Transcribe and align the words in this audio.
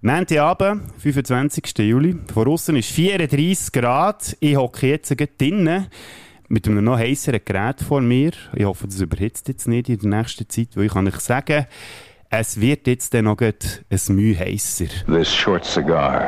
Montagabend, 0.00 0.92
25. 0.98 1.76
Juli. 1.78 2.16
Von 2.32 2.46
außen 2.46 2.76
ist 2.76 2.92
34 2.92 3.72
Grad. 3.72 4.36
Ich 4.38 4.56
hocke 4.56 4.86
jetzt 4.86 5.12
drinnen 5.40 5.88
mit 6.46 6.68
einem 6.68 6.84
noch 6.84 6.96
heißeren 6.96 7.40
Gerät 7.44 7.80
vor 7.80 8.00
mir. 8.00 8.30
Ich 8.54 8.64
hoffe, 8.64 8.86
das 8.86 9.00
überhitzt 9.00 9.48
jetzt 9.48 9.66
nicht 9.66 9.88
in 9.88 9.98
der 9.98 10.20
nächsten 10.20 10.48
Zeit, 10.48 10.68
weil 10.76 10.84
ich 10.84 10.92
kann 10.92 11.08
euch 11.08 11.18
sagen, 11.18 11.66
es 12.30 12.60
wird 12.60 12.86
jetzt 12.86 13.12
dann 13.12 13.24
noch 13.24 13.40
ein 13.40 13.54
Mühe 14.10 14.38
heißer. 14.38 14.86
This 15.08 15.34
short 15.34 15.64
cigar 15.64 16.20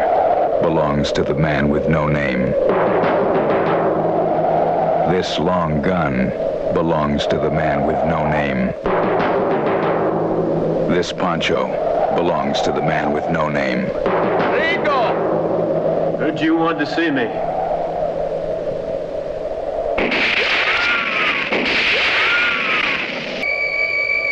belongs 0.63 1.13
to 1.13 1.23
the 1.23 1.33
man 1.33 1.73
with 1.73 1.87
no 1.89 2.09
name. 2.09 2.53
This 5.13 5.39
long 5.39 5.81
gun 5.81 6.33
belongs 6.75 7.25
to 7.29 7.41
the 7.41 7.51
man 7.51 7.87
with 7.87 8.03
no 8.05 8.27
name. 8.27 8.75
This 10.93 11.15
poncho 11.15 11.90
belongs 12.15 12.61
to 12.63 12.73
the 12.73 12.83
man 12.83 13.13
with 13.13 13.29
no 13.31 13.49
name. 13.49 13.87
Rico! 13.87 15.13
Heard 16.19 16.41
you 16.41 16.57
wanted 16.57 16.81
to 16.81 16.87
see 16.87 17.11
me. 17.11 17.25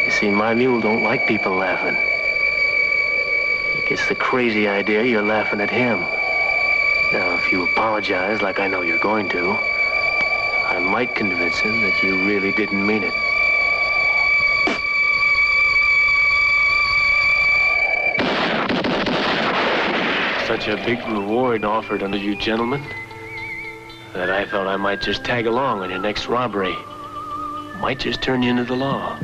You 0.05 0.11
see, 0.13 0.31
my 0.31 0.55
mule 0.55 0.81
don't 0.81 1.03
like 1.03 1.27
people 1.27 1.53
laughing. 1.55 1.97
He 3.75 3.89
gets 3.89 4.09
the 4.09 4.15
crazy 4.15 4.69
idea 4.69 5.05
you're 5.05 5.23
laughing 5.23 5.61
at 5.61 5.71
him. 5.71 6.01
Now, 7.13 7.37
if 7.37 7.51
you 7.51 7.63
apologize 7.65 8.43
like 8.43 8.59
I 8.59 8.69
know 8.69 8.83
you're 8.83 8.99
going 8.99 9.29
to, 9.31 9.57
I 10.67 10.79
might 10.79 11.15
convince 11.15 11.59
him 11.59 11.81
that 11.83 12.03
you 12.03 12.27
really 12.27 12.53
didn't 12.53 12.87
mean 12.87 13.03
it. 13.03 13.28
Such 20.59 20.69
a 20.69 20.85
big 20.85 20.99
reward 21.07 21.65
offered 21.65 22.03
under 22.03 22.17
you 22.17 22.35
gentlemen 22.35 22.83
that 24.13 24.29
I 24.29 24.45
thought 24.45 24.67
I 24.67 24.77
might 24.77 25.01
just 25.01 25.23
tag 25.25 25.47
along 25.47 25.83
on 25.83 25.91
your 25.91 26.01
next 26.01 26.27
robbery. 26.27 26.77
Might 27.81 28.01
just 28.01 28.23
turn 28.23 28.43
you 28.43 28.51
into 28.51 28.65
the 28.65 28.75
law. 28.75 29.17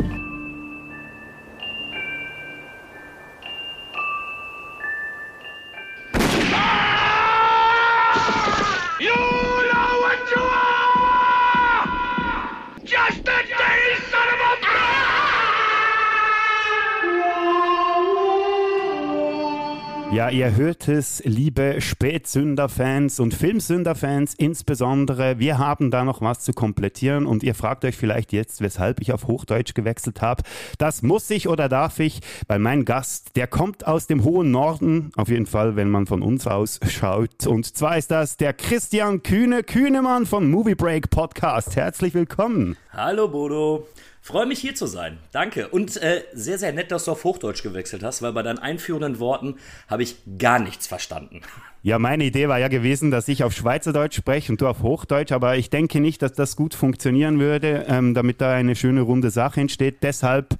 Ihr 20.34 20.56
hört 20.56 20.88
es, 20.88 21.22
liebe 21.24 21.80
Spätsünder-Fans 21.80 23.20
und 23.20 23.34
Filmsünder-Fans 23.34 24.34
insbesondere. 24.34 25.38
Wir 25.38 25.58
haben 25.58 25.92
da 25.92 26.02
noch 26.02 26.22
was 26.22 26.40
zu 26.40 26.52
komplettieren 26.52 27.24
und 27.24 27.44
ihr 27.44 27.54
fragt 27.54 27.84
euch 27.84 27.96
vielleicht 27.96 28.32
jetzt, 28.32 28.60
weshalb 28.60 29.00
ich 29.00 29.12
auf 29.12 29.28
Hochdeutsch 29.28 29.74
gewechselt 29.74 30.22
habe. 30.22 30.42
Das 30.76 31.02
muss 31.02 31.30
ich 31.30 31.46
oder 31.46 31.68
darf 31.68 32.00
ich, 32.00 32.18
weil 32.48 32.58
mein 32.58 32.84
Gast, 32.84 33.36
der 33.36 33.46
kommt 33.46 33.86
aus 33.86 34.08
dem 34.08 34.24
hohen 34.24 34.50
Norden, 34.50 35.12
auf 35.16 35.28
jeden 35.28 35.46
Fall, 35.46 35.76
wenn 35.76 35.88
man 35.88 36.06
von 36.06 36.20
uns 36.20 36.48
aus 36.48 36.80
schaut. 36.88 37.46
Und 37.46 37.76
zwar 37.76 37.96
ist 37.96 38.10
das 38.10 38.36
der 38.36 38.54
Christian 38.54 39.22
Kühne, 39.22 39.62
Kühnemann 39.62 40.26
von 40.26 40.50
Movie 40.50 40.74
Break 40.74 41.10
Podcast. 41.10 41.76
Herzlich 41.76 42.12
willkommen. 42.12 42.76
Hallo 42.92 43.28
Bodo. 43.28 43.86
Freue 44.26 44.46
mich 44.46 44.58
hier 44.58 44.74
zu 44.74 44.86
sein. 44.86 45.18
Danke. 45.32 45.68
Und 45.68 45.98
äh, 45.98 46.22
sehr, 46.32 46.56
sehr 46.56 46.72
nett, 46.72 46.90
dass 46.90 47.04
du 47.04 47.10
auf 47.10 47.24
Hochdeutsch 47.24 47.62
gewechselt 47.62 48.02
hast, 48.02 48.22
weil 48.22 48.32
bei 48.32 48.42
deinen 48.42 48.58
einführenden 48.58 49.18
Worten 49.18 49.56
habe 49.86 50.02
ich 50.02 50.16
gar 50.38 50.58
nichts 50.58 50.86
verstanden. 50.86 51.42
Ja, 51.82 51.98
meine 51.98 52.24
Idee 52.24 52.48
war 52.48 52.58
ja 52.58 52.68
gewesen, 52.68 53.10
dass 53.10 53.28
ich 53.28 53.44
auf 53.44 53.52
Schweizerdeutsch 53.52 54.16
spreche 54.16 54.50
und 54.50 54.62
du 54.62 54.66
auf 54.66 54.80
Hochdeutsch, 54.80 55.30
aber 55.30 55.58
ich 55.58 55.68
denke 55.68 56.00
nicht, 56.00 56.22
dass 56.22 56.32
das 56.32 56.56
gut 56.56 56.72
funktionieren 56.72 57.38
würde, 57.38 57.84
ähm, 57.86 58.14
damit 58.14 58.40
da 58.40 58.54
eine 58.54 58.76
schöne 58.76 59.02
runde 59.02 59.28
Sache 59.28 59.60
entsteht. 59.60 60.02
Deshalb 60.02 60.56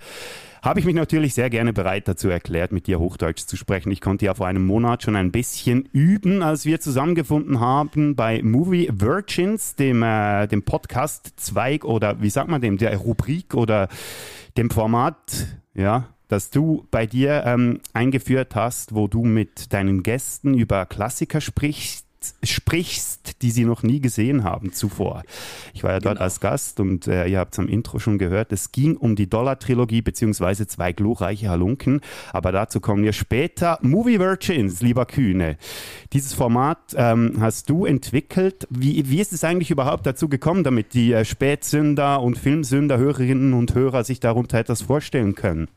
habe 0.65 0.81
ich 0.81 0.87
mich 0.87 0.95
natürlich 0.95 1.35
sehr 1.35 1.51
gerne 1.51 1.75
bereit 1.75 2.09
dazu 2.09 2.31
erklärt, 2.31 2.73
mit 2.73 2.87
dir 2.87 2.99
Hochdeutsch 2.99 3.45
zu 3.45 3.57
sprechen. 3.57 3.93
Ich 3.93 4.01
konnte 4.01 4.25
ja 4.25 4.35
vor 4.35 4.47
einem 4.47 4.65
Monat 4.65 5.03
schon 5.03 5.15
ein 5.15 5.31
bisschen 5.31 5.91
üben, 5.93 6.43
als 6.43 6.65
wir 6.65 6.81
zusammengefunden 6.81 7.61
haben 7.61 8.17
bei 8.17 8.43
Movie 8.43 8.89
Virgins, 8.91 9.77
dem, 9.77 10.03
äh, 10.03 10.47
dem 10.47 10.63
Podcast-Zweig 10.63 11.85
oder 11.85 12.23
wie 12.23 12.31
sagt 12.31 12.49
man 12.49 12.63
dem, 12.63 12.79
der 12.79 12.97
Rubrik 12.97 13.55
oder 13.55 13.89
dem 14.57 14.71
Format, 14.71 15.49
ja, 15.75 16.09
das 16.29 16.49
du 16.49 16.87
bei 16.91 17.05
dir 17.05 17.45
ähm, 17.45 17.81
eingeführt 17.93 18.55
hast, 18.55 18.95
wo 18.95 19.07
du 19.07 19.23
mit 19.23 19.71
deinen 19.75 20.03
Gästen 20.03 20.55
über 20.55 20.87
Klassiker 20.87 21.43
sprichst 21.43 22.04
sprichst, 22.43 23.43
die 23.43 23.51
sie 23.51 23.65
noch 23.65 23.83
nie 23.83 24.01
gesehen 24.01 24.45
haben 24.45 24.73
zuvor. 24.73 25.23
Ich 25.73 25.83
war 25.85 25.93
ja 25.93 26.01
dort 26.01 26.17
Genau. 26.17 26.25
als 26.25 26.41
Gast 26.41 26.81
und 26.81 27.07
äh, 27.07 27.27
ihr 27.27 27.39
habt 27.39 27.55
es 27.55 27.59
am 27.59 27.69
Intro 27.69 27.99
schon 27.99 28.19
gehört. 28.19 28.53
Es 28.53 28.73
ging 28.73 28.97
um 28.97 29.17
die 29.17 29.29
Dollar-Trilogie 29.29 30.03
beziehungsweise 30.03 30.67
zwei 30.67 30.93
glorreiche 30.93 31.49
Halunken, 31.49 32.01
aber 32.33 32.53
dazu 32.53 32.81
kommen 32.81 33.03
wir 33.03 33.13
später. 33.13 33.79
Movie 33.83 34.19
Virgins, 34.19 34.81
lieber 34.81 35.07
Kühne. 35.07 35.57
Dieses 36.13 36.35
Format 36.35 36.79
ähm, 36.97 37.37
hast 37.41 37.69
du 37.71 37.85
entwickelt. 37.85 38.67
Wie, 38.71 39.11
wie 39.11 39.21
ist 39.21 39.33
es 39.33 39.45
eigentlich 39.45 39.71
überhaupt 39.71 40.07
dazu 40.07 40.29
gekommen, 40.29 40.65
damit 40.65 40.95
die 40.95 41.13
äh, 41.13 41.25
Spätsünder 41.25 42.23
und 42.23 42.39
Filmsünder, 42.39 42.99
Hörerinnen 42.99 43.53
und 43.55 43.75
Hörer 43.75 44.05
sich 44.05 44.21
darunter 44.21 44.59
etwas 44.59 44.83
vorstellen 44.83 45.35
können? 45.35 45.69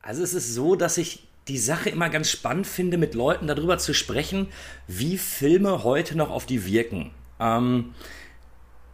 Also 0.00 0.22
es 0.22 0.34
ist 0.34 0.54
so, 0.54 0.74
dass 0.74 0.98
ich 0.98 1.28
die 1.48 1.58
Sache 1.58 1.90
immer 1.90 2.08
ganz 2.08 2.30
spannend 2.30 2.66
finde, 2.66 2.98
mit 2.98 3.14
Leuten 3.14 3.46
darüber 3.46 3.78
zu 3.78 3.94
sprechen, 3.94 4.48
wie 4.86 5.18
Filme 5.18 5.84
heute 5.84 6.16
noch 6.16 6.30
auf 6.30 6.46
die 6.46 6.66
wirken. 6.66 7.10
Ähm, 7.40 7.94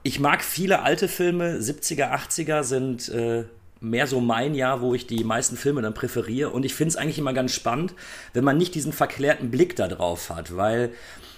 ich 0.02 0.20
mag 0.20 0.42
viele 0.42 0.82
alte 0.82 1.08
Filme, 1.08 1.58
70er, 1.58 2.10
80er 2.12 2.62
sind 2.62 3.08
äh, 3.10 3.44
mehr 3.80 4.06
so 4.06 4.20
mein 4.20 4.54
Jahr, 4.54 4.80
wo 4.80 4.94
ich 4.94 5.06
die 5.06 5.24
meisten 5.24 5.56
Filme 5.56 5.82
dann 5.82 5.94
präferiere. 5.94 6.50
Und 6.50 6.64
ich 6.64 6.74
finde 6.74 6.90
es 6.90 6.96
eigentlich 6.96 7.18
immer 7.18 7.32
ganz 7.32 7.52
spannend, 7.52 7.94
wenn 8.32 8.44
man 8.44 8.56
nicht 8.56 8.74
diesen 8.74 8.92
verklärten 8.92 9.50
Blick 9.50 9.76
da 9.76 9.88
drauf 9.88 10.30
hat, 10.30 10.56
weil 10.56 10.92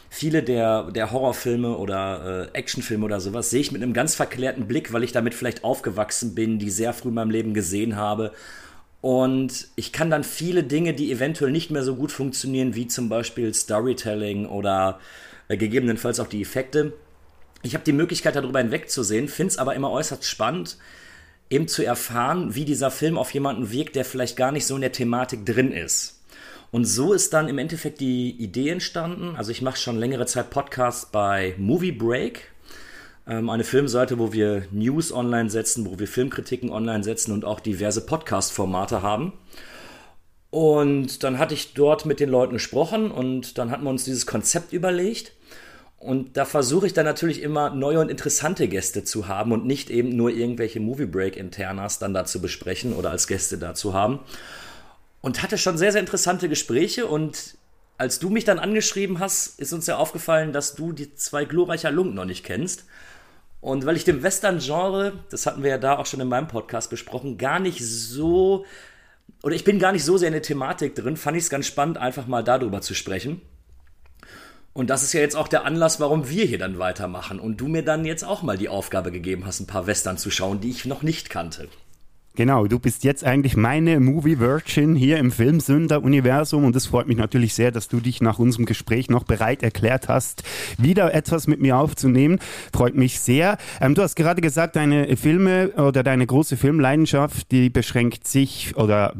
viele 0.08 0.42
der, 0.42 0.90
der 0.90 1.10
Horrorfilme 1.12 1.76
oder 1.76 2.48
äh, 2.52 2.58
Actionfilme 2.58 3.04
oder 3.04 3.20
sowas 3.20 3.50
sehe 3.50 3.60
ich 3.60 3.72
mit 3.72 3.82
einem 3.82 3.92
ganz 3.92 4.14
verklärten 4.14 4.66
Blick, 4.66 4.92
weil 4.92 5.04
ich 5.04 5.12
damit 5.12 5.34
vielleicht 5.34 5.64
aufgewachsen 5.64 6.34
bin, 6.34 6.58
die 6.58 6.70
sehr 6.70 6.92
früh 6.92 7.08
in 7.08 7.14
meinem 7.14 7.30
Leben 7.30 7.54
gesehen 7.54 7.96
habe. 7.96 8.32
Und 9.00 9.68
ich 9.76 9.92
kann 9.92 10.10
dann 10.10 10.24
viele 10.24 10.62
Dinge, 10.62 10.92
die 10.92 11.10
eventuell 11.10 11.50
nicht 11.50 11.70
mehr 11.70 11.82
so 11.82 11.96
gut 11.96 12.12
funktionieren, 12.12 12.74
wie 12.74 12.86
zum 12.86 13.08
Beispiel 13.08 13.54
Storytelling 13.54 14.46
oder 14.46 15.00
äh, 15.48 15.56
gegebenenfalls 15.56 16.20
auch 16.20 16.26
die 16.26 16.42
Effekte, 16.42 16.92
ich 17.62 17.74
habe 17.74 17.84
die 17.84 17.92
Möglichkeit, 17.92 18.36
darüber 18.36 18.58
hinwegzusehen, 18.58 19.28
finde 19.28 19.52
es 19.52 19.58
aber 19.58 19.74
immer 19.74 19.90
äußerst 19.90 20.24
spannend, 20.24 20.78
eben 21.50 21.68
zu 21.68 21.84
erfahren, 21.84 22.54
wie 22.54 22.64
dieser 22.64 22.90
Film 22.90 23.18
auf 23.18 23.34
jemanden 23.34 23.70
wirkt, 23.70 23.96
der 23.96 24.04
vielleicht 24.04 24.36
gar 24.36 24.52
nicht 24.52 24.66
so 24.66 24.76
in 24.76 24.80
der 24.80 24.92
Thematik 24.92 25.44
drin 25.44 25.72
ist. 25.72 26.22
Und 26.70 26.84
so 26.84 27.12
ist 27.12 27.32
dann 27.32 27.48
im 27.48 27.58
Endeffekt 27.58 28.00
die 28.00 28.30
Idee 28.30 28.70
entstanden. 28.70 29.34
Also 29.36 29.50
ich 29.50 29.60
mache 29.60 29.76
schon 29.76 29.98
längere 29.98 30.26
Zeit 30.26 30.50
Podcasts 30.50 31.06
bei 31.10 31.54
Movie 31.58 31.92
Break, 31.92 32.49
eine 33.26 33.64
Filmseite, 33.64 34.18
wo 34.18 34.32
wir 34.32 34.64
News 34.70 35.12
online 35.12 35.50
setzen, 35.50 35.86
wo 35.86 35.98
wir 35.98 36.08
Filmkritiken 36.08 36.70
online 36.70 37.04
setzen 37.04 37.32
und 37.32 37.44
auch 37.44 37.60
diverse 37.60 38.04
Podcast-Formate 38.04 39.02
haben. 39.02 39.32
Und 40.50 41.22
dann 41.22 41.38
hatte 41.38 41.54
ich 41.54 41.74
dort 41.74 42.06
mit 42.06 42.18
den 42.18 42.28
Leuten 42.28 42.54
gesprochen 42.54 43.10
und 43.10 43.56
dann 43.56 43.70
hatten 43.70 43.84
wir 43.84 43.90
uns 43.90 44.04
dieses 44.04 44.26
Konzept 44.26 44.72
überlegt. 44.72 45.32
Und 45.98 46.36
da 46.38 46.44
versuche 46.44 46.86
ich 46.86 46.94
dann 46.94 47.04
natürlich 47.04 47.42
immer 47.42 47.70
neue 47.70 48.00
und 48.00 48.10
interessante 48.10 48.66
Gäste 48.68 49.04
zu 49.04 49.28
haben 49.28 49.52
und 49.52 49.66
nicht 49.66 49.90
eben 49.90 50.16
nur 50.16 50.30
irgendwelche 50.30 50.80
Movie 50.80 51.06
Break 51.06 51.36
Internas 51.36 51.98
dann 51.98 52.14
da 52.14 52.24
zu 52.24 52.40
besprechen 52.40 52.94
oder 52.94 53.10
als 53.10 53.26
Gäste 53.26 53.58
da 53.58 53.74
zu 53.74 53.92
haben. 53.92 54.20
Und 55.20 55.42
hatte 55.42 55.58
schon 55.58 55.76
sehr, 55.76 55.92
sehr 55.92 56.00
interessante 56.00 56.48
Gespräche 56.48 57.06
und 57.06 57.58
als 57.98 58.18
du 58.18 58.30
mich 58.30 58.44
dann 58.44 58.58
angeschrieben 58.58 59.18
hast, 59.18 59.60
ist 59.60 59.74
uns 59.74 59.86
ja 59.86 59.98
aufgefallen, 59.98 60.54
dass 60.54 60.74
du 60.74 60.92
die 60.92 61.14
zwei 61.16 61.44
glorreicher 61.44 61.90
Lungen 61.90 62.14
noch 62.14 62.24
nicht 62.24 62.44
kennst. 62.44 62.86
Und 63.60 63.84
weil 63.84 63.96
ich 63.96 64.04
dem 64.04 64.22
Western-Genre, 64.22 65.12
das 65.30 65.46
hatten 65.46 65.62
wir 65.62 65.70
ja 65.70 65.78
da 65.78 65.98
auch 65.98 66.06
schon 66.06 66.20
in 66.20 66.28
meinem 66.28 66.48
Podcast 66.48 66.88
besprochen, 66.88 67.36
gar 67.36 67.58
nicht 67.58 67.84
so, 67.84 68.64
oder 69.42 69.54
ich 69.54 69.64
bin 69.64 69.78
gar 69.78 69.92
nicht 69.92 70.04
so 70.04 70.16
sehr 70.16 70.28
in 70.28 70.34
der 70.34 70.42
Thematik 70.42 70.94
drin, 70.94 71.16
fand 71.16 71.36
ich 71.36 71.44
es 71.44 71.50
ganz 71.50 71.66
spannend, 71.66 71.98
einfach 71.98 72.26
mal 72.26 72.42
darüber 72.42 72.80
zu 72.80 72.94
sprechen. 72.94 73.42
Und 74.72 74.88
das 74.88 75.02
ist 75.02 75.12
ja 75.12 75.20
jetzt 75.20 75.36
auch 75.36 75.48
der 75.48 75.64
Anlass, 75.64 76.00
warum 76.00 76.30
wir 76.30 76.44
hier 76.44 76.58
dann 76.58 76.78
weitermachen 76.78 77.40
und 77.40 77.60
du 77.60 77.66
mir 77.66 77.84
dann 77.84 78.04
jetzt 78.04 78.24
auch 78.24 78.42
mal 78.42 78.56
die 78.56 78.68
Aufgabe 78.68 79.10
gegeben 79.10 79.44
hast, 79.44 79.60
ein 79.60 79.66
paar 79.66 79.86
Western 79.86 80.16
zu 80.16 80.30
schauen, 80.30 80.60
die 80.60 80.70
ich 80.70 80.84
noch 80.84 81.02
nicht 81.02 81.28
kannte. 81.28 81.68
Genau, 82.36 82.68
du 82.68 82.78
bist 82.78 83.02
jetzt 83.02 83.24
eigentlich 83.24 83.56
meine 83.56 83.98
Movie 83.98 84.38
Virgin 84.38 84.94
hier 84.94 85.18
im 85.18 85.32
Filmsünder-Universum 85.32 86.64
und 86.64 86.76
es 86.76 86.86
freut 86.86 87.08
mich 87.08 87.16
natürlich 87.16 87.54
sehr, 87.54 87.72
dass 87.72 87.88
du 87.88 87.98
dich 87.98 88.20
nach 88.22 88.38
unserem 88.38 88.66
Gespräch 88.66 89.10
noch 89.10 89.24
bereit 89.24 89.64
erklärt 89.64 90.08
hast, 90.08 90.44
wieder 90.78 91.12
etwas 91.12 91.48
mit 91.48 91.60
mir 91.60 91.76
aufzunehmen. 91.76 92.38
Freut 92.72 92.94
mich 92.94 93.18
sehr. 93.18 93.58
Ähm, 93.80 93.96
du 93.96 94.02
hast 94.02 94.14
gerade 94.14 94.40
gesagt, 94.40 94.76
deine 94.76 95.16
Filme 95.16 95.70
oder 95.70 96.04
deine 96.04 96.24
große 96.24 96.56
Filmleidenschaft, 96.56 97.50
die 97.50 97.68
beschränkt 97.68 98.28
sich 98.28 98.76
oder 98.76 99.12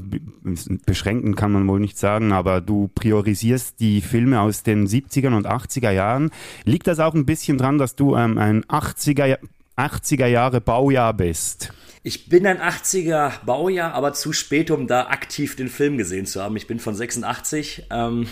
beschränken 0.86 1.34
kann 1.34 1.50
man 1.50 1.66
wohl 1.66 1.80
nicht 1.80 1.98
sagen, 1.98 2.30
aber 2.30 2.60
du 2.60 2.88
priorisierst 2.94 3.80
die 3.80 4.02
Filme 4.02 4.40
aus 4.40 4.62
den 4.62 4.86
70er 4.86 5.34
und 5.34 5.48
80er 5.48 5.90
Jahren. 5.90 6.30
Liegt 6.64 6.86
das 6.86 7.00
auch 7.00 7.14
ein 7.14 7.26
bisschen 7.26 7.58
dran, 7.58 7.76
dass 7.76 7.96
du 7.96 8.14
ähm, 8.14 8.38
ein 8.38 8.64
80er, 8.66 9.38
80er 9.80 10.26
Jahre 10.26 10.60
Baujahr 10.60 11.14
bist? 11.14 11.72
Ich 12.02 12.28
bin 12.28 12.46
ein 12.46 12.60
80er 12.60 13.44
Baujahr, 13.44 13.92
aber 13.92 14.12
zu 14.12 14.32
spät, 14.32 14.70
um 14.70 14.86
da 14.86 15.08
aktiv 15.08 15.56
den 15.56 15.68
Film 15.68 15.98
gesehen 15.98 16.26
zu 16.26 16.42
haben. 16.42 16.56
Ich 16.56 16.66
bin 16.66 16.78
von 16.78 16.94
86. 16.94 17.86
Ähm, 17.90 18.26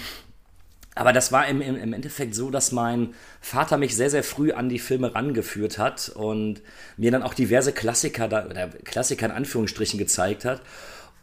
aber 0.94 1.12
das 1.12 1.30
war 1.30 1.46
im, 1.46 1.60
im, 1.60 1.92
Endeffekt 1.92 2.34
so, 2.34 2.50
dass 2.50 2.72
mein 2.72 3.14
Vater 3.40 3.76
mich 3.76 3.94
sehr, 3.94 4.10
sehr 4.10 4.24
früh 4.24 4.52
an 4.52 4.68
die 4.68 4.80
Filme 4.80 5.14
rangeführt 5.14 5.78
hat 5.78 6.08
und 6.08 6.60
mir 6.96 7.12
dann 7.12 7.22
auch 7.22 7.34
diverse 7.34 7.72
Klassiker, 7.72 8.26
oder 8.26 8.68
Klassiker 8.84 9.26
in 9.26 9.32
Anführungsstrichen 9.32 9.98
gezeigt 9.98 10.44
hat. 10.44 10.60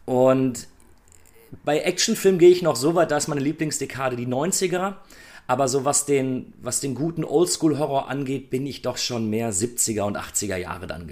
Und 0.06 0.66
bei 1.64 1.80
Actionfilmen 1.80 2.38
gehe 2.38 2.50
ich 2.50 2.62
noch 2.62 2.76
so 2.76 2.94
weit, 2.94 3.10
da 3.10 3.18
ist 3.18 3.28
meine 3.28 3.42
Lieblingsdekade 3.42 4.16
die 4.16 4.26
90er. 4.26 4.94
Aber 5.46 5.68
so 5.68 5.84
was 5.84 6.06
den, 6.06 6.52
was 6.60 6.80
den 6.80 6.94
guten 6.94 7.24
Oldschool-Horror 7.24 8.08
angeht, 8.08 8.50
bin 8.50 8.66
ich 8.66 8.82
doch 8.82 8.96
schon 8.96 9.30
mehr 9.30 9.52
70er 9.52 10.02
und 10.02 10.18
80er 10.18 10.56
Jahre 10.56 10.86
dann 10.86 11.06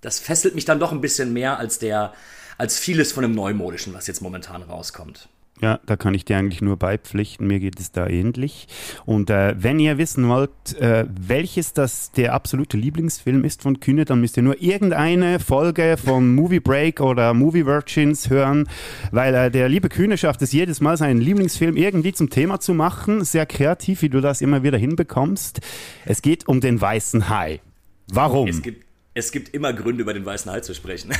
das 0.00 0.20
fesselt 0.20 0.54
mich 0.54 0.66
dann 0.66 0.78
doch 0.78 0.92
ein 0.92 1.00
bisschen 1.00 1.32
mehr 1.32 1.58
als 1.58 1.78
der, 1.78 2.12
als 2.58 2.78
vieles 2.78 3.12
von 3.12 3.22
dem 3.22 3.32
Neumodischen, 3.32 3.94
was 3.94 4.06
jetzt 4.06 4.20
momentan 4.20 4.62
rauskommt. 4.62 5.28
Ja, 5.60 5.78
da 5.86 5.96
kann 5.96 6.14
ich 6.14 6.24
dir 6.24 6.36
eigentlich 6.36 6.62
nur 6.62 6.76
beipflichten. 6.76 7.46
Mir 7.46 7.60
geht 7.60 7.78
es 7.78 7.92
da 7.92 8.08
ähnlich. 8.08 8.66
Und 9.06 9.30
äh, 9.30 9.54
wenn 9.56 9.78
ihr 9.78 9.98
wissen 9.98 10.28
wollt, 10.28 10.50
äh, 10.80 11.06
welches 11.08 11.72
das 11.72 12.10
der 12.10 12.34
absolute 12.34 12.76
Lieblingsfilm 12.76 13.44
ist 13.44 13.62
von 13.62 13.78
Kühne, 13.78 14.04
dann 14.04 14.20
müsst 14.20 14.36
ihr 14.36 14.42
nur 14.42 14.60
irgendeine 14.60 15.38
Folge 15.38 15.96
von 15.96 16.34
Movie 16.34 16.58
Break 16.58 17.00
oder 17.00 17.34
Movie 17.34 17.66
Virgins 17.66 18.28
hören, 18.30 18.68
weil 19.12 19.32
äh, 19.34 19.50
der 19.50 19.68
liebe 19.68 19.88
Kühne 19.88 20.18
schafft 20.18 20.42
es 20.42 20.52
jedes 20.52 20.80
Mal, 20.80 20.96
seinen 20.96 21.20
Lieblingsfilm 21.20 21.76
irgendwie 21.76 22.12
zum 22.12 22.30
Thema 22.30 22.58
zu 22.58 22.74
machen. 22.74 23.24
Sehr 23.24 23.46
kreativ, 23.46 24.02
wie 24.02 24.10
du 24.10 24.20
das 24.20 24.40
immer 24.40 24.64
wieder 24.64 24.76
hinbekommst. 24.76 25.60
Es 26.04 26.20
geht 26.20 26.48
um 26.48 26.60
den 26.60 26.80
weißen 26.80 27.28
Hai. 27.28 27.60
Warum? 28.12 28.48
Es 28.48 28.60
gibt, 28.60 28.84
es 29.14 29.30
gibt 29.30 29.54
immer 29.54 29.72
Gründe, 29.72 30.02
über 30.02 30.12
den 30.12 30.26
Weißen 30.26 30.50
Hai 30.50 30.60
zu 30.60 30.74
sprechen. 30.74 31.12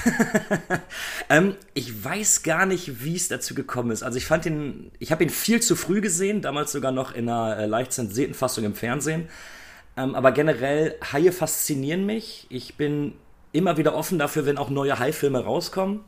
ähm, 1.31 1.55
ich 1.75 2.05
weiß 2.05 2.43
gar 2.43 2.67
nicht, 2.67 3.05
wie 3.05 3.15
es 3.15 3.29
dazu 3.29 3.55
gekommen 3.55 3.93
ist. 3.93 4.03
Also 4.03 4.19
ich 4.19 4.27
fand 4.27 4.47
ihn, 4.47 4.91
ich 4.99 5.13
habe 5.13 5.23
ihn 5.23 5.31
viel 5.31 5.63
zu 5.63 5.77
früh 5.77 6.01
gesehen, 6.01 6.43
damals 6.43 6.73
sogar 6.73 6.91
noch 6.91 7.15
in 7.15 7.29
einer 7.29 7.57
äh, 7.57 7.67
leicht 7.67 7.93
zensierten 7.93 8.35
Fassung 8.35 8.65
im 8.65 8.75
Fernsehen. 8.75 9.29
Ähm, 9.97 10.17
aber 10.17 10.33
generell, 10.33 10.97
Haie 11.13 11.31
faszinieren 11.31 12.05
mich. 12.05 12.49
Ich 12.51 12.75
bin 12.75 13.13
immer 13.53 13.77
wieder 13.77 13.95
offen 13.95 14.19
dafür, 14.19 14.45
wenn 14.45 14.59
auch 14.59 14.71
neue 14.71 14.99
Hai-Filme 14.99 15.45
rauskommen. 15.45 16.01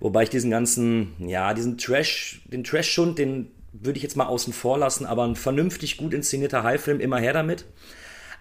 Wobei 0.00 0.24
ich 0.24 0.30
diesen 0.30 0.50
ganzen, 0.50 1.14
ja, 1.18 1.54
diesen 1.54 1.78
Trash, 1.78 2.42
den 2.46 2.64
Trash-Schund, 2.64 3.18
den 3.18 3.52
würde 3.72 3.96
ich 3.96 4.02
jetzt 4.02 4.16
mal 4.16 4.26
außen 4.26 4.52
vor 4.52 4.76
lassen, 4.76 5.06
aber 5.06 5.22
ein 5.22 5.36
vernünftig 5.36 5.96
gut 5.96 6.12
inszenierter 6.12 6.64
Hai-Film, 6.64 6.98
immer 6.98 7.18
her 7.18 7.32
damit. 7.32 7.64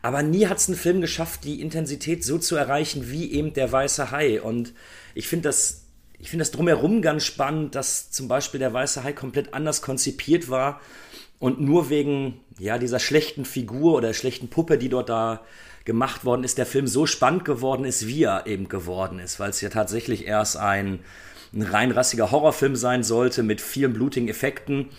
Aber 0.02 0.24
nie 0.24 0.48
hat 0.48 0.58
es 0.58 0.68
ein 0.68 0.76
Film 0.76 1.02
geschafft, 1.02 1.44
die 1.44 1.62
Intensität 1.62 2.24
so 2.24 2.38
zu 2.38 2.56
erreichen 2.56 3.12
wie 3.12 3.32
eben 3.32 3.54
der 3.54 3.72
Weiße 3.72 4.12
Hai. 4.12 4.42
Und 4.42 4.74
ich 5.14 5.28
finde 5.28 5.50
das, 5.50 5.86
ich 6.18 6.30
finde 6.30 6.42
das 6.42 6.52
drumherum 6.52 7.02
ganz 7.02 7.24
spannend, 7.24 7.76
dass 7.76 8.12
zum 8.12 8.28
Beispiel 8.28 8.60
der 8.60 8.74
Weiße 8.74 9.04
Hai 9.04 9.14
komplett 9.14 9.54
anders 9.54 9.82
konzipiert 9.82 10.50
war 10.50 10.82
und 11.40 11.60
nur 11.62 11.90
wegen 11.90 12.40
ja 12.60 12.78
dieser 12.78 13.00
schlechten 13.00 13.46
Figur 13.46 13.96
oder 13.96 14.14
schlechten 14.14 14.48
Puppe, 14.48 14.78
die 14.78 14.90
dort 14.90 15.10
da 15.10 15.42
gemacht 15.86 16.26
worden 16.26 16.44
ist, 16.44 16.58
der 16.58 16.66
Film 16.66 16.88
so 16.88 17.06
spannend 17.06 17.46
geworden 17.46 17.86
ist, 17.86 18.08
wie 18.08 18.24
er 18.24 18.46
eben 18.46 18.70
geworden 18.70 19.20
ist, 19.20 19.40
weil 19.40 19.50
es 19.50 19.62
ja 19.62 19.70
tatsächlich 19.70 20.28
erst 20.28 20.58
ein, 20.58 21.00
ein 21.54 21.64
rein 21.64 21.96
Horrorfilm 21.96 22.76
sein 22.76 23.04
sollte 23.04 23.42
mit 23.44 23.62
vielen 23.62 23.94
blutigen 23.94 24.28
Effekten 24.28 24.90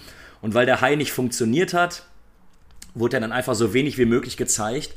und 0.40 0.54
weil 0.54 0.66
der 0.66 0.80
Hai 0.80 0.96
nicht 0.96 1.12
funktioniert 1.12 1.72
hat, 1.74 2.06
wurde 2.94 3.20
dann 3.20 3.32
einfach 3.32 3.54
so 3.54 3.74
wenig 3.74 3.98
wie 3.98 4.04
möglich 4.04 4.36
gezeigt. 4.36 4.94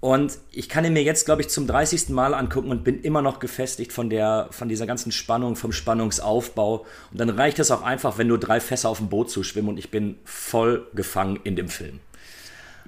Und 0.00 0.36
ich 0.50 0.68
kann 0.68 0.84
ihn 0.84 0.94
mir 0.94 1.04
jetzt, 1.04 1.26
glaube 1.26 1.42
ich, 1.42 1.48
zum 1.48 1.68
30. 1.68 2.08
Mal 2.08 2.34
angucken 2.34 2.70
und 2.70 2.82
bin 2.82 3.02
immer 3.02 3.22
noch 3.22 3.38
gefestigt 3.38 3.92
von, 3.92 4.10
der, 4.10 4.48
von 4.50 4.68
dieser 4.68 4.84
ganzen 4.84 5.12
Spannung, 5.12 5.54
vom 5.54 5.70
Spannungsaufbau. 5.70 6.84
Und 7.12 7.20
dann 7.20 7.30
reicht 7.30 7.60
es 7.60 7.70
auch 7.70 7.82
einfach, 7.82 8.18
wenn 8.18 8.26
nur 8.26 8.38
drei 8.38 8.58
Fässer 8.58 8.88
auf 8.88 8.98
dem 8.98 9.08
Boot 9.08 9.30
zuschwimmen 9.30 9.70
und 9.70 9.78
ich 9.78 9.92
bin 9.92 10.16
voll 10.24 10.88
gefangen 10.94 11.38
in 11.44 11.54
dem 11.54 11.68
Film. 11.68 12.00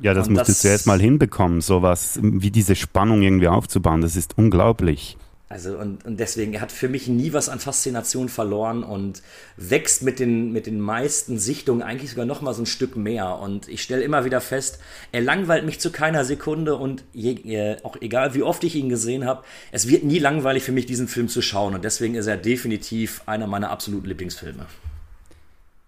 Ja, 0.02 0.12
das 0.12 0.26
und 0.26 0.34
musst 0.34 0.48
das, 0.48 0.56
du 0.56 0.62
zuerst 0.62 0.88
mal 0.88 1.00
hinbekommen, 1.00 1.60
sowas 1.60 2.18
wie 2.20 2.50
diese 2.50 2.74
Spannung 2.74 3.22
irgendwie 3.22 3.46
aufzubauen. 3.46 4.00
Das 4.00 4.16
ist 4.16 4.36
unglaublich. 4.36 5.16
Also 5.50 5.76
und, 5.76 6.06
und 6.06 6.18
deswegen, 6.18 6.54
er 6.54 6.62
hat 6.62 6.72
für 6.72 6.88
mich 6.88 7.06
nie 7.06 7.34
was 7.34 7.50
an 7.50 7.60
Faszination 7.60 8.30
verloren 8.30 8.82
und 8.82 9.22
wächst 9.56 10.02
mit 10.02 10.18
den, 10.18 10.52
mit 10.52 10.66
den 10.66 10.80
meisten 10.80 11.38
Sichtungen 11.38 11.82
eigentlich 11.82 12.10
sogar 12.10 12.24
noch 12.24 12.40
mal 12.40 12.54
so 12.54 12.62
ein 12.62 12.66
Stück 12.66 12.96
mehr. 12.96 13.38
Und 13.38 13.68
ich 13.68 13.82
stelle 13.82 14.02
immer 14.02 14.24
wieder 14.24 14.40
fest, 14.40 14.78
er 15.12 15.20
langweilt 15.20 15.66
mich 15.66 15.80
zu 15.80 15.92
keiner 15.92 16.24
Sekunde 16.24 16.76
und 16.76 17.04
je, 17.12 17.32
äh, 17.54 17.76
auch 17.82 17.96
egal 18.00 18.34
wie 18.34 18.42
oft 18.42 18.64
ich 18.64 18.74
ihn 18.74 18.88
gesehen 18.88 19.26
habe, 19.26 19.44
es 19.70 19.86
wird 19.86 20.02
nie 20.02 20.18
langweilig 20.18 20.62
für 20.62 20.72
mich, 20.72 20.86
diesen 20.86 21.08
Film 21.08 21.28
zu 21.28 21.42
schauen. 21.42 21.74
Und 21.74 21.84
deswegen 21.84 22.14
ist 22.14 22.26
er 22.26 22.38
definitiv 22.38 23.22
einer 23.26 23.46
meiner 23.46 23.70
absoluten 23.70 24.08
Lieblingsfilme. 24.08 24.64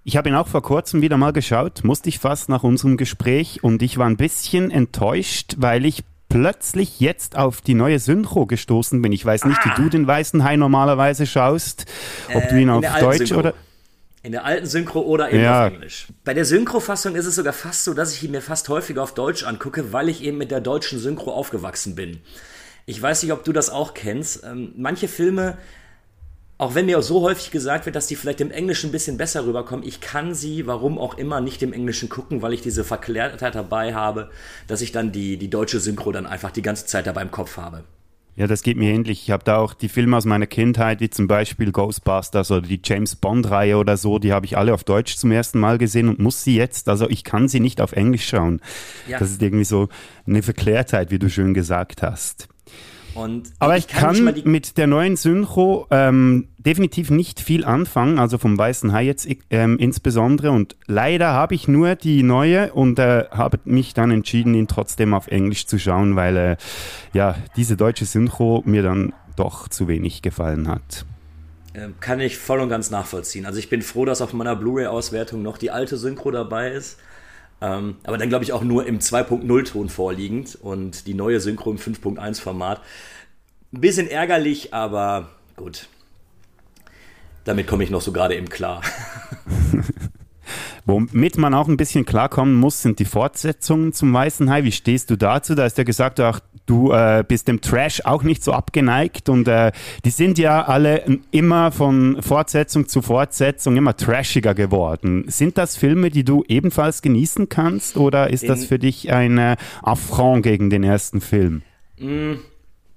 Ich 0.04 0.16
habe 0.16 0.28
ihn 0.28 0.36
auch 0.36 0.46
vor 0.46 0.62
kurzem 0.62 1.02
wieder 1.02 1.16
mal 1.16 1.32
geschaut, 1.32 1.82
musste 1.82 2.08
ich 2.08 2.20
fast 2.20 2.48
nach 2.48 2.62
unserem 2.62 2.96
Gespräch 2.96 3.64
und 3.64 3.82
ich 3.82 3.98
war 3.98 4.06
ein 4.06 4.16
bisschen 4.16 4.70
enttäuscht, 4.70 5.56
weil 5.58 5.84
ich 5.84 6.04
plötzlich 6.28 7.00
jetzt 7.00 7.36
auf 7.36 7.60
die 7.60 7.74
neue 7.74 7.98
Synchro 7.98 8.46
gestoßen 8.46 9.00
bin. 9.02 9.12
Ich 9.12 9.24
weiß 9.24 9.44
nicht, 9.44 9.58
ah. 9.62 9.64
wie 9.64 9.82
du 9.82 9.88
den 9.88 10.06
Weißen 10.06 10.44
Hai 10.44 10.56
normalerweise 10.56 11.26
schaust, 11.26 11.86
ob 12.32 12.44
äh, 12.44 12.48
du 12.48 12.60
ihn 12.60 12.70
auf 12.70 12.84
Deutsch 13.00 13.32
oder 13.32 13.54
in 14.26 14.32
der 14.32 14.44
alten 14.44 14.66
Synchro 14.66 15.02
oder 15.02 15.30
eben 15.30 15.44
ja. 15.44 15.66
auf 15.66 15.72
Englisch. 15.72 16.08
Bei 16.24 16.34
der 16.34 16.44
Synchro-Fassung 16.44 17.14
ist 17.14 17.26
es 17.26 17.36
sogar 17.36 17.52
fast 17.52 17.84
so, 17.84 17.94
dass 17.94 18.12
ich 18.12 18.24
ihn 18.24 18.32
mir 18.32 18.42
fast 18.42 18.68
häufiger 18.68 19.04
auf 19.04 19.14
Deutsch 19.14 19.44
angucke, 19.44 19.92
weil 19.92 20.08
ich 20.08 20.24
eben 20.24 20.36
mit 20.36 20.50
der 20.50 20.60
deutschen 20.60 20.98
Synchro 20.98 21.32
aufgewachsen 21.32 21.94
bin. 21.94 22.18
Ich 22.86 23.00
weiß 23.00 23.22
nicht, 23.22 23.30
ob 23.30 23.44
du 23.44 23.52
das 23.52 23.70
auch 23.70 23.94
kennst. 23.94 24.42
Ähm, 24.42 24.72
manche 24.76 25.06
Filme 25.06 25.58
auch 26.58 26.74
wenn 26.74 26.86
mir 26.86 27.02
so 27.02 27.22
häufig 27.22 27.50
gesagt 27.50 27.84
wird, 27.84 27.96
dass 27.96 28.06
die 28.06 28.16
vielleicht 28.16 28.40
im 28.40 28.50
Englischen 28.50 28.88
ein 28.88 28.92
bisschen 28.92 29.18
besser 29.18 29.46
rüberkommen, 29.46 29.86
ich 29.86 30.00
kann 30.00 30.34
sie, 30.34 30.66
warum 30.66 30.98
auch 30.98 31.18
immer, 31.18 31.40
nicht 31.40 31.62
im 31.62 31.72
Englischen 31.72 32.08
gucken, 32.08 32.40
weil 32.40 32.54
ich 32.54 32.62
diese 32.62 32.82
Verklärtheit 32.82 33.54
dabei 33.54 33.94
habe, 33.94 34.30
dass 34.66 34.80
ich 34.80 34.92
dann 34.92 35.12
die, 35.12 35.36
die 35.36 35.50
deutsche 35.50 35.80
Synchro 35.80 36.12
dann 36.12 36.26
einfach 36.26 36.50
die 36.50 36.62
ganze 36.62 36.86
Zeit 36.86 37.06
dabei 37.06 37.22
im 37.22 37.30
Kopf 37.30 37.58
habe. 37.58 37.84
Ja, 38.36 38.46
das 38.46 38.62
geht 38.62 38.76
mir 38.76 38.92
ähnlich. 38.92 39.22
Ich 39.22 39.30
habe 39.30 39.44
da 39.44 39.56
auch 39.56 39.72
die 39.72 39.88
Filme 39.88 40.14
aus 40.16 40.26
meiner 40.26 40.46
Kindheit, 40.46 41.00
wie 41.00 41.08
zum 41.08 41.26
Beispiel 41.26 41.72
Ghostbusters 41.72 42.50
oder 42.50 42.66
die 42.66 42.80
James 42.84 43.16
Bond-Reihe 43.16 43.78
oder 43.78 43.96
so, 43.96 44.18
die 44.18 44.32
habe 44.32 44.44
ich 44.44 44.58
alle 44.58 44.74
auf 44.74 44.84
Deutsch 44.84 45.16
zum 45.16 45.32
ersten 45.32 45.58
Mal 45.58 45.78
gesehen 45.78 46.08
und 46.08 46.18
muss 46.18 46.44
sie 46.44 46.54
jetzt, 46.54 46.90
also 46.90 47.08
ich 47.08 47.24
kann 47.24 47.48
sie 47.48 47.60
nicht 47.60 47.80
auf 47.80 47.92
Englisch 47.92 48.28
schauen. 48.28 48.60
Ja. 49.08 49.18
Das 49.18 49.30
ist 49.30 49.42
irgendwie 49.42 49.64
so 49.64 49.88
eine 50.26 50.42
Verklärtheit, 50.42 51.10
wie 51.10 51.18
du 51.18 51.30
schön 51.30 51.54
gesagt 51.54 52.02
hast. 52.02 52.48
Und 53.16 53.52
Aber 53.58 53.76
ich, 53.76 53.88
kann, 53.88 54.24
kann 54.24 54.42
mit 54.44 54.76
der 54.76 54.86
neuen 54.86 55.16
Synchro 55.16 55.86
ähm, 55.90 56.48
definitiv 56.58 57.10
nicht 57.10 57.40
viel 57.40 57.64
anfangen, 57.64 58.18
also 58.18 58.38
vom 58.38 58.58
Weißen 58.58 58.92
Hai 58.92 59.04
jetzt 59.04 59.26
ähm, 59.50 59.78
insbesondere. 59.78 60.50
Und 60.50 60.76
leider 60.86 61.32
habe 61.32 61.54
ich 61.54 61.66
nur 61.66 61.94
die 61.94 62.22
neue 62.22 62.72
und 62.72 62.98
äh, 62.98 63.24
habe 63.30 63.58
mich 63.64 63.94
dann 63.94 64.10
entschieden, 64.10 64.54
ihn 64.54 64.68
trotzdem 64.68 65.14
auf 65.14 65.28
Englisch 65.28 65.66
zu 65.66 65.78
schauen, 65.78 66.16
weil 66.16 66.36
äh, 66.36 66.56
ja 67.14 67.36
diese 67.56 67.76
deutsche 67.76 68.04
Synchro 68.04 68.62
mir 68.66 68.82
dann 68.82 69.12
doch 69.36 69.68
zu 69.68 69.88
wenig 69.88 70.22
gefallen 70.22 70.68
hat. 70.68 71.06
Ähm, 71.74 71.94
kann 72.00 72.20
ich 72.20 72.38
voll 72.38 72.60
und 72.60 72.68
ganz 72.68 72.90
nachvollziehen. 72.90 73.46
Also 73.46 73.58
ich 73.58 73.68
bin 73.68 73.82
froh, 73.82 74.04
dass 74.04 74.20
auf 74.20 74.32
meiner 74.32 74.56
Blu-ray-Auswertung 74.56 75.42
noch 75.42 75.58
die 75.58 75.70
alte 75.70 75.96
Synchro 75.96 76.30
dabei 76.30 76.70
ist. 76.70 76.98
Ähm, 77.60 77.96
aber 78.04 78.18
dann 78.18 78.28
glaube 78.28 78.44
ich 78.44 78.52
auch 78.52 78.62
nur 78.62 78.86
im 78.86 78.98
2.0-Ton 78.98 79.88
vorliegend 79.88 80.56
und 80.60 81.06
die 81.06 81.14
neue 81.14 81.40
Synchro 81.40 81.70
im 81.70 81.78
5.1-Format. 81.78 82.82
Ein 83.72 83.80
bisschen 83.80 84.08
ärgerlich, 84.08 84.74
aber 84.74 85.30
gut. 85.56 85.88
Damit 87.44 87.66
komme 87.66 87.84
ich 87.84 87.90
noch 87.90 88.00
so 88.00 88.12
gerade 88.12 88.36
eben 88.36 88.48
klar. 88.48 88.82
Womit 90.84 91.36
man 91.36 91.54
auch 91.54 91.66
ein 91.66 91.76
bisschen 91.76 92.04
klarkommen 92.04 92.54
muss, 92.54 92.82
sind 92.82 92.98
die 93.00 93.04
Fortsetzungen 93.04 93.92
zum 93.92 94.12
Weißen 94.12 94.48
Hai. 94.50 94.62
Wie 94.64 94.72
stehst 94.72 95.10
du 95.10 95.16
dazu? 95.16 95.54
Da 95.54 95.66
ist 95.66 95.78
ja 95.78 95.84
gesagt, 95.84 96.20
ach, 96.20 96.40
du 96.66 96.92
äh, 96.92 97.24
bist 97.26 97.48
dem 97.48 97.60
Trash 97.60 98.02
auch 98.04 98.22
nicht 98.22 98.44
so 98.44 98.52
abgeneigt 98.52 99.28
und 99.28 99.48
äh, 99.48 99.72
die 100.04 100.10
sind 100.10 100.38
ja 100.38 100.64
alle 100.64 101.20
immer 101.30 101.72
von 101.72 102.20
Fortsetzung 102.22 102.88
zu 102.88 103.02
Fortsetzung 103.02 103.76
immer 103.76 103.96
trashiger 103.96 104.54
geworden. 104.54 105.24
Sind 105.28 105.56
das 105.58 105.76
Filme, 105.76 106.10
die 106.10 106.24
du 106.24 106.44
ebenfalls 106.48 107.02
genießen 107.02 107.48
kannst 107.48 107.96
oder 107.96 108.30
ist 108.30 108.42
In 108.42 108.48
das 108.48 108.64
für 108.66 108.78
dich 108.78 109.12
ein 109.12 109.38
äh, 109.38 109.56
Affront 109.82 110.42
gegen 110.42 110.70
den 110.70 110.84
ersten 110.84 111.20
Film? 111.20 111.62
Mm, 111.98 112.34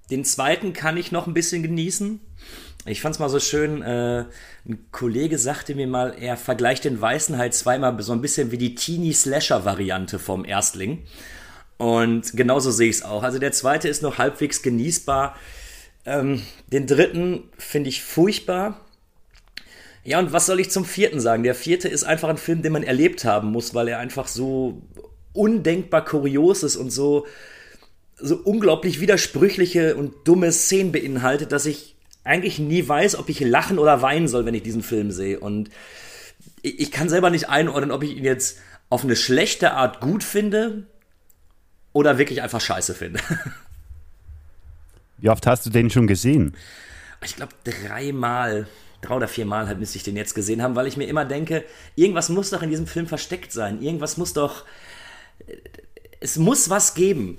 Den 0.10 0.26
zweiten 0.26 0.74
kann 0.74 0.98
ich 0.98 1.12
noch 1.12 1.28
ein 1.28 1.34
bisschen 1.34 1.64
genießen. 1.64 2.20
Ich 2.86 3.02
fand 3.02 3.16
es 3.16 3.20
mal 3.20 3.30
so 3.30 3.40
schön, 3.40 3.82
äh, 3.82 4.26
ein 4.68 4.86
Kollege 4.92 5.38
sagte 5.38 5.76
mir 5.76 5.88
mal, 5.88 6.16
er 6.20 6.38
vergleicht 6.38 6.86
den 6.86 7.00
Weißen 7.00 7.38
halt 7.38 7.54
zweimal 7.54 8.02
so 8.02 8.14
ein 8.14 8.22
bisschen 8.22 8.52
wie 8.52 8.58
die 8.58 8.74
Teenie-Slasher-Variante 8.74 10.18
vom 10.18 10.46
Erstling. 10.46 11.04
Und 11.80 12.36
genauso 12.36 12.72
sehe 12.72 12.90
ich 12.90 12.98
es 12.98 13.06
auch. 13.06 13.24
Also 13.24 13.40
der 13.40 13.54
zweite 13.54 13.88
ist 13.88 14.04
noch 14.04 14.18
halbwegs 14.18 14.62
genießbar. 14.62 15.38
Ähm, 16.06 16.42
den 16.68 16.88
dritten 16.88 17.44
finde 17.58 17.88
ich 17.88 18.04
furchtbar. 18.04 18.86
Ja, 20.04 20.20
und 20.20 20.34
was 20.34 20.46
soll 20.46 20.60
ich 20.60 20.72
zum 20.72 20.84
vierten 20.84 21.22
sagen? 21.22 21.44
Der 21.44 21.56
vierte 21.56 21.88
ist 21.88 22.04
einfach 22.04 22.28
ein 22.28 22.38
Film, 22.38 22.64
den 22.64 22.74
man 22.74 22.84
erlebt 22.84 23.24
haben 23.24 23.52
muss, 23.52 23.74
weil 23.74 23.88
er 23.88 24.00
einfach 24.00 24.28
so 24.28 24.82
undenkbar 25.32 26.04
kurios 26.04 26.64
ist 26.64 26.76
und 26.76 26.92
so, 26.92 27.26
so 28.18 28.36
unglaublich 28.36 29.00
widersprüchliche 29.00 29.96
und 29.96 30.28
dumme 30.28 30.52
Szenen 30.52 30.92
beinhaltet, 30.92 31.54
dass 31.54 31.66
ich 31.66 31.96
eigentlich 32.26 32.60
nie 32.60 32.86
weiß, 32.86 33.16
ob 33.16 33.30
ich 33.30 33.40
lachen 33.40 33.80
oder 33.80 34.02
weinen 34.02 34.28
soll, 34.28 34.46
wenn 34.46 34.54
ich 34.54 34.64
diesen 34.64 34.84
Film 34.84 35.12
sehe. 35.12 35.40
Und 35.40 35.70
ich, 36.62 36.78
ich 36.78 36.92
kann 36.92 37.08
selber 37.08 37.30
nicht 37.30 37.48
einordnen, 37.48 37.92
ob 37.92 38.04
ich 38.04 38.18
ihn 38.18 38.26
jetzt 38.26 38.58
auf 38.90 39.06
eine 39.06 39.16
schlechte 39.16 39.72
Art 39.72 40.02
gut 40.02 40.26
finde 40.26 40.86
oder 41.94 42.18
wirklich 42.18 42.42
einfach 42.42 42.62
scheiße 42.62 42.94
finde. 42.94 43.20
Wie 45.18 45.30
oft 45.30 45.46
hast 45.48 45.66
du 45.66 45.70
den 45.70 45.90
schon 45.90 46.08
gesehen? 46.08 46.56
Ich 47.24 47.36
glaube 47.36 47.54
dreimal, 47.64 48.68
drei 49.02 49.16
oder 49.16 49.28
viermal 49.28 49.68
halt 49.68 49.80
müsste 49.80 49.98
ich 49.98 50.04
den 50.04 50.16
jetzt 50.16 50.34
gesehen 50.34 50.62
haben, 50.62 50.76
weil 50.76 50.88
ich 50.88 50.98
mir 50.98 51.08
immer 51.08 51.26
denke, 51.26 51.66
irgendwas 51.96 52.30
muss 52.30 52.50
doch 52.50 52.62
in 52.62 52.70
diesem 52.70 52.88
Film 52.88 53.08
versteckt 53.08 53.52
sein. 53.52 53.82
Irgendwas 53.82 54.18
muss 54.18 54.34
doch, 54.34 54.66
es 56.20 56.38
muss 56.38 56.70
was 56.70 56.94
geben. 56.94 57.38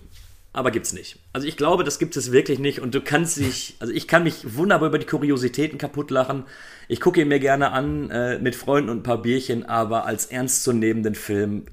Aber 0.52 0.72
gibt's 0.72 0.92
nicht. 0.92 1.20
Also 1.32 1.46
ich 1.46 1.56
glaube, 1.56 1.84
das 1.84 2.00
gibt 2.00 2.16
es 2.16 2.32
wirklich 2.32 2.58
nicht. 2.58 2.80
Und 2.80 2.92
du 2.94 3.00
kannst 3.00 3.36
dich, 3.36 3.76
also 3.78 3.92
ich 3.92 4.08
kann 4.08 4.24
mich 4.24 4.56
wunderbar 4.56 4.88
über 4.88 4.98
die 4.98 5.06
Kuriositäten 5.06 5.78
kaputt 5.78 6.10
lachen. 6.10 6.44
Ich 6.88 7.00
gucke 7.00 7.20
ihn 7.20 7.28
mir 7.28 7.38
gerne 7.38 7.70
an 7.70 8.10
äh, 8.10 8.38
mit 8.40 8.56
Freunden 8.56 8.90
und 8.90 8.98
ein 8.98 9.02
paar 9.04 9.22
Bierchen, 9.22 9.64
aber 9.64 10.06
als 10.06 10.26
ernstzunehmenden 10.26 11.14
Film 11.14 11.66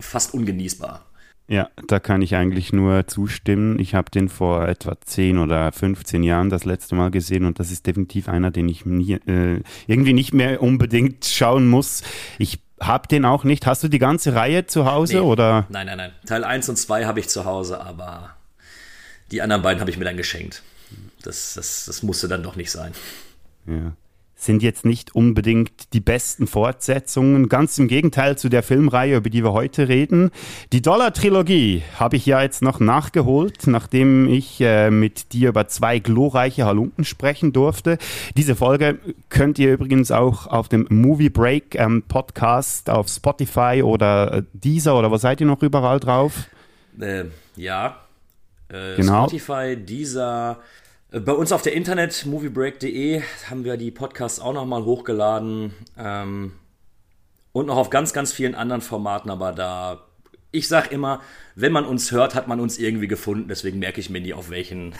fast 0.00 0.34
ungenießbar. 0.34 1.07
Ja, 1.50 1.70
da 1.86 1.98
kann 1.98 2.20
ich 2.20 2.36
eigentlich 2.36 2.74
nur 2.74 3.06
zustimmen. 3.06 3.78
Ich 3.78 3.94
habe 3.94 4.10
den 4.10 4.28
vor 4.28 4.68
etwa 4.68 5.00
10 5.00 5.38
oder 5.38 5.72
15 5.72 6.22
Jahren 6.22 6.50
das 6.50 6.66
letzte 6.66 6.94
Mal 6.94 7.10
gesehen 7.10 7.46
und 7.46 7.58
das 7.58 7.70
ist 7.70 7.86
definitiv 7.86 8.28
einer, 8.28 8.50
den 8.50 8.68
ich 8.68 8.84
nie, 8.84 9.14
äh, 9.14 9.62
irgendwie 9.86 10.12
nicht 10.12 10.34
mehr 10.34 10.62
unbedingt 10.62 11.24
schauen 11.24 11.66
muss. 11.66 12.02
Ich 12.38 12.60
habe 12.80 13.08
den 13.08 13.24
auch 13.24 13.44
nicht. 13.44 13.66
Hast 13.66 13.82
du 13.82 13.88
die 13.88 13.98
ganze 13.98 14.34
Reihe 14.34 14.66
zu 14.66 14.84
Hause 14.84 15.14
nee. 15.14 15.20
oder? 15.20 15.66
Nein, 15.70 15.86
nein, 15.86 15.96
nein. 15.96 16.12
Teil 16.26 16.44
1 16.44 16.68
und 16.68 16.76
2 16.76 17.06
habe 17.06 17.18
ich 17.18 17.30
zu 17.30 17.46
Hause, 17.46 17.80
aber 17.80 18.36
die 19.32 19.40
anderen 19.40 19.62
beiden 19.62 19.80
habe 19.80 19.90
ich 19.90 19.96
mir 19.96 20.04
dann 20.04 20.18
geschenkt. 20.18 20.62
Das, 21.22 21.54
das, 21.54 21.86
das 21.86 22.02
musste 22.02 22.28
dann 22.28 22.42
doch 22.42 22.56
nicht 22.56 22.70
sein. 22.70 22.92
Ja 23.66 23.94
sind 24.38 24.62
jetzt 24.62 24.84
nicht 24.84 25.14
unbedingt 25.14 25.92
die 25.92 26.00
besten 26.00 26.46
Fortsetzungen. 26.46 27.48
Ganz 27.48 27.76
im 27.78 27.88
Gegenteil 27.88 28.38
zu 28.38 28.48
der 28.48 28.62
Filmreihe, 28.62 29.16
über 29.16 29.30
die 29.30 29.42
wir 29.42 29.52
heute 29.52 29.88
reden. 29.88 30.30
Die 30.72 30.80
Dollar-Trilogie 30.80 31.82
habe 31.96 32.16
ich 32.16 32.24
ja 32.24 32.40
jetzt 32.40 32.62
noch 32.62 32.78
nachgeholt, 32.78 33.66
nachdem 33.66 34.28
ich 34.28 34.60
äh, 34.60 34.90
mit 34.90 35.32
dir 35.32 35.48
über 35.48 35.66
zwei 35.66 35.98
glorreiche 35.98 36.64
Halunken 36.64 37.04
sprechen 37.04 37.52
durfte. 37.52 37.98
Diese 38.36 38.54
Folge 38.54 38.98
könnt 39.28 39.58
ihr 39.58 39.72
übrigens 39.72 40.12
auch 40.12 40.46
auf 40.46 40.68
dem 40.68 40.86
Movie 40.88 41.30
Break 41.30 41.74
ähm, 41.74 42.04
Podcast 42.06 42.90
auf 42.90 43.08
Spotify 43.08 43.82
oder 43.82 44.34
äh, 44.34 44.42
Deezer 44.52 44.96
oder 44.96 45.10
was 45.10 45.22
seid 45.22 45.40
ihr 45.40 45.48
noch 45.48 45.62
überall 45.62 45.98
drauf? 45.98 46.46
Äh, 47.00 47.24
ja, 47.56 47.96
äh, 48.68 48.94
genau. 48.96 49.26
Spotify, 49.28 49.76
Deezer, 49.76 50.58
bei 51.10 51.32
uns 51.32 51.52
auf 51.52 51.62
der 51.62 51.72
Internet 51.72 52.26
moviebreak.de 52.26 53.22
haben 53.48 53.64
wir 53.64 53.76
die 53.76 53.90
Podcasts 53.90 54.40
auch 54.40 54.52
nochmal 54.52 54.84
hochgeladen 54.84 55.72
ähm, 55.96 56.52
und 57.52 57.66
noch 57.66 57.76
auf 57.76 57.88
ganz, 57.88 58.12
ganz 58.12 58.32
vielen 58.32 58.54
anderen 58.54 58.82
Formaten, 58.82 59.30
aber 59.30 59.52
da, 59.52 60.06
ich 60.50 60.68
sag 60.68 60.92
immer, 60.92 61.22
wenn 61.54 61.72
man 61.72 61.86
uns 61.86 62.12
hört, 62.12 62.34
hat 62.34 62.46
man 62.46 62.60
uns 62.60 62.78
irgendwie 62.78 63.08
gefunden, 63.08 63.48
deswegen 63.48 63.78
merke 63.78 64.00
ich 64.00 64.10
mir 64.10 64.20
nie, 64.20 64.34
auf 64.34 64.50
welchen, 64.50 64.94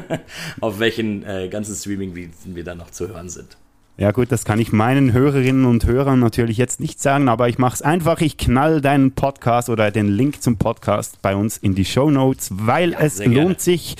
auf 0.60 0.78
welchen 0.78 1.22
äh, 1.24 1.48
ganzen 1.50 1.74
Streaming-Diensten 1.74 2.54
wir 2.54 2.64
da 2.64 2.74
noch 2.74 2.90
zu 2.90 3.08
hören 3.08 3.28
sind. 3.28 3.58
Ja 4.02 4.10
gut, 4.10 4.32
das 4.32 4.44
kann 4.44 4.58
ich 4.58 4.72
meinen 4.72 5.12
Hörerinnen 5.12 5.64
und 5.64 5.86
Hörern 5.86 6.18
natürlich 6.18 6.56
jetzt 6.56 6.80
nicht 6.80 7.00
sagen, 7.00 7.28
aber 7.28 7.48
ich 7.48 7.58
mache 7.58 7.74
es 7.74 7.82
einfach. 7.82 8.20
Ich 8.20 8.36
knall 8.36 8.80
deinen 8.80 9.12
Podcast 9.12 9.68
oder 9.68 9.92
den 9.92 10.08
Link 10.08 10.42
zum 10.42 10.56
Podcast 10.56 11.22
bei 11.22 11.36
uns 11.36 11.56
in 11.56 11.76
die 11.76 11.84
Show 11.84 12.10
Notes, 12.10 12.50
weil 12.50 12.90
ja, 12.90 12.98
es 12.98 13.20
lohnt 13.20 13.34
gerne. 13.34 13.54
sich 13.60 13.94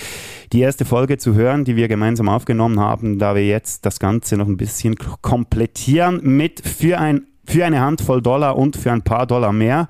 die 0.52 0.59
erste 0.59 0.85
Folge 0.85 1.18
zu 1.18 1.35
hören, 1.35 1.64
die 1.64 1.76
wir 1.76 1.87
gemeinsam 1.87 2.28
aufgenommen 2.28 2.80
haben, 2.80 3.21
da 3.21 3.37
wir 3.37 3.47
jetzt 3.47 3.87
das 3.87 4.00
Ganze 4.00 4.37
noch 4.37 4.49
ein 4.49 4.56
bisschen 4.56 4.97
komplettieren 5.21 6.18
mit 6.25 6.66
für 6.66 6.99
ein 6.99 7.28
für 7.44 7.64
eine 7.64 7.80
Handvoll 7.80 8.23
Dollar 8.23 8.59
und 8.59 8.76
für 8.76 8.90
ein 8.90 9.02
paar 9.02 9.28
Dollar 9.28 9.52
mehr, 9.52 9.87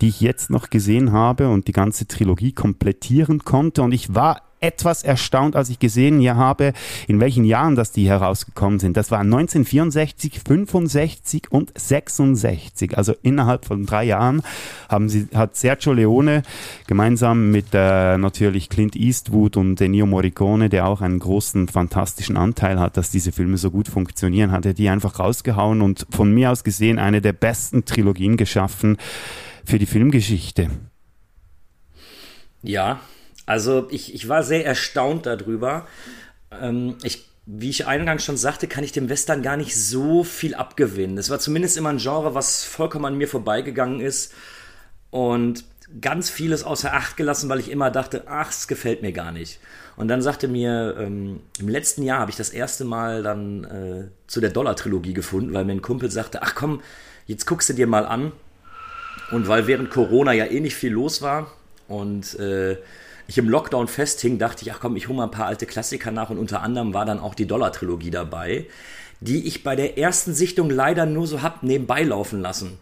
die 0.00 0.08
ich 0.08 0.20
jetzt 0.20 0.50
noch 0.50 0.70
gesehen 0.70 1.12
habe 1.12 1.48
und 1.48 1.68
die 1.68 1.72
ganze 1.72 2.08
Trilogie 2.08 2.50
komplettieren 2.50 3.44
konnte. 3.44 3.82
Und 3.82 3.92
ich 3.92 4.12
war 4.12 4.42
etwas 4.62 5.02
erstaunt, 5.02 5.56
als 5.56 5.68
ich 5.68 5.78
gesehen 5.78 6.22
habe, 6.36 6.72
in 7.08 7.20
welchen 7.20 7.44
Jahren 7.44 7.74
das 7.74 7.92
die 7.92 8.08
herausgekommen 8.08 8.78
sind. 8.78 8.96
Das 8.96 9.10
waren 9.10 9.26
1964, 9.26 10.40
65 10.40 11.50
und 11.50 11.72
66. 11.76 12.96
Also 12.96 13.14
innerhalb 13.22 13.64
von 13.64 13.84
drei 13.84 14.04
Jahren 14.04 14.42
haben 14.88 15.08
sie, 15.08 15.28
hat 15.34 15.56
Sergio 15.56 15.92
Leone 15.92 16.42
gemeinsam 16.86 17.50
mit 17.50 17.66
äh, 17.72 18.16
natürlich 18.18 18.68
Clint 18.68 18.94
Eastwood 18.94 19.56
und 19.56 19.80
Ennio 19.80 20.06
Morricone, 20.06 20.68
der 20.68 20.86
auch 20.86 21.00
einen 21.00 21.18
großen, 21.18 21.68
fantastischen 21.68 22.36
Anteil 22.36 22.78
hat, 22.78 22.96
dass 22.96 23.10
diese 23.10 23.32
Filme 23.32 23.58
so 23.58 23.70
gut 23.70 23.88
funktionieren, 23.88 24.52
hat 24.52 24.64
er 24.64 24.74
die 24.74 24.88
einfach 24.88 25.18
rausgehauen 25.18 25.82
und 25.82 26.06
von 26.10 26.32
mir 26.32 26.50
aus 26.50 26.62
gesehen 26.62 26.98
eine 26.98 27.20
der 27.20 27.32
besten 27.32 27.84
Trilogien 27.84 28.36
geschaffen 28.36 28.96
für 29.64 29.78
die 29.78 29.86
Filmgeschichte. 29.86 30.68
Ja, 32.62 33.00
also 33.46 33.88
ich, 33.90 34.14
ich 34.14 34.28
war 34.28 34.42
sehr 34.42 34.64
erstaunt 34.64 35.26
darüber. 35.26 35.86
Ähm, 36.50 36.96
ich, 37.02 37.26
wie 37.46 37.70
ich 37.70 37.86
eingangs 37.86 38.24
schon 38.24 38.36
sagte, 38.36 38.68
kann 38.68 38.84
ich 38.84 38.92
dem 38.92 39.08
Western 39.08 39.42
gar 39.42 39.56
nicht 39.56 39.76
so 39.76 40.24
viel 40.24 40.54
abgewinnen. 40.54 41.18
Es 41.18 41.30
war 41.30 41.38
zumindest 41.38 41.76
immer 41.76 41.90
ein 41.90 41.98
Genre, 41.98 42.34
was 42.34 42.64
vollkommen 42.64 43.04
an 43.04 43.18
mir 43.18 43.28
vorbeigegangen 43.28 44.00
ist 44.00 44.32
und 45.10 45.64
ganz 46.00 46.30
vieles 46.30 46.64
außer 46.64 46.94
Acht 46.94 47.16
gelassen, 47.16 47.48
weil 47.48 47.60
ich 47.60 47.70
immer 47.70 47.90
dachte, 47.90 48.24
ach, 48.26 48.50
es 48.50 48.68
gefällt 48.68 49.02
mir 49.02 49.12
gar 49.12 49.32
nicht. 49.32 49.60
Und 49.96 50.08
dann 50.08 50.22
sagte 50.22 50.48
mir, 50.48 50.96
ähm, 50.98 51.40
im 51.58 51.68
letzten 51.68 52.02
Jahr 52.02 52.20
habe 52.20 52.30
ich 52.30 52.36
das 52.36 52.50
erste 52.50 52.84
Mal 52.84 53.22
dann 53.22 53.64
äh, 53.64 54.08
zu 54.26 54.40
der 54.40 54.50
Dollar-Trilogie 54.50 55.12
gefunden, 55.12 55.52
weil 55.52 55.64
mir 55.64 55.72
ein 55.72 55.82
Kumpel 55.82 56.10
sagte, 56.10 56.42
ach 56.42 56.54
komm, 56.54 56.80
jetzt 57.26 57.46
guckst 57.46 57.68
du 57.68 57.74
dir 57.74 57.86
mal 57.86 58.06
an. 58.06 58.32
Und 59.30 59.48
weil 59.48 59.66
während 59.66 59.90
Corona 59.90 60.32
ja 60.32 60.46
eh 60.46 60.60
nicht 60.60 60.76
viel 60.76 60.92
los 60.92 61.20
war 61.20 61.50
und 61.88 62.38
äh, 62.38 62.78
ich 63.32 63.38
im 63.38 63.48
Lockdown 63.48 63.88
festhing, 63.88 64.38
dachte 64.38 64.62
ich, 64.62 64.72
ach 64.74 64.80
komm, 64.80 64.94
ich 64.94 65.08
hole 65.08 65.16
mal 65.16 65.24
ein 65.24 65.30
paar 65.30 65.46
alte 65.46 65.64
Klassiker 65.64 66.10
nach 66.10 66.28
und 66.28 66.36
unter 66.36 66.60
anderem 66.60 66.92
war 66.92 67.06
dann 67.06 67.18
auch 67.18 67.34
die 67.34 67.46
Dollar-Trilogie 67.46 68.10
dabei, 68.10 68.66
die 69.20 69.46
ich 69.46 69.64
bei 69.64 69.74
der 69.74 69.96
ersten 69.96 70.34
Sichtung 70.34 70.68
leider 70.68 71.06
nur 71.06 71.26
so 71.26 71.40
hab 71.40 71.62
nebenbei 71.62 72.02
laufen 72.02 72.42
lassen 72.42 72.78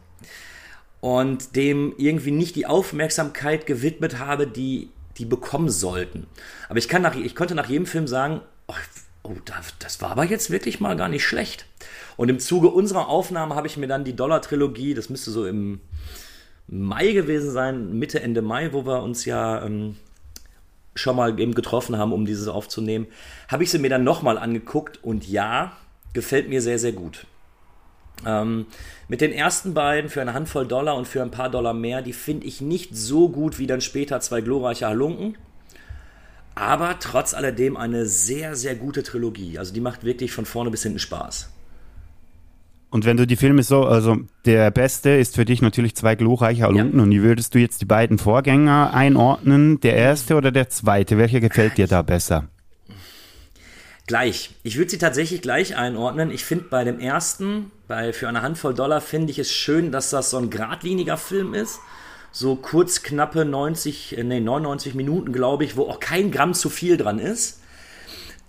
und 1.01 1.55
dem 1.55 1.95
irgendwie 1.99 2.33
nicht 2.33 2.57
die 2.57 2.67
Aufmerksamkeit 2.67 3.65
gewidmet 3.65 4.19
habe, 4.19 4.49
die 4.49 4.91
die 5.19 5.25
bekommen 5.25 5.69
sollten. 5.69 6.27
Aber 6.69 6.79
ich, 6.79 6.89
kann 6.89 7.03
nach, 7.03 7.15
ich 7.15 7.37
konnte 7.37 7.55
nach 7.55 7.69
jedem 7.69 7.87
Film 7.87 8.09
sagen, 8.09 8.41
oh, 8.67 8.75
oh 9.23 9.37
das 9.79 10.03
war 10.03 10.11
aber 10.11 10.25
jetzt 10.25 10.51
wirklich 10.51 10.81
mal 10.81 10.97
gar 10.97 11.09
nicht 11.09 11.25
schlecht. 11.25 11.67
Und 12.17 12.29
im 12.29 12.41
Zuge 12.41 12.71
unserer 12.71 13.09
Aufnahme 13.09 13.55
habe 13.55 13.69
ich 13.69 13.77
mir 13.77 13.87
dann 13.87 14.03
die 14.03 14.17
Dollar-Trilogie, 14.17 14.95
das 14.95 15.11
müsste 15.11 15.31
so 15.31 15.47
im 15.47 15.81
Mai 16.67 17.13
gewesen 17.13 17.53
sein, 17.53 17.99
Mitte, 17.99 18.21
Ende 18.21 18.43
Mai, 18.43 18.73
wo 18.73 18.85
wir 18.85 19.03
uns 19.03 19.25
ja 19.27 19.65
ähm, 19.65 19.97
schon 21.01 21.17
mal 21.17 21.39
eben 21.39 21.55
getroffen 21.55 21.97
haben, 21.97 22.13
um 22.13 22.27
dieses 22.27 22.49
aufzunehmen, 22.49 23.07
habe 23.49 23.65
ich 23.65 23.71
sie 23.71 23.79
mir 23.79 23.91
dann 23.91 24.05
nochmal 24.05 24.39
angeguckt 24.39 25.03
und 25.03 25.27
ja, 25.29 25.73
gefällt 26.13 26.49
mir 26.49 26.63
sehr, 26.63 26.79
sehr 26.79 26.93
gut. 26.93 27.27
Ähm, 28.27 28.67
mit 29.09 29.21
den 29.21 29.33
ersten 29.33 29.75
beiden 29.75 30.11
für 30.11 30.21
eine 30.21 30.35
Handvoll 30.35 30.67
Dollar 30.67 30.97
und 30.97 31.09
für 31.09 31.23
ein 31.23 31.31
paar 31.31 31.51
Dollar 31.51 31.75
mehr, 31.75 32.03
die 32.03 32.13
finde 32.13 32.47
ich 32.47 32.61
nicht 32.61 32.97
so 32.97 33.29
gut 33.29 33.59
wie 33.59 33.67
dann 33.67 33.81
später 33.81 34.21
zwei 34.21 34.41
glorreiche 34.41 34.87
Halunken. 34.87 35.39
Aber 36.55 36.99
trotz 36.99 37.33
alledem 37.33 37.77
eine 37.77 38.05
sehr, 38.07 38.55
sehr 38.57 38.75
gute 38.75 39.03
Trilogie. 39.03 39.59
Also 39.59 39.73
die 39.73 39.81
macht 39.81 40.05
wirklich 40.05 40.33
von 40.33 40.45
vorne 40.45 40.71
bis 40.71 40.83
hinten 40.83 40.99
Spaß. 40.99 41.51
Und 42.91 43.05
wenn 43.05 43.17
du 43.17 43.27
die 43.27 43.37
Filme 43.37 43.63
so, 43.63 43.85
also 43.85 44.19
der 44.45 44.71
beste 44.71 45.11
ist 45.11 45.37
für 45.37 45.45
dich 45.45 45.63
natürlich 45.63 45.95
zwei 45.95 46.17
glorreiche 46.17 46.63
Halunken. 46.63 46.99
Ja. 46.99 47.03
Und 47.05 47.11
wie 47.11 47.23
würdest 47.23 47.55
du 47.55 47.59
jetzt 47.59 47.81
die 47.81 47.87
beiden 47.87 48.19
Vorgänger 48.19 48.93
einordnen? 48.93 49.81
Der 49.81 49.95
erste 49.95 50.35
oder 50.35 50.51
der 50.51 50.69
zweite? 50.69 51.17
Welcher 51.17 51.41
gefällt 51.41 51.79
dir 51.79 51.87
da 51.87 52.03
besser? 52.03 52.49
Gleich. 54.07 54.51
Ich 54.65 54.77
würde 54.77 54.91
sie 54.91 54.99
tatsächlich 54.99 55.41
gleich 55.41 55.77
einordnen. 55.77 56.33
Ich 56.33 56.45
finde 56.45 56.65
bei 56.69 56.83
dem 56.83 56.99
ersten, 56.99 57.71
bei 57.87 58.13
für 58.13 58.29
eine 58.29 58.43
Handvoll 58.43 58.75
Dollar, 58.75 59.01
finde 59.01 59.31
ich 59.31 59.39
es 59.39 59.53
schön, 59.53 59.93
dass 59.93 60.11
das 60.11 60.31
so 60.31 60.39
ein 60.39 60.51
geradliniger 60.51 61.17
Film 61.17 61.55
ist 61.55 61.79
so 62.33 62.57
kurz 62.57 63.03
knappe 63.03 63.45
90, 63.45 64.19
äh, 64.19 64.25
nee, 64.25 64.41
99 64.41 64.95
Minuten, 64.95 65.33
glaube 65.33 65.65
ich, 65.65 65.77
wo 65.77 65.85
auch 65.85 66.01
kein 66.01 66.31
Gramm 66.31 66.55
zu 66.55 66.71
viel 66.71 66.97
dran 66.97 67.19
ist. 67.19 67.60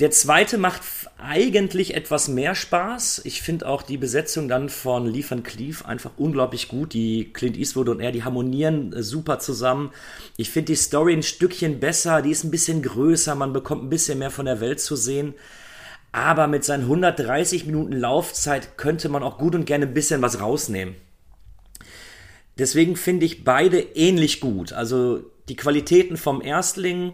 Der 0.01 0.09
zweite 0.09 0.57
macht 0.57 0.81
eigentlich 1.19 1.93
etwas 1.93 2.27
mehr 2.27 2.55
Spaß. 2.55 3.21
Ich 3.23 3.43
finde 3.43 3.67
auch 3.67 3.83
die 3.83 3.97
Besetzung 3.97 4.47
dann 4.49 4.67
von 4.67 5.05
Lee 5.05 5.23
Van 5.29 5.43
Cleef 5.43 5.85
einfach 5.85 6.09
unglaublich 6.17 6.69
gut. 6.69 6.93
Die 6.93 7.31
Clint 7.31 7.55
Eastwood 7.55 7.87
und 7.87 7.99
er, 7.99 8.11
die 8.11 8.23
harmonieren 8.23 8.93
äh, 8.93 9.03
super 9.03 9.37
zusammen. 9.37 9.91
Ich 10.37 10.49
finde 10.49 10.71
die 10.71 10.75
Story 10.75 11.13
ein 11.13 11.21
Stückchen 11.21 11.79
besser, 11.79 12.23
die 12.23 12.31
ist 12.31 12.43
ein 12.43 12.49
bisschen 12.49 12.81
größer, 12.81 13.35
man 13.35 13.53
bekommt 13.53 13.83
ein 13.83 13.91
bisschen 13.91 14.17
mehr 14.17 14.31
von 14.31 14.47
der 14.47 14.59
Welt 14.59 14.79
zu 14.79 14.95
sehen. 14.95 15.35
Aber 16.11 16.47
mit 16.47 16.63
seinen 16.63 16.85
130 16.85 17.67
Minuten 17.67 17.93
Laufzeit 17.93 18.79
könnte 18.79 19.07
man 19.07 19.21
auch 19.21 19.37
gut 19.37 19.53
und 19.53 19.65
gerne 19.65 19.85
ein 19.85 19.93
bisschen 19.93 20.23
was 20.23 20.39
rausnehmen. 20.39 20.95
Deswegen 22.57 22.95
finde 22.95 23.27
ich 23.27 23.43
beide 23.43 23.79
ähnlich 23.79 24.39
gut. 24.39 24.73
Also 24.73 25.19
die 25.47 25.55
Qualitäten 25.55 26.17
vom 26.17 26.41
Erstling 26.41 27.13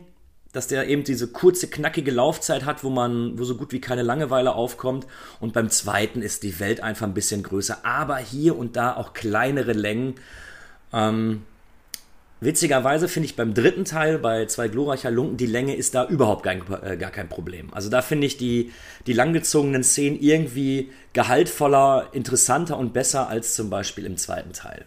dass 0.58 0.66
der 0.66 0.88
eben 0.88 1.04
diese 1.04 1.28
kurze, 1.28 1.68
knackige 1.68 2.10
Laufzeit 2.10 2.66
hat, 2.66 2.84
wo 2.84 2.90
man, 2.90 3.38
wo 3.38 3.44
so 3.44 3.56
gut 3.56 3.72
wie 3.74 3.80
keine 3.80 4.02
Langeweile 4.02 4.56
aufkommt. 4.56 5.06
Und 5.40 5.54
beim 5.54 5.70
zweiten 5.70 6.24
ist 6.24 6.42
die 6.42 6.60
Welt 6.60 6.82
einfach 6.82 7.06
ein 7.06 7.14
bisschen 7.14 7.44
größer, 7.44 7.86
aber 7.86 8.18
hier 8.18 8.58
und 8.58 8.76
da 8.76 8.96
auch 8.96 9.14
kleinere 9.14 9.74
Längen. 9.74 10.16
Ähm, 10.92 11.44
witzigerweise 12.42 13.08
finde 13.08 13.28
ich 13.28 13.36
beim 13.36 13.54
dritten 13.54 13.86
Teil, 13.86 14.18
bei 14.18 14.48
zwei 14.48 14.68
glorreicher 14.68 15.12
Lunken, 15.12 15.38
die 15.38 15.46
Länge 15.46 15.76
ist 15.76 15.94
da 15.94 16.08
überhaupt 16.08 16.42
gar, 16.42 16.56
äh, 16.84 16.98
gar 16.98 17.12
kein 17.12 17.30
Problem. 17.30 17.72
Also 17.72 17.92
da 17.92 18.02
finde 18.02 18.26
ich 18.26 18.38
die, 18.38 18.72
die 19.06 19.14
langgezogenen 19.14 19.84
Szenen 19.84 20.20
irgendwie 20.20 20.90
gehaltvoller, 21.14 22.08
interessanter 22.14 22.80
und 22.80 22.94
besser 22.94 23.30
als 23.30 23.54
zum 23.54 23.70
Beispiel 23.70 24.08
im 24.08 24.18
zweiten 24.18 24.54
Teil. 24.54 24.86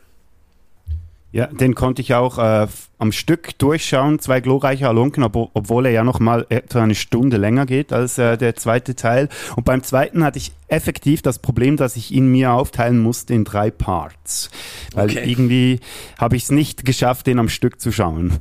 Ja, 1.33 1.47
den 1.47 1.77
konnte 1.77 2.03
ich 2.03 2.13
auch 2.15 2.39
äh, 2.39 2.67
am 2.99 3.13
Stück 3.13 3.57
durchschauen, 3.59 4.19
zwei 4.19 4.41
glorreiche 4.41 4.87
Halunken, 4.87 5.23
ob, 5.23 5.51
obwohl 5.55 5.87
er 5.87 5.93
ja 5.93 6.03
noch 6.03 6.19
mal 6.19 6.45
etwa 6.49 6.83
eine 6.83 6.97
Stunde 6.97 7.37
länger 7.37 7.67
geht 7.67 7.93
als 7.93 8.19
äh, 8.19 8.37
der 8.37 8.57
zweite 8.57 8.97
Teil. 8.97 9.29
Und 9.55 9.65
beim 9.65 9.85
zweiten 9.85 10.25
hatte 10.25 10.39
ich 10.39 10.53
effektiv 10.67 11.23
das 11.23 11.39
Problem, 11.39 11.77
dass 11.77 11.95
ich 11.95 12.11
ihn 12.11 12.33
mir 12.33 12.53
aufteilen 12.53 12.99
musste 12.99 13.33
in 13.33 13.45
drei 13.45 13.71
Parts. 13.71 14.51
Weil 14.93 15.11
okay. 15.11 15.31
irgendwie 15.31 15.79
habe 16.19 16.35
ich 16.35 16.45
es 16.45 16.51
nicht 16.51 16.85
geschafft, 16.85 17.29
den 17.29 17.39
am 17.39 17.49
Stück 17.49 17.81
zu 17.81 17.93
schauen. 17.93 18.39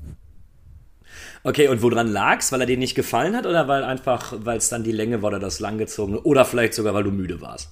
Okay, 1.43 1.67
und 1.67 1.81
woran 1.83 2.07
lag's? 2.07 2.51
Weil 2.51 2.61
er 2.61 2.67
dir 2.67 2.77
nicht 2.77 2.95
gefallen 2.95 3.35
hat 3.35 3.45
oder 3.45 3.67
weil 3.67 3.83
einfach, 3.83 4.33
weil 4.39 4.57
es 4.57 4.69
dann 4.69 4.83
die 4.83 4.91
Länge 4.91 5.21
war 5.21 5.29
oder 5.29 5.39
das 5.39 5.59
langgezogene 5.59 6.19
oder 6.21 6.43
vielleicht 6.43 6.73
sogar, 6.73 6.95
weil 6.95 7.03
du 7.03 7.11
müde 7.11 7.39
warst? 7.39 7.69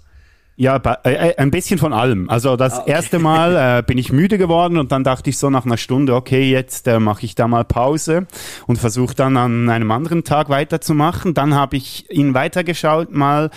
Ja, 0.60 0.78
äh, 1.04 1.14
äh, 1.14 1.36
ein 1.38 1.52
bisschen 1.52 1.78
von 1.78 1.94
allem. 1.94 2.32
Also 2.32 2.56
das 2.56 2.74
ah, 2.74 2.82
okay. 2.82 2.92
erste 2.92 3.20
Mal 3.20 3.80
äh, 3.80 3.84
bin 3.84 4.00
ich 4.00 4.12
müde 4.12 4.40
geworden 4.40 4.80
und 4.80 4.92
dann 4.92 5.04
dachte 5.04 5.30
ich 5.30 5.38
so 5.38 5.52
nach 5.52 5.66
einer 5.68 5.78
Stunde, 5.78 6.16
okay, 6.16 6.50
jetzt 6.50 6.88
äh, 6.88 7.00
mache 7.00 7.26
ich 7.26 7.36
da 7.36 7.48
mal 7.48 7.64
Pause 7.64 8.26
und 8.66 8.78
versuche 8.78 9.14
dann 9.14 9.38
an 9.38 9.70
einem 9.70 9.92
anderen 9.92 10.24
Tag 10.24 10.50
weiterzumachen. 10.50 11.36
Dann 11.36 11.54
habe 11.54 11.78
ich 11.78 12.10
ihn 12.10 12.34
weitergeschaut 12.34 13.14
mal, 13.14 13.52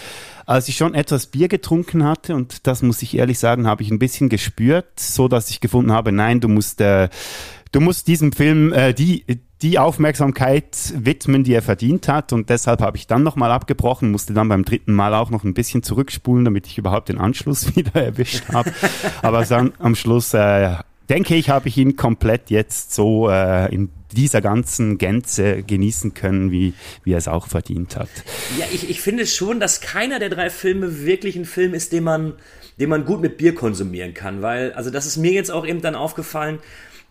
als 0.45 0.69
ich 0.69 0.77
schon 0.77 0.93
etwas 0.93 1.29
Bier 1.29 1.49
getrunken 1.49 2.05
hatte 2.05 2.35
und 2.35 2.67
das 2.67 2.83
muss 2.83 3.01
ich 3.01 3.17
ehrlich 3.17 3.39
sagen, 3.39 3.67
habe 3.67 3.83
ich 3.83 3.91
ein 3.91 3.99
bisschen 3.99 4.29
gespürt, 4.29 5.01
so 5.01 5.27
dass 5.27 5.49
ich 5.49 5.61
gefunden 5.61 5.93
habe, 5.93 6.13
nein, 6.13 6.41
du 6.41 6.49
musst 6.49 6.83
äh, 6.83 7.09
du 7.73 7.81
musst 7.81 8.09
diesem 8.09 8.33
Film 8.33 8.75
äh, 8.75 8.93
die 8.93 9.25
die 9.63 9.79
Aufmerksamkeit 9.79 10.95
widmen, 10.97 11.45
die 11.45 11.53
er 11.53 11.63
verdient 11.63 12.09
hat. 12.09 12.33
Und 12.33 12.49
deshalb 12.49 12.81
habe 12.81 12.97
ich 12.97 13.07
dann 13.07 13.23
nochmal 13.23 13.51
abgebrochen, 13.51 14.11
musste 14.11 14.33
dann 14.33 14.49
beim 14.49 14.65
dritten 14.65 14.95
Mal 14.95 15.15
auch 15.15 15.31
noch 15.31 15.45
ein 15.45 15.55
bisschen 15.55 15.83
zurückspulen, 15.83 16.45
damit 16.45 16.67
ich 16.67 16.79
überhaupt 16.79 17.09
den 17.09 17.19
Anschluss 17.19 17.77
wieder 17.77 18.03
erwischt 18.03 18.45
habe. 18.53 18.73
Aber 19.23 19.45
dann 19.45 19.73
am 19.79 19.95
Schluss 19.95 20.33
äh, 20.33 20.77
denke 21.11 21.35
ich, 21.35 21.51
habe 21.51 21.69
ich 21.69 21.77
ihn 21.77 21.97
komplett 21.97 22.51
jetzt 22.51 22.95
so 22.95 23.29
äh, 23.29 23.73
in 23.75 23.91
dieser 24.13 24.41
ganzen 24.41 24.99
Gänze 24.99 25.63
genießen 25.63 26.15
können, 26.15 26.51
wie, 26.51 26.73
wie 27.05 27.13
er 27.13 27.19
es 27.19 27.29
auch 27.29 27.47
verdient 27.47 27.97
hat. 27.97 28.09
Ja, 28.59 28.65
ich, 28.73 28.89
ich 28.89 29.01
finde 29.01 29.27
schon, 29.27 29.61
dass 29.61 29.81
keiner 29.81 30.19
der 30.19 30.31
drei 30.31 30.51
Filme 30.51 31.05
wirklich 31.05 31.37
ein 31.37 31.45
Film 31.45 31.75
ist, 31.75 31.93
den 31.93 32.05
man, 32.05 32.33
den 32.79 32.89
man 32.89 33.05
gut 33.05 33.21
mit 33.21 33.37
Bier 33.37 33.55
konsumieren 33.55 34.15
kann, 34.15 34.43
weil, 34.43 34.73
also 34.73 34.91
das 34.91 35.07
ist 35.07 35.17
mir 35.17 35.33
jetzt 35.33 35.51
auch 35.51 35.67
eben 35.67 35.81
dann 35.81 35.95
aufgefallen, 35.95 36.59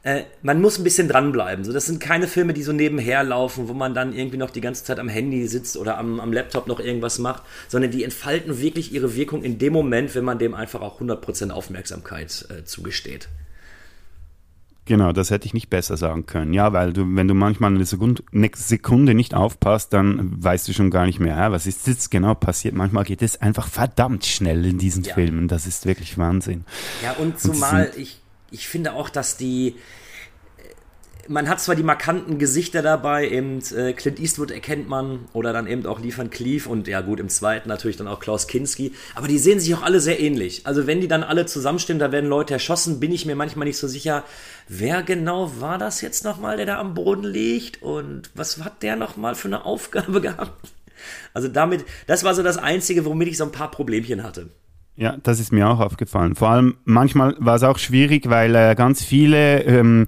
äh, 0.04 0.24
man 0.42 0.62
muss 0.62 0.78
ein 0.78 0.84
bisschen 0.84 1.10
dranbleiben. 1.10 1.66
So, 1.66 1.74
das 1.74 1.86
sind 1.86 2.00
keine 2.00 2.28
Filme, 2.28 2.54
die 2.54 2.64
so 2.64 2.72
nebenher 2.72 3.24
laufen, 3.24 3.68
wo 3.68 3.74
man 3.74 3.94
dann 3.94 4.14
irgendwie 4.14 4.38
noch 4.38 4.50
die 4.50 4.62
ganze 4.62 4.84
Zeit 4.84 5.00
am 5.00 5.10
Handy 5.10 5.46
sitzt 5.48 5.76
oder 5.76 5.98
am, 5.98 6.20
am 6.20 6.32
Laptop 6.32 6.68
noch 6.68 6.80
irgendwas 6.80 7.20
macht, 7.20 7.44
sondern 7.68 7.92
die 7.92 8.04
entfalten 8.04 8.62
wirklich 8.62 8.94
ihre 8.94 9.16
Wirkung 9.16 9.44
in 9.44 9.58
dem 9.58 9.74
Moment, 9.74 10.16
wenn 10.16 10.24
man 10.24 10.40
dem 10.40 10.54
einfach 10.54 10.82
auch 10.82 11.02
100% 11.02 11.52
Aufmerksamkeit 11.52 12.46
äh, 12.50 12.64
zugesteht. 12.64 13.28
Genau, 14.86 15.12
das 15.12 15.30
hätte 15.30 15.46
ich 15.46 15.54
nicht 15.54 15.70
besser 15.70 15.98
sagen 15.98 16.26
können. 16.26 16.52
Ja, 16.52 16.74
weil 16.74 16.94
du, 16.94 17.06
wenn 17.16 17.28
du 17.28 17.36
manchmal 17.36 17.72
eine 17.72 17.86
Sekunde, 17.86 18.24
eine 18.34 18.50
Sekunde 18.56 19.14
nicht 19.14 19.36
aufpasst, 19.36 19.94
dann 19.94 20.44
weißt 20.44 20.68
du 20.68 20.74
schon 20.74 20.90
gar 20.90 21.06
nicht 21.06 21.20
mehr, 21.20 21.36
ja, 21.36 21.52
was 21.52 21.68
ist 21.68 21.86
jetzt 21.86 22.10
genau 22.10 22.34
passiert. 22.34 22.74
Manchmal 22.74 23.04
geht 23.04 23.22
es 23.22 23.40
einfach 23.40 23.68
verdammt 23.68 24.26
schnell 24.26 24.66
in 24.66 24.80
diesen 24.80 25.04
ja. 25.04 25.14
Filmen. 25.14 25.48
Das 25.48 25.68
ist 25.68 25.86
wirklich 25.86 26.18
Wahnsinn. 26.18 26.64
Ja, 27.04 27.14
und 27.14 27.40
zumal 27.40 27.92
und 27.94 28.02
ich 28.02 28.20
ich 28.52 28.68
finde 28.68 28.94
auch, 28.94 29.10
dass 29.10 29.38
die 29.38 29.76
man 31.30 31.48
hat 31.48 31.62
zwar 31.62 31.76
die 31.76 31.84
markanten 31.84 32.40
Gesichter 32.40 32.82
dabei, 32.82 33.30
eben 33.30 33.60
äh, 33.76 33.94
Clint 33.94 34.20
Eastwood 34.20 34.50
erkennt 34.50 34.90
man 34.90 35.28
oder 35.32 35.54
dann 35.54 35.68
eben 35.68 35.86
auch 35.86 36.00
Liefern 36.00 36.32
Cleave 36.32 36.68
und 36.68 36.88
ja 36.88 37.02
gut, 37.02 37.20
im 37.20 37.30
zweiten 37.30 37.70
natürlich 37.70 37.98
dann 37.98 38.08
auch 38.08 38.20
Klaus 38.20 38.48
Kinski, 38.48 38.94
aber 39.14 39.28
die 39.28 39.38
sehen 39.38 39.60
sich 39.60 39.76
auch 39.76 39.84
alle 39.84 40.00
sehr 40.00 40.20
ähnlich. 40.20 40.66
Also 40.66 40.88
wenn 40.88 41.02
die 41.02 41.08
dann 41.08 41.24
alle 41.24 41.46
zusammenstehen, 41.46 42.00
da 42.00 42.12
werden 42.12 42.30
Leute 42.30 42.54
erschossen, 42.56 43.00
bin 43.00 43.12
ich 43.12 43.28
mir 43.28 43.36
manchmal 43.36 43.68
nicht 43.68 43.78
so 43.78 43.88
sicher, 43.88 44.24
wer 44.68 45.04
genau 45.04 45.62
war 45.62 45.78
das 45.78 46.02
jetzt 46.02 46.24
nochmal, 46.26 46.58
der 46.58 46.66
da 46.66 46.80
am 46.80 46.96
Boden 46.96 47.24
liegt 47.24 47.84
und 47.84 48.32
was 48.34 48.58
hat 48.64 48.82
der 48.82 48.96
nochmal 48.96 49.36
für 49.36 49.50
eine 49.50 49.66
Aufgabe 49.66 50.22
gehabt? 50.22 50.72
Also 51.34 51.48
damit, 51.48 51.86
das 52.08 52.24
war 52.24 52.34
so 52.34 52.42
das 52.42 52.58
Einzige, 52.58 53.06
womit 53.06 53.28
ich 53.28 53.38
so 53.38 53.44
ein 53.44 53.52
paar 53.52 53.70
Problemchen 53.70 54.24
hatte. 54.24 54.50
Ja, 55.00 55.16
das 55.24 55.40
ist 55.40 55.54
mir 55.54 55.70
auch 55.70 55.80
aufgefallen. 55.80 56.36
Vor 56.36 56.50
allem 56.50 56.76
manchmal 56.84 57.34
war 57.40 57.56
es 57.56 57.64
auch 57.64 57.78
schwierig, 57.78 58.30
weil 58.30 58.54
äh, 58.54 58.76
ganz 58.76 59.02
viele 59.02 59.64
ähm, 59.64 60.06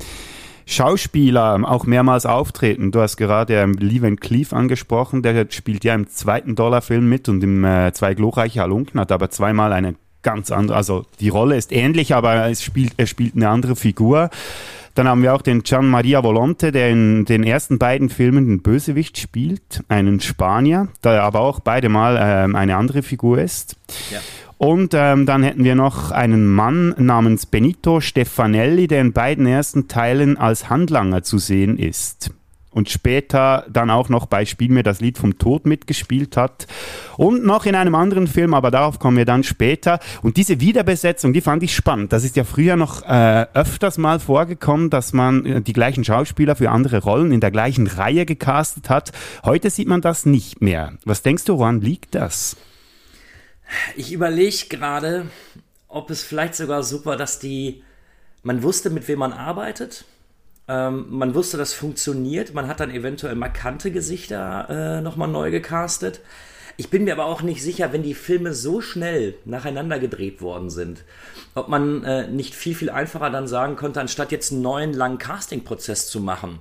Schauspieler 0.65 1.61
auch 1.63 1.85
mehrmals 1.85 2.25
auftreten. 2.25 2.91
Du 2.91 2.99
hast 2.99 3.15
gerade 3.15 3.55
ähm, 3.55 3.73
Lee 3.79 3.99
Cleef 4.17 4.51
angesprochen, 4.51 5.23
der 5.23 5.47
spielt 5.49 5.85
ja 5.85 5.95
im 5.95 6.09
zweiten 6.09 6.55
Dollarfilm 6.55 7.07
mit 7.07 7.29
und 7.29 7.41
im 7.41 7.63
äh, 7.63 7.93
Zwei 7.93 8.13
glorreiche 8.13 8.59
Halunken, 8.59 8.99
hat 8.99 9.13
aber 9.13 9.29
zweimal 9.29 9.71
eine 9.71 9.95
ganz 10.23 10.51
andere, 10.51 10.75
also 10.75 11.05
die 11.21 11.29
Rolle 11.29 11.55
ist 11.55 11.71
ähnlich, 11.71 12.13
aber 12.13 12.49
es 12.49 12.61
spielt, 12.61 12.93
er 12.97 13.07
spielt 13.07 13.35
eine 13.35 13.47
andere 13.47 13.77
Figur. 13.77 14.29
Dann 14.93 15.07
haben 15.07 15.23
wir 15.23 15.33
auch 15.33 15.41
den 15.41 15.63
Gian 15.63 15.87
Maria 15.87 16.21
Volonte, 16.21 16.73
der 16.73 16.89
in 16.89 17.23
den 17.23 17.43
ersten 17.43 17.79
beiden 17.79 18.09
Filmen 18.09 18.45
den 18.45 18.61
Bösewicht 18.61 19.17
spielt, 19.17 19.83
einen 19.87 20.19
Spanier, 20.19 20.89
der 21.01 21.23
aber 21.23 21.39
auch 21.39 21.61
beide 21.61 21.87
Mal 21.87 22.19
ähm, 22.21 22.57
eine 22.57 22.75
andere 22.75 23.01
Figur 23.01 23.39
ist. 23.39 23.77
Ja. 24.11 24.19
Und 24.61 24.93
ähm, 24.93 25.25
dann 25.25 25.41
hätten 25.41 25.63
wir 25.63 25.73
noch 25.73 26.11
einen 26.11 26.45
Mann 26.45 26.93
namens 26.99 27.47
Benito 27.47 27.99
Stefanelli, 27.99 28.87
der 28.87 29.01
in 29.01 29.11
beiden 29.11 29.47
ersten 29.47 29.87
Teilen 29.87 30.37
als 30.37 30.69
Handlanger 30.69 31.23
zu 31.23 31.39
sehen 31.39 31.79
ist. 31.79 32.29
Und 32.69 32.87
später 32.87 33.65
dann 33.73 33.89
auch 33.89 34.07
noch 34.07 34.27
bei 34.27 34.45
Spiel 34.45 34.69
mir 34.69 34.83
das 34.83 35.01
Lied 35.01 35.17
vom 35.17 35.39
Tod 35.39 35.65
mitgespielt 35.65 36.37
hat. 36.37 36.67
Und 37.17 37.43
noch 37.43 37.65
in 37.65 37.73
einem 37.73 37.95
anderen 37.95 38.27
Film, 38.27 38.53
aber 38.53 38.69
darauf 38.69 38.99
kommen 38.99 39.17
wir 39.17 39.25
dann 39.25 39.43
später. 39.43 39.99
Und 40.21 40.37
diese 40.37 40.59
Wiederbesetzung, 40.59 41.33
die 41.33 41.41
fand 41.41 41.63
ich 41.63 41.73
spannend. 41.73 42.13
Das 42.13 42.23
ist 42.23 42.35
ja 42.35 42.43
früher 42.43 42.75
noch 42.75 43.01
äh, 43.01 43.47
öfters 43.55 43.97
mal 43.97 44.19
vorgekommen, 44.19 44.91
dass 44.91 45.11
man 45.11 45.43
äh, 45.43 45.61
die 45.63 45.73
gleichen 45.73 46.03
Schauspieler 46.03 46.55
für 46.55 46.69
andere 46.69 46.99
Rollen 46.99 47.31
in 47.31 47.39
der 47.39 47.49
gleichen 47.49 47.87
Reihe 47.87 48.27
gecastet 48.27 48.91
hat. 48.91 49.11
Heute 49.43 49.71
sieht 49.71 49.87
man 49.87 50.01
das 50.01 50.27
nicht 50.27 50.61
mehr. 50.61 50.93
Was 51.03 51.23
denkst 51.23 51.45
du, 51.45 51.57
woran 51.57 51.81
liegt 51.81 52.13
das? 52.13 52.57
Ich 53.95 54.11
überlege 54.11 54.67
gerade, 54.69 55.27
ob 55.87 56.09
es 56.09 56.23
vielleicht 56.23 56.55
sogar 56.55 56.83
super, 56.83 57.15
dass 57.17 57.39
die, 57.39 57.83
man 58.43 58.63
wusste, 58.63 58.89
mit 58.89 59.07
wem 59.07 59.19
man 59.19 59.33
arbeitet. 59.33 60.05
Ähm, 60.67 61.05
man 61.09 61.35
wusste, 61.35 61.57
das 61.57 61.73
funktioniert. 61.73 62.53
Man 62.53 62.67
hat 62.67 62.79
dann 62.79 62.91
eventuell 62.91 63.35
markante 63.35 63.91
Gesichter 63.91 64.67
äh, 64.69 65.01
nochmal 65.01 65.27
neu 65.27 65.51
gecastet. 65.51 66.21
Ich 66.77 66.89
bin 66.89 67.03
mir 67.03 67.13
aber 67.13 67.25
auch 67.25 67.41
nicht 67.41 67.61
sicher, 67.61 67.93
wenn 67.93 68.03
die 68.03 68.13
Filme 68.13 68.53
so 68.53 68.81
schnell 68.81 69.35
nacheinander 69.45 69.99
gedreht 69.99 70.41
worden 70.41 70.69
sind, 70.69 71.03
ob 71.53 71.67
man 71.67 72.03
äh, 72.03 72.27
nicht 72.27 72.55
viel, 72.55 72.73
viel 72.73 72.89
einfacher 72.89 73.29
dann 73.29 73.47
sagen 73.47 73.75
konnte, 73.75 73.99
anstatt 73.99 74.31
jetzt 74.31 74.51
einen 74.51 74.61
neuen 74.61 74.93
langen 74.93 75.17
Casting-Prozess 75.17 76.07
zu 76.07 76.21
machen, 76.21 76.59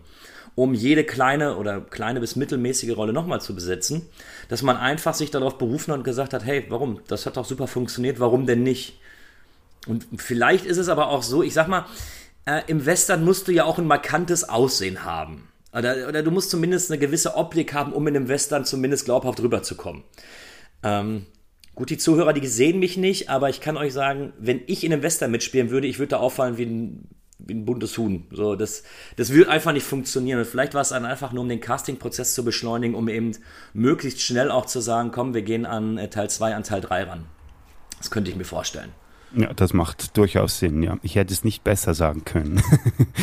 um 0.57 0.75
jede 0.75 1.05
kleine 1.05 1.57
oder 1.57 1.81
kleine 1.81 2.21
bis 2.21 2.37
mittelmäßige 2.37 2.97
Rolle 2.97 3.13
nochmal 3.13 3.41
zu 3.41 3.55
besetzen, 3.55 4.11
dass 4.51 4.63
man 4.63 4.77
einfach 4.77 5.15
sich 5.15 5.31
darauf 5.31 5.59
berufen 5.59 5.93
hat 5.93 5.99
und 5.99 6.05
gesagt 6.05 6.35
hat, 6.35 6.45
hey, 6.45 6.67
warum? 6.71 6.99
Das 7.07 7.25
hat 7.25 7.37
doch 7.37 7.45
super 7.45 7.69
funktioniert, 7.69 8.19
warum 8.19 8.47
denn 8.47 8.65
nicht? 8.65 8.99
Und 9.87 10.09
vielleicht 10.17 10.67
ist 10.67 10.77
es 10.77 10.89
aber 10.89 11.09
auch 11.09 11.23
so, 11.23 11.45
ich 11.45 11.55
sag 11.55 11.69
mal, 11.69 11.87
äh, 12.47 12.63
im 12.67 12.85
Western 12.85 13.25
musst 13.25 13.47
du 13.47 13.53
ja 13.53 13.65
auch 13.65 13.79
ein 13.79 13.87
markantes 13.87 14.49
Aussehen 14.49 15.05
haben. 15.05 15.49
Oder, 15.73 16.09
oder 16.09 16.25
du 16.25 16.33
musst 16.33 16.51
zumindest 16.51 16.91
eine 16.91 16.99
gewisse 16.99 17.37
Optik 17.37 17.75
haben, 17.75 17.93
um 17.93 18.05
in 18.09 18.17
einem 18.17 18.27
Western 18.27 18.65
zumindest 18.65 19.05
glaubhaft 19.05 19.39
rüberzukommen. 19.39 20.03
Ähm, 20.83 21.27
gut, 21.77 21.91
die 21.91 21.99
Zuhörer, 21.99 22.33
die 22.33 22.45
sehen 22.49 22.81
mich 22.81 22.97
nicht, 22.97 23.31
aber 23.31 23.51
ich 23.51 23.61
kann 23.61 23.77
euch 23.77 23.93
sagen, 23.93 24.33
wenn 24.37 24.63
ich 24.67 24.83
in 24.83 24.93
einem 24.93 25.05
Western 25.05 25.31
mitspielen 25.31 25.71
würde, 25.71 25.87
ich 25.87 26.01
würde 26.01 26.11
da 26.11 26.17
auffallen 26.17 26.59
wie 26.59 26.67
ein 26.67 27.09
wie 27.47 27.55
ein 27.55 27.65
buntes 27.65 27.97
Huhn. 27.99 28.27
So, 28.31 28.57
das, 28.57 28.83
das 29.17 29.33
wird 29.33 29.49
einfach 29.49 29.73
nicht 29.73 29.85
funktionieren. 29.85 30.39
Und 30.39 30.47
vielleicht 30.47 30.75
war 30.75 30.83
es 30.83 30.91
dann 30.91 31.05
einfach 31.05 31.33
nur, 31.33 31.43
um 31.43 31.49
den 31.49 31.61
Casting-Prozess 31.61 32.35
zu 32.35 32.45
beschleunigen, 32.45 32.95
um 32.95 33.09
eben 33.09 33.33
möglichst 33.73 34.21
schnell 34.21 34.51
auch 34.51 34.67
zu 34.67 34.81
sagen, 34.81 35.11
komm, 35.13 35.35
wir 35.35 35.43
gehen 35.43 35.67
an 35.67 35.99
äh, 35.99 36.09
Teil 36.09 36.31
2, 36.31 36.55
an 36.55 36.63
Teil 36.63 36.81
3 36.81 37.05
ran. 37.05 37.27
Das 37.99 38.11
könnte 38.11 38.31
ich 38.31 38.37
mir 38.37 38.45
vorstellen. 38.45 38.91
Ja, 39.35 39.53
das 39.53 39.73
macht 39.73 40.17
durchaus 40.17 40.59
Sinn, 40.59 40.83
ja. 40.83 40.97
Ich 41.03 41.15
hätte 41.15 41.33
es 41.33 41.45
nicht 41.45 41.63
besser 41.63 41.95
sagen 41.95 42.25
können. 42.25 42.61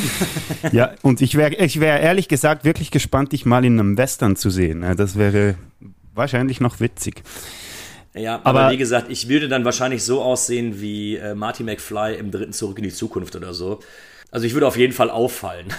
ja, 0.72 0.92
und 1.02 1.22
ich 1.22 1.36
wäre 1.36 1.54
ich 1.56 1.82
wär 1.82 2.00
ehrlich 2.00 2.30
gesagt 2.30 2.64
wirklich 2.64 2.92
gespannt, 2.92 3.34
dich 3.34 3.46
mal 3.46 3.66
in 3.66 3.80
einem 3.80 3.98
Western 3.98 4.38
zu 4.38 4.50
sehen. 4.50 4.86
Das 4.96 5.18
wäre 5.18 5.56
wahrscheinlich 6.14 6.62
noch 6.62 6.80
witzig. 6.80 7.24
Ja, 8.18 8.42
aber, 8.44 8.62
aber, 8.62 8.72
wie 8.72 8.78
gesagt, 8.78 9.08
ich 9.10 9.30
würde 9.30 9.48
dann 9.48 9.64
wahrscheinlich 9.66 10.04
so 10.04 10.22
aussehen 10.22 10.82
wie 10.82 11.18
äh, 11.18 11.36
Marty 11.36 11.64
McFly 11.64 12.16
im 12.16 12.32
dritten 12.32 12.54
Zurück 12.54 12.78
in 12.78 12.84
die 12.84 12.94
Zukunft 12.94 13.36
oder 13.36 13.54
so. 13.54 13.80
Also 14.32 14.46
ich 14.46 14.54
würde 14.54 14.68
auf 14.68 14.78
jeden 14.78 14.94
Fall 14.94 15.10
auffallen. 15.10 15.68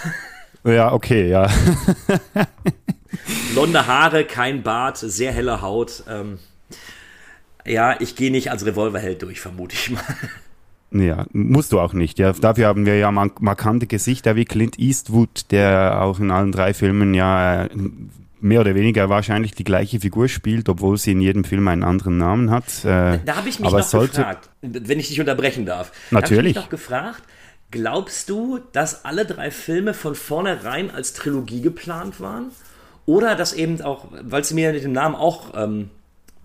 Ja, 0.64 0.92
okay, 0.92 1.28
ja. 1.28 1.48
Blonde 3.52 3.86
Haare, 3.86 4.24
kein 4.24 4.62
Bart, 4.64 4.98
sehr 4.98 5.32
helle 5.32 5.62
Haut. 5.62 6.02
Ähm, 6.08 6.40
ja, 7.64 8.00
ich 8.00 8.16
gehe 8.16 8.30
nicht 8.30 8.50
als 8.50 8.66
Revolverheld 8.66 9.22
durch, 9.22 9.40
vermute 9.40 9.74
ich 9.74 9.90
mal. 9.90 10.02
Ja, 10.90 11.26
musst 11.32 11.72
du 11.72 11.80
auch 11.80 11.92
nicht. 11.92 12.18
Ja, 12.18 12.32
dafür 12.32 12.66
haben 12.66 12.86
wir 12.86 12.96
ja 12.96 13.10
markante 13.10 13.86
Gesichter 13.86 14.36
wie 14.36 14.46
Clint 14.46 14.78
Eastwood, 14.78 15.50
der 15.50 16.00
auch 16.00 16.18
in 16.18 16.30
allen 16.30 16.50
drei 16.50 16.72
Filmen 16.72 17.12
ja 17.12 17.64
äh, 17.64 17.68
mehr 18.40 18.60
oder 18.60 18.74
weniger 18.74 19.08
wahrscheinlich 19.08 19.52
die 19.52 19.64
gleiche 19.64 20.00
Figur 20.00 20.28
spielt, 20.28 20.68
obwohl 20.68 20.96
sie 20.96 21.12
in 21.12 21.20
jedem 21.20 21.44
Film 21.44 21.66
einen 21.68 21.82
anderen 21.82 22.18
Namen 22.18 22.50
hat. 22.50 22.84
Äh, 22.84 23.18
da 23.24 23.36
habe 23.36 23.48
ich 23.48 23.60
mich 23.60 23.70
noch 23.70 23.90
gefragt, 23.90 24.50
wenn 24.62 25.00
ich 25.00 25.08
dich 25.08 25.20
unterbrechen 25.20 25.66
darf. 25.66 25.92
Natürlich. 26.10 26.30
Da 26.30 26.36
habe 26.36 26.48
ich 26.48 26.54
mich 26.54 26.56
noch 26.56 26.70
gefragt, 26.70 27.22
glaubst 27.70 28.28
du, 28.30 28.60
dass 28.72 29.04
alle 29.04 29.24
drei 29.24 29.50
Filme 29.50 29.94
von 29.94 30.14
vornherein 30.14 30.90
als 30.90 31.12
Trilogie 31.12 31.60
geplant 31.60 32.20
waren? 32.20 32.50
Oder 33.06 33.34
dass 33.36 33.54
eben 33.54 33.80
auch, 33.80 34.08
weil 34.22 34.42
es 34.42 34.52
mir 34.52 34.72
mit 34.72 34.84
dem 34.84 34.92
Namen 34.92 35.14
auch 35.14 35.54
ähm, 35.54 35.90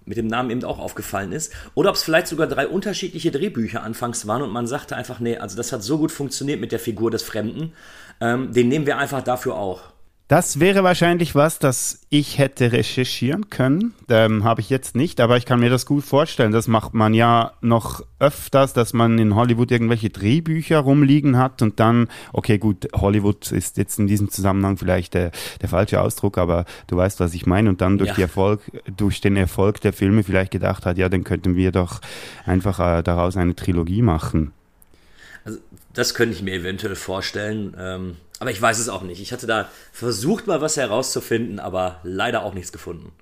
mit 0.05 0.17
dem 0.17 0.27
Namen 0.27 0.49
eben 0.49 0.63
auch 0.63 0.79
aufgefallen 0.79 1.31
ist. 1.31 1.53
Oder 1.75 1.89
ob 1.89 1.95
es 1.95 2.03
vielleicht 2.03 2.27
sogar 2.27 2.47
drei 2.47 2.67
unterschiedliche 2.67 3.31
Drehbücher 3.31 3.83
anfangs 3.83 4.27
waren 4.27 4.41
und 4.41 4.51
man 4.51 4.67
sagte 4.67 4.95
einfach, 4.95 5.19
nee, 5.19 5.37
also 5.37 5.55
das 5.55 5.71
hat 5.71 5.83
so 5.83 5.97
gut 5.97 6.11
funktioniert 6.11 6.59
mit 6.59 6.71
der 6.71 6.79
Figur 6.79 7.11
des 7.11 7.23
Fremden, 7.23 7.73
ähm, 8.19 8.51
den 8.53 8.67
nehmen 8.67 8.85
wir 8.85 8.97
einfach 8.97 9.21
dafür 9.21 9.55
auch. 9.55 9.92
Das 10.29 10.61
wäre 10.61 10.85
wahrscheinlich 10.85 11.35
was, 11.35 11.59
das 11.59 12.01
ich 12.09 12.37
hätte 12.37 12.71
recherchieren 12.71 13.49
können. 13.49 13.93
Ähm, 14.09 14.45
Habe 14.45 14.61
ich 14.61 14.69
jetzt 14.69 14.95
nicht, 14.95 15.19
aber 15.19 15.35
ich 15.35 15.45
kann 15.45 15.59
mir 15.59 15.69
das 15.69 15.85
gut 15.85 16.05
vorstellen. 16.05 16.53
Das 16.53 16.69
macht 16.69 16.93
man 16.93 17.13
ja 17.13 17.51
noch 17.59 18.01
öfters, 18.19 18.71
dass 18.71 18.93
man 18.93 19.19
in 19.19 19.35
Hollywood 19.35 19.69
irgendwelche 19.69 20.09
Drehbücher 20.09 20.79
rumliegen 20.79 21.37
hat 21.37 21.61
und 21.61 21.79
dann, 21.81 22.07
okay, 22.31 22.57
gut, 22.57 22.87
Hollywood 22.95 23.51
ist 23.51 23.77
jetzt 23.77 23.99
in 23.99 24.07
diesem 24.07 24.29
Zusammenhang 24.29 24.77
vielleicht 24.77 25.13
der, 25.13 25.31
der 25.61 25.67
falsche 25.67 25.99
Ausdruck, 25.99 26.37
aber 26.37 26.63
du 26.87 26.95
weißt, 26.95 27.19
was 27.19 27.33
ich 27.33 27.45
meine. 27.45 27.69
Und 27.69 27.81
dann 27.81 27.97
durch, 27.97 28.17
ja. 28.17 28.23
Erfolg, 28.23 28.61
durch 28.95 29.19
den 29.19 29.35
Erfolg 29.35 29.81
der 29.81 29.91
Filme 29.91 30.23
vielleicht 30.23 30.51
gedacht 30.51 30.85
hat, 30.85 30.97
ja, 30.97 31.09
dann 31.09 31.25
könnten 31.25 31.57
wir 31.57 31.73
doch 31.73 31.99
einfach 32.45 32.79
äh, 32.79 33.03
daraus 33.03 33.35
eine 33.35 33.55
Trilogie 33.55 34.01
machen. 34.01 34.53
Also, 35.43 35.59
das 35.93 36.13
könnte 36.13 36.35
ich 36.35 36.41
mir 36.41 36.53
eventuell 36.53 36.95
vorstellen. 36.95 37.75
Ähm 37.77 38.17
aber 38.39 38.51
ich 38.51 38.61
weiß 38.61 38.79
es 38.79 38.89
auch 38.89 39.03
nicht. 39.03 39.21
Ich 39.21 39.31
hatte 39.31 39.47
da 39.47 39.69
versucht, 39.93 40.47
mal 40.47 40.59
was 40.59 40.75
herauszufinden, 40.75 41.59
aber 41.59 42.01
leider 42.03 42.43
auch 42.43 42.53
nichts 42.53 42.73
gefunden. 42.73 43.13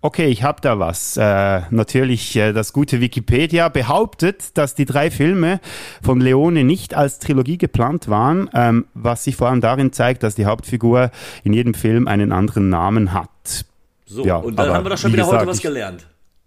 Okay, 0.00 0.28
ich 0.28 0.44
habe 0.44 0.60
da 0.60 0.78
was. 0.78 1.16
Äh, 1.16 1.62
natürlich, 1.70 2.36
äh, 2.36 2.52
das 2.52 2.72
gute 2.72 3.00
Wikipedia 3.00 3.68
behauptet, 3.68 4.56
dass 4.56 4.76
die 4.76 4.84
drei 4.84 5.10
Filme 5.10 5.60
von 6.00 6.20
Leone 6.20 6.62
nicht 6.62 6.94
als 6.94 7.18
Trilogie 7.18 7.58
geplant 7.58 8.08
waren, 8.08 8.48
ähm, 8.54 8.86
was 8.94 9.24
sich 9.24 9.34
vor 9.34 9.48
allem 9.48 9.60
darin 9.60 9.92
zeigt, 9.92 10.22
dass 10.22 10.36
die 10.36 10.46
Hauptfigur 10.46 11.10
in 11.42 11.52
jedem 11.52 11.74
Film 11.74 12.06
einen 12.06 12.30
anderen 12.30 12.68
Namen 12.70 13.12
hat. 13.12 13.66
So, 14.06 14.24
ja, 14.24 14.36
und 14.36 14.56
dann 14.56 14.72
haben 14.72 14.86
wir 14.86 14.90
doch 14.90 14.98
schon 14.98 15.12
wieder 15.12 15.24
gesagt, 15.24 15.40
heute 15.40 15.50
was 15.50 15.60
gelernt. 15.60 16.06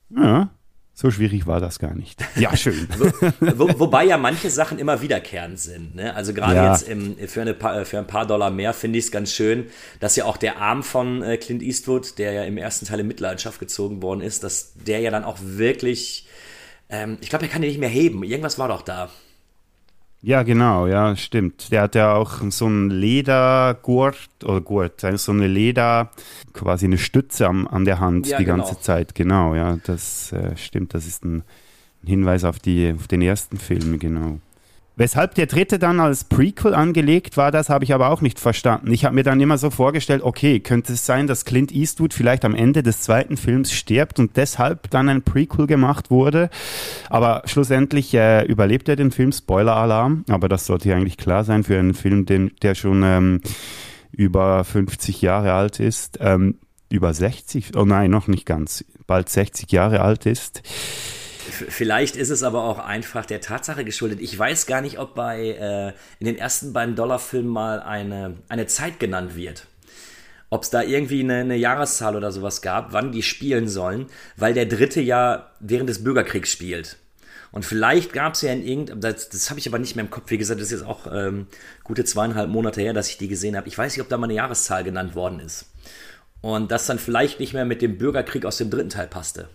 ja, 0.09 0.49
so 0.93 1.09
schwierig 1.09 1.47
war 1.47 1.59
das 1.59 1.79
gar 1.79 1.95
nicht. 1.95 2.23
Ja, 2.35 2.55
schön. 2.55 2.87
Wo, 3.39 3.79
wobei 3.79 4.05
ja 4.05 4.17
manche 4.17 4.49
Sachen 4.49 4.77
immer 4.77 5.01
wiederkehrend 5.01 5.59
sind. 5.59 5.95
Ne? 5.95 6.13
Also 6.13 6.33
gerade 6.33 6.55
ja. 6.55 6.71
jetzt 6.71 6.87
im, 6.87 7.17
für, 7.27 7.41
eine, 7.41 7.55
für 7.85 7.97
ein 7.97 8.07
paar 8.07 8.27
Dollar 8.27 8.51
mehr 8.51 8.73
finde 8.73 8.99
ich 8.99 9.05
es 9.05 9.11
ganz 9.11 9.31
schön, 9.31 9.67
dass 9.99 10.15
ja 10.15 10.25
auch 10.25 10.37
der 10.37 10.57
Arm 10.57 10.83
von 10.83 11.23
äh, 11.23 11.37
Clint 11.37 11.63
Eastwood, 11.63 12.17
der 12.17 12.33
ja 12.33 12.43
im 12.43 12.57
ersten 12.57 12.85
Teil 12.85 12.99
in 12.99 13.07
Mitleidenschaft 13.07 13.59
gezogen 13.59 14.01
worden 14.01 14.21
ist, 14.21 14.43
dass 14.43 14.73
der 14.75 14.99
ja 14.99 15.11
dann 15.11 15.23
auch 15.23 15.37
wirklich, 15.41 16.27
ähm, 16.89 17.17
ich 17.21 17.29
glaube, 17.29 17.45
er 17.45 17.51
kann 17.51 17.61
den 17.61 17.69
nicht 17.69 17.79
mehr 17.79 17.89
heben. 17.89 18.23
Irgendwas 18.23 18.59
war 18.59 18.67
doch 18.67 18.81
da. 18.81 19.09
Ja, 20.23 20.43
genau, 20.43 20.85
ja, 20.85 21.15
stimmt. 21.15 21.71
Der 21.71 21.81
hat 21.81 21.95
ja 21.95 22.13
auch 22.13 22.41
so 22.49 22.67
einen 22.67 22.91
Ledergurt 22.91 24.29
oder 24.43 24.61
Gurt, 24.61 25.01
so 25.15 25.31
eine 25.31 25.47
Leder, 25.47 26.11
quasi 26.53 26.85
eine 26.85 26.99
Stütze 26.99 27.47
am, 27.47 27.67
an 27.67 27.85
der 27.85 27.99
Hand 27.99 28.27
ja, 28.27 28.37
die 28.37 28.45
genau. 28.45 28.57
ganze 28.57 28.79
Zeit. 28.79 29.15
Genau, 29.15 29.55
ja, 29.55 29.77
das 29.83 30.31
äh, 30.31 30.55
stimmt. 30.57 30.93
Das 30.93 31.07
ist 31.07 31.25
ein, 31.25 31.43
ein 32.03 32.07
Hinweis 32.07 32.43
auf, 32.43 32.59
die, 32.59 32.93
auf 32.95 33.07
den 33.07 33.23
ersten 33.23 33.57
Film, 33.57 33.97
genau. 33.97 34.39
Weshalb 35.01 35.33
der 35.33 35.47
dritte 35.47 35.79
dann 35.79 35.99
als 35.99 36.25
Prequel 36.25 36.75
angelegt 36.75 37.35
war, 37.35 37.49
das 37.49 37.69
habe 37.69 37.83
ich 37.83 37.91
aber 37.91 38.11
auch 38.11 38.21
nicht 38.21 38.39
verstanden. 38.39 38.93
Ich 38.93 39.03
habe 39.03 39.15
mir 39.15 39.23
dann 39.23 39.41
immer 39.41 39.57
so 39.57 39.71
vorgestellt, 39.71 40.21
okay, 40.21 40.59
könnte 40.59 40.93
es 40.93 41.07
sein, 41.07 41.25
dass 41.25 41.43
Clint 41.43 41.71
Eastwood 41.71 42.13
vielleicht 42.13 42.45
am 42.45 42.53
Ende 42.53 42.83
des 42.83 43.01
zweiten 43.01 43.35
Films 43.35 43.71
stirbt 43.71 44.19
und 44.19 44.37
deshalb 44.37 44.91
dann 44.91 45.09
ein 45.09 45.23
Prequel 45.23 45.65
gemacht 45.65 46.11
wurde. 46.11 46.51
Aber 47.09 47.41
schlussendlich 47.45 48.13
äh, 48.13 48.45
überlebt 48.45 48.89
er 48.89 48.95
den 48.95 49.09
Film, 49.09 49.31
Spoiler-Alarm. 49.31 50.23
Aber 50.29 50.47
das 50.47 50.67
sollte 50.67 50.89
ja 50.89 50.97
eigentlich 50.97 51.17
klar 51.17 51.45
sein 51.45 51.63
für 51.63 51.79
einen 51.79 51.95
Film, 51.95 52.27
den, 52.27 52.51
der 52.61 52.75
schon 52.75 53.01
ähm, 53.01 53.41
über 54.11 54.63
50 54.63 55.19
Jahre 55.23 55.53
alt 55.53 55.79
ist. 55.79 56.19
Ähm, 56.21 56.59
über 56.89 57.11
60, 57.11 57.75
oh 57.75 57.85
nein, 57.85 58.11
noch 58.11 58.27
nicht 58.27 58.45
ganz, 58.45 58.85
bald 59.07 59.29
60 59.29 59.71
Jahre 59.71 60.01
alt 60.01 60.27
ist. 60.27 60.61
Vielleicht 61.51 62.15
ist 62.15 62.29
es 62.29 62.43
aber 62.43 62.63
auch 62.63 62.79
einfach 62.79 63.25
der 63.25 63.41
Tatsache 63.41 63.85
geschuldet. 63.85 64.19
Ich 64.21 64.37
weiß 64.37 64.65
gar 64.65 64.81
nicht, 64.81 64.99
ob 64.99 65.15
bei 65.15 65.49
äh, 65.49 65.93
in 66.19 66.25
den 66.25 66.37
ersten 66.37 66.73
beiden 66.73 66.95
Dollarfilmen 66.95 67.51
mal 67.51 67.79
eine, 67.81 68.37
eine 68.49 68.67
Zeit 68.67 68.99
genannt 68.99 69.35
wird. 69.35 69.67
Ob 70.49 70.63
es 70.63 70.69
da 70.69 70.81
irgendwie 70.81 71.21
eine, 71.21 71.37
eine, 71.37 71.55
Jahreszahl 71.55 72.15
oder 72.15 72.31
sowas 72.31 72.61
gab, 72.61 72.91
wann 72.91 73.11
die 73.11 73.23
spielen 73.23 73.69
sollen, 73.69 74.07
weil 74.35 74.53
der 74.53 74.65
dritte 74.65 74.99
ja 74.99 75.51
während 75.59 75.89
des 75.89 76.03
Bürgerkriegs 76.03 76.51
spielt. 76.51 76.97
Und 77.51 77.65
vielleicht 77.65 78.13
gab 78.13 78.33
es 78.33 78.41
ja 78.41 78.51
in 78.51 78.65
irgendeinem, 78.65 79.01
das, 79.01 79.29
das 79.29 79.49
habe 79.49 79.59
ich 79.59 79.67
aber 79.67 79.79
nicht 79.79 79.95
mehr 79.95 80.05
im 80.05 80.11
Kopf, 80.11 80.31
wie 80.31 80.37
gesagt, 80.37 80.59
das 80.59 80.67
ist 80.67 80.79
jetzt 80.79 80.87
auch 80.87 81.07
ähm, 81.11 81.47
gute 81.83 82.05
zweieinhalb 82.05 82.49
Monate 82.49 82.81
her, 82.81 82.93
dass 82.93 83.09
ich 83.09 83.17
die 83.17 83.27
gesehen 83.27 83.57
habe. 83.57 83.67
Ich 83.67 83.77
weiß 83.77 83.95
nicht, 83.95 84.01
ob 84.01 84.09
da 84.09 84.17
mal 84.17 84.25
eine 84.25 84.33
Jahreszahl 84.33 84.83
genannt 84.83 85.15
worden 85.15 85.39
ist. 85.39 85.65
Und 86.41 86.71
das 86.71 86.87
dann 86.87 86.99
vielleicht 86.99 87.39
nicht 87.39 87.53
mehr 87.53 87.65
mit 87.65 87.81
dem 87.81 87.97
Bürgerkrieg 87.97 88.45
aus 88.45 88.57
dem 88.57 88.69
dritten 88.69 88.89
Teil 88.89 89.07
passte. 89.07 89.49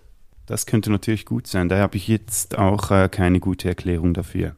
Das 0.47 0.67
könnte 0.67 0.91
natürlich 0.91 1.27
gut 1.27 1.47
sein. 1.47 1.69
Da 1.69 1.79
habe 1.79 1.97
ich 1.97 2.09
jetzt 2.09 2.57
auch 2.57 2.91
äh, 2.91 3.09
keine 3.09 3.41
gute 3.41 3.69
Erklärung 3.69 4.15
dafür. 4.15 4.55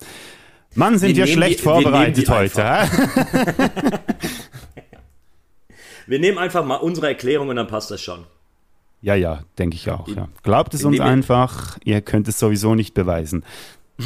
Mann, 0.74 0.98
sind 0.98 1.16
wir, 1.16 1.24
wir 1.24 1.33
schlecht 1.33 1.61
die, 1.61 1.64
vorbereitet 1.64 2.29
wir 2.29 2.35
heute. 2.35 2.62
wir 6.07 6.18
nehmen 6.18 6.38
einfach 6.38 6.64
mal 6.64 6.77
unsere 6.77 7.09
Erklärung 7.09 7.48
und 7.48 7.57
dann 7.57 7.66
passt 7.66 7.90
das 7.90 8.03
schon. 8.03 8.24
Ja, 9.01 9.14
ja, 9.14 9.44
denke 9.59 9.77
ich 9.77 9.90
auch. 9.90 10.09
Ja. 10.09 10.29
Glaubt 10.42 10.74
es 10.74 10.85
uns 10.85 11.01
einfach, 11.01 11.79
ihr 11.85 12.01
könnt 12.01 12.29
es 12.29 12.38
sowieso 12.38 12.74
nicht 12.74 12.94
beweisen. 12.94 13.44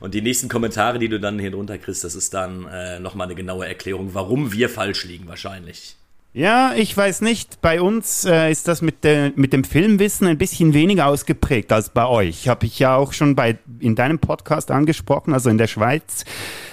und 0.00 0.14
die 0.14 0.22
nächsten 0.22 0.48
Kommentare, 0.48 0.98
die 0.98 1.08
du 1.08 1.20
dann 1.20 1.38
hier 1.38 1.50
drunter 1.50 1.78
kriegst, 1.78 2.02
das 2.02 2.14
ist 2.14 2.34
dann 2.34 2.66
äh, 2.66 2.98
nochmal 2.98 3.26
eine 3.26 3.36
genaue 3.36 3.66
Erklärung, 3.66 4.14
warum 4.14 4.52
wir 4.52 4.68
falsch 4.68 5.04
liegen 5.04 5.28
wahrscheinlich. 5.28 5.96
Ja, 6.32 6.74
ich 6.76 6.96
weiß 6.96 7.22
nicht. 7.22 7.60
Bei 7.60 7.82
uns 7.82 8.24
äh, 8.24 8.52
ist 8.52 8.68
das 8.68 8.82
mit, 8.82 9.02
der, 9.02 9.32
mit 9.34 9.52
dem 9.52 9.64
Filmwissen 9.64 10.28
ein 10.28 10.38
bisschen 10.38 10.74
weniger 10.74 11.06
ausgeprägt 11.06 11.72
als 11.72 11.88
bei 11.88 12.06
euch. 12.06 12.48
Habe 12.48 12.66
ich 12.66 12.78
ja 12.78 12.94
auch 12.94 13.12
schon 13.12 13.34
bei, 13.34 13.58
in 13.80 13.96
deinem 13.96 14.20
Podcast 14.20 14.70
angesprochen. 14.70 15.34
Also 15.34 15.50
in 15.50 15.58
der 15.58 15.66
Schweiz 15.66 16.24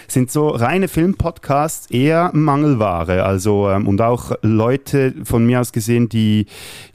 sind 0.08 0.30
so 0.30 0.50
reine 0.50 0.88
Filmpodcasts 0.88 1.90
eher 1.90 2.30
Mangelware. 2.34 3.24
Also 3.24 3.68
ähm, 3.72 3.88
und 3.88 4.00
auch 4.00 4.34
Leute 4.44 5.16
von 5.24 5.44
mir 5.44 5.60
aus 5.60 5.72
gesehen, 5.72 6.08
die, 6.08 6.46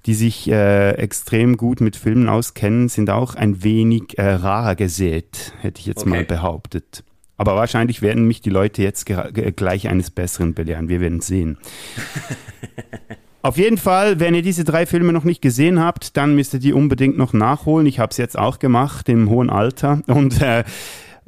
die 0.07 0.15
sich 0.15 0.49
äh, 0.49 0.93
extrem 0.93 1.57
gut 1.57 1.81
mit 1.81 1.97
Filmen 1.97 2.29
auskennen, 2.29 2.89
sind 2.89 3.11
auch 3.11 3.35
ein 3.35 3.65
wenig 3.65 4.19
äh, 4.19 4.35
rar 4.35 4.77
gesät, 4.77 5.53
hätte 5.61 5.81
ich 5.81 5.87
jetzt 5.87 6.03
okay. 6.03 6.11
mal 6.11 6.25
behauptet. 6.25 7.03
Aber 7.37 7.57
wahrscheinlich 7.57 8.03
werden 8.03 8.27
mich 8.27 8.41
die 8.41 8.51
Leute 8.51 8.83
jetzt 8.83 9.07
gleich 9.07 9.89
eines 9.89 10.11
Besseren 10.11 10.55
belehren. 10.55 10.89
Wir 10.89 11.01
werden 11.01 11.21
sehen. 11.21 11.59
Auf 13.45 13.57
jeden 13.57 13.77
Fall, 13.79 14.21
wenn 14.21 14.37
ihr 14.37 14.43
diese 14.43 14.63
drei 14.63 14.87
Filme 14.87 15.13
noch 15.13 15.25
nicht 15.25 15.43
gesehen 15.43 15.81
habt, 15.81 16.17
dann 16.17 16.37
müsst 16.37 16.55
ihr 16.55 16.61
die 16.61 16.73
unbedingt 16.73 17.19
noch 17.19 17.33
nachholen. 17.33 17.89
Ich 17.89 17.99
habe 17.99 18.11
es 18.11 18.17
jetzt 18.17 18.39
auch 18.39 18.61
gemacht 18.61 19.09
im 19.09 19.29
hohen 19.29 19.51
Alter. 19.51 20.01
Und 20.07 20.41
äh, 20.41 20.63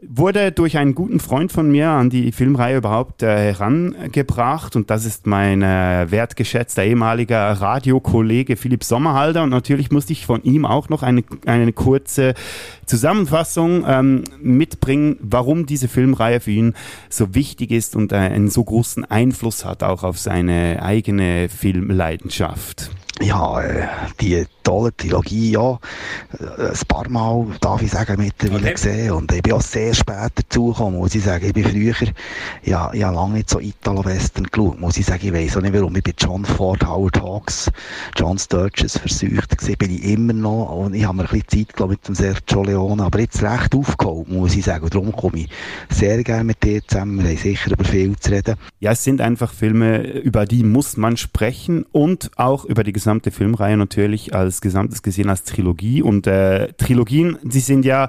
wurde 0.09 0.53
durch 0.53 0.79
einen 0.79 0.95
guten 0.95 1.21
Freund 1.21 1.53
von 1.53 1.71
mir 1.71 1.89
an 1.91 2.11
die 2.11 2.33
Filmreihe 2.33 2.77
überhaupt 2.77 3.23
äh, 3.23 3.53
herangebracht 3.53 4.77
und 4.77 4.91
das 4.91 5.05
ist 5.05 5.27
mein 5.27 5.63
äh, 5.63 6.07
wertgeschätzter 6.11 6.85
ehemaliger 6.85 7.53
Radiokollege 7.53 8.57
Philipp 8.57 8.85
Sommerhalder 8.85 9.43
und 9.43 9.51
natürlich 9.51 9.91
musste 9.91 10.13
ich 10.13 10.27
von 10.27 10.43
ihm 10.43 10.67
auch 10.67 10.89
noch 10.89 11.03
eine, 11.03 11.25
eine 11.47 11.73
kurze 11.73 12.35
Zusammenfassung 12.87 13.85
ähm, 13.87 14.25
mitbringen, 14.41 15.17
warum 15.21 15.67
diese 15.67 15.89
Filmreihe 15.89 16.41
für 16.41 16.51
ihn 16.51 16.75
so 17.09 17.35
wichtig 17.35 17.71
ist 17.71 17.97
und 17.97 18.13
äh, 18.13 18.17
einen 18.17 18.51
so 18.51 18.65
großen 18.65 19.05
Einfluss 19.05 19.65
hat 19.65 19.83
auch 19.83 20.03
auf 20.03 20.19
seine 20.19 20.83
eigene 20.83 21.49
Filmleidenschaft. 21.49 22.91
Ja, 23.21 23.61
äh, 23.61 23.87
die 24.21 24.45
tolle 24.65 24.97
Trilogie, 24.97 25.53
ja, 25.53 25.79
äh, 26.33 26.71
ein 26.71 26.87
paar 26.89 27.09
Mal, 27.09 27.47
darf 27.61 27.81
ich 27.81 27.93
sagen, 27.93 28.17
mittlerweile 28.19 28.63
okay. 28.63 28.73
gesehen. 28.73 29.13
Und 29.13 29.33
ich 29.33 29.41
bin 29.41 29.53
auch 29.53 29.61
sehr 29.61 29.95
spät 29.95 30.33
dazugekommen, 30.35 30.99
muss 30.99 31.15
ich 31.15 31.23
sagen. 31.23 31.47
Ich 31.47 31.53
bin 31.53 31.65
früher, 31.65 31.95
ja, 32.65 32.93
ich 32.93 33.05
habe 33.05 33.15
lange 33.15 33.35
nicht 33.35 33.51
so 33.51 33.61
Italo-Western 33.61 34.49
geschaut, 34.51 34.81
muss 34.81 34.97
ich 34.97 35.07
sagen. 35.07 35.27
Ich 35.27 35.33
weiss 35.33 35.57
auch 35.57 35.61
nicht 35.61 35.75
warum. 35.75 35.95
Ich 35.95 36.03
bin 36.03 36.15
John 36.19 36.45
Ford, 36.45 36.85
Howard 36.85 37.23
Hawks, 37.23 37.71
John 38.17 38.37
Sturges 38.37 38.99
versucht 38.99 39.59
gewesen, 39.59 39.77
bin 39.79 39.95
ich 39.95 40.05
immer 40.05 40.33
noch. 40.33 40.71
Und 40.71 40.95
ich 40.95 41.05
habe 41.05 41.19
mir 41.19 41.23
ein 41.23 41.29
bisschen 41.29 41.67
Zeit, 41.67 41.77
glaube 41.77 41.93
mit 41.93 42.09
dem 42.09 42.17
Sergio 42.17 42.65
Leone, 42.65 43.05
aber 43.05 43.21
jetzt 43.21 43.43
recht 43.45 43.77
aufgeholt, 43.77 44.29
muss 44.29 44.57
ich 44.57 44.65
sagen. 44.65 44.83
Und 44.83 44.95
darum 44.95 45.13
komme 45.13 45.39
ich 45.39 45.51
sehr 45.89 46.21
gerne 46.25 46.45
mit 46.45 46.65
dir 46.65 46.85
zusammen. 46.85 47.23
Wir 47.23 47.31
haben 47.31 47.37
sicher 47.37 47.71
über 47.71 47.85
viel 47.85 48.17
zu 48.17 48.33
reden. 48.33 48.57
Ja, 48.81 48.91
es 48.91 49.05
sind 49.05 49.21
einfach 49.21 49.53
Filme, 49.53 49.99
über 49.99 50.47
die 50.47 50.65
muss 50.65 50.97
man 50.97 51.17
sprechen 51.17 51.87
und 51.93 52.33
auch 52.37 52.65
über 52.65 52.83
die 52.83 52.93
gesamte 53.05 53.31
Filmreihe 53.31 53.77
natürlich 53.77 54.35
als 54.35 54.63
Gesamtes 54.63 55.03
gesehen 55.03 55.29
als 55.29 55.45
Trilogie. 55.45 56.01
Und 56.01 56.27
äh, 56.27 56.73
Trilogien, 56.73 57.37
die 57.43 57.61
sind 57.61 57.85
ja, 57.85 58.09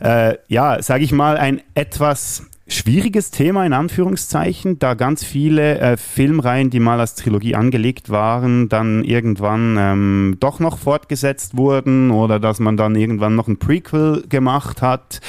äh, 0.00 0.36
ja, 0.46 0.80
sage 0.80 1.02
ich 1.02 1.10
mal, 1.10 1.36
ein 1.36 1.60
etwas 1.74 2.46
schwieriges 2.68 3.32
Thema 3.32 3.66
in 3.66 3.72
Anführungszeichen, 3.72 4.78
da 4.78 4.94
ganz 4.94 5.24
viele 5.24 5.80
äh, 5.80 5.96
Filmreihen, 5.96 6.70
die 6.70 6.78
mal 6.78 7.00
als 7.00 7.16
Trilogie 7.16 7.56
angelegt 7.56 8.10
waren, 8.10 8.68
dann 8.68 9.02
irgendwann 9.02 9.76
ähm, 9.76 10.36
doch 10.38 10.60
noch 10.60 10.78
fortgesetzt 10.78 11.56
wurden 11.56 12.12
oder 12.12 12.38
dass 12.38 12.60
man 12.60 12.76
dann 12.76 12.94
irgendwann 12.94 13.34
noch 13.34 13.48
ein 13.48 13.58
Prequel 13.58 14.22
gemacht 14.28 14.80
hat 14.80 15.20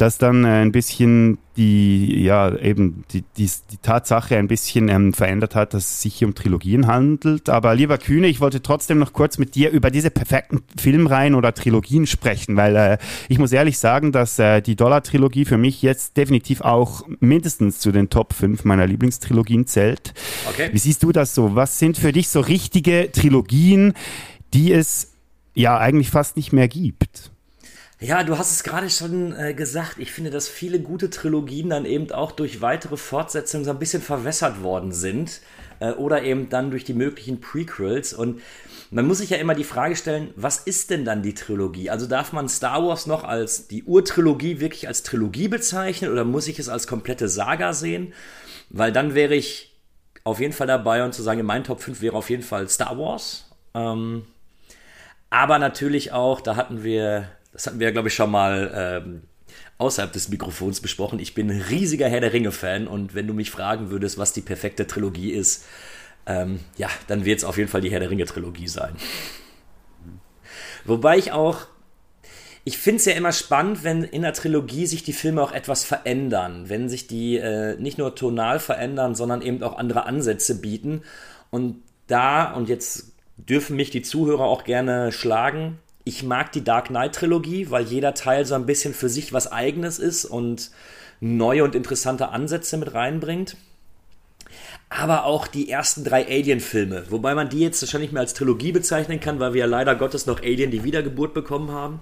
das 0.00 0.18
dann 0.18 0.44
äh, 0.44 0.62
ein 0.62 0.72
bisschen 0.72 1.38
die, 1.56 2.22
ja, 2.22 2.56
eben 2.56 3.04
die, 3.12 3.22
die, 3.36 3.50
die 3.70 3.76
Tatsache 3.82 4.36
ein 4.36 4.48
bisschen 4.48 4.88
ähm, 4.88 5.12
verändert 5.12 5.54
hat, 5.54 5.74
dass 5.74 5.84
es 5.84 6.02
sich 6.02 6.14
hier 6.14 6.28
um 6.28 6.34
Trilogien 6.34 6.86
handelt. 6.86 7.48
Aber 7.50 7.74
lieber 7.74 7.98
Kühne, 7.98 8.28
ich 8.28 8.40
wollte 8.40 8.62
trotzdem 8.62 8.98
noch 8.98 9.12
kurz 9.12 9.36
mit 9.36 9.54
dir 9.54 9.70
über 9.70 9.90
diese 9.90 10.10
perfekten 10.10 10.62
Filmreihen 10.78 11.34
oder 11.34 11.52
Trilogien 11.52 12.06
sprechen, 12.06 12.56
weil 12.56 12.76
äh, 12.76 12.98
ich 13.28 13.38
muss 13.38 13.52
ehrlich 13.52 13.78
sagen, 13.78 14.12
dass 14.12 14.38
äh, 14.38 14.62
die 14.62 14.76
Dollar-Trilogie 14.76 15.44
für 15.44 15.58
mich 15.58 15.82
jetzt 15.82 16.16
definitiv 16.16 16.62
auch 16.62 17.02
mindestens 17.18 17.78
zu 17.80 17.92
den 17.92 18.08
Top 18.08 18.32
5 18.32 18.64
meiner 18.64 18.86
Lieblingstrilogien 18.86 19.66
zählt. 19.66 20.14
Okay. 20.48 20.70
Wie 20.72 20.78
siehst 20.78 21.02
du 21.02 21.12
das 21.12 21.34
so? 21.34 21.54
Was 21.56 21.78
sind 21.78 21.98
für 21.98 22.12
dich 22.12 22.28
so 22.28 22.40
richtige 22.40 23.10
Trilogien, 23.12 23.92
die 24.54 24.72
es 24.72 25.12
ja 25.54 25.76
eigentlich 25.76 26.10
fast 26.10 26.36
nicht 26.36 26.52
mehr 26.52 26.68
gibt? 26.68 27.32
Ja, 28.00 28.24
du 28.24 28.38
hast 28.38 28.50
es 28.50 28.62
gerade 28.62 28.88
schon 28.88 29.36
äh, 29.38 29.52
gesagt. 29.52 29.96
Ich 29.98 30.10
finde, 30.10 30.30
dass 30.30 30.48
viele 30.48 30.80
gute 30.80 31.10
Trilogien 31.10 31.68
dann 31.68 31.84
eben 31.84 32.10
auch 32.12 32.32
durch 32.32 32.62
weitere 32.62 32.96
Fortsetzungen 32.96 33.66
so 33.66 33.70
ein 33.70 33.78
bisschen 33.78 34.00
verwässert 34.00 34.62
worden 34.62 34.90
sind. 34.92 35.40
Äh, 35.80 35.92
oder 35.92 36.22
eben 36.22 36.48
dann 36.48 36.70
durch 36.70 36.84
die 36.84 36.94
möglichen 36.94 37.40
Prequels. 37.40 38.14
Und 38.14 38.40
man 38.90 39.06
muss 39.06 39.18
sich 39.18 39.30
ja 39.30 39.38
immer 39.38 39.54
die 39.54 39.64
Frage 39.64 39.96
stellen, 39.96 40.32
was 40.36 40.58
ist 40.58 40.90
denn 40.90 41.04
dann 41.04 41.22
die 41.22 41.34
Trilogie? 41.34 41.90
Also 41.90 42.06
darf 42.06 42.32
man 42.32 42.48
Star 42.48 42.86
Wars 42.86 43.06
noch 43.06 43.24
als 43.24 43.68
die 43.68 43.84
Urtrilogie 43.84 44.60
wirklich 44.60 44.88
als 44.88 45.02
Trilogie 45.02 45.48
bezeichnen 45.48 46.12
oder 46.12 46.24
muss 46.24 46.48
ich 46.48 46.58
es 46.58 46.68
als 46.68 46.86
komplette 46.86 47.28
Saga 47.28 47.72
sehen? 47.72 48.12
Weil 48.68 48.92
dann 48.92 49.14
wäre 49.14 49.34
ich 49.34 49.74
auf 50.24 50.40
jeden 50.40 50.52
Fall 50.52 50.66
dabei 50.66 51.04
und 51.04 51.14
zu 51.14 51.22
sagen, 51.22 51.44
mein 51.44 51.64
Top 51.64 51.80
5 51.80 52.00
wäre 52.02 52.16
auf 52.16 52.30
jeden 52.30 52.42
Fall 52.42 52.68
Star 52.68 52.98
Wars. 52.98 53.50
Ähm, 53.74 54.24
aber 55.30 55.58
natürlich 55.58 56.12
auch, 56.12 56.40
da 56.40 56.56
hatten 56.56 56.82
wir 56.82 57.28
das 57.52 57.66
hatten 57.66 57.78
wir 57.78 57.86
ja, 57.86 57.92
glaube 57.92 58.08
ich, 58.08 58.14
schon 58.14 58.30
mal 58.30 58.70
ähm, 58.74 59.22
außerhalb 59.78 60.12
des 60.12 60.28
Mikrofons 60.28 60.80
besprochen. 60.80 61.18
Ich 61.18 61.34
bin 61.34 61.50
ein 61.50 61.60
riesiger 61.62 62.08
Herr 62.08 62.20
der 62.20 62.32
Ringe-Fan 62.32 62.86
und 62.86 63.14
wenn 63.14 63.26
du 63.26 63.34
mich 63.34 63.50
fragen 63.50 63.90
würdest, 63.90 64.18
was 64.18 64.32
die 64.32 64.42
perfekte 64.42 64.86
Trilogie 64.86 65.30
ist, 65.30 65.64
ähm, 66.26 66.60
ja, 66.76 66.88
dann 67.08 67.24
wird 67.24 67.38
es 67.38 67.44
auf 67.44 67.56
jeden 67.56 67.68
Fall 67.68 67.80
die 67.80 67.90
Herr 67.90 68.00
der 68.00 68.10
Ringe-Trilogie 68.10 68.68
sein. 68.68 68.94
Wobei 70.84 71.18
ich 71.18 71.32
auch 71.32 71.66
ich 72.64 72.78
finde 72.78 72.96
es 72.98 73.04
ja 73.06 73.14
immer 73.14 73.32
spannend, 73.32 73.84
wenn 73.84 74.04
in 74.04 74.22
der 74.22 74.34
Trilogie 74.34 74.86
sich 74.86 75.02
die 75.02 75.14
Filme 75.14 75.42
auch 75.42 75.52
etwas 75.52 75.84
verändern, 75.84 76.68
wenn 76.68 76.88
sich 76.88 77.06
die 77.06 77.36
äh, 77.36 77.76
nicht 77.80 77.96
nur 77.96 78.14
tonal 78.14 78.58
verändern, 78.58 79.14
sondern 79.14 79.40
eben 79.40 79.62
auch 79.62 79.78
andere 79.78 80.04
Ansätze 80.04 80.60
bieten. 80.60 81.02
Und 81.50 81.82
da, 82.06 82.52
und 82.52 82.68
jetzt 82.68 83.12
dürfen 83.38 83.76
mich 83.76 83.90
die 83.90 84.02
Zuhörer 84.02 84.44
auch 84.44 84.64
gerne 84.64 85.10
schlagen, 85.10 85.78
ich 86.04 86.22
mag 86.22 86.52
die 86.52 86.64
Dark 86.64 86.88
Knight 86.88 87.14
Trilogie, 87.14 87.70
weil 87.70 87.84
jeder 87.84 88.14
Teil 88.14 88.44
so 88.46 88.54
ein 88.54 88.66
bisschen 88.66 88.94
für 88.94 89.08
sich 89.08 89.32
was 89.32 89.50
eigenes 89.50 89.98
ist 89.98 90.24
und 90.24 90.70
neue 91.20 91.64
und 91.64 91.74
interessante 91.74 92.30
Ansätze 92.30 92.76
mit 92.76 92.94
reinbringt. 92.94 93.56
Aber 94.88 95.24
auch 95.24 95.46
die 95.46 95.70
ersten 95.70 96.02
drei 96.02 96.26
Alien-Filme, 96.26 97.04
wobei 97.10 97.34
man 97.34 97.48
die 97.48 97.60
jetzt 97.60 97.80
wahrscheinlich 97.80 98.08
nicht 98.08 98.14
mehr 98.14 98.22
als 98.22 98.34
Trilogie 98.34 98.72
bezeichnen 98.72 99.20
kann, 99.20 99.38
weil 99.38 99.52
wir 99.54 99.60
ja 99.60 99.66
leider 99.66 99.94
Gottes 99.94 100.26
noch 100.26 100.42
Alien 100.42 100.72
die 100.72 100.82
Wiedergeburt 100.82 101.32
bekommen 101.32 101.70
haben. 101.70 102.00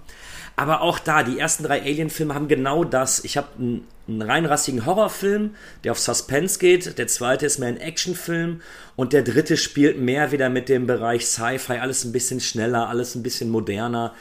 Aber 0.55 0.81
auch 0.81 0.99
da, 0.99 1.23
die 1.23 1.39
ersten 1.39 1.63
drei 1.63 1.81
Alien-Filme 1.81 2.33
haben 2.33 2.47
genau 2.47 2.83
das. 2.83 3.23
Ich 3.23 3.37
habe 3.37 3.47
einen, 3.57 3.87
einen 4.07 4.21
reinrassigen 4.21 4.85
Horrorfilm, 4.85 5.55
der 5.83 5.93
auf 5.93 5.99
Suspense 5.99 6.59
geht. 6.59 6.97
Der 6.97 7.07
zweite 7.07 7.45
ist 7.45 7.59
mehr 7.59 7.69
ein 7.69 7.77
Actionfilm. 7.77 8.61
Und 8.95 9.13
der 9.13 9.23
dritte 9.23 9.57
spielt 9.57 9.99
mehr 9.99 10.31
wieder 10.31 10.49
mit 10.49 10.67
dem 10.69 10.87
Bereich 10.87 11.27
Sci-Fi. 11.27 11.77
Alles 11.79 12.03
ein 12.03 12.11
bisschen 12.11 12.39
schneller, 12.39 12.89
alles 12.89 13.15
ein 13.15 13.23
bisschen 13.23 13.49
moderner. 13.49 14.13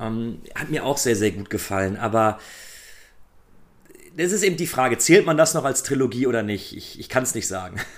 Ähm, 0.00 0.42
hat 0.54 0.70
mir 0.70 0.84
auch 0.84 0.98
sehr, 0.98 1.16
sehr 1.16 1.30
gut 1.30 1.50
gefallen. 1.50 1.96
Aber 1.96 2.38
das 4.16 4.32
ist 4.32 4.42
eben 4.42 4.56
die 4.56 4.66
Frage, 4.66 4.98
zählt 4.98 5.26
man 5.26 5.36
das 5.36 5.54
noch 5.54 5.64
als 5.64 5.82
Trilogie 5.82 6.26
oder 6.26 6.42
nicht? 6.42 6.76
Ich, 6.76 6.98
ich 6.98 7.08
kann 7.08 7.22
es 7.22 7.34
nicht 7.34 7.48
sagen. 7.48 7.80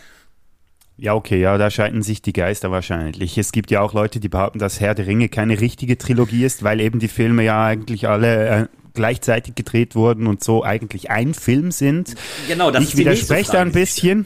Ja, 1.01 1.15
okay, 1.15 1.41
ja, 1.41 1.57
da 1.59 1.71
scheiden 1.71 2.03
sich 2.03 2.23
die 2.23 2.33
Geister 2.33 2.73
wahrscheinlich. 2.73 3.39
Es 3.39 3.53
gibt 3.53 3.71
ja 3.71 3.81
auch 3.81 3.95
Leute, 3.95 4.19
die 4.19 4.29
behaupten, 4.29 4.59
dass 4.59 4.81
Herr 4.81 4.97
der 4.97 5.07
Ringe 5.07 5.29
keine 5.29 5.61
richtige 5.61 5.97
Trilogie 5.97 6.45
ist, 6.45 6.65
weil 6.65 6.81
eben 6.81 6.99
die 6.99 7.07
Filme 7.07 7.45
ja 7.45 7.65
eigentlich 7.65 8.09
alle 8.09 8.49
äh, 8.49 8.67
gleichzeitig 8.95 9.55
gedreht 9.55 9.95
wurden 9.95 10.27
und 10.27 10.43
so 10.43 10.65
eigentlich 10.65 11.09
ein 11.09 11.35
Film 11.35 11.71
sind. 11.71 12.17
Genau, 12.49 12.73
das 12.73 12.83
ich 12.83 12.97
widerspreche 12.97 13.53
da 13.53 13.61
ein 13.61 13.71
bisschen, 13.71 14.25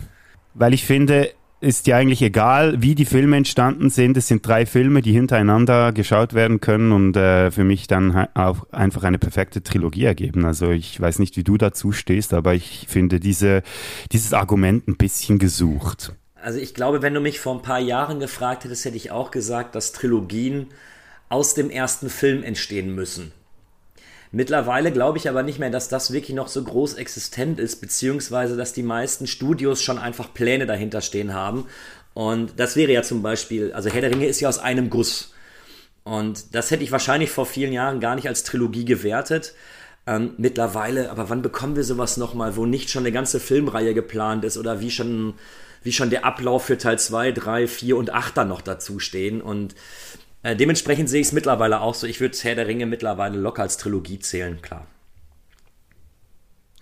weil 0.55 0.73
ich 0.73 0.87
finde, 0.87 1.31
ist 1.61 1.87
ja 1.87 1.99
eigentlich 1.99 2.23
egal, 2.23 2.81
wie 2.81 2.95
die 2.95 3.05
Filme 3.05 3.37
entstanden 3.37 3.91
sind. 3.91 4.17
Es 4.17 4.29
sind 4.29 4.47
drei 4.47 4.65
Filme, 4.65 5.03
die 5.03 5.13
hintereinander 5.13 5.93
geschaut 5.93 6.33
werden 6.33 6.61
können 6.61 6.91
und 6.91 7.15
äh, 7.19 7.51
für 7.51 7.65
mich 7.65 7.87
dann 7.87 8.29
auch 8.33 8.67
einfach 8.73 9.03
eine 9.03 9.19
perfekte 9.19 9.63
Trilogie 9.63 10.05
ergeben. 10.05 10.47
Also 10.47 10.71
ich 10.71 10.99
weiß 10.99 11.19
nicht, 11.19 11.37
wie 11.37 11.45
du 11.45 11.59
dazu 11.59 11.93
stehst, 11.93 12.33
aber 12.33 12.55
ich 12.55 12.87
finde 12.89 13.21
diese, 13.21 13.63
dieses 14.11 14.33
Argument 14.33 14.89
ein 14.89 14.97
bisschen 14.97 15.39
gesucht. 15.39 16.15
Also 16.43 16.59
ich 16.59 16.75
glaube, 16.75 17.03
wenn 17.03 17.15
du 17.15 17.21
mich 17.21 17.39
vor 17.39 17.55
ein 17.55 17.63
paar 17.63 17.79
Jahren 17.79 18.19
gefragt 18.19 18.65
hättest, 18.65 18.85
hätte 18.85 18.97
ich 18.97 19.13
auch 19.13 19.31
gesagt, 19.31 19.75
dass 19.75 19.93
Trilogien 19.93 20.69
aus 21.29 21.55
dem 21.55 21.71
ersten 21.71 22.11
Film 22.11 22.43
entstehen 22.43 22.95
müssen. 22.95 23.33
Mittlerweile 24.33 24.91
glaube 24.91 25.19
ich 25.19 25.29
aber 25.29 25.43
nicht 25.43 25.59
mehr, 25.59 25.71
dass 25.71 25.89
das 25.89 26.13
wirklich 26.13 26.35
noch 26.35 26.49
so 26.49 26.65
groß 26.65 26.95
existent 26.95 27.61
ist, 27.61 27.81
beziehungsweise 27.81 28.57
dass 28.57 28.73
die 28.73 28.83
meisten 28.83 29.27
Studios 29.27 29.83
schon 29.83 29.99
einfach 29.99 30.35
Pläne 30.35 30.67
dahinter 30.67 31.01
stehen 31.01 31.33
haben. 31.33 31.67
Und 32.13 32.55
das 32.57 32.77
wäre 32.77 32.93
ja 32.93 33.03
zum 33.03 33.23
Beispiel, 33.23 33.73
also 33.73 33.89
Herr 33.89 34.01
der 34.01 34.11
Ringe 34.11 34.27
ist 34.27 34.41
ja 34.41 34.49
aus 34.49 34.59
einem 34.59 34.91
Guss. 34.91 35.33
Und 36.03 36.55
das 36.55 36.71
hätte 36.71 36.83
ich 36.83 36.91
wahrscheinlich 36.91 37.31
vor 37.31 37.47
vielen 37.47 37.73
Jahren 37.73 38.01
gar 38.01 38.17
nicht 38.17 38.27
als 38.27 38.43
Trilogie 38.43 38.85
gewertet. 38.85 39.55
Ähm, 40.07 40.33
mittlerweile, 40.39 41.11
aber 41.11 41.31
wann 41.31 41.43
bekommen 41.43 41.77
wir 41.77 41.85
sowas 41.85 42.17
nochmal, 42.17 42.57
wo 42.57 42.67
nicht 42.67 42.91
schon 42.91 43.05
eine 43.05 43.13
ganze 43.13 43.39
Filmreihe 43.39 43.95
geplant 43.95 44.45
ist 44.45 44.57
oder 44.57 44.81
wie 44.81 44.91
schon 44.91 45.35
wie 45.83 45.93
schon 45.93 46.11
der 46.11 46.25
Ablauf 46.25 46.65
für 46.65 46.79
Teil 46.79 46.99
2, 46.99 47.33
3, 47.33 47.67
4 47.67 47.97
und 47.97 48.11
8 48.11 48.37
dann 48.37 48.49
noch 48.49 48.61
dazu 48.61 48.99
stehen. 48.99 49.41
Und 49.41 49.75
äh, 50.43 50.57
dementsprechend 50.57 51.09
sehe 51.09 51.21
ich 51.21 51.29
es 51.29 51.33
mittlerweile 51.33 51.81
auch 51.81 51.95
so. 51.95 52.07
Ich 52.07 52.21
würde 52.21 52.37
Herr 52.41 52.55
der 52.55 52.67
Ringe 52.67 52.87
mittlerweile 52.87 53.39
locker 53.39 53.63
als 53.63 53.77
Trilogie 53.77 54.19
zählen, 54.19 54.61
klar. 54.63 54.87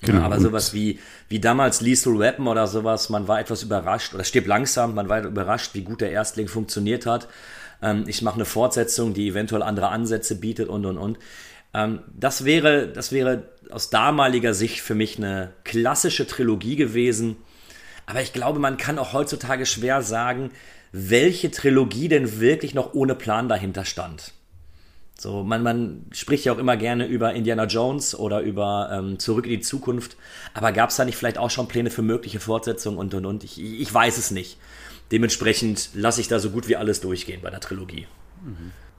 Genau. 0.02 0.20
Ja, 0.20 0.24
aber 0.24 0.40
sowas 0.40 0.72
wie, 0.72 0.98
wie 1.28 1.40
damals 1.40 1.82
Lethal 1.82 2.18
Weapon 2.18 2.48
oder 2.48 2.66
sowas, 2.66 3.10
man 3.10 3.28
war 3.28 3.38
etwas 3.38 3.62
überrascht, 3.62 4.14
oder 4.14 4.24
stirbt 4.24 4.46
langsam, 4.46 4.94
man 4.94 5.10
war 5.10 5.22
überrascht, 5.22 5.74
wie 5.74 5.82
gut 5.82 6.00
der 6.00 6.10
Erstling 6.10 6.48
funktioniert 6.48 7.04
hat. 7.04 7.28
Ähm, 7.82 8.04
ich 8.06 8.22
mache 8.22 8.36
eine 8.36 8.46
Fortsetzung, 8.46 9.12
die 9.12 9.28
eventuell 9.28 9.62
andere 9.62 9.88
Ansätze 9.88 10.36
bietet 10.36 10.68
und 10.68 10.86
und 10.86 10.96
und. 10.96 11.18
Ähm, 11.74 12.00
das 12.18 12.44
wäre, 12.44 12.88
das 12.88 13.12
wäre 13.12 13.50
aus 13.70 13.90
damaliger 13.90 14.54
Sicht 14.54 14.80
für 14.80 14.94
mich 14.94 15.18
eine 15.18 15.52
klassische 15.64 16.26
Trilogie 16.26 16.76
gewesen. 16.76 17.36
Aber 18.10 18.20
ich 18.20 18.32
glaube, 18.32 18.58
man 18.58 18.76
kann 18.76 18.98
auch 18.98 19.12
heutzutage 19.12 19.66
schwer 19.66 20.02
sagen, 20.02 20.50
welche 20.90 21.52
Trilogie 21.52 22.08
denn 22.08 22.40
wirklich 22.40 22.74
noch 22.74 22.92
ohne 22.92 23.14
Plan 23.14 23.48
dahinter 23.48 23.84
stand. 23.84 24.32
So, 25.16 25.44
man, 25.44 25.62
man 25.62 26.06
spricht 26.10 26.44
ja 26.44 26.52
auch 26.52 26.58
immer 26.58 26.76
gerne 26.76 27.06
über 27.06 27.34
Indiana 27.34 27.66
Jones 27.66 28.18
oder 28.18 28.40
über 28.40 28.90
ähm, 28.92 29.20
Zurück 29.20 29.44
in 29.44 29.52
die 29.52 29.60
Zukunft. 29.60 30.16
Aber 30.54 30.72
gab 30.72 30.90
es 30.90 30.96
da 30.96 31.04
nicht 31.04 31.16
vielleicht 31.16 31.38
auch 31.38 31.50
schon 31.50 31.68
Pläne 31.68 31.90
für 31.90 32.02
mögliche 32.02 32.40
Fortsetzungen 32.40 32.98
und 32.98 33.14
und 33.14 33.26
und? 33.26 33.44
Ich, 33.44 33.62
ich 33.62 33.94
weiß 33.94 34.18
es 34.18 34.32
nicht. 34.32 34.58
Dementsprechend 35.12 35.90
lasse 35.94 36.20
ich 36.20 36.26
da 36.26 36.40
so 36.40 36.50
gut 36.50 36.66
wie 36.66 36.74
alles 36.74 37.00
durchgehen 37.00 37.42
bei 37.42 37.50
der 37.50 37.60
Trilogie. 37.60 38.08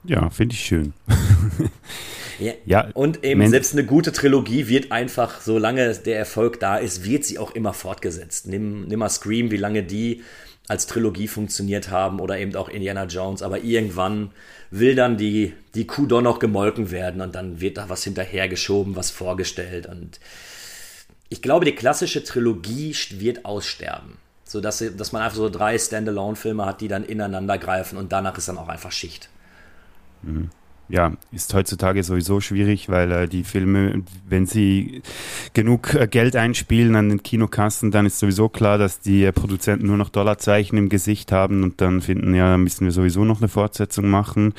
Ja, 0.04 0.30
finde 0.30 0.54
ich 0.54 0.64
schön. 0.64 0.94
ja, 2.38 2.52
ja, 2.64 2.90
und 2.94 3.24
eben 3.24 3.48
selbst 3.48 3.72
eine 3.72 3.84
gute 3.84 4.12
Trilogie 4.12 4.68
wird 4.68 4.92
einfach, 4.92 5.40
solange 5.40 5.94
der 5.94 6.18
Erfolg 6.18 6.60
da 6.60 6.76
ist, 6.76 7.04
wird 7.04 7.24
sie 7.24 7.38
auch 7.38 7.52
immer 7.52 7.72
fortgesetzt. 7.72 8.46
Nimm, 8.46 8.86
nimm 8.86 8.98
mal 8.98 9.08
Scream, 9.08 9.50
wie 9.50 9.56
lange 9.56 9.82
die 9.82 10.22
als 10.68 10.86
Trilogie 10.86 11.28
funktioniert 11.28 11.90
haben 11.90 12.20
oder 12.20 12.38
eben 12.38 12.54
auch 12.54 12.68
Indiana 12.68 13.04
Jones, 13.04 13.42
aber 13.42 13.62
irgendwann 13.62 14.30
will 14.70 14.94
dann 14.94 15.16
die, 15.16 15.54
die 15.74 15.86
Kuh 15.86 16.06
doch 16.06 16.22
noch 16.22 16.38
gemolken 16.38 16.90
werden 16.90 17.20
und 17.20 17.34
dann 17.34 17.60
wird 17.60 17.78
da 17.78 17.88
was 17.88 18.04
hinterhergeschoben, 18.04 18.96
was 18.96 19.10
vorgestellt 19.10 19.86
und 19.86 20.20
ich 21.28 21.40
glaube, 21.40 21.64
die 21.64 21.74
klassische 21.74 22.22
Trilogie 22.24 22.94
wird 23.12 23.46
aussterben. 23.46 24.18
So 24.44 24.60
dass, 24.60 24.84
dass 24.98 25.12
man 25.12 25.22
einfach 25.22 25.36
so 25.38 25.48
drei 25.48 25.78
Standalone-Filme 25.78 26.66
hat, 26.66 26.82
die 26.82 26.88
dann 26.88 27.04
ineinander 27.04 27.56
greifen 27.56 27.96
und 27.96 28.12
danach 28.12 28.36
ist 28.36 28.48
dann 28.48 28.58
auch 28.58 28.68
einfach 28.68 28.92
Schicht. 28.92 29.30
Mhm 30.22 30.50
ja, 30.92 31.12
ist 31.32 31.54
heutzutage 31.54 32.02
sowieso 32.02 32.42
schwierig, 32.42 32.90
weil 32.90 33.10
äh, 33.12 33.26
die 33.26 33.44
Filme, 33.44 34.02
wenn 34.28 34.44
sie 34.44 35.00
genug 35.54 35.94
äh, 35.94 36.06
Geld 36.06 36.36
einspielen 36.36 36.94
an 36.96 37.08
den 37.08 37.22
Kinokassen, 37.22 37.90
dann 37.90 38.04
ist 38.04 38.18
sowieso 38.18 38.50
klar, 38.50 38.76
dass 38.76 39.00
die 39.00 39.24
äh, 39.24 39.32
Produzenten 39.32 39.86
nur 39.86 39.96
noch 39.96 40.10
Dollarzeichen 40.10 40.76
im 40.76 40.90
Gesicht 40.90 41.32
haben 41.32 41.62
und 41.62 41.80
dann 41.80 42.02
finden, 42.02 42.34
ja, 42.34 42.58
müssen 42.58 42.84
wir 42.84 42.92
sowieso 42.92 43.24
noch 43.24 43.40
eine 43.40 43.48
Fortsetzung 43.48 44.10
machen. 44.10 44.52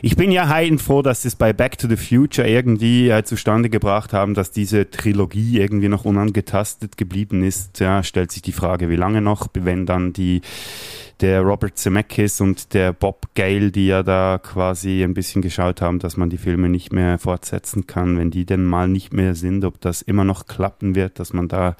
Ich 0.00 0.16
bin 0.16 0.30
ja 0.30 0.46
froh, 0.78 1.02
dass 1.02 1.22
sie 1.22 1.28
es 1.28 1.34
bei 1.34 1.52
Back 1.52 1.78
to 1.78 1.88
the 1.88 1.96
Future 1.96 2.46
irgendwie 2.46 3.08
äh, 3.08 3.24
zustande 3.24 3.68
gebracht 3.68 4.12
haben, 4.12 4.34
dass 4.34 4.52
diese 4.52 4.88
Trilogie 4.90 5.58
irgendwie 5.58 5.88
noch 5.88 6.04
unangetastet 6.04 6.96
geblieben 6.96 7.42
ist. 7.42 7.80
Ja, 7.80 8.04
stellt 8.04 8.30
sich 8.30 8.42
die 8.42 8.52
Frage, 8.52 8.90
wie 8.90 8.96
lange 8.96 9.22
noch, 9.22 9.48
wenn 9.54 9.86
dann 9.86 10.12
die 10.12 10.42
der 11.24 11.40
Robert 11.40 11.78
Zemeckis 11.78 12.42
und 12.42 12.74
der 12.74 12.92
Bob 12.92 13.28
Gale, 13.34 13.70
die 13.70 13.86
ja 13.86 14.02
da 14.02 14.38
quasi 14.42 15.02
ein 15.02 15.14
bisschen 15.14 15.40
geschaut 15.40 15.80
haben, 15.80 15.98
dass 15.98 16.18
man 16.18 16.28
die 16.28 16.36
Filme 16.36 16.68
nicht 16.68 16.92
mehr 16.92 17.18
fortsetzen 17.18 17.86
kann, 17.86 18.18
wenn 18.18 18.30
die 18.30 18.44
denn 18.44 18.62
mal 18.66 18.88
nicht 18.88 19.14
mehr 19.14 19.34
sind, 19.34 19.64
ob 19.64 19.80
das 19.80 20.02
immer 20.02 20.24
noch 20.24 20.44
klappen 20.44 20.94
wird, 20.94 21.18
dass 21.18 21.32
man 21.32 21.48
da 21.48 21.76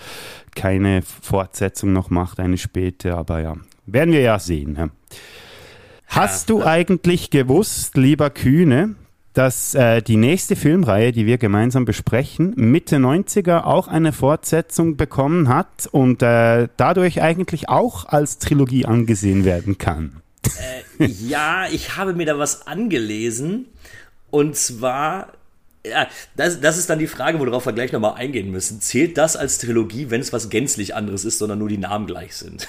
keine 0.57 1.02
Fortsetzung 1.02 1.92
noch 1.92 2.09
macht, 2.09 2.40
eine 2.40 2.57
späte, 2.57 3.16
aber 3.16 3.42
ja, 3.42 3.54
werden 3.85 4.14
wir 4.14 4.22
ja 4.22 4.38
sehen. 4.38 4.76
Ja. 4.78 4.88
Hast 6.07 6.48
du 6.48 6.64
eigentlich 6.64 7.28
gewusst, 7.28 7.98
lieber 7.98 8.30
Kühne, 8.30 8.94
dass 9.35 9.75
äh, 9.75 10.01
die 10.01 10.16
nächste 10.16 10.57
Filmreihe, 10.57 11.12
die 11.12 11.27
wir 11.27 11.38
gemeinsam 11.38 11.85
besprechen, 11.85 12.55
Mitte 12.57 12.97
90er 12.97 13.64
auch 13.64 13.88
eine 13.88 14.12
Fortsetzung 14.12 14.97
bekommen 14.97 15.49
hat 15.49 15.88
und 15.90 16.23
äh, 16.23 16.68
dadurch 16.77 17.20
eigentlich 17.20 17.68
auch 17.68 18.07
als 18.07 18.38
Trilogie 18.38 18.87
angesehen 18.87 19.44
werden 19.44 19.77
kann? 19.77 20.23
Äh, 20.99 21.07
ja, 21.07 21.66
ich 21.70 21.97
habe 21.97 22.14
mir 22.14 22.27
da 22.27 22.38
was 22.38 22.66
angelesen 22.66 23.66
und 24.31 24.57
zwar 24.57 25.33
ja, 25.87 26.09
das, 26.37 26.61
das 26.61 26.79
ist 26.79 26.88
dann 26.88 26.99
die 26.99 27.07
Frage, 27.07 27.38
worauf 27.38 27.66
wir 27.66 27.73
gleich 27.73 27.92
nochmal 27.92 28.14
eingehen 28.14 28.51
müssen. 28.51 28.81
Zählt 28.81 29.18
das 29.18 29.37
als 29.37 29.59
Trilogie, 29.59 30.11
wenn 30.11 30.20
es 30.20 30.33
was 30.33 30.49
gänzlich 30.49 30.94
anderes 30.94 31.25
ist, 31.27 31.38
sondern 31.38 31.59
nur 31.59 31.68
die 31.68 31.79
Namen 31.79 32.07
gleich 32.07 32.35
sind? 32.37 32.68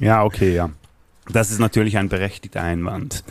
ja, 0.00 0.24
okay, 0.24 0.52
ja. 0.52 0.70
Das 1.28 1.50
ist 1.50 1.60
natürlich 1.60 1.96
ein 1.96 2.08
berechtigter 2.08 2.62
Einwand. 2.62 3.22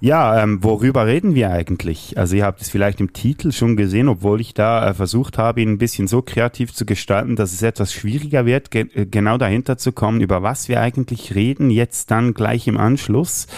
Ja, 0.00 0.40
ähm, 0.40 0.62
worüber 0.62 1.06
reden 1.06 1.34
wir 1.34 1.50
eigentlich? 1.50 2.16
Also 2.16 2.36
ihr 2.36 2.44
habt 2.44 2.60
es 2.60 2.70
vielleicht 2.70 3.00
im 3.00 3.12
Titel 3.12 3.50
schon 3.50 3.76
gesehen, 3.76 4.08
obwohl 4.08 4.40
ich 4.40 4.54
da 4.54 4.90
äh, 4.90 4.94
versucht 4.94 5.38
habe, 5.38 5.60
ihn 5.60 5.72
ein 5.72 5.78
bisschen 5.78 6.06
so 6.06 6.22
kreativ 6.22 6.72
zu 6.72 6.86
gestalten, 6.86 7.34
dass 7.34 7.52
es 7.52 7.62
etwas 7.62 7.92
schwieriger 7.92 8.46
wird, 8.46 8.70
ge 8.70 8.86
äh, 8.94 9.06
genau 9.06 9.38
dahinter 9.38 9.76
zu 9.76 9.90
kommen, 9.90 10.20
über 10.20 10.42
was 10.42 10.68
wir 10.68 10.80
eigentlich 10.80 11.34
reden, 11.34 11.70
jetzt 11.70 12.12
dann 12.12 12.32
gleich 12.32 12.68
im 12.68 12.76
Anschluss. 12.76 13.48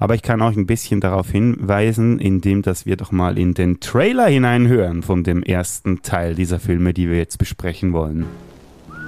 Aber 0.00 0.16
ich 0.16 0.22
kann 0.22 0.42
auch 0.42 0.56
ein 0.56 0.66
bisschen 0.66 1.00
darauf 1.00 1.30
hinweisen, 1.30 2.18
indem 2.18 2.62
dass 2.62 2.86
wir 2.86 2.96
doch 2.96 3.12
mal 3.12 3.38
in 3.38 3.54
den 3.54 3.78
Trailer 3.78 4.26
hineinhören 4.26 5.04
von 5.04 5.22
dem 5.22 5.44
ersten 5.44 6.02
Teil 6.02 6.34
dieser 6.34 6.58
Filme, 6.58 6.92
die 6.92 7.08
wir 7.08 7.18
jetzt 7.18 7.38
besprechen 7.38 7.92
wollen. 7.92 8.26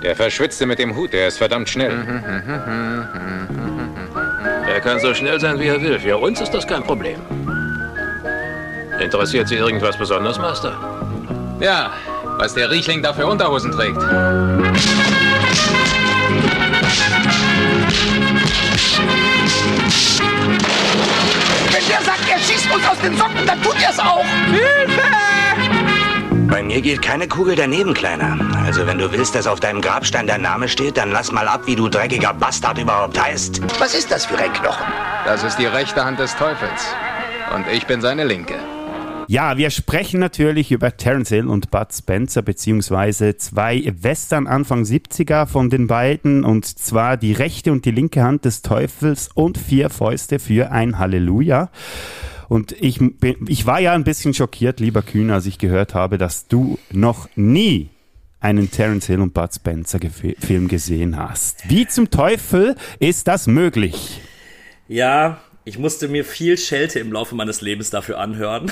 Der 0.05 0.15
Verschwitzte 0.15 0.67
mit 0.67 0.79
dem 0.79 0.95
Hut, 0.95 1.13
der 1.13 1.27
ist 1.27 1.39
verdammt 1.39 1.69
schnell. 1.69 1.93
Er 4.77 4.83
kann 4.83 5.01
so 5.01 5.15
schnell 5.15 5.41
sein, 5.41 5.59
wie 5.59 5.69
er 5.69 5.81
will. 5.81 5.99
Für 5.99 6.19
uns 6.19 6.39
ist 6.39 6.53
das 6.53 6.67
kein 6.67 6.83
Problem. 6.83 7.19
Interessiert 9.01 9.49
Sie 9.49 9.55
irgendwas 9.55 9.97
besonders, 9.97 10.39
Master? 10.39 10.77
Ja, 11.61 11.93
was 12.37 12.53
der 12.53 12.71
Riechling 12.71 13.03
da 13.03 13.15
für 13.15 13.27
Unterhosen 13.27 13.73
trägt. 13.73 13.97
Wenn 13.97 14.13
der 21.89 22.03
sagt, 22.03 22.29
er 22.29 22.39
schießt 22.39 22.71
uns 22.71 22.87
aus 22.87 22.99
den 22.99 23.17
Socken, 23.17 23.47
dann 23.47 23.63
tut 23.63 23.83
er 23.83 23.89
es 23.89 23.99
auch. 23.99 24.27
Hilfe! 24.51 25.26
Bei 26.49 26.63
mir 26.63 26.81
geht 26.81 27.03
keine 27.03 27.27
Kugel 27.27 27.57
daneben, 27.57 27.93
Kleiner. 27.93 28.39
Also 28.65 28.87
wenn 28.87 28.99
du 28.99 29.11
willst, 29.11 29.35
dass 29.35 29.49
auf 29.49 29.59
deinem 29.59 29.81
Grabstein 29.81 30.29
dein 30.29 30.43
Name 30.43 30.69
steht, 30.69 30.97
dann 30.97 31.11
lass 31.11 31.33
mal 31.33 31.49
ab, 31.49 31.63
wie 31.67 31.75
du 31.75 31.89
dreckiger 31.89 32.33
Bastard 32.35 32.79
überhaupt 32.79 33.21
heißt. 33.21 33.61
Was 33.81 33.95
ist 33.95 34.13
das 34.13 34.27
für 34.27 34.39
ein 34.39 34.53
Knochen? 34.53 34.87
Das 35.25 35.43
ist 35.43 35.57
die 35.57 35.67
rechte 35.67 36.05
Hand 36.05 36.21
des 36.21 36.37
Teufels. 36.37 36.95
Und 37.55 37.67
ich 37.73 37.87
bin 37.87 38.01
seine 38.01 38.25
linke. 38.25 38.55
Ja, 39.29 39.57
wir 39.57 39.71
sprechen 39.71 40.21
natürlich 40.21 40.71
über 40.71 40.97
Terence 40.97 41.31
Hill 41.31 41.49
und 41.49 41.73
Bud 41.73 41.89
Spencer, 41.93 42.43
beziehungsweise 42.43 43.37
zwei 43.37 43.93
Western 44.01 44.47
Anfang 44.47 44.83
70er 44.83 45.47
von 45.47 45.69
den 45.69 45.89
beiden, 45.89 46.45
und 46.45 46.65
zwar 46.65 47.17
die 47.17 47.33
rechte 47.33 47.73
und 47.73 47.85
die 47.85 47.91
linke 47.91 48.23
Hand 48.23 48.45
des 48.45 48.63
Teufels 48.63 49.29
und 49.35 49.59
vier 49.59 49.91
Fäuste 49.91 50.39
für 50.39 50.71
ein 50.71 51.01
Halleluja. 51.01 51.71
Und 52.49 52.73
ich, 52.73 53.01
ich 53.49 53.67
war 53.67 53.81
ja 53.81 53.93
ein 53.93 54.05
bisschen 54.05 54.35
schockiert, 54.35 54.81
lieber 54.81 55.03
Kühn, 55.03 55.31
als 55.31 55.47
ich 55.47 55.59
gehört 55.59 55.95
habe, 55.95 56.19
dass 56.19 56.47
du 56.47 56.79
noch 56.91 57.29
nie 57.37 57.91
einen 58.41 58.71
Terence 58.71 59.07
Hill 59.07 59.21
und 59.21 59.35
Bud 59.35 59.53
Spencer 59.53 59.99
Film 60.39 60.69
gesehen 60.69 61.17
hast. 61.17 61.69
Wie 61.69 61.87
zum 61.89 62.11
Teufel 62.11 62.77
ist 62.99 63.27
das 63.29 63.47
möglich? 63.47 64.21
Ja, 64.89 65.41
ich 65.65 65.79
musste 65.79 66.07
mir 66.07 66.25
viel 66.25 66.57
Schelte 66.57 67.01
im 67.01 67.13
Laufe 67.13 67.35
meines 67.35 67.61
Lebens 67.61 67.91
dafür 67.91 68.19
anhören. 68.19 68.71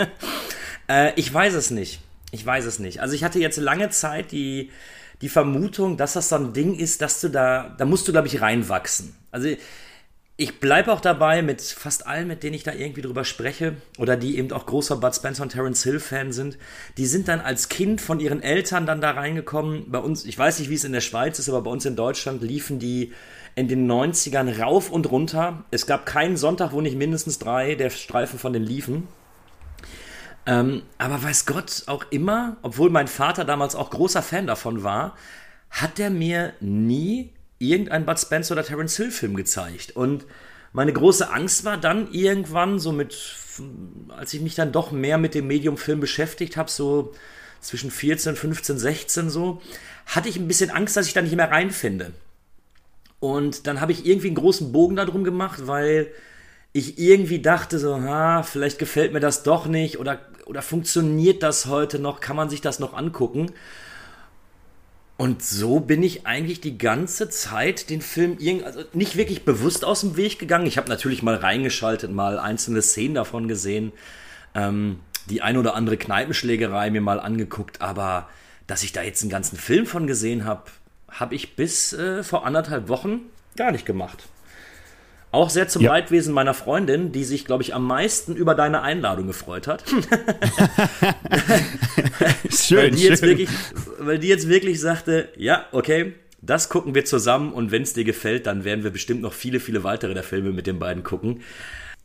äh, 0.88 1.12
ich 1.16 1.32
weiß 1.32 1.52
es 1.54 1.70
nicht. 1.70 2.00
Ich 2.30 2.44
weiß 2.44 2.64
es 2.64 2.78
nicht. 2.78 3.00
Also 3.00 3.14
ich 3.14 3.24
hatte 3.24 3.38
jetzt 3.38 3.58
lange 3.58 3.90
Zeit 3.90 4.32
die, 4.32 4.70
die 5.20 5.28
Vermutung, 5.28 5.96
dass 5.98 6.14
das 6.14 6.30
so 6.30 6.36
ein 6.36 6.54
Ding 6.54 6.74
ist, 6.74 7.02
dass 7.02 7.20
du 7.20 7.28
da, 7.28 7.74
da 7.76 7.84
musst 7.84 8.08
du, 8.08 8.12
glaube 8.12 8.28
ich, 8.28 8.40
reinwachsen. 8.40 9.14
Also 9.30 9.48
ich 10.40 10.60
bleibe 10.60 10.92
auch 10.92 11.00
dabei 11.00 11.42
mit 11.42 11.60
fast 11.60 12.06
allen, 12.06 12.28
mit 12.28 12.44
denen 12.44 12.54
ich 12.54 12.62
da 12.62 12.72
irgendwie 12.72 13.02
drüber 13.02 13.24
spreche 13.24 13.74
oder 13.98 14.16
die 14.16 14.38
eben 14.38 14.52
auch 14.52 14.66
großer 14.66 14.96
Bud 14.96 15.12
Spencer 15.12 15.42
und 15.42 15.48
Terence 15.48 15.82
Hill 15.82 15.98
Fan 15.98 16.32
sind, 16.32 16.58
die 16.96 17.06
sind 17.06 17.26
dann 17.26 17.40
als 17.40 17.68
Kind 17.68 18.00
von 18.00 18.20
ihren 18.20 18.40
Eltern 18.40 18.86
dann 18.86 19.00
da 19.00 19.10
reingekommen. 19.10 19.90
Bei 19.90 19.98
uns, 19.98 20.24
ich 20.24 20.38
weiß 20.38 20.60
nicht, 20.60 20.70
wie 20.70 20.76
es 20.76 20.84
in 20.84 20.92
der 20.92 21.00
Schweiz 21.00 21.40
ist, 21.40 21.48
aber 21.48 21.62
bei 21.62 21.72
uns 21.72 21.84
in 21.86 21.96
Deutschland 21.96 22.40
liefen 22.40 22.78
die 22.78 23.12
in 23.56 23.66
den 23.66 23.90
90ern 23.90 24.62
rauf 24.62 24.92
und 24.92 25.10
runter. 25.10 25.64
Es 25.72 25.86
gab 25.88 26.06
keinen 26.06 26.36
Sonntag, 26.36 26.70
wo 26.70 26.80
nicht 26.80 26.96
mindestens 26.96 27.40
drei 27.40 27.74
der 27.74 27.90
Streifen 27.90 28.38
von 28.38 28.52
den 28.52 28.62
liefen. 28.62 29.08
Ähm, 30.46 30.82
aber 30.98 31.20
weiß 31.20 31.46
Gott 31.46 31.82
auch 31.86 32.06
immer, 32.10 32.58
obwohl 32.62 32.90
mein 32.90 33.08
Vater 33.08 33.44
damals 33.44 33.74
auch 33.74 33.90
großer 33.90 34.22
Fan 34.22 34.46
davon 34.46 34.84
war, 34.84 35.16
hat 35.68 35.98
er 35.98 36.10
mir 36.10 36.52
nie 36.60 37.32
irgendein 37.58 38.06
Bud 38.06 38.18
Spencer 38.18 38.52
oder 38.52 38.64
Terence 38.64 38.96
Hill 38.96 39.10
Film 39.10 39.36
gezeigt. 39.36 39.96
Und 39.96 40.24
meine 40.72 40.92
große 40.92 41.30
Angst 41.30 41.64
war 41.64 41.76
dann 41.76 42.12
irgendwann 42.12 42.78
so 42.78 42.92
mit, 42.92 43.16
als 44.08 44.34
ich 44.34 44.40
mich 44.40 44.54
dann 44.54 44.72
doch 44.72 44.92
mehr 44.92 45.18
mit 45.18 45.34
dem 45.34 45.46
Medium 45.46 45.76
Film 45.76 46.00
beschäftigt 46.00 46.56
habe, 46.56 46.70
so 46.70 47.14
zwischen 47.60 47.90
14, 47.90 48.36
15, 48.36 48.78
16 48.78 49.30
so, 49.30 49.60
hatte 50.06 50.28
ich 50.28 50.36
ein 50.36 50.48
bisschen 50.48 50.70
Angst, 50.70 50.96
dass 50.96 51.06
ich 51.06 51.14
da 51.14 51.22
nicht 51.22 51.34
mehr 51.34 51.50
reinfinde. 51.50 52.12
Und 53.20 53.66
dann 53.66 53.80
habe 53.80 53.92
ich 53.92 54.06
irgendwie 54.06 54.28
einen 54.28 54.36
großen 54.36 54.70
Bogen 54.72 54.96
darum 54.96 55.24
gemacht, 55.24 55.66
weil 55.66 56.12
ich 56.72 56.98
irgendwie 56.98 57.40
dachte 57.40 57.78
so, 57.78 58.00
ha, 58.00 58.42
vielleicht 58.42 58.78
gefällt 58.78 59.12
mir 59.12 59.20
das 59.20 59.42
doch 59.42 59.66
nicht 59.66 59.98
oder, 59.98 60.20
oder 60.46 60.62
funktioniert 60.62 61.42
das 61.42 61.66
heute 61.66 61.98
noch, 61.98 62.20
kann 62.20 62.36
man 62.36 62.50
sich 62.50 62.60
das 62.60 62.78
noch 62.78 62.94
angucken? 62.94 63.52
Und 65.18 65.42
so 65.42 65.80
bin 65.80 66.04
ich 66.04 66.28
eigentlich 66.28 66.60
die 66.60 66.78
ganze 66.78 67.28
Zeit 67.28 67.90
den 67.90 68.02
Film 68.02 68.36
irgendwie, 68.38 68.64
also 68.64 68.84
nicht 68.92 69.16
wirklich 69.16 69.44
bewusst 69.44 69.84
aus 69.84 70.02
dem 70.02 70.16
Weg 70.16 70.38
gegangen. 70.38 70.66
Ich 70.66 70.78
habe 70.78 70.88
natürlich 70.88 71.24
mal 71.24 71.34
reingeschaltet, 71.34 72.12
mal 72.12 72.38
einzelne 72.38 72.82
Szenen 72.82 73.16
davon 73.16 73.48
gesehen, 73.48 73.90
ähm, 74.54 75.00
die 75.28 75.42
ein 75.42 75.56
oder 75.56 75.74
andere 75.74 75.96
Kneipenschlägerei 75.96 76.90
mir 76.90 77.00
mal 77.00 77.18
angeguckt, 77.18 77.82
aber 77.82 78.28
dass 78.68 78.84
ich 78.84 78.92
da 78.92 79.02
jetzt 79.02 79.22
einen 79.22 79.30
ganzen 79.30 79.58
Film 79.58 79.86
von 79.86 80.06
gesehen 80.06 80.44
habe, 80.44 80.70
habe 81.08 81.34
ich 81.34 81.56
bis 81.56 81.92
äh, 81.92 82.22
vor 82.22 82.46
anderthalb 82.46 82.88
Wochen 82.88 83.22
gar 83.56 83.72
nicht 83.72 83.86
gemacht. 83.86 84.28
Auch 85.30 85.50
sehr 85.50 85.68
zum 85.68 85.82
ja. 85.82 85.92
Leidwesen 85.92 86.32
meiner 86.32 86.54
Freundin, 86.54 87.12
die 87.12 87.22
sich, 87.24 87.44
glaube 87.44 87.62
ich, 87.62 87.74
am 87.74 87.84
meisten 87.86 88.34
über 88.34 88.54
deine 88.54 88.80
Einladung 88.80 89.26
gefreut 89.26 89.66
hat. 89.66 89.84
schön, 92.50 92.78
weil 92.78 92.90
die, 92.90 92.98
schön. 92.98 93.10
Jetzt 93.10 93.22
wirklich, 93.22 93.50
weil 93.98 94.18
die 94.18 94.28
jetzt 94.28 94.48
wirklich 94.48 94.80
sagte, 94.80 95.28
ja, 95.36 95.66
okay, 95.72 96.14
das 96.40 96.70
gucken 96.70 96.94
wir 96.94 97.04
zusammen 97.04 97.52
und 97.52 97.70
wenn 97.72 97.82
es 97.82 97.92
dir 97.92 98.04
gefällt, 98.04 98.46
dann 98.46 98.64
werden 98.64 98.84
wir 98.84 98.90
bestimmt 98.90 99.20
noch 99.20 99.34
viele, 99.34 99.60
viele 99.60 99.84
weitere 99.84 100.14
der 100.14 100.22
Filme 100.22 100.52
mit 100.52 100.66
den 100.66 100.78
beiden 100.78 101.02
gucken. 101.02 101.42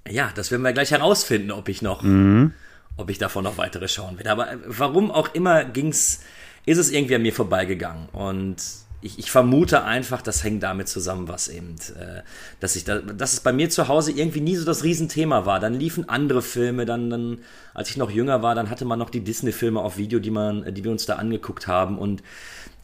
Ja, 0.09 0.31
das 0.35 0.51
werden 0.51 0.63
wir 0.63 0.73
gleich 0.73 0.91
herausfinden, 0.91 1.51
ob 1.51 1.69
ich 1.69 1.81
noch, 1.81 2.01
mhm. 2.01 2.51
ob 2.97 3.09
ich 3.09 3.19
davon 3.19 3.45
noch 3.45 3.57
weitere 3.57 3.87
schauen 3.87 4.17
werde. 4.17 4.31
Aber 4.31 4.47
warum 4.65 5.11
auch 5.11 5.33
immer 5.33 5.63
ging's, 5.63 6.21
ist 6.65 6.77
es 6.77 6.91
irgendwie 6.91 7.15
an 7.15 7.21
mir 7.21 7.33
vorbeigegangen 7.33 8.09
und 8.09 8.57
ich, 9.03 9.19
ich, 9.19 9.31
vermute 9.31 9.83
einfach, 9.83 10.21
das 10.21 10.43
hängt 10.43 10.63
damit 10.63 10.87
zusammen, 10.87 11.27
was 11.27 11.49
eben, 11.49 11.75
äh, 11.99 12.21
dass 12.59 12.75
ich 12.75 12.85
da, 12.85 12.99
dass 12.99 13.33
es 13.33 13.41
bei 13.41 13.51
mir 13.51 13.69
zu 13.69 13.87
Hause 13.87 14.11
irgendwie 14.11 14.41
nie 14.41 14.55
so 14.55 14.65
das 14.65 14.83
Riesenthema 14.83 15.45
war. 15.45 15.59
Dann 15.59 15.73
liefen 15.73 16.07
andere 16.09 16.41
Filme, 16.41 16.85
dann, 16.85 17.09
dann, 17.09 17.39
als 17.73 17.89
ich 17.89 17.97
noch 17.97 18.09
jünger 18.09 18.41
war, 18.41 18.55
dann 18.55 18.69
hatte 18.69 18.85
man 18.85 18.97
noch 18.99 19.09
die 19.09 19.21
Disney-Filme 19.21 19.79
auf 19.79 19.97
Video, 19.97 20.19
die 20.19 20.31
man, 20.31 20.73
die 20.73 20.83
wir 20.83 20.91
uns 20.91 21.05
da 21.05 21.15
angeguckt 21.15 21.67
haben 21.67 21.97
und 21.97 22.23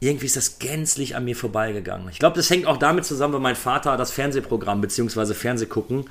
irgendwie 0.02 0.28
ist 0.28 0.36
das 0.36 0.60
gänzlich 0.60 1.16
an 1.16 1.26
mir 1.26 1.36
vorbeigegangen. 1.36 2.08
Ich 2.10 2.20
glaube, 2.20 2.36
das 2.38 2.50
hängt 2.50 2.66
auch 2.66 2.78
damit 2.78 3.06
zusammen, 3.06 3.34
weil 3.34 3.42
mein 3.42 3.56
Vater 3.56 3.98
das 3.98 4.12
Fernsehprogramm 4.12 4.82
bzw. 4.82 5.34
Fernsehgucken 5.34 6.06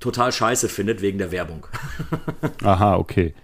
total 0.00 0.32
scheiße 0.32 0.68
findet 0.68 1.00
wegen 1.00 1.18
der 1.18 1.30
Werbung. 1.30 1.66
Aha, 2.62 2.96
okay. 2.96 3.34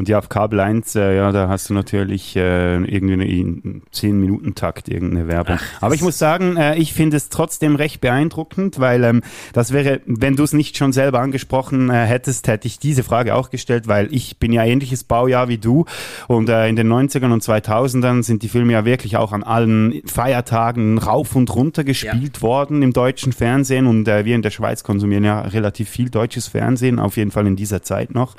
Und 0.00 0.08
ja, 0.08 0.16
auf 0.16 0.30
Kabel 0.30 0.60
1, 0.60 0.94
äh, 0.94 1.14
ja, 1.14 1.30
da 1.30 1.48
hast 1.48 1.68
du 1.68 1.74
natürlich 1.74 2.34
äh, 2.34 2.76
irgendwie 2.76 3.12
einen 3.12 3.82
10-Minuten-Takt, 3.92 4.88
irgendeine 4.88 5.28
Werbung. 5.28 5.58
Ach, 5.60 5.82
Aber 5.82 5.94
ich 5.94 6.00
muss 6.00 6.16
sagen, 6.16 6.56
äh, 6.56 6.74
ich 6.76 6.94
finde 6.94 7.18
es 7.18 7.28
trotzdem 7.28 7.76
recht 7.76 8.00
beeindruckend, 8.00 8.80
weil 8.80 9.04
ähm, 9.04 9.20
das 9.52 9.74
wäre, 9.74 10.00
wenn 10.06 10.36
du 10.36 10.42
es 10.42 10.54
nicht 10.54 10.78
schon 10.78 10.94
selber 10.94 11.20
angesprochen 11.20 11.90
äh, 11.90 12.06
hättest, 12.06 12.48
hätte 12.48 12.66
ich 12.66 12.78
diese 12.78 13.02
Frage 13.02 13.34
auch 13.34 13.50
gestellt, 13.50 13.88
weil 13.88 14.08
ich 14.10 14.38
bin 14.38 14.54
ja 14.54 14.64
ähnliches 14.64 15.04
Baujahr 15.04 15.48
wie 15.48 15.58
du 15.58 15.84
und 16.28 16.48
äh, 16.48 16.66
in 16.66 16.76
den 16.76 16.90
90ern 16.90 17.30
und 17.30 17.42
2000ern 17.42 18.22
sind 18.22 18.42
die 18.42 18.48
Filme 18.48 18.72
ja 18.72 18.86
wirklich 18.86 19.18
auch 19.18 19.32
an 19.32 19.42
allen 19.42 20.00
Feiertagen 20.06 20.96
rauf 20.96 21.36
und 21.36 21.54
runter 21.54 21.84
gespielt 21.84 22.36
ja. 22.36 22.40
worden 22.40 22.80
im 22.80 22.94
deutschen 22.94 23.34
Fernsehen 23.34 23.86
und 23.86 24.08
äh, 24.08 24.24
wir 24.24 24.34
in 24.34 24.40
der 24.40 24.48
Schweiz 24.48 24.82
konsumieren 24.82 25.24
ja 25.24 25.42
relativ 25.42 25.90
viel 25.90 26.08
deutsches 26.08 26.48
Fernsehen, 26.48 26.98
auf 26.98 27.18
jeden 27.18 27.32
Fall 27.32 27.46
in 27.46 27.56
dieser 27.56 27.82
Zeit 27.82 28.14
noch. 28.14 28.34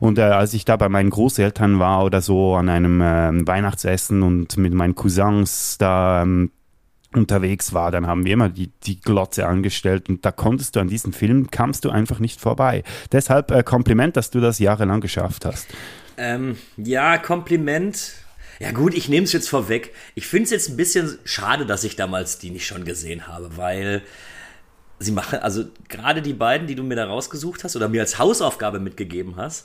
Und 0.00 0.18
äh, 0.18 0.22
als 0.22 0.52
ich 0.52 0.66
da 0.66 0.76
bei 0.76 0.97
meinen 0.98 1.10
Großeltern 1.10 1.78
war 1.78 2.04
oder 2.04 2.20
so 2.20 2.56
an 2.56 2.68
einem 2.68 3.00
äh, 3.00 3.46
Weihnachtsessen 3.46 4.24
und 4.24 4.56
mit 4.56 4.74
meinen 4.74 4.96
Cousins 4.96 5.78
da 5.78 6.22
ähm, 6.22 6.50
unterwegs 7.14 7.72
war, 7.72 7.92
dann 7.92 8.08
haben 8.08 8.24
wir 8.24 8.32
immer 8.32 8.48
die, 8.48 8.72
die 8.82 9.00
Glotze 9.00 9.46
angestellt 9.46 10.08
und 10.08 10.24
da 10.24 10.32
konntest 10.32 10.74
du 10.74 10.80
an 10.80 10.88
diesen 10.88 11.12
Film, 11.12 11.50
kamst 11.52 11.84
du 11.84 11.90
einfach 11.90 12.18
nicht 12.18 12.40
vorbei. 12.40 12.82
Deshalb 13.12 13.52
äh, 13.52 13.62
Kompliment, 13.62 14.16
dass 14.16 14.30
du 14.30 14.40
das 14.40 14.58
jahrelang 14.58 15.00
geschafft 15.00 15.44
hast. 15.44 15.68
Ähm, 16.16 16.58
ja, 16.76 17.16
Kompliment. 17.16 18.14
Ja 18.58 18.72
gut, 18.72 18.92
ich 18.92 19.08
nehme 19.08 19.22
es 19.22 19.32
jetzt 19.32 19.48
vorweg. 19.48 19.94
Ich 20.16 20.26
finde 20.26 20.44
es 20.46 20.50
jetzt 20.50 20.68
ein 20.68 20.76
bisschen 20.76 21.16
schade, 21.24 21.64
dass 21.64 21.84
ich 21.84 21.94
damals 21.94 22.40
die 22.40 22.50
nicht 22.50 22.66
schon 22.66 22.84
gesehen 22.84 23.28
habe, 23.28 23.56
weil 23.56 24.02
sie 24.98 25.12
machen, 25.12 25.38
also 25.38 25.64
gerade 25.88 26.22
die 26.22 26.32
beiden, 26.32 26.66
die 26.66 26.74
du 26.74 26.82
mir 26.82 26.96
da 26.96 27.06
rausgesucht 27.06 27.62
hast 27.62 27.76
oder 27.76 27.88
mir 27.88 28.00
als 28.00 28.18
Hausaufgabe 28.18 28.80
mitgegeben 28.80 29.36
hast, 29.36 29.64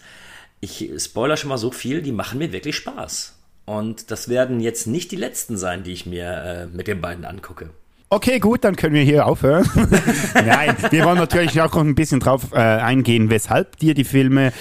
ich 0.63 0.89
spoiler 0.97 1.37
schon 1.37 1.49
mal 1.49 1.57
so 1.57 1.71
viel, 1.71 2.01
die 2.01 2.11
machen 2.11 2.39
mir 2.39 2.51
wirklich 2.51 2.75
Spaß. 2.77 3.35
Und 3.65 4.11
das 4.11 4.29
werden 4.29 4.59
jetzt 4.59 4.87
nicht 4.87 5.11
die 5.11 5.17
letzten 5.17 5.57
sein, 5.57 5.83
die 5.83 5.91
ich 5.91 6.05
mir 6.05 6.25
äh, 6.25 6.65
mit 6.67 6.87
den 6.87 7.01
beiden 7.01 7.25
angucke. 7.25 7.69
Okay, 8.09 8.39
gut, 8.39 8.63
dann 8.63 8.75
können 8.75 8.93
wir 8.93 9.01
hier 9.01 9.25
aufhören. 9.25 9.67
Nein, 10.35 10.75
wir 10.91 11.03
wollen 11.03 11.17
natürlich 11.17 11.59
auch 11.61 11.73
noch 11.73 11.81
ein 11.81 11.95
bisschen 11.95 12.19
drauf 12.19 12.51
äh, 12.53 12.57
eingehen, 12.57 13.31
weshalb 13.31 13.77
dir 13.77 13.95
die 13.95 14.03
Filme 14.03 14.53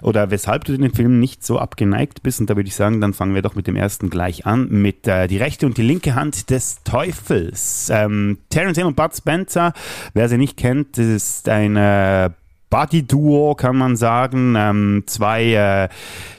oder 0.00 0.30
weshalb 0.30 0.64
du 0.64 0.76
den 0.76 0.94
Film 0.94 1.18
nicht 1.18 1.44
so 1.44 1.58
abgeneigt 1.58 2.22
bist. 2.22 2.38
Und 2.38 2.48
da 2.48 2.54
würde 2.54 2.68
ich 2.68 2.76
sagen, 2.76 3.00
dann 3.00 3.12
fangen 3.12 3.34
wir 3.34 3.42
doch 3.42 3.56
mit 3.56 3.66
dem 3.66 3.74
ersten 3.74 4.10
gleich 4.10 4.46
an, 4.46 4.68
mit 4.70 5.08
äh, 5.08 5.26
die 5.26 5.38
rechte 5.38 5.66
und 5.66 5.76
die 5.76 5.82
linke 5.82 6.14
Hand 6.14 6.50
des 6.50 6.84
Teufels. 6.84 7.90
Ähm, 7.92 8.38
Terence 8.48 8.78
Hill 8.78 8.86
und 8.86 8.94
Bud 8.94 9.16
Spencer, 9.16 9.72
wer 10.14 10.28
sie 10.28 10.38
nicht 10.38 10.56
kennt, 10.56 10.96
ist 10.96 11.48
ein 11.48 11.74
äh, 11.74 12.30
Buddy-Duo, 12.70 13.54
kann 13.56 13.76
man 13.76 13.96
sagen. 13.96 14.54
Ähm, 14.56 15.02
zwei 15.06 15.52
äh, 15.52 15.88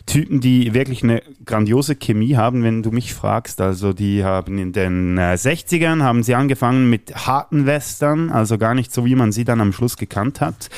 Typen, 0.05 0.41
die 0.41 0.73
wirklich 0.73 1.03
eine 1.03 1.21
grandiose 1.45 1.95
Chemie 1.95 2.35
haben, 2.35 2.63
wenn 2.63 2.83
du 2.83 2.91
mich 2.91 3.13
fragst. 3.13 3.61
Also 3.61 3.93
die 3.93 4.23
haben 4.23 4.57
in 4.57 4.71
den 4.71 5.17
äh, 5.17 5.33
60ern 5.33 6.01
haben 6.01 6.23
sie 6.23 6.35
angefangen 6.35 6.89
mit 6.89 7.13
harten 7.27 7.65
Western, 7.65 8.31
also 8.31 8.57
gar 8.57 8.73
nicht 8.73 8.93
so, 8.93 9.05
wie 9.05 9.15
man 9.15 9.31
sie 9.31 9.43
dann 9.43 9.61
am 9.61 9.73
Schluss 9.73 9.97
gekannt 9.97 10.41
hat. 10.41 10.69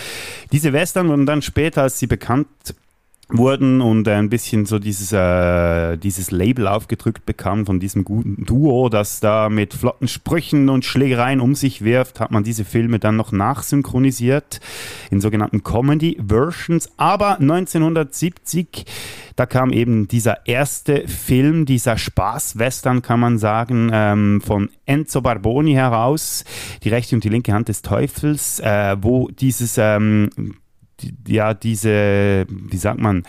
Diese 0.52 0.74
Western 0.74 1.08
wurden 1.08 1.26
dann 1.26 1.42
später, 1.42 1.84
als 1.84 2.00
sie 2.00 2.08
bekannt 2.08 2.48
wurden 3.30 3.82
und 3.82 4.08
ein 4.08 4.30
bisschen 4.30 4.66
so 4.66 4.80
dieses, 4.80 5.12
äh, 5.12 5.98
dieses 5.98 6.32
Label 6.32 6.68
aufgedrückt 6.68 7.26
bekam 7.26 7.66
von 7.66 7.80
diesem 7.80 8.04
guten 8.04 8.46
Duo, 8.46 8.90
das 8.90 9.20
da 9.22 9.50
mit 9.50 9.74
flotten 9.74 10.08
Sprüchen 10.08 10.70
und 10.70 10.86
Schlägereien 10.86 11.40
um 11.40 11.56
sich 11.56 11.84
wirft, 11.84 12.20
hat 12.20 12.32
man 12.32 12.44
diese 12.44 12.66
Filme 12.66 13.00
dann 13.00 13.16
noch 13.16 13.32
nachsynchronisiert 13.32 14.60
in 15.10 15.22
sogenannten 15.22 15.64
Comedy-Versions. 15.64 16.92
Aber 16.98 17.40
1970, 17.40 18.86
da 19.36 19.46
kam 19.46 19.72
eben 19.72 20.08
dieser 20.08 20.46
erste 20.46 21.08
Film, 21.08 21.66
dieser 21.66 21.98
Spaß-Western, 21.98 23.02
kann 23.02 23.20
man 23.20 23.40
sagen, 23.40 23.90
ähm, 23.92 24.42
von 24.46 24.70
Enzo 24.86 25.22
Barboni 25.22 25.74
heraus, 25.74 26.44
die 26.84 26.90
rechte 26.90 27.16
und 27.16 27.24
die 27.24 27.30
linke 27.30 27.54
Hand 27.54 27.70
des 27.70 27.82
Teufels, 27.82 28.60
äh, 28.60 28.98
wo 29.00 29.30
dieses 29.30 29.78
ähm, 29.78 30.30
ja, 31.28 31.54
diese, 31.54 32.46
wie 32.50 32.78
sagt 32.78 33.00
man, 33.00 33.24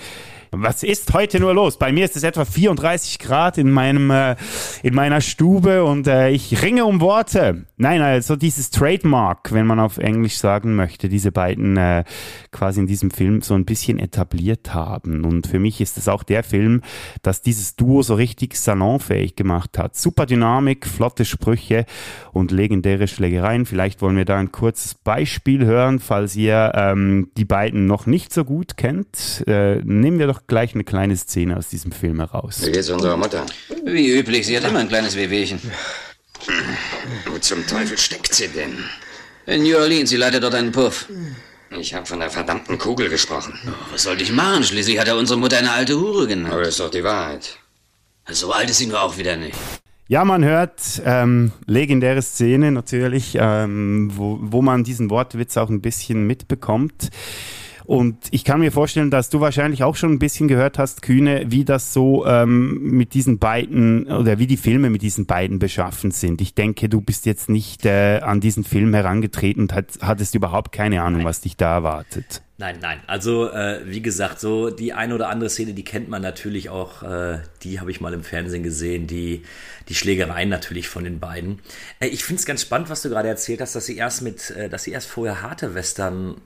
was 0.58 0.82
ist 0.82 1.12
heute 1.12 1.40
nur 1.40 1.54
los? 1.54 1.78
Bei 1.78 1.92
mir 1.92 2.04
ist 2.04 2.16
es 2.16 2.22
etwa 2.22 2.44
34 2.44 3.18
Grad 3.18 3.58
in 3.58 3.70
meinem 3.70 4.10
äh, 4.10 4.36
in 4.82 4.94
meiner 4.94 5.20
Stube 5.20 5.84
und 5.84 6.06
äh, 6.06 6.30
ich 6.30 6.62
ringe 6.62 6.84
um 6.84 7.00
Worte. 7.00 7.66
Nein, 7.76 8.02
also 8.02 8.36
dieses 8.36 8.70
Trademark, 8.70 9.52
wenn 9.52 9.66
man 9.66 9.80
auf 9.80 9.98
Englisch 9.98 10.36
sagen 10.36 10.76
möchte, 10.76 11.08
diese 11.08 11.32
beiden 11.32 11.76
äh, 11.76 12.04
quasi 12.52 12.80
in 12.80 12.86
diesem 12.86 13.10
Film 13.10 13.42
so 13.42 13.54
ein 13.54 13.64
bisschen 13.64 13.98
etabliert 13.98 14.74
haben. 14.74 15.24
Und 15.24 15.46
für 15.46 15.58
mich 15.58 15.80
ist 15.80 15.98
es 15.98 16.08
auch 16.08 16.22
der 16.22 16.44
Film, 16.44 16.82
das 17.22 17.42
dieses 17.42 17.74
Duo 17.74 18.02
so 18.02 18.14
richtig 18.14 18.56
salonfähig 18.56 19.34
gemacht 19.34 19.76
hat. 19.78 19.96
Super 19.96 20.26
Dynamik, 20.26 20.86
flotte 20.86 21.24
Sprüche 21.24 21.84
und 22.32 22.52
legendäre 22.52 23.08
Schlägereien. 23.08 23.66
Vielleicht 23.66 24.02
wollen 24.02 24.16
wir 24.16 24.24
da 24.24 24.38
ein 24.38 24.52
kurzes 24.52 24.94
Beispiel 24.94 25.64
hören, 25.64 25.98
falls 25.98 26.36
ihr 26.36 26.72
ähm, 26.74 27.30
die 27.36 27.44
beiden 27.44 27.86
noch 27.86 28.06
nicht 28.06 28.32
so 28.32 28.44
gut 28.44 28.76
kennt. 28.76 29.44
Äh, 29.46 29.80
nehmen 29.84 30.18
wir 30.18 30.26
doch 30.26 30.43
gleich 30.46 30.74
eine 30.74 30.84
kleine 30.84 31.16
Szene 31.16 31.56
aus 31.56 31.68
diesem 31.68 31.92
Film 31.92 32.20
heraus. 32.20 32.64
Wie 32.64 32.72
geht's 32.72 32.90
unserer 32.90 33.16
Mutter? 33.16 33.44
Wie 33.84 34.10
üblich, 34.18 34.46
sie 34.46 34.56
hat 34.56 34.64
immer 34.64 34.80
ein 34.80 34.88
kleines 34.88 35.16
Wehwehchen. 35.16 35.60
Wo 37.26 37.38
zum 37.38 37.66
Teufel 37.66 37.98
steckt 37.98 38.34
sie 38.34 38.48
denn? 38.48 38.78
In 39.46 39.62
New 39.62 39.76
Orleans, 39.76 40.10
sie 40.10 40.16
leitet 40.16 40.42
dort 40.42 40.54
einen 40.54 40.72
Puff. 40.72 41.06
Ich 41.70 41.92
habe 41.94 42.06
von 42.06 42.20
der 42.20 42.30
verdammten 42.30 42.78
Kugel 42.78 43.08
gesprochen. 43.08 43.58
Oh, 43.66 43.92
was 43.92 44.04
sollte 44.04 44.22
ich 44.22 44.32
machen? 44.32 44.62
Schließlich 44.62 44.98
hat 44.98 45.08
er 45.08 45.16
unsere 45.16 45.38
Mutter 45.38 45.58
eine 45.58 45.72
alte 45.72 45.98
Hure 45.98 46.26
genannt. 46.26 46.52
Aber 46.52 46.62
das 46.62 46.70
ist 46.70 46.80
doch 46.80 46.90
die 46.90 47.02
Wahrheit. 47.02 47.58
So 48.30 48.52
alt 48.52 48.70
ist 48.70 48.78
sie 48.78 48.86
nur 48.86 49.02
auch 49.02 49.18
wieder 49.18 49.36
nicht. 49.36 49.58
Ja, 50.06 50.24
man 50.24 50.44
hört 50.44 50.80
ähm, 51.04 51.52
legendäre 51.66 52.22
Szene 52.22 52.70
natürlich, 52.70 53.36
ähm, 53.40 54.10
wo, 54.14 54.38
wo 54.40 54.62
man 54.62 54.84
diesen 54.84 55.10
Wortwitz 55.10 55.56
auch 55.56 55.70
ein 55.70 55.80
bisschen 55.80 56.26
mitbekommt. 56.26 57.08
Und 57.84 58.16
ich 58.30 58.44
kann 58.44 58.60
mir 58.60 58.72
vorstellen, 58.72 59.10
dass 59.10 59.28
du 59.28 59.40
wahrscheinlich 59.40 59.82
auch 59.82 59.96
schon 59.96 60.12
ein 60.12 60.18
bisschen 60.18 60.48
gehört 60.48 60.78
hast, 60.78 61.02
Kühne, 61.02 61.44
wie 61.48 61.64
das 61.64 61.92
so 61.92 62.24
ähm, 62.26 62.80
mit 62.82 63.14
diesen 63.14 63.38
beiden 63.38 64.06
oder 64.06 64.38
wie 64.38 64.46
die 64.46 64.56
Filme 64.56 64.90
mit 64.90 65.02
diesen 65.02 65.26
beiden 65.26 65.58
beschaffen 65.58 66.10
sind. 66.10 66.40
Ich 66.40 66.54
denke, 66.54 66.88
du 66.88 67.00
bist 67.00 67.26
jetzt 67.26 67.48
nicht 67.48 67.84
äh, 67.84 68.20
an 68.20 68.40
diesen 68.40 68.64
Film 68.64 68.94
herangetreten 68.94 69.62
und 69.62 69.74
hat, 69.74 69.98
hattest 70.00 70.34
überhaupt 70.34 70.72
keine 70.72 71.02
Ahnung, 71.02 71.18
nein. 71.18 71.26
was 71.26 71.42
dich 71.42 71.56
da 71.56 71.74
erwartet. 71.74 72.42
Nein, 72.56 72.76
nein. 72.80 73.00
Also 73.06 73.50
äh, 73.50 73.80
wie 73.84 74.00
gesagt, 74.00 74.40
so 74.40 74.70
die 74.70 74.92
eine 74.92 75.14
oder 75.14 75.28
andere 75.28 75.50
Szene, 75.50 75.74
die 75.74 75.84
kennt 75.84 76.08
man 76.08 76.22
natürlich 76.22 76.70
auch. 76.70 77.02
Äh, 77.02 77.40
die 77.64 77.80
habe 77.80 77.90
ich 77.90 78.00
mal 78.00 78.14
im 78.14 78.22
Fernsehen 78.22 78.62
gesehen. 78.62 79.08
Die 79.08 79.42
die 79.88 79.94
Schlägereien 79.94 80.48
natürlich 80.48 80.88
von 80.88 81.04
den 81.04 81.20
beiden. 81.20 81.60
Äh, 82.00 82.08
ich 82.08 82.24
finde 82.24 82.40
es 82.40 82.46
ganz 82.46 82.62
spannend, 82.62 82.90
was 82.90 83.02
du 83.02 83.08
gerade 83.08 83.28
erzählt 83.28 83.60
hast, 83.60 83.74
dass 83.74 83.86
sie 83.86 83.96
erst 83.96 84.22
mit, 84.22 84.50
äh, 84.50 84.68
dass 84.68 84.84
sie 84.84 84.92
erst 84.92 85.08
vorher 85.08 85.42
harte 85.42 85.74
Western 85.74 86.36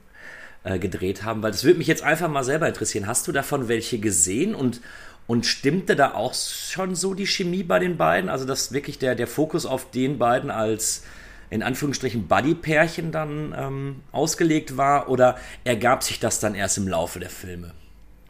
äh, 0.65 0.79
gedreht 0.79 1.23
haben, 1.23 1.43
weil 1.43 1.53
das 1.53 1.65
würde 1.65 1.79
mich 1.79 1.87
jetzt 1.87 2.03
einfach 2.03 2.29
mal 2.29 2.45
selber 2.45 2.69
interessieren. 2.69 3.07
Hast 3.07 3.27
du 3.29 3.33
davon 3.33 3.69
welche 3.69 3.99
gesehen 3.99 4.55
und, 4.55 4.81
und 5.27 5.47
stimmte 5.47 5.97
da 5.97 6.15
auch 6.15 6.35
schon 6.35 6.95
so 6.95 7.15
die 7.15 7.27
Chemie 7.27 7.63
bei 7.63 7.79
den 7.79 7.97
beiden? 7.97 8.29
Also, 8.29 8.45
dass 8.45 8.73
wirklich 8.73 8.99
der, 8.99 9.15
der 9.15 9.27
Fokus 9.27 9.67
auf 9.67 9.91
den 9.91 10.19
beiden 10.19 10.51
als 10.51 11.05
in 11.51 11.63
Anführungsstrichen 11.63 12.29
Buddy-Pärchen 12.29 13.13
dann 13.13 13.55
ähm, 13.57 14.03
ausgelegt 14.13 14.77
war 14.77 15.09
oder 15.09 15.39
ergab 15.65 16.03
sich 16.03 16.21
das 16.21 16.41
dann 16.41 16.55
erst 16.55 16.77
im 16.77 16.89
Laufe 16.89 17.21
der 17.21 17.31
Filme? 17.31 17.73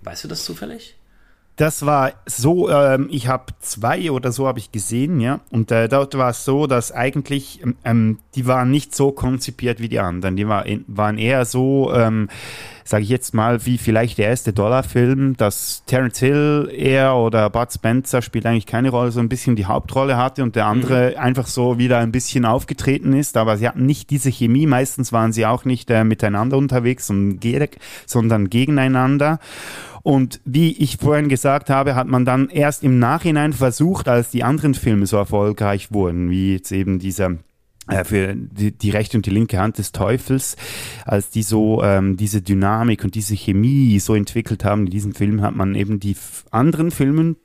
Weißt 0.02 0.24
du 0.24 0.28
das 0.28 0.44
zufällig? 0.44 0.97
Das 1.58 1.84
war 1.84 2.12
so, 2.24 2.70
ähm, 2.70 3.08
ich 3.10 3.26
habe 3.26 3.46
zwei 3.58 4.12
oder 4.12 4.30
so 4.30 4.46
habe 4.46 4.60
ich 4.60 4.70
gesehen, 4.70 5.18
ja. 5.18 5.40
Und 5.50 5.72
äh, 5.72 5.88
dort 5.88 6.16
war 6.16 6.30
es 6.30 6.44
so, 6.44 6.68
dass 6.68 6.92
eigentlich 6.92 7.60
ähm, 7.84 8.20
die 8.36 8.46
waren 8.46 8.70
nicht 8.70 8.94
so 8.94 9.10
konzipiert 9.10 9.80
wie 9.80 9.88
die 9.88 9.98
anderen. 9.98 10.36
Die 10.36 10.46
war, 10.46 10.64
waren 10.86 11.18
eher 11.18 11.44
so, 11.44 11.92
ähm, 11.92 12.28
sage 12.84 13.02
ich 13.02 13.08
jetzt 13.08 13.34
mal, 13.34 13.66
wie 13.66 13.76
vielleicht 13.76 14.18
der 14.18 14.28
erste 14.28 14.52
Dollarfilm, 14.52 15.36
dass 15.36 15.82
Terence 15.86 16.20
Hill, 16.20 16.70
er 16.72 17.16
oder 17.16 17.50
Bud 17.50 17.72
Spencer 17.72 18.22
spielt 18.22 18.46
eigentlich 18.46 18.66
keine 18.66 18.90
Rolle, 18.90 19.10
so 19.10 19.18
ein 19.18 19.28
bisschen 19.28 19.56
die 19.56 19.66
Hauptrolle 19.66 20.16
hatte 20.16 20.44
und 20.44 20.54
der 20.54 20.66
mhm. 20.66 20.70
andere 20.70 21.10
mhm. 21.10 21.20
einfach 21.20 21.48
so 21.48 21.76
wieder 21.78 21.98
ein 21.98 22.12
bisschen 22.12 22.44
aufgetreten 22.44 23.14
ist, 23.14 23.36
aber 23.36 23.56
sie 23.56 23.66
hatten 23.66 23.84
nicht 23.84 24.10
diese 24.10 24.30
Chemie. 24.30 24.68
Meistens 24.68 25.12
waren 25.12 25.32
sie 25.32 25.44
auch 25.44 25.64
nicht 25.64 25.90
äh, 25.90 26.04
miteinander 26.04 26.56
unterwegs, 26.56 27.12
sondern 28.06 28.48
gegeneinander. 28.48 29.40
Und 30.02 30.40
wie 30.44 30.72
ich 30.72 30.96
vorhin 30.98 31.28
gesagt 31.28 31.70
habe, 31.70 31.94
hat 31.94 32.06
man 32.08 32.24
dann 32.24 32.48
erst 32.48 32.82
im 32.82 32.98
Nachhinein 32.98 33.52
versucht, 33.52 34.08
als 34.08 34.30
die 34.30 34.44
anderen 34.44 34.74
Filme 34.74 35.06
so 35.06 35.16
erfolgreich 35.16 35.92
wurden, 35.92 36.30
wie 36.30 36.54
jetzt 36.54 36.72
eben 36.72 36.98
dieser 36.98 37.36
äh, 37.88 38.04
für 38.04 38.34
die, 38.34 38.72
die 38.72 38.90
rechte 38.90 39.16
und 39.16 39.26
die 39.26 39.30
linke 39.30 39.58
Hand 39.58 39.78
des 39.78 39.92
Teufels, 39.92 40.56
als 41.04 41.30
die 41.30 41.42
so 41.42 41.82
ähm, 41.82 42.16
diese 42.16 42.42
Dynamik 42.42 43.04
und 43.04 43.14
diese 43.14 43.34
Chemie 43.34 43.98
so 43.98 44.14
entwickelt 44.14 44.64
haben. 44.64 44.84
In 44.84 44.90
diesem 44.90 45.14
Film 45.14 45.42
hat 45.42 45.56
man 45.56 45.74
eben 45.74 45.98
die 45.98 46.16
anderen 46.50 46.90
Filmen 46.90 47.36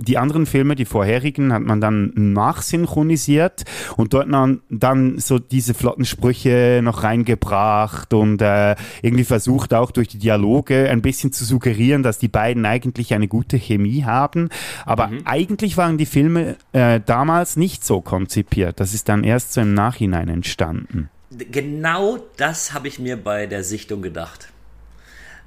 die 0.00 0.18
anderen 0.18 0.46
Filme, 0.46 0.76
die 0.76 0.84
vorherigen, 0.84 1.52
hat 1.52 1.62
man 1.62 1.80
dann 1.80 2.12
nachsynchronisiert 2.14 3.64
und 3.96 4.14
dort 4.14 4.30
dann, 4.32 4.60
dann 4.68 5.18
so 5.18 5.38
diese 5.38 5.74
flotten 5.74 6.04
Sprüche 6.04 6.80
noch 6.82 7.02
reingebracht 7.02 8.14
und 8.14 8.42
äh, 8.42 8.76
irgendwie 9.02 9.24
versucht 9.24 9.74
auch 9.74 9.90
durch 9.90 10.08
die 10.08 10.18
Dialoge 10.18 10.88
ein 10.88 11.02
bisschen 11.02 11.32
zu 11.32 11.44
suggerieren, 11.44 12.02
dass 12.02 12.18
die 12.18 12.28
beiden 12.28 12.64
eigentlich 12.66 13.14
eine 13.14 13.28
gute 13.28 13.56
Chemie 13.56 14.04
haben. 14.04 14.48
Aber 14.84 15.08
mhm. 15.08 15.22
eigentlich 15.24 15.76
waren 15.76 15.98
die 15.98 16.06
Filme 16.06 16.56
äh, 16.72 17.00
damals 17.04 17.56
nicht 17.56 17.84
so 17.84 18.00
konzipiert. 18.00 18.80
Das 18.80 18.94
ist 18.94 19.08
dann 19.08 19.24
erst 19.24 19.52
so 19.52 19.60
im 19.60 19.74
Nachhinein 19.74 20.28
entstanden. 20.28 21.10
Genau 21.30 22.18
das 22.36 22.74
habe 22.74 22.88
ich 22.88 22.98
mir 22.98 23.16
bei 23.16 23.46
der 23.46 23.62
Sichtung 23.62 24.02
gedacht. 24.02 24.48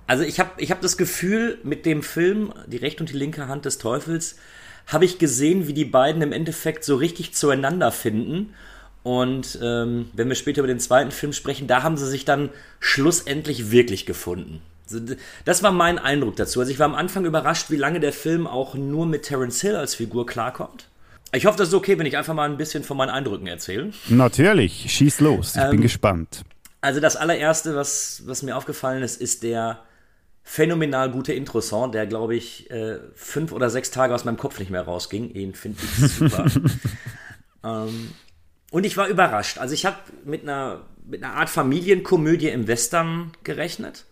Also 0.07 0.23
ich 0.23 0.39
habe 0.39 0.51
ich 0.57 0.71
hab 0.71 0.81
das 0.81 0.97
Gefühl, 0.97 1.59
mit 1.63 1.85
dem 1.85 2.03
Film 2.03 2.53
Die 2.67 2.77
rechte 2.77 3.03
und 3.03 3.09
die 3.09 3.17
linke 3.17 3.47
Hand 3.47 3.65
des 3.65 3.77
Teufels 3.77 4.35
habe 4.87 5.05
ich 5.05 5.17
gesehen, 5.17 5.67
wie 5.67 5.73
die 5.73 5.85
beiden 5.85 6.21
im 6.21 6.31
Endeffekt 6.31 6.83
so 6.83 6.95
richtig 6.95 7.33
zueinander 7.33 7.91
finden. 7.91 8.53
Und 9.01 9.59
ähm, 9.61 10.09
wenn 10.13 10.29
wir 10.29 10.35
später 10.35 10.59
über 10.59 10.67
den 10.67 10.79
zweiten 10.79 11.11
Film 11.11 11.33
sprechen, 11.33 11.67
da 11.67 11.83
haben 11.83 11.97
sie 11.97 12.07
sich 12.07 12.25
dann 12.25 12.49
schlussendlich 12.79 13.71
wirklich 13.71 14.05
gefunden. 14.05 14.61
Das 15.45 15.63
war 15.63 15.71
mein 15.71 15.99
Eindruck 15.99 16.35
dazu. 16.35 16.59
Also 16.59 16.71
ich 16.71 16.79
war 16.79 16.85
am 16.85 16.95
Anfang 16.95 17.25
überrascht, 17.25 17.69
wie 17.69 17.77
lange 17.77 17.99
der 17.99 18.13
Film 18.13 18.47
auch 18.47 18.75
nur 18.75 19.05
mit 19.05 19.23
Terence 19.23 19.61
Hill 19.61 19.75
als 19.75 19.95
Figur 19.95 20.25
klarkommt. 20.25 20.87
Ich 21.33 21.45
hoffe, 21.45 21.57
das 21.57 21.69
ist 21.69 21.73
okay, 21.73 21.97
wenn 21.97 22.05
ich 22.05 22.15
einfach 22.15 22.33
mal 22.33 22.47
ein 22.47 22.57
bisschen 22.57 22.83
von 22.83 22.95
meinen 22.95 23.09
Eindrücken 23.09 23.47
erzähle. 23.47 23.91
Natürlich, 24.07 24.85
schieß 24.87 25.19
los, 25.19 25.55
ich 25.55 25.61
ähm, 25.61 25.71
bin 25.71 25.81
gespannt. 25.81 26.43
Also 26.81 26.99
das 26.99 27.15
allererste, 27.15 27.75
was, 27.75 28.21
was 28.25 28.43
mir 28.43 28.55
aufgefallen 28.55 29.01
ist, 29.01 29.19
ist 29.19 29.41
der 29.41 29.79
phänomenal 30.43 31.09
gute 31.09 31.33
Intro-Song, 31.33 31.91
der, 31.91 32.05
glaube 32.05 32.35
ich, 32.35 32.69
äh, 32.69 32.99
fünf 33.15 33.51
oder 33.51 33.69
sechs 33.69 33.91
Tage 33.91 34.13
aus 34.13 34.25
meinem 34.25 34.37
Kopf 34.37 34.59
nicht 34.59 34.69
mehr 34.69 34.83
rausging. 34.83 35.33
Den 35.33 35.55
finde 35.55 35.79
ich 35.81 36.11
super. 36.11 36.45
ähm, 37.63 38.11
und 38.71 38.85
ich 38.85 38.97
war 38.97 39.07
überrascht. 39.07 39.57
Also 39.57 39.73
ich 39.73 39.85
habe 39.85 39.97
mit 40.25 40.43
einer, 40.43 40.81
mit 41.05 41.23
einer 41.23 41.35
Art 41.35 41.49
Familienkomödie 41.49 42.49
im 42.49 42.67
Western 42.67 43.31
gerechnet 43.43 44.05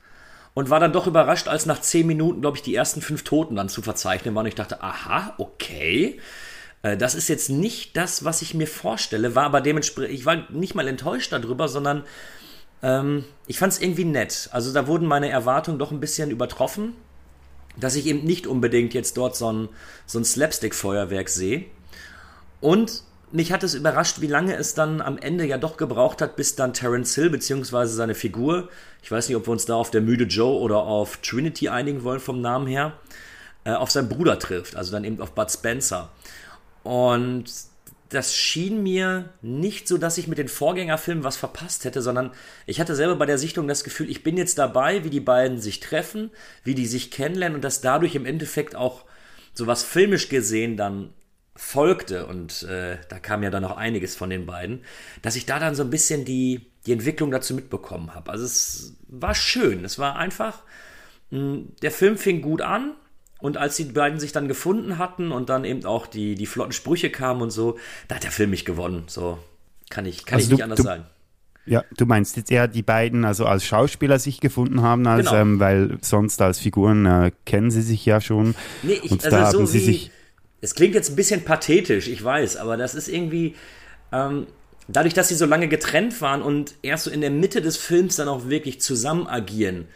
und 0.54 0.70
war 0.70 0.80
dann 0.80 0.94
doch 0.94 1.08
überrascht, 1.08 1.48
als 1.48 1.66
nach 1.66 1.82
zehn 1.82 2.08
Minuten, 2.08 2.42
glaube 2.42 2.58
ich, 2.58 2.64
die 2.64 2.76
ersten 2.76 3.02
fünf 3.02 3.24
Toten 3.24 3.56
dann 3.56 3.70
zu 3.70 3.82
verzeichnen 3.82 4.34
waren. 4.34 4.46
Und 4.46 4.50
ich 4.50 4.56
dachte, 4.56 4.82
aha, 4.82 5.34
okay. 5.38 6.20
Äh, 6.82 6.98
das 6.98 7.16
ist 7.16 7.28
jetzt 7.28 7.50
nicht 7.50 7.98
das, 7.98 8.24
was 8.24 8.42
ich 8.42 8.54
mir 8.54 8.68
vorstelle, 8.68 9.36
war 9.36 9.46
aber 9.46 9.62
dementsprechend, 9.62 10.14
ich 10.14 10.26
war 10.26 10.50
nicht 10.50 10.76
mal 10.76 10.88
enttäuscht 10.88 11.32
darüber, 11.32 11.68
sondern 11.68 12.04
ähm, 12.84 13.26
ich 13.48 13.60
fand 13.60 13.74
es 13.74 13.82
irgendwie 13.82 14.06
nett. 14.06 14.50
Also 14.52 14.74
da 14.74 14.88
wurden 14.88 15.08
meine 15.08 15.30
Erwartungen 15.30 15.80
doch 15.80 15.92
ein 15.92 16.00
bisschen 16.00 16.32
übertroffen, 16.32 16.94
dass 17.78 17.96
ich 17.96 18.06
eben 18.08 18.24
nicht 18.24 18.48
unbedingt 18.48 18.94
jetzt 18.94 19.18
dort 19.18 19.36
so 19.36 19.52
ein, 19.52 19.70
so 20.06 20.20
ein 20.20 20.26
Slapstick-Feuerwerk 20.26 21.30
sehe. 21.30 21.66
Und 22.60 23.04
mich 23.32 23.52
hat 23.52 23.64
es 23.64 23.76
überrascht, 23.76 24.22
wie 24.22 24.28
lange 24.28 24.56
es 24.56 24.74
dann 24.74 25.02
am 25.02 25.18
Ende 25.18 25.46
ja 25.46 25.58
doch 25.58 25.78
gebraucht 25.78 26.22
hat, 26.22 26.36
bis 26.36 26.56
dann 26.56 26.74
Terence 26.74 27.16
Hill 27.16 27.30
bzw. 27.30 27.86
seine 27.86 28.16
Figur, 28.16 28.70
ich 29.02 29.12
weiß 29.12 29.28
nicht, 29.28 29.38
ob 29.38 29.48
wir 29.48 29.52
uns 29.52 29.66
da 29.66 29.76
auf 29.76 29.90
der 29.92 30.02
müde 30.02 30.26
Joe 30.26 30.60
oder 30.60 30.78
auf 30.80 31.18
Trinity 31.18 31.70
einigen 31.70 32.04
wollen 32.04 32.20
vom 32.20 32.42
Namen 32.42 32.68
her, 32.68 32.94
äh, 33.64 33.72
auf 33.72 33.90
seinen 33.90 34.10
Bruder 34.10 34.38
trifft, 34.38 34.76
also 34.76 34.92
dann 34.92 35.06
eben 35.06 35.22
auf 35.22 35.32
Bud 35.32 35.50
Spencer. 35.50 36.10
Und 36.84 37.46
das 38.12 38.36
schien 38.36 38.84
mir 38.84 39.30
nicht 39.42 39.88
so, 39.88 39.98
dass 39.98 40.18
ich 40.18 40.28
mit 40.28 40.38
den 40.38 40.50
Vorgängerfilmen 40.50 41.24
was 41.24 41.38
verpasst 41.38 41.86
hätte, 41.86 42.02
sondern 42.02 42.32
ich 42.66 42.80
hatte 42.80 42.96
selber 42.96 43.16
bei 43.16 43.26
der 43.26 43.38
Sichtung 43.38 43.68
das 43.68 43.86
Gefühl, 43.86 44.10
ich 44.10 44.22
bin 44.22 44.38
jetzt 44.38 44.58
dabei, 44.58 45.06
wie 45.06 45.10
die 45.10 45.22
beiden 45.22 45.60
sich 45.60 45.80
treffen, 45.80 46.30
wie 46.64 46.76
die 46.76 46.88
sich 46.88 47.10
kennenlernen 47.10 47.56
und 47.56 47.64
dass 47.64 47.80
dadurch 47.80 48.16
im 48.16 48.26
Endeffekt 48.26 48.76
auch 48.76 49.06
so 49.54 49.66
was 49.66 49.84
filmisch 49.84 50.28
gesehen 50.28 50.76
dann 50.76 51.14
folgte 51.56 52.26
und 52.26 52.64
äh, 52.64 52.98
da 53.08 53.20
kam 53.20 53.44
ja 53.44 53.50
dann 53.50 53.64
noch 53.64 53.78
einiges 53.78 54.16
von 54.16 54.30
den 54.30 54.46
beiden, 54.46 54.84
dass 55.22 55.36
ich 55.36 55.46
da 55.46 55.60
dann 55.60 55.76
so 55.76 55.84
ein 55.84 55.90
bisschen 55.90 56.26
die, 56.26 56.72
die 56.86 56.94
Entwicklung 56.94 57.32
dazu 57.32 57.54
mitbekommen 57.54 58.14
habe. 58.14 58.32
Also 58.32 58.46
es 58.46 58.98
war 59.08 59.36
schön, 59.36 59.86
es 59.86 60.00
war 60.00 60.18
einfach, 60.18 60.64
mh, 61.30 61.40
hm, 61.40 61.76
der 61.82 61.92
Film 61.92 62.18
fing 62.18 62.42
gut 62.42 62.62
an, 62.62 62.96
und 63.42 63.58
als 63.58 63.76
die 63.76 63.86
beiden 63.86 64.20
sich 64.20 64.32
dann 64.32 64.48
gefunden 64.48 64.98
hatten 64.98 65.32
und 65.32 65.50
dann 65.50 65.66
eben 65.66 65.86
auch 65.86 66.08
die, 66.08 66.36
die 66.36 66.46
flotten 66.46 66.72
Sprüche 66.72 67.10
kamen 67.10 67.42
und 67.42 67.52
so, 67.52 67.78
da 68.08 68.16
hat 68.16 68.24
der 68.24 68.32
Film 68.32 68.52
mich 68.52 68.66
gewonnen. 68.66 69.04
So 69.08 69.40
kann 69.90 70.06
ich, 70.06 70.26
kann 70.26 70.38
also 70.38 70.46
ich 70.46 70.52
nicht 70.52 70.60
du, 70.60 70.64
anders 70.64 70.78
du, 70.78 70.84
sagen. 70.84 71.06
Ja, 71.66 71.84
du 71.96 72.06
meinst 72.06 72.38
jetzt 72.38 72.52
eher 72.52 72.68
die 72.68 72.82
beiden, 72.82 73.26
also 73.26 73.46
als 73.46 73.64
Schauspieler 73.66 74.20
sich 74.20 74.40
gefunden 74.40 74.82
haben, 74.82 75.06
als, 75.06 75.28
genau. 75.28 75.42
ähm, 75.42 75.60
weil 75.60 75.98
sonst 76.02 76.42
als 76.42 76.60
Figuren 76.60 77.06
äh, 77.06 77.32
kennen 77.46 77.70
sie 77.70 77.82
sich 77.82 78.06
ja 78.06 78.20
schon. 78.20 78.56
Nee, 78.82 79.00
ich, 79.04 79.12
und 79.12 79.24
also 79.24 79.38
da 79.38 79.52
so 79.52 79.60
haben 79.60 79.68
sie 79.68 79.82
wie, 79.82 79.86
sich. 79.86 80.12
Es 80.62 80.76
klingt 80.76 80.96
jetzt 80.96 81.10
ein 81.10 81.16
bisschen 81.16 81.44
pathetisch, 81.44 82.08
ich 82.08 82.24
weiß, 82.24 82.58
aber 82.58 82.78
das 82.78 82.96
ist 82.96 83.08
irgendwie. 83.08 83.56
Ähm, 84.12 84.48
dadurch, 84.88 85.14
dass 85.14 85.30
sie 85.30 85.36
so 85.36 85.46
lange 85.46 85.68
getrennt 85.68 86.20
waren 86.22 86.42
und 86.42 86.74
erst 86.82 87.06
so 87.06 87.12
in 87.12 87.22
der 87.22 87.32
Mitte 87.32 87.62
des 87.62 87.78
Films 87.78 88.16
dann 88.18 88.28
auch 88.28 88.50
wirklich 88.50 88.82
zusammen 88.82 89.28
agieren, 89.28 89.88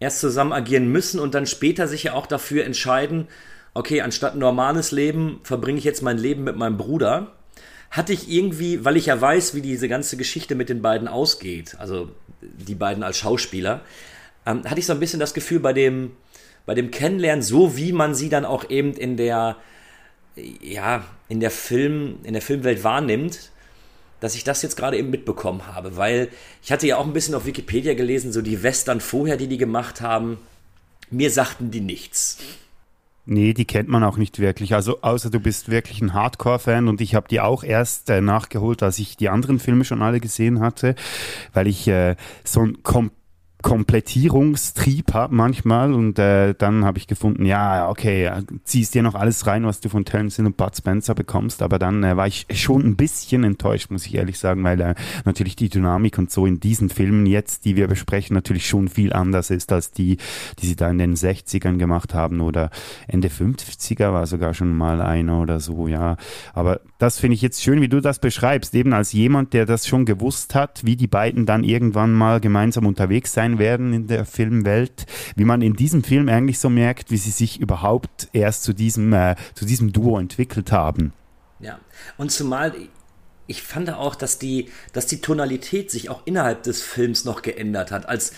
erst 0.00 0.20
zusammen 0.20 0.52
agieren 0.52 0.90
müssen 0.90 1.20
und 1.20 1.34
dann 1.34 1.46
später 1.46 1.88
sich 1.88 2.04
ja 2.04 2.12
auch 2.14 2.26
dafür 2.26 2.64
entscheiden, 2.64 3.28
okay, 3.74 4.00
anstatt 4.00 4.36
normales 4.36 4.92
Leben 4.92 5.40
verbringe 5.42 5.78
ich 5.78 5.84
jetzt 5.84 6.02
mein 6.02 6.18
Leben 6.18 6.44
mit 6.44 6.56
meinem 6.56 6.76
Bruder. 6.76 7.32
Hatte 7.90 8.12
ich 8.12 8.30
irgendwie, 8.30 8.84
weil 8.84 8.96
ich 8.96 9.06
ja 9.06 9.20
weiß, 9.20 9.54
wie 9.54 9.60
diese 9.60 9.88
ganze 9.88 10.16
Geschichte 10.16 10.54
mit 10.54 10.68
den 10.68 10.82
beiden 10.82 11.06
ausgeht, 11.06 11.76
also 11.78 12.10
die 12.40 12.74
beiden 12.74 13.02
als 13.02 13.18
Schauspieler, 13.18 13.82
ähm, 14.46 14.64
hatte 14.64 14.80
ich 14.80 14.86
so 14.86 14.92
ein 14.92 15.00
bisschen 15.00 15.20
das 15.20 15.34
Gefühl 15.34 15.60
bei 15.60 15.72
dem, 15.72 16.12
bei 16.66 16.74
dem 16.74 16.90
Kennenlernen, 16.90 17.42
so 17.42 17.76
wie 17.76 17.92
man 17.92 18.14
sie 18.14 18.28
dann 18.28 18.44
auch 18.44 18.68
eben 18.70 18.94
in 18.94 19.16
der, 19.16 19.56
ja, 20.36 21.04
in 21.28 21.40
der 21.40 21.50
Film, 21.50 22.18
in 22.24 22.32
der 22.32 22.42
Filmwelt 22.42 22.84
wahrnimmt, 22.84 23.50
dass 24.24 24.34
ich 24.34 24.42
das 24.42 24.62
jetzt 24.62 24.78
gerade 24.78 24.96
eben 24.96 25.10
mitbekommen 25.10 25.66
habe, 25.66 25.98
weil 25.98 26.30
ich 26.62 26.72
hatte 26.72 26.86
ja 26.86 26.96
auch 26.96 27.04
ein 27.04 27.12
bisschen 27.12 27.34
auf 27.34 27.44
Wikipedia 27.44 27.92
gelesen, 27.92 28.32
so 28.32 28.40
die 28.40 28.62
Western 28.62 29.02
vorher, 29.02 29.36
die 29.36 29.48
die 29.48 29.58
gemacht 29.58 30.00
haben, 30.00 30.38
mir 31.10 31.30
sagten 31.30 31.70
die 31.70 31.82
nichts. 31.82 32.38
Nee, 33.26 33.52
die 33.52 33.66
kennt 33.66 33.90
man 33.90 34.02
auch 34.02 34.16
nicht 34.16 34.38
wirklich. 34.38 34.72
Also 34.72 35.02
außer 35.02 35.28
du 35.28 35.40
bist 35.40 35.70
wirklich 35.70 36.00
ein 36.00 36.14
Hardcore-Fan 36.14 36.88
und 36.88 37.02
ich 37.02 37.14
habe 37.14 37.28
die 37.28 37.42
auch 37.42 37.62
erst 37.62 38.08
äh, 38.08 38.22
nachgeholt, 38.22 38.82
als 38.82 38.98
ich 38.98 39.18
die 39.18 39.28
anderen 39.28 39.58
Filme 39.58 39.84
schon 39.84 40.00
alle 40.00 40.20
gesehen 40.20 40.60
hatte, 40.60 40.94
weil 41.52 41.66
ich 41.66 41.86
äh, 41.86 42.16
so 42.44 42.60
ein 42.60 42.82
komplett 42.82 43.23
Komplettierungstrieb 43.64 45.14
habe 45.14 45.34
manchmal 45.34 45.94
und 45.94 46.18
äh, 46.18 46.54
dann 46.54 46.84
habe 46.84 46.98
ich 46.98 47.06
gefunden, 47.06 47.46
ja, 47.46 47.88
okay, 47.88 48.30
ziehst 48.62 48.94
dir 48.94 49.02
noch 49.02 49.14
alles 49.14 49.46
rein, 49.46 49.64
was 49.64 49.80
du 49.80 49.88
von 49.88 50.04
Terence 50.04 50.36
Hill 50.36 50.44
und 50.44 50.58
Bud 50.58 50.76
Spencer 50.76 51.14
bekommst, 51.14 51.62
aber 51.62 51.78
dann 51.78 52.04
äh, 52.04 52.14
war 52.14 52.26
ich 52.26 52.46
schon 52.52 52.82
ein 52.82 52.94
bisschen 52.94 53.42
enttäuscht, 53.42 53.90
muss 53.90 54.04
ich 54.04 54.16
ehrlich 54.16 54.38
sagen, 54.38 54.62
weil 54.64 54.78
äh, 54.82 54.94
natürlich 55.24 55.56
die 55.56 55.70
Dynamik 55.70 56.18
und 56.18 56.30
so 56.30 56.44
in 56.44 56.60
diesen 56.60 56.90
Filmen 56.90 57.24
jetzt, 57.24 57.64
die 57.64 57.74
wir 57.74 57.88
besprechen, 57.88 58.34
natürlich 58.34 58.68
schon 58.68 58.88
viel 58.88 59.14
anders 59.14 59.48
ist 59.48 59.72
als 59.72 59.90
die, 59.90 60.18
die 60.58 60.66
sie 60.66 60.76
da 60.76 60.90
in 60.90 60.98
den 60.98 61.14
60ern 61.14 61.78
gemacht 61.78 62.12
haben 62.12 62.42
oder 62.42 62.68
Ende 63.08 63.28
50er 63.28 64.12
war 64.12 64.26
sogar 64.26 64.52
schon 64.52 64.76
mal 64.76 65.00
einer 65.00 65.40
oder 65.40 65.58
so, 65.58 65.88
ja, 65.88 66.18
aber 66.52 66.82
das 66.98 67.18
finde 67.18 67.34
ich 67.34 67.42
jetzt 67.42 67.62
schön, 67.62 67.80
wie 67.80 67.88
du 67.88 68.00
das 68.00 68.18
beschreibst, 68.18 68.74
eben 68.74 68.92
als 68.92 69.12
jemand, 69.12 69.52
der 69.52 69.66
das 69.66 69.86
schon 69.86 70.04
gewusst 70.04 70.54
hat, 70.54 70.84
wie 70.84 70.96
die 70.96 71.06
beiden 71.06 71.46
dann 71.46 71.64
irgendwann 71.64 72.12
mal 72.12 72.40
gemeinsam 72.40 72.86
unterwegs 72.86 73.32
sein 73.32 73.58
werden 73.58 73.92
in 73.92 74.06
der 74.06 74.24
Filmwelt, 74.24 75.06
wie 75.36 75.44
man 75.44 75.62
in 75.62 75.74
diesem 75.74 76.04
Film 76.04 76.28
eigentlich 76.28 76.58
so 76.58 76.70
merkt, 76.70 77.10
wie 77.10 77.16
sie 77.16 77.30
sich 77.30 77.60
überhaupt 77.60 78.28
erst 78.32 78.62
zu 78.62 78.72
diesem, 78.72 79.12
äh, 79.12 79.34
zu 79.54 79.64
diesem 79.64 79.92
Duo 79.92 80.18
entwickelt 80.18 80.72
haben. 80.72 81.12
Ja, 81.60 81.78
und 82.16 82.30
zumal 82.30 82.74
ich 83.46 83.62
fand 83.62 83.90
auch, 83.90 84.14
dass 84.14 84.38
die, 84.38 84.70
dass 84.92 85.06
die 85.06 85.20
Tonalität 85.20 85.90
sich 85.90 86.08
auch 86.08 86.22
innerhalb 86.24 86.62
des 86.62 86.82
Films 86.82 87.24
noch 87.24 87.42
geändert 87.42 87.90
hat. 87.90 88.08
Als 88.08 88.32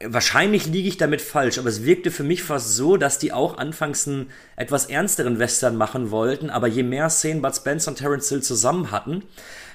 Wahrscheinlich 0.00 0.66
liege 0.66 0.88
ich 0.88 0.96
damit 0.96 1.20
falsch, 1.20 1.58
aber 1.58 1.68
es 1.68 1.84
wirkte 1.84 2.12
für 2.12 2.22
mich 2.22 2.44
fast 2.44 2.76
so, 2.76 2.96
dass 2.96 3.18
die 3.18 3.32
auch 3.32 3.58
anfangs 3.58 4.06
einen 4.06 4.30
etwas 4.54 4.86
ernsteren 4.86 5.40
Western 5.40 5.74
machen 5.74 6.12
wollten, 6.12 6.50
aber 6.50 6.68
je 6.68 6.84
mehr 6.84 7.10
Szenen 7.10 7.42
Bud 7.42 7.56
Spencer 7.56 7.90
und 7.90 7.96
Terence 7.96 8.28
Hill 8.28 8.42
zusammen 8.42 8.92
hatten, 8.92 9.24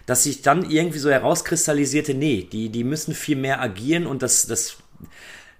dass 0.06 0.24
sich 0.24 0.42
dann 0.42 0.70
irgendwie 0.70 1.00
so 1.00 1.10
herauskristallisierte, 1.10 2.14
nee, 2.14 2.48
die, 2.50 2.70
die 2.70 2.86
müssen 2.86 3.14
viel 3.14 3.36
mehr 3.36 3.62
agieren 3.62 4.06
und 4.06 4.22
das, 4.22 4.48
das, 4.48 4.78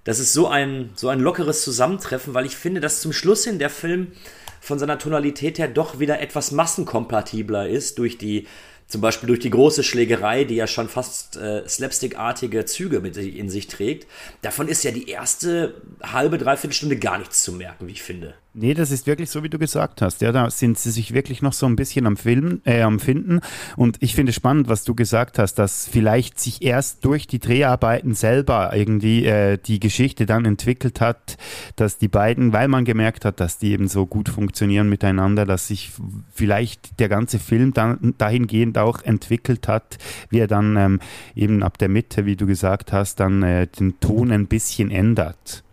das 0.06 0.20
ist 0.20 0.32
so 0.32 0.48
ein, 0.48 0.92
so 0.96 1.10
ein 1.10 1.20
lockeres 1.20 1.64
Zusammentreffen, 1.64 2.34
weil 2.34 2.46
ich 2.46 2.56
finde, 2.56 2.80
dass 2.80 3.02
zum 3.02 3.12
Schluss 3.12 3.44
hin 3.44 3.60
der 3.60 3.70
Film 3.70 4.14
von 4.62 4.80
seiner 4.80 4.98
Tonalität 4.98 5.60
her 5.60 5.68
doch 5.68 6.00
wieder 6.00 6.22
etwas 6.22 6.52
massenkompatibler 6.52 7.68
ist 7.68 8.00
durch 8.00 8.18
die 8.18 8.48
zum 8.88 9.02
Beispiel 9.02 9.28
durch 9.28 9.40
die 9.40 9.50
große 9.50 9.84
Schlägerei, 9.84 10.44
die 10.44 10.56
ja 10.56 10.68
schon 10.68 10.90
fast 10.90 11.38
äh, 11.38 11.68
slapstickartige 11.68 12.66
Züge 12.66 13.00
mit 13.00 13.18
in 13.18 13.50
sich 13.50 13.68
trägt. 13.68 14.08
Davon 14.42 14.68
ist 14.68 14.84
ja 14.84 14.92
die 14.92 15.10
erste 15.10 15.82
halbe, 16.02 16.38
dreiviertel 16.38 16.74
Stunde 16.74 16.98
gar 16.98 17.18
nichts 17.18 17.44
zu 17.44 17.54
merken, 17.54 17.88
wie 17.88 17.94
ich 17.94 18.04
finde. 18.04 18.36
Nee, 18.56 18.76
das 18.76 18.92
ist 18.92 19.08
wirklich 19.08 19.32
so, 19.32 19.42
wie 19.42 19.50
du 19.50 19.58
gesagt 19.58 20.04
hast. 20.04 20.22
Ja, 20.22 20.32
da 20.32 20.48
sind 20.52 20.78
sie 20.78 20.92
sich 20.92 21.16
wirklich 21.16 21.42
noch 21.42 21.54
so 21.54 21.66
ein 21.66 21.76
bisschen 21.76 22.06
am 22.06 22.18
Filmen, 22.18 22.62
äh, 22.66 22.84
am 22.84 23.00
Finden. 23.00 23.40
Und 23.78 23.98
ich 24.00 24.14
finde 24.14 24.32
spannend, 24.32 24.68
was 24.68 24.84
du 24.84 24.94
gesagt 24.94 25.40
hast, 25.40 25.56
dass 25.56 25.88
vielleicht 25.88 26.40
sich 26.40 26.62
erst 26.62 27.04
durch 27.04 27.26
die 27.26 27.40
Dreharbeiten 27.40 28.14
selber 28.14 28.72
irgendwie 28.76 29.26
äh, 29.26 29.58
die 29.58 29.80
Geschichte 29.80 30.28
dann 30.28 30.46
entwickelt 30.46 31.02
hat, 31.02 31.38
dass 31.78 31.98
die 31.98 32.08
beiden, 32.08 32.54
weil 32.54 32.68
man 32.68 32.86
gemerkt 32.86 33.26
hat, 33.26 33.40
dass 33.40 33.58
die 33.58 33.72
eben 33.72 33.88
so 33.88 34.06
gut 34.06 34.30
funktionieren 34.30 34.88
miteinander, 34.88 35.48
dass 35.48 35.70
sich 35.70 35.92
vielleicht 36.32 37.00
der 37.00 37.10
ganze 37.10 37.40
Film 37.40 37.74
dann 37.74 38.14
dahingehend 38.20 38.78
auch 38.78 39.02
entwickelt 39.02 39.68
hat, 39.68 39.98
wie 40.30 40.38
er 40.38 40.48
dann 40.48 40.78
ähm, 40.78 41.00
eben 41.34 41.64
ab 41.64 41.80
der 41.80 41.90
Mitte, 41.90 42.28
wie 42.28 42.36
du 42.36 42.46
gesagt 42.46 42.94
hast, 42.94 43.20
dann 43.20 43.42
äh, 43.42 43.66
den 43.66 44.00
Ton 44.00 44.32
ein 44.32 44.46
bisschen 44.46 44.92
ändert. 44.92 45.64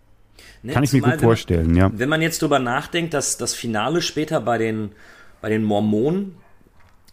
Ne? 0.62 0.72
Kann 0.72 0.84
ich 0.84 0.92
mir 0.92 1.00
gut 1.00 1.20
vorstellen, 1.20 1.70
wenn 1.70 1.76
ja. 1.76 1.90
Wenn 1.94 2.08
man 2.08 2.22
jetzt 2.22 2.42
drüber 2.42 2.58
nachdenkt, 2.58 3.14
dass 3.14 3.38
das 3.38 3.54
Finale 3.54 4.02
später 4.02 4.40
bei 4.40 4.58
den, 4.58 4.92
bei 5.40 5.48
den 5.48 5.64
Mormonen, 5.64 6.36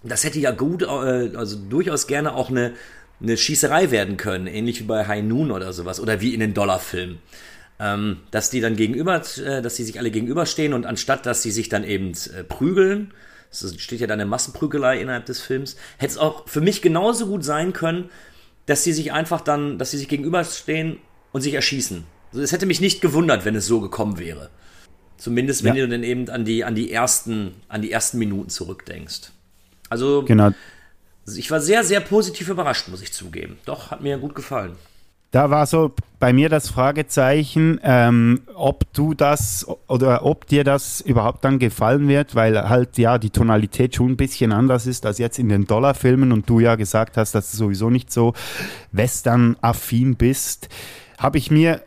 das 0.03 0.23
hätte 0.23 0.39
ja 0.39 0.51
gut, 0.51 0.83
äh, 0.83 0.85
also 0.85 1.57
durchaus 1.69 2.07
gerne 2.07 2.35
auch 2.35 2.49
eine, 2.49 2.73
eine 3.21 3.37
Schießerei 3.37 3.91
werden 3.91 4.17
können, 4.17 4.47
ähnlich 4.47 4.79
wie 4.81 4.85
bei 4.85 5.07
High 5.07 5.23
Noon 5.23 5.51
oder 5.51 5.73
sowas, 5.73 5.99
oder 5.99 6.21
wie 6.21 6.33
in 6.33 6.39
den 6.39 6.53
Dollarfilmen. 6.53 7.19
Ähm, 7.79 8.17
dass 8.31 8.49
die 8.49 8.59
dann 8.59 8.75
gegenüber, 8.75 9.21
äh, 9.37 9.61
dass 9.61 9.75
sie 9.75 9.83
sich 9.83 9.99
alle 9.99 10.11
gegenüberstehen 10.11 10.73
und 10.73 10.85
anstatt, 10.85 11.25
dass 11.25 11.43
sie 11.43 11.51
sich 11.51 11.69
dann 11.69 11.83
eben 11.83 12.11
äh, 12.35 12.43
prügeln, 12.43 13.13
es 13.51 13.81
steht 13.81 14.01
ja 14.01 14.07
dann 14.07 14.19
eine 14.19 14.29
Massenprügelei 14.29 14.99
innerhalb 14.99 15.25
des 15.25 15.39
Films, 15.41 15.77
hätte 15.97 16.11
es 16.11 16.17
auch 16.17 16.47
für 16.49 16.59
mich 16.59 16.81
genauso 16.81 17.27
gut 17.27 17.45
sein 17.45 17.73
können, 17.73 18.09
dass 18.65 18.83
sie 18.83 18.93
sich 18.93 19.13
einfach 19.13 19.41
dann, 19.41 19.77
dass 19.77 19.91
sie 19.91 19.97
sich 19.97 20.09
gegenüberstehen 20.09 20.97
und 21.31 21.41
sich 21.41 21.53
erschießen. 21.53 22.03
Also 22.31 22.41
es 22.41 22.51
hätte 22.51 22.65
mich 22.65 22.81
nicht 22.81 23.01
gewundert, 23.01 23.45
wenn 23.45 23.55
es 23.55 23.65
so 23.65 23.79
gekommen 23.79 24.17
wäre. 24.17 24.49
Zumindest 25.17 25.63
wenn 25.63 25.75
ja. 25.75 25.85
du 25.85 25.89
dann 25.89 26.03
eben 26.03 26.29
an 26.29 26.45
die, 26.45 26.63
an 26.63 26.75
die 26.75 26.91
ersten, 26.91 27.55
an 27.67 27.81
die 27.81 27.91
ersten 27.91 28.19
Minuten 28.19 28.49
zurückdenkst. 28.49 29.31
Also 29.89 30.23
genau. 30.23 30.51
ich 31.25 31.49
war 31.49 31.59
sehr, 31.59 31.83
sehr 31.83 32.01
positiv 32.01 32.49
überrascht, 32.49 32.87
muss 32.89 33.01
ich 33.01 33.13
zugeben. 33.13 33.57
Doch, 33.65 33.91
hat 33.91 34.01
mir 34.01 34.17
gut 34.17 34.35
gefallen. 34.35 34.75
Da 35.31 35.49
war 35.49 35.65
so 35.65 35.93
bei 36.19 36.31
mir 36.31 36.47
das 36.47 36.69
Fragezeichen, 36.69 37.79
ähm, 37.83 38.41
ob 38.55 38.91
du 38.93 39.13
das 39.13 39.67
oder 39.87 40.25
ob 40.25 40.47
dir 40.47 40.63
das 40.63 41.01
überhaupt 41.01 41.43
dann 41.43 41.59
gefallen 41.59 42.07
wird, 42.07 42.33
weil 42.33 42.69
halt 42.69 42.97
ja 42.97 43.17
die 43.17 43.29
Tonalität 43.29 43.95
schon 43.95 44.11
ein 44.11 44.17
bisschen 44.17 44.53
anders 44.53 44.87
ist 44.87 45.05
als 45.05 45.17
jetzt 45.17 45.37
in 45.37 45.49
den 45.49 45.67
Dollarfilmen 45.67 46.31
und 46.31 46.49
du 46.49 46.61
ja 46.61 46.75
gesagt 46.75 47.17
hast, 47.17 47.35
dass 47.35 47.51
du 47.51 47.57
sowieso 47.57 47.89
nicht 47.89 48.11
so 48.11 48.33
western-affin 48.93 50.15
bist. 50.15 50.69
Habe 51.17 51.37
ich 51.39 51.51
mir 51.51 51.81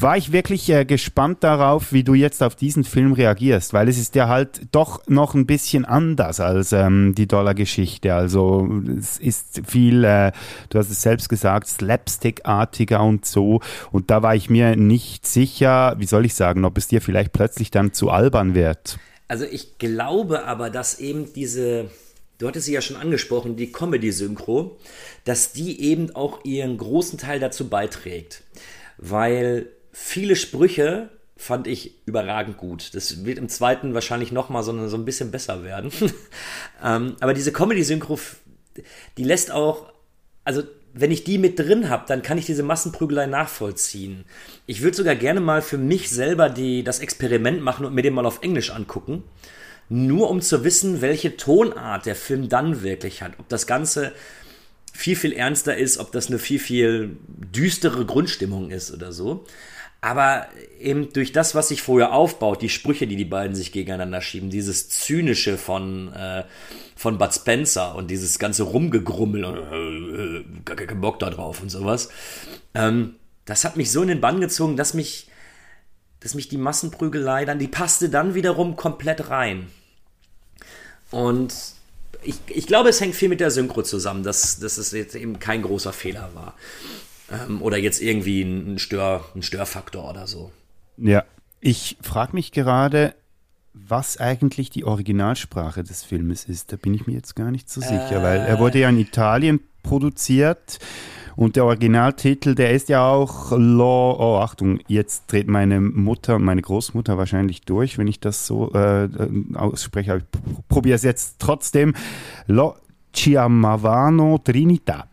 war 0.00 0.16
ich 0.16 0.30
wirklich 0.30 0.68
äh, 0.70 0.84
gespannt 0.84 1.42
darauf, 1.42 1.92
wie 1.92 2.04
du 2.04 2.14
jetzt 2.14 2.42
auf 2.42 2.54
diesen 2.54 2.84
Film 2.84 3.12
reagierst, 3.12 3.72
weil 3.72 3.88
es 3.88 3.98
ist 3.98 4.14
ja 4.14 4.28
halt 4.28 4.60
doch 4.70 5.04
noch 5.08 5.34
ein 5.34 5.44
bisschen 5.44 5.84
anders 5.84 6.38
als 6.38 6.72
ähm, 6.72 7.14
die 7.16 7.26
Dollar-Geschichte. 7.26 8.14
Also 8.14 8.68
es 8.96 9.18
ist 9.18 9.62
viel, 9.66 10.04
äh, 10.04 10.30
du 10.70 10.78
hast 10.78 10.90
es 10.90 11.02
selbst 11.02 11.28
gesagt, 11.28 11.66
slapstick-artiger 11.66 13.02
und 13.02 13.26
so. 13.26 13.60
Und 13.90 14.10
da 14.10 14.22
war 14.22 14.36
ich 14.36 14.48
mir 14.48 14.76
nicht 14.76 15.26
sicher, 15.26 15.96
wie 15.98 16.06
soll 16.06 16.26
ich 16.26 16.34
sagen, 16.34 16.64
ob 16.64 16.78
es 16.78 16.86
dir 16.86 17.00
vielleicht 17.00 17.32
plötzlich 17.32 17.72
dann 17.72 17.92
zu 17.92 18.10
albern 18.10 18.54
wird. 18.54 18.98
Also 19.26 19.44
ich 19.44 19.78
glaube 19.78 20.44
aber, 20.44 20.70
dass 20.70 21.00
eben 21.00 21.32
diese, 21.32 21.90
du 22.38 22.46
hattest 22.46 22.66
sie 22.66 22.72
ja 22.72 22.80
schon 22.80 22.96
angesprochen, 22.96 23.56
die 23.56 23.72
Comedy-Synchro, 23.72 24.78
dass 25.24 25.52
die 25.52 25.82
eben 25.82 26.14
auch 26.14 26.44
ihren 26.44 26.78
großen 26.78 27.18
Teil 27.18 27.40
dazu 27.40 27.68
beiträgt. 27.68 28.44
Weil 28.96 29.68
viele 29.92 30.36
Sprüche 30.36 31.10
fand 31.36 31.68
ich 31.68 31.94
überragend 32.04 32.56
gut. 32.56 32.94
Das 32.94 33.24
wird 33.24 33.38
im 33.38 33.48
zweiten 33.48 33.94
wahrscheinlich 33.94 34.32
nochmal 34.32 34.64
so, 34.64 34.88
so 34.88 34.96
ein 34.96 35.04
bisschen 35.04 35.30
besser 35.30 35.62
werden. 35.62 35.92
ähm, 36.84 37.16
aber 37.20 37.32
diese 37.32 37.52
Comedy-Synchro, 37.52 38.18
die 39.16 39.24
lässt 39.24 39.52
auch, 39.52 39.92
also 40.44 40.62
wenn 40.92 41.12
ich 41.12 41.22
die 41.22 41.38
mit 41.38 41.58
drin 41.58 41.90
habe, 41.90 42.04
dann 42.08 42.22
kann 42.22 42.38
ich 42.38 42.46
diese 42.46 42.64
Massenprügelei 42.64 43.26
nachvollziehen. 43.26 44.24
Ich 44.66 44.82
würde 44.82 44.96
sogar 44.96 45.14
gerne 45.14 45.40
mal 45.40 45.62
für 45.62 45.78
mich 45.78 46.10
selber 46.10 46.50
die, 46.50 46.82
das 46.82 46.98
Experiment 46.98 47.62
machen 47.62 47.86
und 47.86 47.94
mir 47.94 48.02
den 48.02 48.14
mal 48.14 48.26
auf 48.26 48.42
Englisch 48.42 48.70
angucken. 48.70 49.22
Nur 49.88 50.28
um 50.30 50.40
zu 50.40 50.64
wissen, 50.64 51.00
welche 51.00 51.36
Tonart 51.36 52.04
der 52.04 52.16
Film 52.16 52.48
dann 52.48 52.82
wirklich 52.82 53.22
hat. 53.22 53.32
Ob 53.38 53.48
das 53.48 53.66
Ganze 53.66 54.12
viel, 54.98 55.14
viel 55.14 55.32
ernster 55.32 55.76
ist, 55.76 55.98
ob 55.98 56.10
das 56.10 56.26
eine 56.26 56.40
viel, 56.40 56.58
viel 56.58 57.16
düstere 57.28 58.04
Grundstimmung 58.04 58.72
ist 58.72 58.92
oder 58.92 59.12
so. 59.12 59.44
Aber 60.00 60.48
eben 60.80 61.12
durch 61.12 61.30
das, 61.30 61.54
was 61.54 61.68
sich 61.68 61.82
vorher 61.82 62.12
aufbaut, 62.12 62.62
die 62.62 62.68
Sprüche, 62.68 63.06
die 63.06 63.14
die 63.14 63.24
beiden 63.24 63.54
sich 63.54 63.70
gegeneinander 63.70 64.20
schieben, 64.20 64.50
dieses 64.50 64.88
Zynische 64.88 65.56
von, 65.56 66.12
äh, 66.12 66.42
von 66.96 67.16
Bud 67.16 67.32
Spencer 67.32 67.94
und 67.94 68.10
dieses 68.10 68.40
ganze 68.40 68.64
Rumgegrummel 68.64 69.44
und 69.44 69.56
äh, 69.56 70.38
äh, 70.38 70.44
gar 70.64 70.96
Bock 70.96 71.20
da 71.20 71.30
drauf 71.30 71.62
und 71.62 71.68
sowas, 71.68 72.08
ähm, 72.74 73.14
das 73.44 73.64
hat 73.64 73.76
mich 73.76 73.92
so 73.92 74.02
in 74.02 74.08
den 74.08 74.20
Bann 74.20 74.40
gezogen, 74.40 74.76
dass 74.76 74.94
mich, 74.94 75.28
dass 76.18 76.34
mich 76.34 76.48
die 76.48 76.58
Massenprügelei 76.58 77.44
dann, 77.44 77.60
die 77.60 77.68
passte 77.68 78.08
dann 78.08 78.34
wiederum 78.34 78.74
komplett 78.74 79.30
rein. 79.30 79.68
Und 81.12 81.54
ich, 82.22 82.36
ich 82.48 82.66
glaube, 82.66 82.88
es 82.88 83.00
hängt 83.00 83.14
viel 83.14 83.28
mit 83.28 83.40
der 83.40 83.50
Synchro 83.50 83.82
zusammen, 83.82 84.22
dass, 84.22 84.58
dass 84.58 84.78
es 84.78 84.92
jetzt 84.92 85.14
eben 85.14 85.38
kein 85.38 85.62
großer 85.62 85.92
Fehler 85.92 86.30
war. 86.34 86.54
Ähm, 87.30 87.62
oder 87.62 87.76
jetzt 87.76 88.00
irgendwie 88.00 88.42
ein, 88.42 88.78
Stör, 88.78 89.24
ein 89.34 89.42
Störfaktor 89.42 90.08
oder 90.08 90.26
so. 90.26 90.50
Ja, 90.96 91.24
ich 91.60 91.96
frage 92.02 92.34
mich 92.34 92.52
gerade, 92.52 93.14
was 93.72 94.16
eigentlich 94.18 94.70
die 94.70 94.84
Originalsprache 94.84 95.84
des 95.84 96.02
Filmes 96.02 96.44
ist. 96.44 96.72
Da 96.72 96.76
bin 96.76 96.94
ich 96.94 97.06
mir 97.06 97.14
jetzt 97.14 97.36
gar 97.36 97.50
nicht 97.50 97.70
so 97.70 97.80
sicher, 97.80 98.20
äh, 98.20 98.22
weil 98.22 98.40
er 98.40 98.58
wurde 98.58 98.80
ja 98.80 98.88
in 98.88 98.98
Italien 98.98 99.60
produziert 99.82 100.78
und 101.38 101.54
der 101.54 101.66
Originaltitel, 101.66 102.56
der 102.56 102.72
ist 102.72 102.88
ja 102.88 103.08
auch 103.08 103.52
Law. 103.52 104.16
Oh, 104.18 104.40
Achtung, 104.42 104.80
jetzt 104.88 105.30
dreht 105.30 105.46
meine 105.46 105.80
Mutter 105.80 106.34
und 106.34 106.42
meine 106.42 106.60
Großmutter 106.60 107.16
wahrscheinlich 107.16 107.60
durch, 107.60 107.96
wenn 107.96 108.08
ich 108.08 108.18
das 108.18 108.44
so 108.44 108.72
äh, 108.72 109.08
ausspreche. 109.54 110.16
Ich 110.16 110.68
probiere 110.68 110.96
es 110.96 111.04
jetzt 111.04 111.36
trotzdem. 111.38 111.94
Lo 112.48 112.74
Chiamavano 113.14 114.40
Trinità 114.44 115.04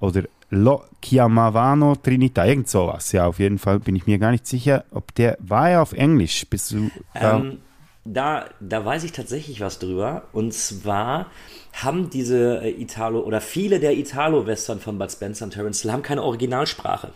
oder 0.00 0.24
Lo 0.48 0.82
Chiamavano 1.00 1.92
Trinità, 1.92 2.46
irgend 2.46 2.68
sowas. 2.68 3.12
Ja, 3.12 3.28
auf 3.28 3.38
jeden 3.38 3.58
Fall 3.58 3.78
bin 3.78 3.94
ich 3.94 4.08
mir 4.08 4.18
gar 4.18 4.32
nicht 4.32 4.48
sicher, 4.48 4.86
ob 4.90 5.14
der 5.14 5.38
war 5.38 5.70
ja 5.70 5.82
auf 5.82 5.92
Englisch. 5.92 6.44
Bist 6.50 6.72
du 6.72 6.90
ähm, 7.14 7.58
da, 8.04 8.48
da 8.60 8.84
weiß 8.84 9.04
ich 9.04 9.12
tatsächlich 9.12 9.60
was 9.60 9.78
drüber. 9.78 10.28
Und 10.32 10.54
zwar 10.54 11.30
haben 11.72 12.10
diese 12.10 12.62
äh, 12.62 12.70
Italo 12.70 13.20
oder 13.20 13.40
viele 13.40 13.80
der 13.80 13.96
Italo-Western 13.96 14.80
von 14.80 14.98
Bud 14.98 15.12
Spencer 15.12 15.44
und 15.44 15.52
Terence 15.52 15.82
Hill 15.82 15.92
haben 15.92 16.02
keine 16.02 16.22
Originalsprache. 16.22 17.12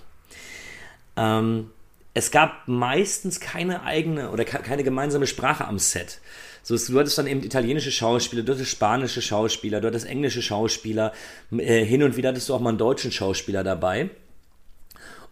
Ähm, 1.16 1.70
es 2.12 2.30
gab 2.30 2.68
meistens 2.68 3.40
keine 3.40 3.82
eigene 3.82 4.30
oder 4.30 4.44
keine 4.44 4.84
gemeinsame 4.84 5.26
Sprache 5.26 5.66
am 5.66 5.78
Set. 5.78 6.20
So, 6.62 6.76
du 6.76 6.98
hattest 6.98 7.18
dann 7.18 7.26
eben 7.26 7.42
italienische 7.42 7.90
Schauspieler, 7.90 8.42
du 8.42 8.52
hattest 8.52 8.70
spanische 8.70 9.20
Schauspieler, 9.20 9.80
du 9.80 9.88
hattest 9.88 10.06
englische 10.06 10.40
Schauspieler, 10.40 11.12
äh, 11.50 11.84
hin 11.84 12.02
und 12.02 12.16
wieder 12.16 12.30
hattest 12.30 12.48
du 12.48 12.54
auch 12.54 12.60
mal 12.60 12.70
einen 12.70 12.78
deutschen 12.78 13.12
Schauspieler 13.12 13.64
dabei. 13.64 14.10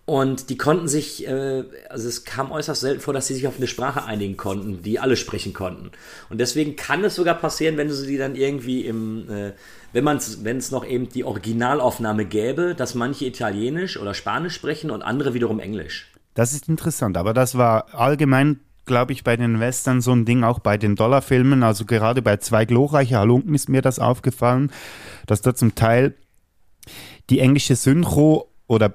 Und 0.04 0.50
die 0.50 0.56
konnten 0.56 0.88
sich, 0.88 1.26
äh, 1.28 1.64
also 1.88 2.08
es 2.08 2.24
kam 2.24 2.50
äußerst 2.50 2.80
selten 2.80 3.00
vor, 3.00 3.14
dass 3.14 3.28
sie 3.28 3.34
sich 3.34 3.46
auf 3.46 3.56
eine 3.58 3.68
Sprache 3.68 4.04
einigen 4.04 4.36
konnten, 4.36 4.82
die 4.82 4.98
alle 4.98 5.16
sprechen 5.16 5.52
konnten. 5.52 5.92
Und 6.28 6.40
deswegen 6.40 6.74
kann 6.74 7.04
es 7.04 7.14
sogar 7.14 7.36
passieren, 7.36 7.76
wenn 7.76 7.86
du 7.86 7.94
sie 7.94 8.18
dann 8.18 8.34
irgendwie 8.34 8.84
im, 8.84 9.30
äh, 9.30 9.52
wenn 9.92 10.02
man 10.02 10.18
wenn 10.42 10.56
es 10.56 10.72
noch 10.72 10.84
eben 10.84 11.08
die 11.08 11.22
Originalaufnahme 11.22 12.24
gäbe, 12.24 12.74
dass 12.74 12.96
manche 12.96 13.26
Italienisch 13.26 13.96
oder 13.96 14.12
Spanisch 14.12 14.54
sprechen 14.54 14.90
und 14.90 15.02
andere 15.02 15.34
wiederum 15.34 15.60
Englisch. 15.60 16.10
Das 16.34 16.52
ist 16.52 16.68
interessant, 16.68 17.16
aber 17.16 17.32
das 17.32 17.56
war 17.56 17.94
allgemein 17.94 18.60
glaube 18.84 19.12
ich, 19.12 19.22
bei 19.22 19.36
den 19.36 19.60
Western 19.60 20.00
so 20.00 20.12
ein 20.12 20.24
Ding, 20.24 20.42
auch 20.42 20.58
bei 20.58 20.76
den 20.76 20.96
Dollarfilmen. 20.96 21.62
Also 21.62 21.84
gerade 21.84 22.20
bei 22.20 22.38
Zwei 22.38 22.64
glorreiche 22.64 23.16
Halunken 23.16 23.54
ist 23.54 23.68
mir 23.68 23.80
das 23.80 24.00
aufgefallen, 24.00 24.72
dass 25.26 25.40
da 25.40 25.54
zum 25.54 25.74
Teil 25.74 26.14
die 27.30 27.38
englische 27.38 27.76
Synchro 27.76 28.50
oder 28.66 28.92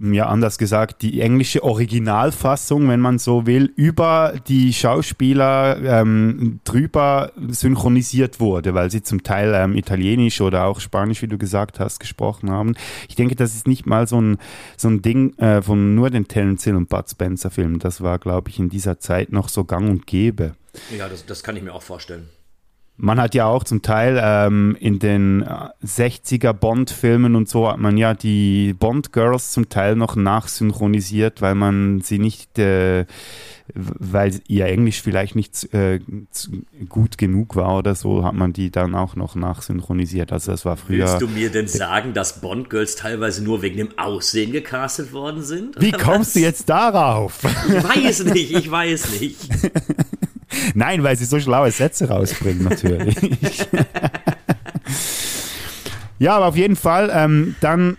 ja 0.00 0.26
anders 0.26 0.56
gesagt, 0.56 1.02
die 1.02 1.20
englische 1.20 1.62
Originalfassung, 1.62 2.88
wenn 2.88 3.00
man 3.00 3.18
so 3.18 3.46
will, 3.46 3.72
über 3.76 4.34
die 4.48 4.72
Schauspieler 4.72 5.78
ähm, 5.82 6.60
drüber 6.64 7.32
synchronisiert 7.48 8.40
wurde, 8.40 8.74
weil 8.74 8.90
sie 8.90 9.02
zum 9.02 9.22
Teil 9.22 9.52
ähm, 9.54 9.76
Italienisch 9.76 10.40
oder 10.40 10.64
auch 10.64 10.80
Spanisch, 10.80 11.20
wie 11.22 11.28
du 11.28 11.36
gesagt 11.36 11.78
hast, 11.78 12.00
gesprochen 12.00 12.50
haben. 12.50 12.74
Ich 13.08 13.16
denke, 13.16 13.36
das 13.36 13.54
ist 13.54 13.68
nicht 13.68 13.84
mal 13.84 14.06
so 14.06 14.20
ein, 14.20 14.38
so 14.76 14.88
ein 14.88 15.02
Ding 15.02 15.36
äh, 15.38 15.60
von 15.60 15.94
nur 15.94 16.08
den 16.10 16.26
Terence 16.26 16.64
Hill 16.64 16.76
und 16.76 16.88
Bud 16.88 17.08
Spencer 17.10 17.50
Filmen. 17.50 17.78
Das 17.78 18.00
war, 18.00 18.18
glaube 18.18 18.48
ich, 18.48 18.58
in 18.58 18.70
dieser 18.70 18.98
Zeit 18.98 19.30
noch 19.30 19.48
so 19.48 19.64
gang 19.64 19.90
und 19.90 20.06
gäbe. 20.06 20.54
Ja, 20.96 21.08
das, 21.08 21.26
das 21.26 21.42
kann 21.42 21.56
ich 21.56 21.62
mir 21.62 21.74
auch 21.74 21.82
vorstellen. 21.82 22.28
Man 23.04 23.20
hat 23.20 23.34
ja 23.34 23.46
auch 23.46 23.64
zum 23.64 23.82
Teil 23.82 24.16
ähm, 24.22 24.76
in 24.78 25.00
den 25.00 25.44
60er 25.84 26.52
Bond-Filmen 26.52 27.34
und 27.34 27.48
so 27.48 27.68
hat 27.68 27.78
man 27.78 27.96
ja 27.96 28.14
die 28.14 28.74
Bond-Girls 28.74 29.50
zum 29.50 29.68
Teil 29.68 29.96
noch 29.96 30.14
nachsynchronisiert, 30.14 31.42
weil 31.42 31.56
man 31.56 32.00
sie 32.02 32.20
nicht, 32.20 32.60
äh, 32.60 33.06
weil 33.74 34.40
ihr 34.46 34.66
Englisch 34.66 35.02
vielleicht 35.02 35.34
nicht 35.34 35.74
äh, 35.74 35.98
gut 36.88 37.18
genug 37.18 37.56
war 37.56 37.76
oder 37.76 37.96
so, 37.96 38.22
hat 38.22 38.34
man 38.34 38.52
die 38.52 38.70
dann 38.70 38.94
auch 38.94 39.16
noch 39.16 39.34
nachsynchronisiert. 39.34 40.30
Also 40.30 40.52
das 40.52 40.64
war 40.64 40.76
früher. 40.76 41.08
Willst 41.08 41.22
du 41.22 41.26
mir 41.26 41.50
denn 41.50 41.66
sagen, 41.66 42.14
dass 42.14 42.40
Bond-Girls 42.40 42.94
teilweise 42.94 43.42
nur 43.42 43.62
wegen 43.62 43.78
dem 43.78 43.98
Aussehen 43.98 44.52
gecastet 44.52 45.12
worden 45.12 45.42
sind? 45.42 45.74
Wie 45.80 45.90
kommst 45.90 46.28
was? 46.28 46.32
du 46.34 46.38
jetzt 46.38 46.68
darauf? 46.68 47.40
Ich 47.66 47.82
weiß 47.82 48.24
nicht, 48.26 48.52
ich 48.52 48.70
weiß 48.70 49.20
nicht. 49.20 49.38
Nein, 50.74 51.02
weil 51.02 51.16
sie 51.16 51.24
so 51.24 51.38
schlaue 51.40 51.70
Sätze 51.70 52.08
rausbringen, 52.08 52.64
natürlich. 52.64 53.16
ja, 56.18 56.36
aber 56.36 56.46
auf 56.46 56.56
jeden 56.56 56.76
Fall, 56.76 57.10
ähm, 57.14 57.56
dann 57.60 57.96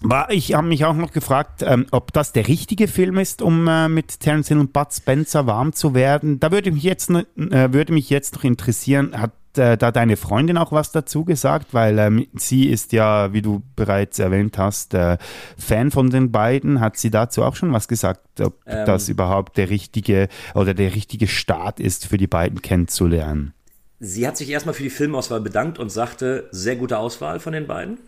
war 0.00 0.30
ich 0.30 0.54
habe 0.54 0.66
mich 0.66 0.84
auch 0.84 0.94
noch 0.94 1.12
gefragt, 1.12 1.62
ähm, 1.62 1.86
ob 1.90 2.12
das 2.12 2.32
der 2.32 2.46
richtige 2.46 2.88
Film 2.88 3.18
ist, 3.18 3.40
um 3.40 3.66
äh, 3.66 3.88
mit 3.88 4.20
Terence 4.20 4.48
Hill 4.48 4.58
und 4.58 4.72
Bud 4.72 4.92
Spencer 4.92 5.46
warm 5.46 5.72
zu 5.72 5.94
werden. 5.94 6.38
Da 6.40 6.52
würde 6.52 6.70
mich 6.72 6.82
jetzt, 6.82 7.10
äh, 7.10 7.24
würde 7.72 7.92
mich 7.92 8.10
jetzt 8.10 8.34
noch 8.34 8.44
interessieren, 8.44 9.18
hat 9.18 9.32
äh, 9.58 9.76
da 9.76 9.92
deine 9.92 10.16
Freundin 10.16 10.56
auch 10.56 10.72
was 10.72 10.92
dazu 10.92 11.24
gesagt? 11.24 11.72
Weil 11.72 11.98
ähm, 11.98 12.26
sie 12.34 12.68
ist 12.68 12.92
ja, 12.92 13.32
wie 13.32 13.42
du 13.42 13.62
bereits 13.76 14.18
erwähnt 14.18 14.58
hast, 14.58 14.94
äh, 14.94 15.18
Fan 15.56 15.90
von 15.90 16.10
den 16.10 16.32
beiden. 16.32 16.80
Hat 16.80 16.96
sie 16.96 17.10
dazu 17.10 17.42
auch 17.42 17.56
schon 17.56 17.72
was 17.72 17.88
gesagt, 17.88 18.40
ob 18.40 18.60
ähm, 18.66 18.86
das 18.86 19.08
überhaupt 19.08 19.56
der 19.56 19.70
richtige 19.70 20.28
oder 20.54 20.74
der 20.74 20.94
richtige 20.94 21.26
Start 21.26 21.80
ist, 21.80 22.06
für 22.06 22.16
die 22.16 22.26
beiden 22.26 22.62
kennenzulernen? 22.62 23.54
Sie 24.00 24.26
hat 24.26 24.36
sich 24.36 24.50
erstmal 24.50 24.74
für 24.74 24.82
die 24.82 24.90
Filmauswahl 24.90 25.40
bedankt 25.40 25.78
und 25.78 25.90
sagte, 25.90 26.48
sehr 26.50 26.76
gute 26.76 26.98
Auswahl 26.98 27.40
von 27.40 27.52
den 27.52 27.66
beiden. 27.66 27.98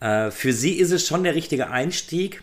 Äh, 0.00 0.30
für 0.30 0.52
sie 0.52 0.72
ist 0.72 0.92
es 0.92 1.06
schon 1.06 1.24
der 1.24 1.34
richtige 1.34 1.70
Einstieg, 1.70 2.42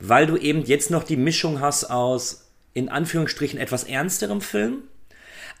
weil 0.00 0.26
du 0.26 0.36
eben 0.36 0.62
jetzt 0.62 0.90
noch 0.90 1.04
die 1.04 1.16
Mischung 1.16 1.60
hast 1.60 1.84
aus 1.84 2.44
in 2.74 2.88
Anführungsstrichen 2.88 3.58
etwas 3.58 3.84
ernsterem 3.84 4.40
Film 4.40 4.82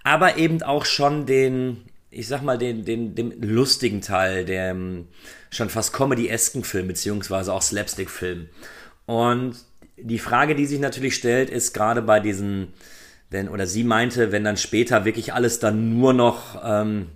aber 0.04 0.36
eben 0.36 0.62
auch 0.62 0.84
schon 0.84 1.26
den, 1.26 1.84
ich 2.10 2.28
sag 2.28 2.42
mal, 2.42 2.58
den, 2.58 2.84
den, 2.84 3.14
den 3.14 3.40
lustigen 3.42 4.00
Teil, 4.00 4.44
dem 4.44 5.08
schon 5.50 5.70
fast 5.70 5.92
Comedy-esken 5.92 6.64
Film, 6.64 6.88
beziehungsweise 6.88 7.52
auch 7.52 7.62
Slapstick-Film. 7.62 8.48
Und 9.06 9.56
die 9.96 10.18
Frage, 10.18 10.54
die 10.54 10.66
sich 10.66 10.80
natürlich 10.80 11.14
stellt, 11.14 11.50
ist 11.50 11.72
gerade 11.72 12.02
bei 12.02 12.20
diesen, 12.20 12.72
wenn, 13.30 13.48
oder 13.48 13.66
sie 13.66 13.84
meinte, 13.84 14.32
wenn 14.32 14.44
dann 14.44 14.56
später 14.56 15.04
wirklich 15.04 15.32
alles 15.32 15.60
dann 15.60 15.98
nur 15.98 16.12
noch 16.12 16.60
ähm, 16.62 17.08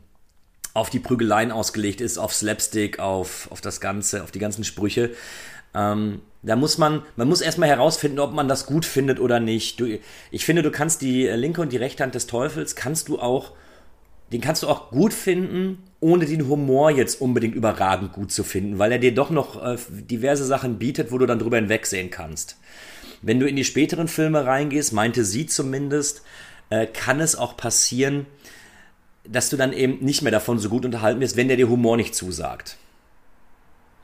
auf 0.74 0.90
die 0.90 0.98
Prügeleien 0.98 1.52
ausgelegt 1.52 2.00
ist, 2.00 2.18
auf 2.18 2.34
Slapstick, 2.34 2.98
auf, 2.98 3.50
auf 3.50 3.60
das 3.60 3.80
Ganze, 3.80 4.22
auf 4.22 4.30
die 4.30 4.38
ganzen 4.38 4.64
Sprüche, 4.64 5.10
ähm, 5.74 6.20
da 6.42 6.56
muss 6.56 6.76
man, 6.76 7.02
man 7.16 7.28
muss 7.28 7.40
erstmal 7.40 7.68
herausfinden, 7.68 8.18
ob 8.18 8.32
man 8.32 8.48
das 8.48 8.66
gut 8.66 8.84
findet 8.84 9.20
oder 9.20 9.38
nicht. 9.38 9.78
Du, 9.78 9.98
ich 10.30 10.44
finde, 10.44 10.62
du 10.62 10.70
kannst 10.70 11.00
die 11.00 11.26
linke 11.26 11.60
und 11.60 11.72
die 11.72 11.76
rechte 11.76 12.02
Hand 12.02 12.14
des 12.14 12.26
Teufels, 12.26 12.74
kannst 12.74 13.08
du 13.08 13.20
auch, 13.20 13.52
den 14.32 14.40
kannst 14.40 14.62
du 14.64 14.68
auch 14.68 14.90
gut 14.90 15.14
finden, 15.14 15.84
ohne 16.00 16.26
den 16.26 16.48
Humor 16.48 16.90
jetzt 16.90 17.20
unbedingt 17.20 17.54
überragend 17.54 18.12
gut 18.12 18.32
zu 18.32 18.42
finden, 18.42 18.78
weil 18.78 18.90
er 18.90 18.98
dir 18.98 19.14
doch 19.14 19.30
noch 19.30 19.62
äh, 19.62 19.76
diverse 19.90 20.44
Sachen 20.44 20.78
bietet, 20.78 21.12
wo 21.12 21.18
du 21.18 21.26
dann 21.26 21.38
drüber 21.38 21.58
hinwegsehen 21.58 22.10
kannst. 22.10 22.56
Wenn 23.20 23.38
du 23.38 23.46
in 23.46 23.54
die 23.54 23.64
späteren 23.64 24.08
Filme 24.08 24.44
reingehst, 24.44 24.92
meinte 24.92 25.24
sie 25.24 25.46
zumindest, 25.46 26.22
äh, 26.70 26.86
kann 26.86 27.20
es 27.20 27.36
auch 27.36 27.56
passieren, 27.56 28.26
dass 29.24 29.48
du 29.48 29.56
dann 29.56 29.72
eben 29.72 30.04
nicht 30.04 30.22
mehr 30.22 30.32
davon 30.32 30.58
so 30.58 30.68
gut 30.68 30.84
unterhalten 30.84 31.20
wirst, 31.20 31.36
wenn 31.36 31.46
der 31.46 31.56
dir 31.56 31.68
Humor 31.68 31.96
nicht 31.96 32.16
zusagt. 32.16 32.78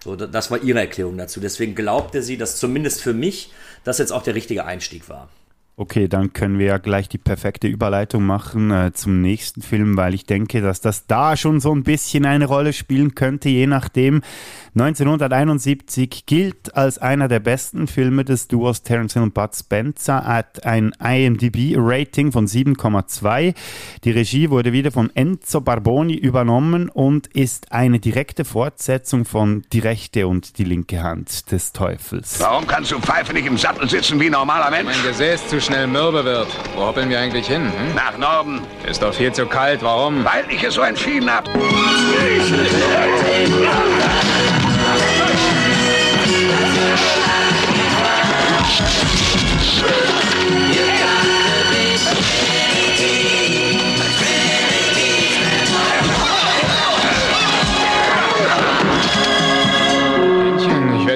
So, 0.04 0.16
das 0.16 0.50
war 0.50 0.62
ihre 0.62 0.80
Erklärung 0.80 1.16
dazu. 1.18 1.40
Deswegen 1.40 1.74
glaubte 1.74 2.22
sie, 2.22 2.36
dass 2.36 2.56
zumindest 2.56 3.02
für 3.02 3.14
mich 3.14 3.50
das 3.84 3.98
jetzt 3.98 4.12
auch 4.12 4.22
der 4.22 4.34
richtige 4.34 4.64
Einstieg 4.64 5.08
war. 5.08 5.28
Okay, 5.80 6.08
dann 6.08 6.32
können 6.32 6.58
wir 6.58 6.66
ja 6.66 6.78
gleich 6.78 7.08
die 7.08 7.18
perfekte 7.18 7.68
Überleitung 7.68 8.26
machen 8.26 8.72
äh, 8.72 8.92
zum 8.92 9.20
nächsten 9.20 9.62
Film, 9.62 9.96
weil 9.96 10.12
ich 10.12 10.26
denke, 10.26 10.60
dass 10.60 10.80
das 10.80 11.06
da 11.06 11.36
schon 11.36 11.60
so 11.60 11.72
ein 11.72 11.84
bisschen 11.84 12.26
eine 12.26 12.46
Rolle 12.46 12.72
spielen 12.72 13.14
könnte, 13.14 13.48
je 13.48 13.68
nachdem, 13.68 14.22
1971 14.74 16.26
gilt 16.26 16.74
als 16.76 16.98
einer 16.98 17.28
der 17.28 17.40
besten 17.40 17.86
Filme 17.86 18.24
des 18.24 18.48
Duos 18.48 18.82
Terence 18.82 19.14
Hill 19.14 19.22
und 19.22 19.34
Bud 19.34 19.54
Spencer, 19.54 20.24
hat 20.24 20.64
ein 20.64 20.92
IMDb-Rating 21.00 22.32
von 22.32 22.46
7,2. 22.46 23.54
Die 24.04 24.10
Regie 24.10 24.50
wurde 24.50 24.72
wieder 24.72 24.90
von 24.90 25.10
Enzo 25.14 25.60
Barboni 25.60 26.14
übernommen 26.14 26.88
und 26.88 27.26
ist 27.28 27.72
eine 27.72 27.98
direkte 27.98 28.44
Fortsetzung 28.44 29.24
von 29.24 29.64
Die 29.72 29.80
rechte 29.80 30.26
und 30.26 30.58
die 30.58 30.64
linke 30.64 31.02
Hand 31.02 31.50
des 31.50 31.72
Teufels. 31.72 32.40
Warum 32.40 32.66
kannst 32.66 32.90
du 32.90 33.00
Pfeife 33.00 33.32
nicht 33.32 33.46
im 33.46 33.56
Sattel 33.56 33.88
sitzen 33.88 34.20
wie 34.20 34.26
ein 34.26 34.32
normaler 34.32 34.70
Mensch? 34.70 34.96
Mein 34.96 35.10
Gesäß 35.10 35.48
zu 35.48 35.60
schnell 35.60 35.86
mürbe 35.86 36.24
wird. 36.24 36.48
Wo 36.74 36.82
hoppeln 36.86 37.08
wir 37.10 37.18
eigentlich 37.18 37.46
hin? 37.46 37.62
Hm? 37.62 37.94
Nach 37.94 38.16
Norden. 38.18 38.60
Ist 38.88 39.02
doch 39.02 39.14
viel 39.14 39.32
zu 39.32 39.46
kalt. 39.46 39.82
Warum? 39.82 40.24
Weil 40.24 40.44
ich 40.50 40.62
es 40.62 40.74
so 40.74 40.82
entschieden 40.82 41.30
habe. 41.30 41.50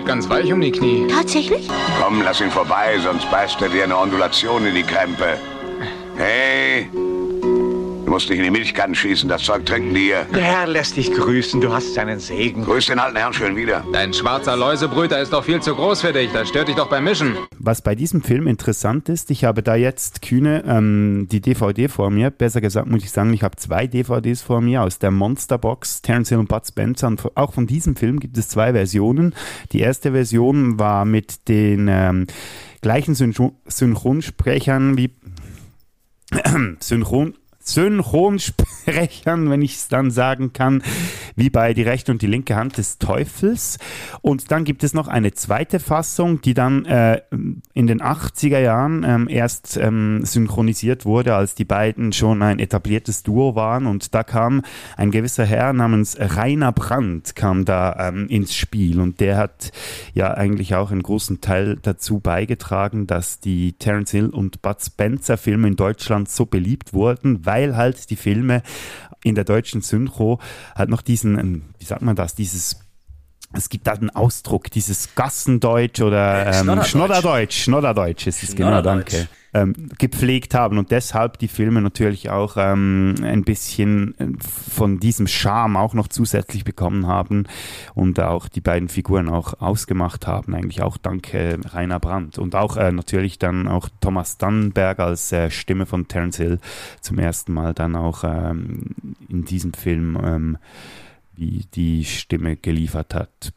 Werde 0.02 0.14
ganz 0.14 0.28
weich 0.28 0.52
um 0.52 0.60
die 0.60 0.72
Knie. 0.72 1.06
Tatsächlich? 1.06 1.68
Komm, 2.00 2.22
lass 2.22 2.40
ihn 2.40 2.50
vorbei, 2.50 2.98
sonst 3.00 3.30
beißt 3.30 3.62
er 3.62 3.68
dir 3.68 3.84
eine 3.84 3.96
Ondulation 3.96 4.66
in 4.66 4.74
die 4.74 4.82
Krempe. 4.82 5.38
Hey, 6.16 6.90
musst 8.12 8.28
dich 8.28 8.36
in 8.36 8.44
die 8.44 8.50
Milchkannen 8.50 8.94
schießen, 8.94 9.26
das 9.26 9.42
Zeug 9.42 9.64
trinken 9.64 9.94
die 9.94 10.00
hier. 10.00 10.26
Der 10.34 10.42
Herr 10.42 10.66
lässt 10.66 10.98
dich 10.98 11.10
grüßen, 11.14 11.62
du 11.62 11.72
hast 11.72 11.94
seinen 11.94 12.20
Segen. 12.20 12.62
Grüß 12.62 12.84
den 12.84 12.98
alten 12.98 13.16
Herrn 13.16 13.32
schön 13.32 13.56
wieder. 13.56 13.86
Dein 13.90 14.12
schwarzer 14.12 14.54
Läusebrüter 14.54 15.18
ist 15.18 15.32
doch 15.32 15.42
viel 15.42 15.62
zu 15.62 15.74
groß 15.74 16.02
für 16.02 16.12
dich, 16.12 16.30
das 16.30 16.50
stört 16.50 16.68
dich 16.68 16.76
doch 16.76 16.90
beim 16.90 17.04
Mischen. 17.04 17.38
Was 17.58 17.80
bei 17.80 17.94
diesem 17.94 18.20
Film 18.20 18.46
interessant 18.46 19.08
ist, 19.08 19.30
ich 19.30 19.44
habe 19.44 19.62
da 19.62 19.76
jetzt 19.76 20.20
Kühne 20.20 20.62
ähm, 20.66 21.26
die 21.32 21.40
DVD 21.40 21.88
vor 21.88 22.10
mir, 22.10 22.28
besser 22.28 22.60
gesagt 22.60 22.86
muss 22.86 23.02
ich 23.02 23.10
sagen, 23.10 23.32
ich 23.32 23.42
habe 23.42 23.56
zwei 23.56 23.86
DVDs 23.86 24.42
vor 24.42 24.60
mir 24.60 24.82
aus 24.82 24.98
der 24.98 25.10
Monsterbox, 25.10 26.02
Terence 26.02 26.28
Hill 26.28 26.38
und 26.38 26.50
Bud 26.50 26.66
Spencer 26.66 27.06
und 27.06 27.22
auch 27.34 27.54
von 27.54 27.66
diesem 27.66 27.96
Film 27.96 28.20
gibt 28.20 28.36
es 28.36 28.46
zwei 28.46 28.74
Versionen. 28.74 29.34
Die 29.72 29.80
erste 29.80 30.12
Version 30.12 30.78
war 30.78 31.06
mit 31.06 31.48
den 31.48 31.88
ähm, 31.88 32.26
gleichen 32.82 33.14
Synchron 33.14 33.52
Synchronsprechern 33.64 34.98
wie 34.98 35.12
Synchron 36.80 37.36
Synchronsprechern, 37.62 39.50
wenn 39.50 39.62
ich 39.62 39.76
es 39.76 39.88
dann 39.88 40.10
sagen 40.10 40.52
kann, 40.52 40.82
wie 41.36 41.50
bei 41.50 41.74
Die 41.74 41.82
rechte 41.82 42.12
und 42.12 42.22
die 42.22 42.26
linke 42.26 42.56
Hand 42.56 42.78
des 42.78 42.98
Teufels. 42.98 43.78
Und 44.20 44.50
dann 44.50 44.64
gibt 44.64 44.84
es 44.84 44.94
noch 44.94 45.08
eine 45.08 45.32
zweite 45.32 45.80
Fassung, 45.80 46.40
die 46.40 46.54
dann 46.54 46.84
äh, 46.84 47.22
in 47.72 47.86
den 47.86 48.00
80er 48.00 48.58
Jahren 48.58 49.04
ähm, 49.04 49.28
erst 49.28 49.76
ähm, 49.76 50.24
synchronisiert 50.24 51.04
wurde, 51.04 51.34
als 51.34 51.54
die 51.54 51.64
beiden 51.64 52.12
schon 52.12 52.42
ein 52.42 52.58
etabliertes 52.58 53.22
Duo 53.22 53.54
waren. 53.54 53.86
Und 53.86 54.14
da 54.14 54.22
kam 54.22 54.62
ein 54.96 55.10
gewisser 55.10 55.44
Herr 55.44 55.72
namens 55.72 56.16
Rainer 56.18 56.72
Brandt 56.72 57.34
kam 57.34 57.64
da 57.64 58.08
ähm, 58.08 58.28
ins 58.28 58.54
Spiel. 58.54 59.00
Und 59.00 59.20
der 59.20 59.36
hat 59.36 59.72
ja 60.14 60.34
eigentlich 60.34 60.74
auch 60.74 60.90
einen 60.90 61.02
großen 61.02 61.40
Teil 61.40 61.78
dazu 61.80 62.20
beigetragen, 62.20 63.06
dass 63.06 63.40
die 63.40 63.72
Terence 63.74 64.10
Hill 64.10 64.28
und 64.28 64.62
Bud 64.62 64.76
Spencer 64.80 65.36
Filme 65.36 65.68
in 65.68 65.76
Deutschland 65.76 66.28
so 66.28 66.46
beliebt 66.46 66.92
wurden, 66.92 67.44
weil 67.44 67.76
halt 67.76 68.10
die 68.10 68.16
Filme 68.16 68.62
in 69.24 69.34
der 69.34 69.44
deutschen 69.44 69.82
Synchro 69.82 70.40
halt 70.74 70.88
noch 70.88 71.02
diesen, 71.02 71.38
ähm, 71.38 71.62
wie 71.78 71.84
sagt 71.84 72.02
man 72.02 72.16
das, 72.16 72.34
dieses 72.34 72.81
es 73.54 73.68
gibt 73.68 73.86
da 73.86 73.92
einen 73.92 74.10
Ausdruck, 74.10 74.70
dieses 74.70 75.14
Gassendeutsch 75.14 76.00
oder 76.00 76.46
ähm, 76.46 76.52
Schnodderdeutsch. 76.54 76.88
Schnodderdeutsch, 76.88 77.62
Schnodderdeutsch 77.62 78.26
ist 78.26 78.42
es, 78.42 78.54
genau, 78.54 78.82
danke. 78.82 79.28
Ähm, 79.54 79.90
gepflegt 79.98 80.54
haben 80.54 80.78
und 80.78 80.90
deshalb 80.90 81.38
die 81.38 81.48
Filme 81.48 81.82
natürlich 81.82 82.30
auch 82.30 82.56
ähm, 82.56 83.16
ein 83.22 83.44
bisschen 83.44 84.18
äh, 84.18 84.28
von 84.40 84.98
diesem 84.98 85.26
Charme 85.26 85.76
auch 85.76 85.92
noch 85.92 86.08
zusätzlich 86.08 86.64
bekommen 86.64 87.06
haben 87.06 87.44
und 87.92 88.18
auch 88.18 88.48
die 88.48 88.62
beiden 88.62 88.88
Figuren 88.88 89.28
auch 89.28 89.60
ausgemacht 89.60 90.26
haben, 90.26 90.54
eigentlich 90.54 90.80
auch 90.80 90.96
dank 90.96 91.34
äh, 91.34 91.58
Rainer 91.66 92.00
Brandt 92.00 92.38
und 92.38 92.54
auch 92.54 92.78
äh, 92.78 92.92
natürlich 92.92 93.38
dann 93.38 93.68
auch 93.68 93.90
Thomas 94.00 94.38
Dannenberg 94.38 95.00
als 95.00 95.30
äh, 95.32 95.50
Stimme 95.50 95.84
von 95.84 96.08
Terence 96.08 96.38
Hill 96.38 96.58
zum 97.02 97.18
ersten 97.18 97.52
Mal 97.52 97.74
dann 97.74 97.94
auch 97.94 98.24
ähm, 98.24 98.94
in 99.28 99.44
diesem 99.44 99.74
Film 99.74 100.16
ähm, 100.24 100.58
wie 101.34 101.66
die 101.74 102.04
Stimme 102.04 102.56
geliefert 102.56 103.14
hat. 103.14 103.52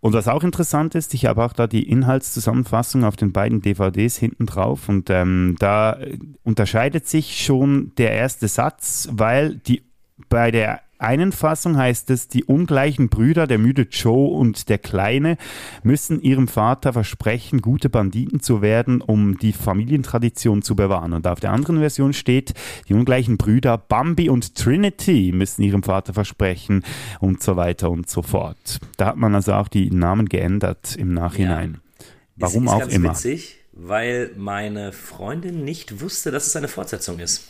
Und 0.00 0.12
was 0.12 0.28
auch 0.28 0.44
interessant 0.44 0.94
ist, 0.94 1.14
ich 1.14 1.24
habe 1.24 1.42
auch 1.42 1.54
da 1.54 1.66
die 1.66 1.88
Inhaltszusammenfassung 1.88 3.04
auf 3.04 3.16
den 3.16 3.32
beiden 3.32 3.62
DVDs 3.62 4.18
hinten 4.18 4.44
drauf 4.44 4.90
und 4.90 5.08
ähm, 5.08 5.56
da 5.58 5.98
unterscheidet 6.42 7.08
sich 7.08 7.42
schon 7.42 7.92
der 7.96 8.12
erste 8.12 8.48
Satz, 8.48 9.08
weil 9.10 9.54
die 9.54 9.82
bei 10.28 10.50
der 10.50 10.83
einen 10.98 11.32
Fassung 11.32 11.76
heißt 11.76 12.10
es, 12.10 12.28
die 12.28 12.44
ungleichen 12.44 13.08
Brüder, 13.08 13.46
der 13.46 13.58
müde 13.58 13.86
Joe 13.90 14.36
und 14.36 14.68
der 14.68 14.78
Kleine, 14.78 15.36
müssen 15.82 16.20
ihrem 16.20 16.48
Vater 16.48 16.92
versprechen, 16.92 17.60
gute 17.60 17.88
Banditen 17.88 18.40
zu 18.40 18.62
werden, 18.62 19.00
um 19.00 19.38
die 19.38 19.52
Familientradition 19.52 20.62
zu 20.62 20.76
bewahren. 20.76 21.12
Und 21.12 21.26
auf 21.26 21.40
der 21.40 21.52
anderen 21.52 21.78
Version 21.78 22.12
steht, 22.12 22.54
die 22.88 22.94
ungleichen 22.94 23.36
Brüder 23.36 23.76
Bambi 23.78 24.28
und 24.28 24.54
Trinity 24.54 25.32
müssen 25.34 25.62
ihrem 25.62 25.82
Vater 25.82 26.14
versprechen 26.14 26.84
und 27.20 27.42
so 27.42 27.56
weiter 27.56 27.90
und 27.90 28.08
so 28.08 28.22
fort. 28.22 28.80
Da 28.96 29.06
hat 29.06 29.16
man 29.16 29.34
also 29.34 29.52
auch 29.54 29.68
die 29.68 29.90
Namen 29.90 30.28
geändert 30.28 30.96
im 30.96 31.12
Nachhinein. 31.12 31.80
Ja. 31.98 32.06
Warum 32.36 32.64
ist, 32.64 32.70
ist 32.70 32.74
auch 32.74 32.80
ganz 32.80 32.94
immer. 32.94 33.10
Witzig, 33.10 33.56
weil 33.72 34.30
meine 34.36 34.92
Freundin 34.92 35.64
nicht 35.64 36.00
wusste, 36.00 36.30
dass 36.30 36.46
es 36.46 36.56
eine 36.56 36.68
Fortsetzung 36.68 37.18
ist. 37.18 37.48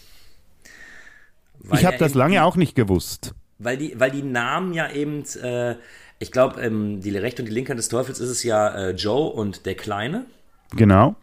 Ich 1.73 1.85
habe 1.85 1.99
das 1.99 2.15
lange 2.15 2.45
auch 2.45 2.57
nicht 2.57 2.75
gewusst. 2.75 3.35
Weil 3.59 3.77
die, 3.77 3.99
weil 3.99 4.11
die 4.11 4.23
Namen 4.23 4.75
ja 4.75 4.91
eben, 4.91 5.25
äh, 5.43 5.77
ich 6.19 6.33
glaube, 6.33 6.61
ähm, 6.61 7.01
die 7.01 7.17
rechte 7.17 7.43
und 7.43 7.49
die 7.49 7.55
linke 7.55 7.71
Hand 7.71 7.79
des 7.79 7.89
Teufels 7.89 8.21
ist 8.21 8.29
es 8.29 8.43
ja 8.43 8.69
äh, 8.69 8.91
Joe 8.91 9.31
und 9.31 9.67
der 9.67 9.75
Kleine. 9.75 10.27
Genau. 10.73 11.17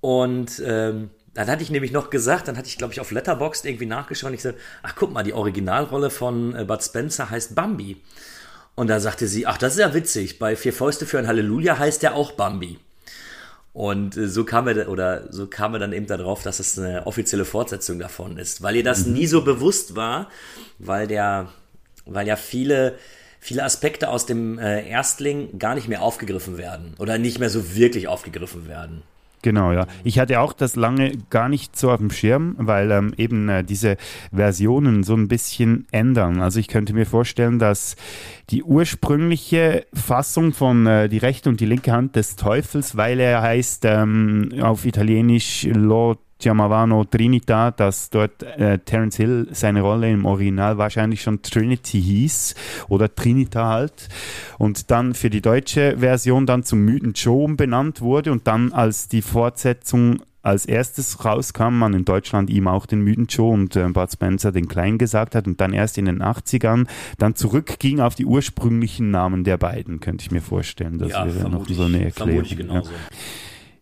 Und 0.00 0.62
ähm, 0.64 1.10
dann 1.34 1.48
hatte 1.48 1.62
ich 1.62 1.70
nämlich 1.70 1.92
noch 1.92 2.10
gesagt, 2.10 2.48
dann 2.48 2.56
hatte 2.56 2.68
ich, 2.68 2.78
glaube 2.78 2.92
ich, 2.92 3.00
auf 3.00 3.10
Letterboxd 3.10 3.66
irgendwie 3.66 3.86
nachgeschaut 3.86 4.28
und 4.28 4.34
ich 4.34 4.42
gesagt, 4.42 4.58
ach 4.82 4.94
guck 4.96 5.12
mal, 5.12 5.22
die 5.22 5.32
Originalrolle 5.32 6.10
von 6.10 6.56
äh, 6.56 6.64
Bud 6.64 6.82
Spencer 6.82 7.30
heißt 7.30 7.54
Bambi. 7.54 8.00
Und 8.74 8.88
da 8.88 8.98
sagte 8.98 9.26
sie, 9.26 9.46
ach, 9.46 9.58
das 9.58 9.74
ist 9.74 9.80
ja 9.80 9.94
witzig, 9.94 10.38
bei 10.38 10.56
Vier 10.56 10.72
Fäuste 10.72 11.06
für 11.06 11.18
ein 11.18 11.26
Halleluja 11.26 11.78
heißt 11.78 12.02
er 12.02 12.14
auch 12.14 12.32
Bambi. 12.32 12.78
Und 13.72 14.16
äh, 14.16 14.28
so 14.28 14.44
kam 14.44 14.66
er 14.68 14.88
oder 14.88 15.32
so 15.32 15.46
kam 15.46 15.74
er 15.74 15.80
dann 15.80 15.92
eben 15.92 16.06
darauf, 16.06 16.42
dass 16.42 16.58
es 16.58 16.78
eine 16.78 17.06
offizielle 17.06 17.44
Fortsetzung 17.44 17.98
davon 17.98 18.36
ist, 18.36 18.62
weil 18.62 18.76
ihr 18.76 18.84
das 18.84 19.06
mhm. 19.06 19.12
nie 19.14 19.26
so 19.26 19.42
bewusst 19.42 19.94
war, 19.96 20.28
weil 20.78 21.06
der, 21.06 21.48
weil 22.04 22.26
ja 22.26 22.36
viele 22.36 22.96
viele 23.40 23.64
Aspekte 23.64 24.10
aus 24.10 24.26
dem 24.26 24.58
äh, 24.58 24.86
Erstling 24.88 25.58
gar 25.58 25.74
nicht 25.74 25.88
mehr 25.88 26.02
aufgegriffen 26.02 26.58
werden 26.58 26.94
oder 26.98 27.18
nicht 27.18 27.38
mehr 27.38 27.50
so 27.50 27.74
wirklich 27.74 28.06
aufgegriffen 28.06 28.68
werden. 28.68 29.02
Genau, 29.42 29.72
ja. 29.72 29.86
Ich 30.04 30.18
hatte 30.18 30.40
auch 30.40 30.52
das 30.52 30.76
lange 30.76 31.12
gar 31.30 31.48
nicht 31.48 31.74
so 31.74 31.90
auf 31.90 31.98
dem 31.98 32.10
Schirm, 32.10 32.56
weil 32.58 32.90
ähm, 32.90 33.14
eben 33.16 33.48
äh, 33.48 33.64
diese 33.64 33.96
Versionen 34.32 35.02
so 35.02 35.14
ein 35.14 35.28
bisschen 35.28 35.86
ändern. 35.92 36.42
Also 36.42 36.60
ich 36.60 36.68
könnte 36.68 36.92
mir 36.92 37.06
vorstellen, 37.06 37.58
dass 37.58 37.96
die 38.50 38.62
ursprüngliche 38.62 39.86
Fassung 39.94 40.52
von 40.52 40.86
äh, 40.86 41.08
Die 41.08 41.18
rechte 41.18 41.48
und 41.48 41.60
die 41.60 41.66
linke 41.66 41.92
Hand 41.92 42.16
des 42.16 42.36
Teufels, 42.36 42.96
weil 42.96 43.18
er 43.18 43.40
heißt 43.40 43.84
ähm, 43.86 44.50
auf 44.60 44.84
Italienisch 44.84 45.66
Lord 45.72 46.18
Giamavano 46.40 47.04
Trinita, 47.04 47.70
dass 47.70 48.10
dort 48.10 48.42
äh, 48.42 48.78
Terence 48.78 49.16
Hill 49.16 49.48
seine 49.52 49.82
Rolle 49.82 50.10
im 50.10 50.24
Original 50.24 50.78
wahrscheinlich 50.78 51.22
schon 51.22 51.42
Trinity 51.42 52.00
hieß 52.00 52.54
oder 52.88 53.14
Trinita 53.14 53.68
halt 53.68 54.08
und 54.58 54.90
dann 54.90 55.14
für 55.14 55.30
die 55.30 55.40
deutsche 55.40 55.98
Version 55.98 56.46
dann 56.46 56.64
zum 56.64 56.84
Mythen 56.84 57.12
Joe 57.12 57.54
benannt 57.54 58.00
wurde 58.00 58.32
und 58.32 58.46
dann 58.46 58.72
als 58.72 59.08
die 59.08 59.22
Fortsetzung 59.22 60.20
als 60.42 60.64
erstes 60.64 61.24
rauskam, 61.24 61.78
man 61.78 61.92
in 61.92 62.04
Deutschland 62.04 62.48
ihm 62.48 62.66
auch 62.66 62.86
den 62.86 63.02
Mythen 63.02 63.26
Joe 63.26 63.52
und 63.52 63.76
äh, 63.76 63.86
Bud 63.88 64.10
Spencer 64.10 64.52
den 64.52 64.68
Kleinen 64.68 64.96
gesagt 64.96 65.34
hat 65.34 65.46
und 65.46 65.60
dann 65.60 65.72
erst 65.72 65.98
in 65.98 66.06
den 66.06 66.22
80ern 66.22 66.86
dann 67.18 67.34
zurückging 67.34 68.00
auf 68.00 68.14
die 68.14 68.24
ursprünglichen 68.24 69.10
Namen 69.10 69.44
der 69.44 69.58
beiden, 69.58 70.00
könnte 70.00 70.22
ich 70.22 70.30
mir 70.30 70.40
vorstellen. 70.40 70.98
Das 70.98 71.10
ja, 71.10 71.26
wäre 71.26 71.50
noch 71.50 71.68
so 71.68 71.84
eine 71.84 72.04
Erklärung. 72.04 72.56
genauso. 72.56 72.90
Ja. 72.90 72.96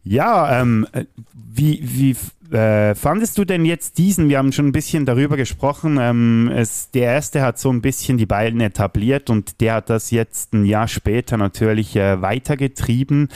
Ja, 0.09 0.63
ähm, 0.63 0.87
äh, 0.93 1.05
wie, 1.35 1.81
wie 1.83 2.17
äh, 2.55 2.95
fandest 2.95 3.37
du 3.37 3.45
denn 3.45 3.67
jetzt 3.67 3.99
diesen? 3.99 4.31
Wir 4.31 4.39
haben 4.39 4.53
schon 4.53 4.69
ein 4.69 4.73
bisschen 4.73 5.05
darüber 5.05 5.37
gesprochen. 5.37 5.99
Ähm, 6.01 6.51
es, 6.55 6.91
der 6.93 7.13
erste 7.13 7.43
hat 7.43 7.59
so 7.59 7.71
ein 7.71 7.83
bisschen 7.83 8.17
die 8.17 8.25
beiden 8.25 8.63
etabliert 8.63 9.29
und 9.29 9.61
der 9.61 9.75
hat 9.75 9.91
das 9.91 10.11
jetzt 10.11 10.55
ein 10.55 10.65
Jahr 10.65 10.89
später 10.89 11.37
natürlich 11.37 11.95
äh, 11.95 12.23
weitergetrieben. 12.23 13.29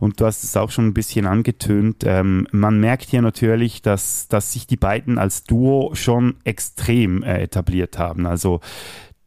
Und 0.00 0.20
du 0.20 0.26
hast 0.26 0.42
es 0.42 0.56
auch 0.56 0.72
schon 0.72 0.88
ein 0.88 0.94
bisschen 0.94 1.24
angetönt. 1.24 2.02
Ähm, 2.04 2.48
man 2.50 2.80
merkt 2.80 3.10
hier 3.10 3.22
natürlich, 3.22 3.80
dass, 3.82 4.26
dass 4.26 4.52
sich 4.52 4.66
die 4.66 4.76
beiden 4.76 5.18
als 5.18 5.44
Duo 5.44 5.94
schon 5.94 6.34
extrem 6.42 7.22
äh, 7.22 7.42
etabliert 7.42 7.96
haben. 7.96 8.26
Also 8.26 8.60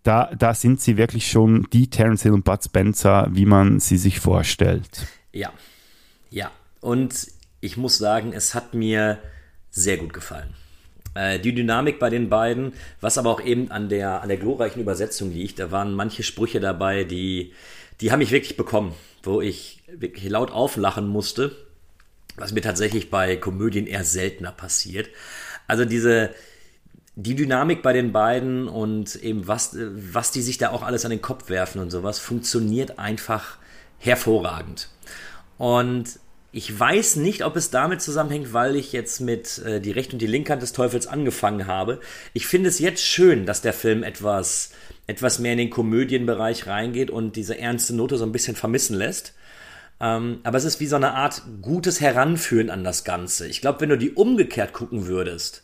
da, 0.04 0.30
da 0.38 0.54
sind 0.54 0.82
sie 0.82 0.98
wirklich 0.98 1.32
schon 1.32 1.68
die 1.72 1.89
Terence 1.89 2.24
Hill 2.24 2.34
und 2.34 2.44
Bud 2.44 2.66
Spencer, 2.66 3.30
wie 3.32 3.46
man 3.46 3.80
sie 3.80 3.98
sich 3.98 4.20
vorstellt. 4.20 5.08
Ja, 5.32 5.54
ja. 6.32 6.52
Und 6.82 7.27
ich 7.61 7.77
muss 7.77 7.97
sagen, 7.97 8.34
es 8.34 8.53
hat 8.53 8.73
mir 8.73 9.19
sehr 9.69 9.97
gut 9.97 10.13
gefallen. 10.13 10.53
Äh, 11.13 11.39
die 11.39 11.53
Dynamik 11.53 11.99
bei 11.99 12.09
den 12.09 12.29
beiden, 12.29 12.73
was 12.99 13.17
aber 13.17 13.29
auch 13.29 13.41
eben 13.41 13.71
an 13.71 13.89
der, 13.89 14.21
an 14.21 14.29
der 14.29 14.38
glorreichen 14.38 14.82
Übersetzung 14.82 15.32
liegt, 15.32 15.59
da 15.59 15.71
waren 15.71 15.93
manche 15.93 16.23
Sprüche 16.23 16.59
dabei, 16.59 17.03
die, 17.03 17.53
die 18.01 18.11
haben 18.11 18.19
mich 18.19 18.32
wirklich 18.32 18.57
bekommen, 18.57 18.93
wo 19.23 19.41
ich 19.41 19.84
wirklich 19.88 20.29
laut 20.29 20.51
auflachen 20.51 21.07
musste, 21.07 21.55
was 22.38 22.53
mir 22.53 22.61
tatsächlich 22.61 23.09
bei 23.09 23.36
Komödien 23.36 23.88
eher 23.88 24.03
seltener 24.03 24.51
passiert. 24.51 25.09
Also 25.67 25.86
diese, 25.86 26.34
die 27.15 27.36
Dynamik 27.36 27.84
bei 27.84 27.93
den 27.93 28.11
beiden 28.11 28.67
und 28.67 29.15
eben 29.17 29.47
was, 29.47 29.75
was 29.77 30.32
die 30.32 30.41
sich 30.41 30.57
da 30.57 30.71
auch 30.71 30.82
alles 30.82 31.05
an 31.05 31.11
den 31.11 31.21
Kopf 31.21 31.49
werfen 31.49 31.82
und 31.82 31.91
sowas, 31.91 32.19
funktioniert 32.19 32.99
einfach 32.99 33.57
hervorragend. 33.99 34.89
Und 35.57 36.19
ich 36.54 36.78
weiß 36.78 37.16
nicht, 37.18 37.45
ob 37.45 37.56
es 37.56 37.70
damit 37.70 38.02
zusammenhängt, 38.02 38.54
weil 38.54 38.76
ich 38.76 38.91
jetzt 38.91 39.22
mit 39.22 39.60
äh, 39.60 39.80
Die 39.80 39.91
rechte 39.91 40.14
und 40.14 40.22
die 40.22 40.28
linke 40.28 40.52
Hand 40.52 40.62
des 40.62 40.74
Teufels 40.74 41.08
angefangen 41.08 41.66
habe. 41.66 42.02
Ich 42.34 42.45
finde 42.45 42.70
es 42.70 42.80
jetzt 42.80 43.06
schön, 43.06 43.45
dass 43.45 43.62
der 43.62 43.74
Film 43.74 44.04
etwas, 44.04 44.72
etwas 45.08 45.39
mehr 45.39 45.54
in 45.54 45.60
den 45.60 45.70
Komödienbereich 45.70 46.68
reingeht 46.68 47.10
und 47.10 47.38
diese 47.38 47.58
ernste 47.58 47.95
Note 47.95 48.18
so 48.18 48.26
ein 48.26 48.34
bisschen 48.34 48.58
vermissen 48.58 48.97
lässt. 48.97 49.34
Ähm, 50.02 50.39
aber 50.43 50.58
es 50.58 50.66
ist 50.66 50.82
wie 50.82 50.88
so 50.88 50.97
eine 50.97 51.14
Art 51.14 51.41
gutes 51.62 52.02
Heranführen 52.02 52.70
an 52.70 52.84
das 52.84 53.06
Ganze. 53.06 53.47
Ich 53.47 53.62
glaube, 53.62 53.80
wenn 53.80 53.89
du 53.89 53.97
die 53.97 54.12
umgekehrt 54.12 54.74
gucken 54.74 55.08
würdest, 55.08 55.64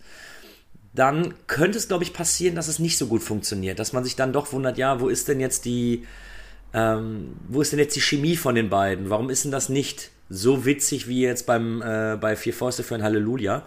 dann 0.94 1.34
könnte 1.48 1.78
es, 1.78 1.90
glaube 1.90 2.06
ich, 2.06 2.14
passieren, 2.14 2.56
dass 2.56 2.70
es 2.70 2.80
nicht 2.80 2.98
so 2.98 3.08
gut 3.08 3.24
funktioniert. 3.24 3.80
Dass 3.80 3.92
man 3.92 4.06
sich 4.06 4.16
dann 4.16 4.32
doch 4.32 4.54
wundert, 4.54 4.78
ja, 4.78 5.02
wo 5.02 5.10
ist 5.10 5.28
denn 5.28 5.42
jetzt 5.42 5.66
die, 5.66 6.06
ähm, 6.74 7.34
wo 7.50 7.62
ist 7.62 7.74
denn 7.74 7.80
jetzt 7.80 7.96
die 7.96 8.02
Chemie 8.02 8.38
von 8.38 8.56
den 8.56 8.70
beiden? 8.70 9.10
Warum 9.10 9.30
ist 9.30 9.44
denn 9.44 9.52
das 9.52 9.68
nicht 9.68 10.12
so 10.30 10.66
witzig 10.66 11.08
wie 11.08 11.22
jetzt 11.22 11.46
beim, 11.46 11.82
äh, 11.82 12.18
bei 12.20 12.36
Vier 12.36 12.54
Fäuste 12.54 12.84
für 12.84 12.96
ein 12.96 13.04
Halleluja. 13.04 13.66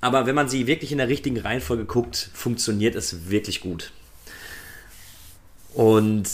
Aber 0.00 0.26
wenn 0.26 0.34
man 0.34 0.48
sie 0.48 0.66
wirklich 0.66 0.92
in 0.92 0.98
der 0.98 1.08
richtigen 1.08 1.38
Reihenfolge 1.38 1.84
guckt, 1.84 2.30
funktioniert 2.34 2.94
es 2.94 3.30
wirklich 3.30 3.60
gut. 3.60 3.92
Und 5.74 6.28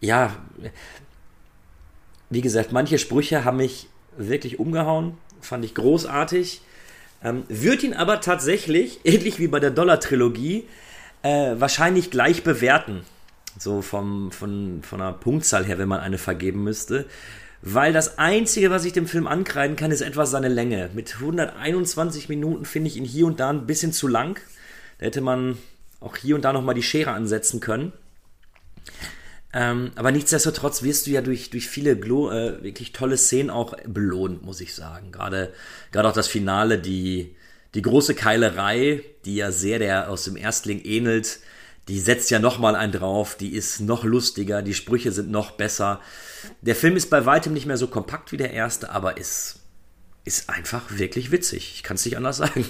ja, 0.00 0.36
wie 2.30 2.40
gesagt, 2.40 2.72
manche 2.72 2.98
Sprüche 2.98 3.44
haben 3.44 3.56
mich 3.56 3.88
wirklich 4.16 4.60
umgehauen, 4.60 5.16
fand 5.40 5.64
ich 5.64 5.74
großartig. 5.74 6.60
Ähm, 7.22 7.44
wird 7.48 7.82
ihn 7.82 7.94
aber 7.94 8.20
tatsächlich, 8.20 9.00
ähnlich 9.04 9.38
wie 9.38 9.48
bei 9.48 9.58
der 9.58 9.70
Dollar-Trilogie, 9.70 10.68
äh, 11.22 11.54
wahrscheinlich 11.56 12.10
gleich 12.10 12.44
bewerten. 12.44 13.04
So 13.58 13.82
vom, 13.82 14.30
von, 14.30 14.82
von 14.82 15.00
einer 15.00 15.12
Punktzahl 15.12 15.64
her, 15.64 15.78
wenn 15.78 15.88
man 15.88 16.00
eine 16.00 16.18
vergeben 16.18 16.64
müsste 16.64 17.06
weil 17.66 17.94
das 17.94 18.18
Einzige, 18.18 18.70
was 18.70 18.84
ich 18.84 18.92
dem 18.92 19.06
Film 19.06 19.26
ankreiden 19.26 19.74
kann, 19.74 19.90
ist 19.90 20.02
etwas 20.02 20.30
seine 20.30 20.48
Länge. 20.48 20.90
Mit 20.92 21.14
121 21.14 22.28
Minuten 22.28 22.66
finde 22.66 22.88
ich 22.88 22.98
ihn 22.98 23.06
hier 23.06 23.24
und 23.24 23.40
da 23.40 23.48
ein 23.48 23.66
bisschen 23.66 23.94
zu 23.94 24.06
lang. 24.06 24.38
Da 24.98 25.06
hätte 25.06 25.22
man 25.22 25.56
auch 25.98 26.14
hier 26.18 26.34
und 26.34 26.44
da 26.44 26.52
nochmal 26.52 26.74
die 26.74 26.82
Schere 26.82 27.12
ansetzen 27.12 27.60
können. 27.60 27.94
Ähm, 29.54 29.92
aber 29.94 30.12
nichtsdestotrotz 30.12 30.82
wirst 30.82 31.06
du 31.06 31.12
ja 31.12 31.22
durch, 31.22 31.48
durch 31.48 31.70
viele 31.70 31.96
Glo 31.96 32.30
äh, 32.30 32.62
wirklich 32.62 32.92
tolle 32.92 33.16
Szenen 33.16 33.48
auch 33.48 33.74
belohnt, 33.86 34.42
muss 34.44 34.60
ich 34.60 34.74
sagen. 34.74 35.10
Gerade, 35.10 35.54
gerade 35.90 36.10
auch 36.10 36.14
das 36.14 36.28
Finale, 36.28 36.78
die, 36.78 37.34
die 37.72 37.80
große 37.80 38.14
Keilerei, 38.14 39.02
die 39.24 39.36
ja 39.36 39.50
sehr 39.50 39.78
der 39.78 40.10
aus 40.10 40.24
dem 40.24 40.36
Erstling 40.36 40.82
ähnelt, 40.84 41.38
die 41.88 42.00
setzt 42.00 42.30
ja 42.30 42.38
noch 42.38 42.58
mal 42.58 42.76
einen 42.76 42.92
drauf, 42.92 43.36
die 43.36 43.54
ist 43.54 43.80
noch 43.80 44.04
lustiger, 44.04 44.62
die 44.62 44.74
Sprüche 44.74 45.12
sind 45.12 45.30
noch 45.30 45.52
besser. 45.52 46.00
Der 46.62 46.74
Film 46.74 46.96
ist 46.96 47.10
bei 47.10 47.26
weitem 47.26 47.52
nicht 47.52 47.66
mehr 47.66 47.76
so 47.76 47.88
kompakt 47.88 48.32
wie 48.32 48.36
der 48.36 48.52
erste, 48.52 48.90
aber 48.90 49.18
ist, 49.18 49.60
ist 50.24 50.48
einfach 50.48 50.98
wirklich 50.98 51.30
witzig. 51.30 51.72
Ich 51.74 51.82
kann 51.82 51.96
es 51.96 52.04
nicht 52.04 52.16
anders 52.16 52.36
sagen. 52.38 52.66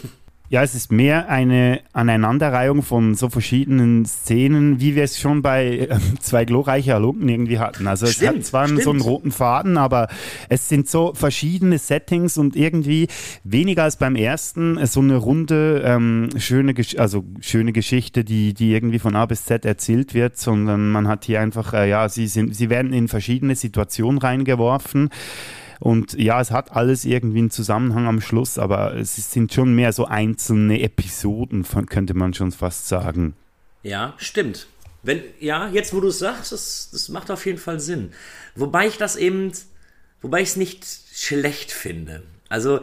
Ja, 0.51 0.63
es 0.63 0.75
ist 0.75 0.93
mehr 0.93 1.31
eine 1.31 1.81
Aneinanderreihung 1.95 2.83
von 2.83 3.15
so 3.15 3.31
verschiedenen 3.31 4.05
Szenen, 4.05 4.79
wie 4.79 4.95
wir 4.95 5.03
es 5.03 5.19
schon 5.19 5.41
bei 5.41 5.79
äh, 5.79 5.99
zwei 6.21 6.45
glorreiche 6.45 6.93
Halunken 6.93 7.27
irgendwie 7.31 7.59
hatten. 7.59 7.87
Also 7.87 8.05
stimmt, 8.05 8.31
es 8.31 8.37
hat 8.37 8.45
zwar 8.45 8.67
stimmt. 8.67 8.83
so 8.83 8.91
einen 8.91 9.01
roten 9.01 9.33
Faden, 9.33 9.79
aber 9.79 10.09
es 10.51 10.69
sind 10.69 10.87
so 10.87 11.15
verschiedene 11.15 11.79
Settings 11.79 12.37
und 12.37 12.57
irgendwie 12.57 13.09
weniger 13.43 13.85
als 13.85 13.97
beim 13.97 14.17
ersten 14.17 14.85
so 14.85 15.01
eine 15.01 15.17
runde, 15.17 15.83
ähm, 15.83 16.29
schöne, 16.37 16.75
also 16.99 17.25
schöne 17.41 17.73
Geschichte, 17.73 18.23
die, 18.23 18.53
die 18.53 18.73
irgendwie 18.73 18.99
von 18.99 19.17
A 19.17 19.25
bis 19.25 19.47
Z 19.47 19.65
erzählt 19.65 20.13
wird, 20.13 20.37
sondern 20.37 20.91
man 20.91 21.09
hat 21.09 21.25
hier 21.25 21.41
einfach, 21.41 21.73
äh, 21.73 21.89
ja, 21.89 22.11
sie, 22.11 22.27
sind, 22.27 22.55
sie 22.55 22.69
werden 22.69 22.93
in 22.93 23.09
verschiedene 23.09 23.55
Situationen 23.55 24.19
reingeworfen. 24.19 25.09
Und 25.85 26.15
ja, 26.15 26.41
es 26.41 26.51
hat 26.51 26.73
alles 26.73 27.05
irgendwie 27.05 27.41
einen 27.41 27.51
Zusammenhang 27.51 28.07
am 28.07 28.23
Schluss, 28.23 28.57
aber 28.57 28.95
es 28.95 29.17
sind 29.31 29.53
schon 29.53 29.75
mehr 29.75 29.93
so 29.93 30.07
einzelne 30.07 30.81
Episoden, 30.81 31.63
könnte 31.91 32.15
man 32.15 32.33
schon 32.33 32.53
fast 32.53 32.89
sagen. 32.89 33.35
Ja, 33.83 34.15
stimmt. 34.17 34.67
Wenn, 35.03 35.21
ja, 35.41 35.69
jetzt 35.69 35.93
wo 35.93 36.01
du 36.01 36.09
es 36.09 36.21
sagst, 36.21 36.53
das, 36.53 36.89
das 36.91 37.11
macht 37.11 37.31
auf 37.31 37.45
jeden 37.45 37.59
Fall 37.59 37.81
Sinn. 37.81 38.13
Wobei 38.57 38.87
ich 38.87 38.97
das 38.97 39.17
eben, 39.17 39.53
wobei 40.23 40.41
ich 40.41 40.49
es 40.49 40.57
nicht 40.57 40.87
schlecht 41.13 41.71
finde. 41.71 42.23
Also, 42.49 42.81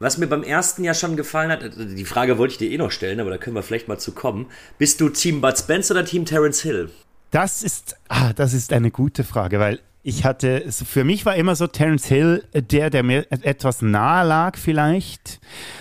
was 0.00 0.18
mir 0.18 0.26
beim 0.26 0.42
ersten 0.42 0.82
ja 0.82 0.94
schon 0.94 1.16
gefallen 1.16 1.52
hat, 1.52 1.70
die 1.76 2.04
Frage 2.04 2.36
wollte 2.36 2.54
ich 2.54 2.58
dir 2.58 2.70
eh 2.72 2.78
noch 2.78 2.90
stellen, 2.90 3.20
aber 3.20 3.30
da 3.30 3.38
können 3.38 3.54
wir 3.54 3.62
vielleicht 3.62 3.86
mal 3.86 3.98
zu 3.98 4.10
kommen. 4.10 4.46
Bist 4.76 5.00
du 5.00 5.08
Team 5.08 5.40
Bud 5.40 5.56
Spence 5.56 5.92
oder 5.92 6.04
Team 6.04 6.24
Terence 6.24 6.62
Hill? 6.62 6.90
Das 7.30 7.62
ist, 7.62 7.94
ah, 8.08 8.32
das 8.32 8.54
ist 8.54 8.72
eine 8.72 8.90
gute 8.90 9.22
Frage, 9.22 9.60
weil 9.60 9.78
ich 10.08 10.24
hatte, 10.24 10.64
für 10.72 11.04
mich 11.04 11.26
war 11.26 11.36
immer 11.36 11.54
so 11.54 11.66
Terence 11.66 12.06
Hill 12.06 12.42
der, 12.54 12.88
der 12.88 13.02
mir 13.02 13.26
etwas 13.30 13.82
nahe 13.82 14.26
lag 14.26 14.56
vielleicht, 14.56 15.38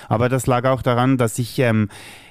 aber 0.09 0.27
das 0.27 0.47
lag 0.47 0.65
auch 0.65 0.81
daran, 0.81 1.17
dass 1.17 1.39
ich, 1.39 1.57
ähm, 1.59 1.87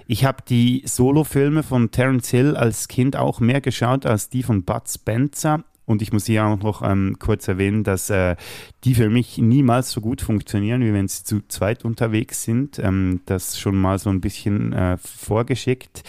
ich 0.06 0.26
habe 0.26 0.42
die 0.46 0.82
Solo-Filme 0.84 1.62
von 1.62 1.90
Terence 1.90 2.28
Hill 2.28 2.54
als 2.54 2.88
Kind 2.88 3.16
auch 3.16 3.40
mehr 3.40 3.62
geschaut 3.62 4.04
als 4.04 4.28
die 4.28 4.42
von 4.42 4.62
Bud 4.62 4.82
Spencer. 4.86 5.64
Und 5.86 6.02
ich 6.02 6.12
muss 6.12 6.26
hier 6.26 6.44
auch 6.44 6.58
noch 6.58 6.82
ähm, 6.82 7.16
kurz 7.18 7.48
erwähnen, 7.48 7.82
dass 7.82 8.10
äh, 8.10 8.36
die 8.84 8.94
für 8.94 9.08
mich 9.08 9.38
niemals 9.38 9.90
so 9.92 10.02
gut 10.02 10.20
funktionieren, 10.20 10.82
wie 10.82 10.92
wenn 10.92 11.08
sie 11.08 11.24
zu 11.24 11.40
zweit 11.48 11.84
unterwegs 11.84 12.42
sind. 12.42 12.78
Ähm, 12.78 13.20
das 13.24 13.58
schon 13.58 13.76
mal 13.76 13.98
so 13.98 14.10
ein 14.10 14.20
bisschen 14.20 14.74
äh, 14.74 14.98
vorgeschickt. 14.98 16.02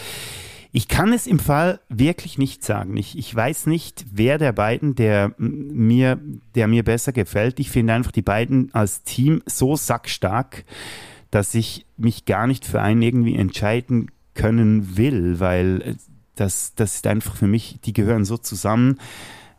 Ich 0.78 0.86
kann 0.86 1.12
es 1.12 1.26
im 1.26 1.40
Fall 1.40 1.80
wirklich 1.88 2.38
nicht 2.38 2.62
sagen. 2.62 2.96
Ich, 2.96 3.18
ich 3.18 3.34
weiß 3.34 3.66
nicht, 3.66 4.06
wer 4.12 4.38
der 4.38 4.52
beiden, 4.52 4.94
der 4.94 5.34
mir, 5.36 6.20
der 6.54 6.68
mir 6.68 6.84
besser 6.84 7.10
gefällt. 7.10 7.58
Ich 7.58 7.68
finde 7.68 7.94
einfach 7.94 8.12
die 8.12 8.22
beiden 8.22 8.72
als 8.72 9.02
Team 9.02 9.42
so 9.44 9.74
sackstark, 9.74 10.62
dass 11.32 11.56
ich 11.56 11.84
mich 11.96 12.26
gar 12.26 12.46
nicht 12.46 12.64
für 12.64 12.80
einen 12.80 13.02
irgendwie 13.02 13.34
entscheiden 13.34 14.12
können 14.34 14.96
will, 14.96 15.40
weil 15.40 15.96
das, 16.36 16.76
das 16.76 16.94
ist 16.94 17.08
einfach 17.08 17.34
für 17.34 17.48
mich, 17.48 17.80
die 17.84 17.92
gehören 17.92 18.24
so 18.24 18.36
zusammen. 18.36 19.00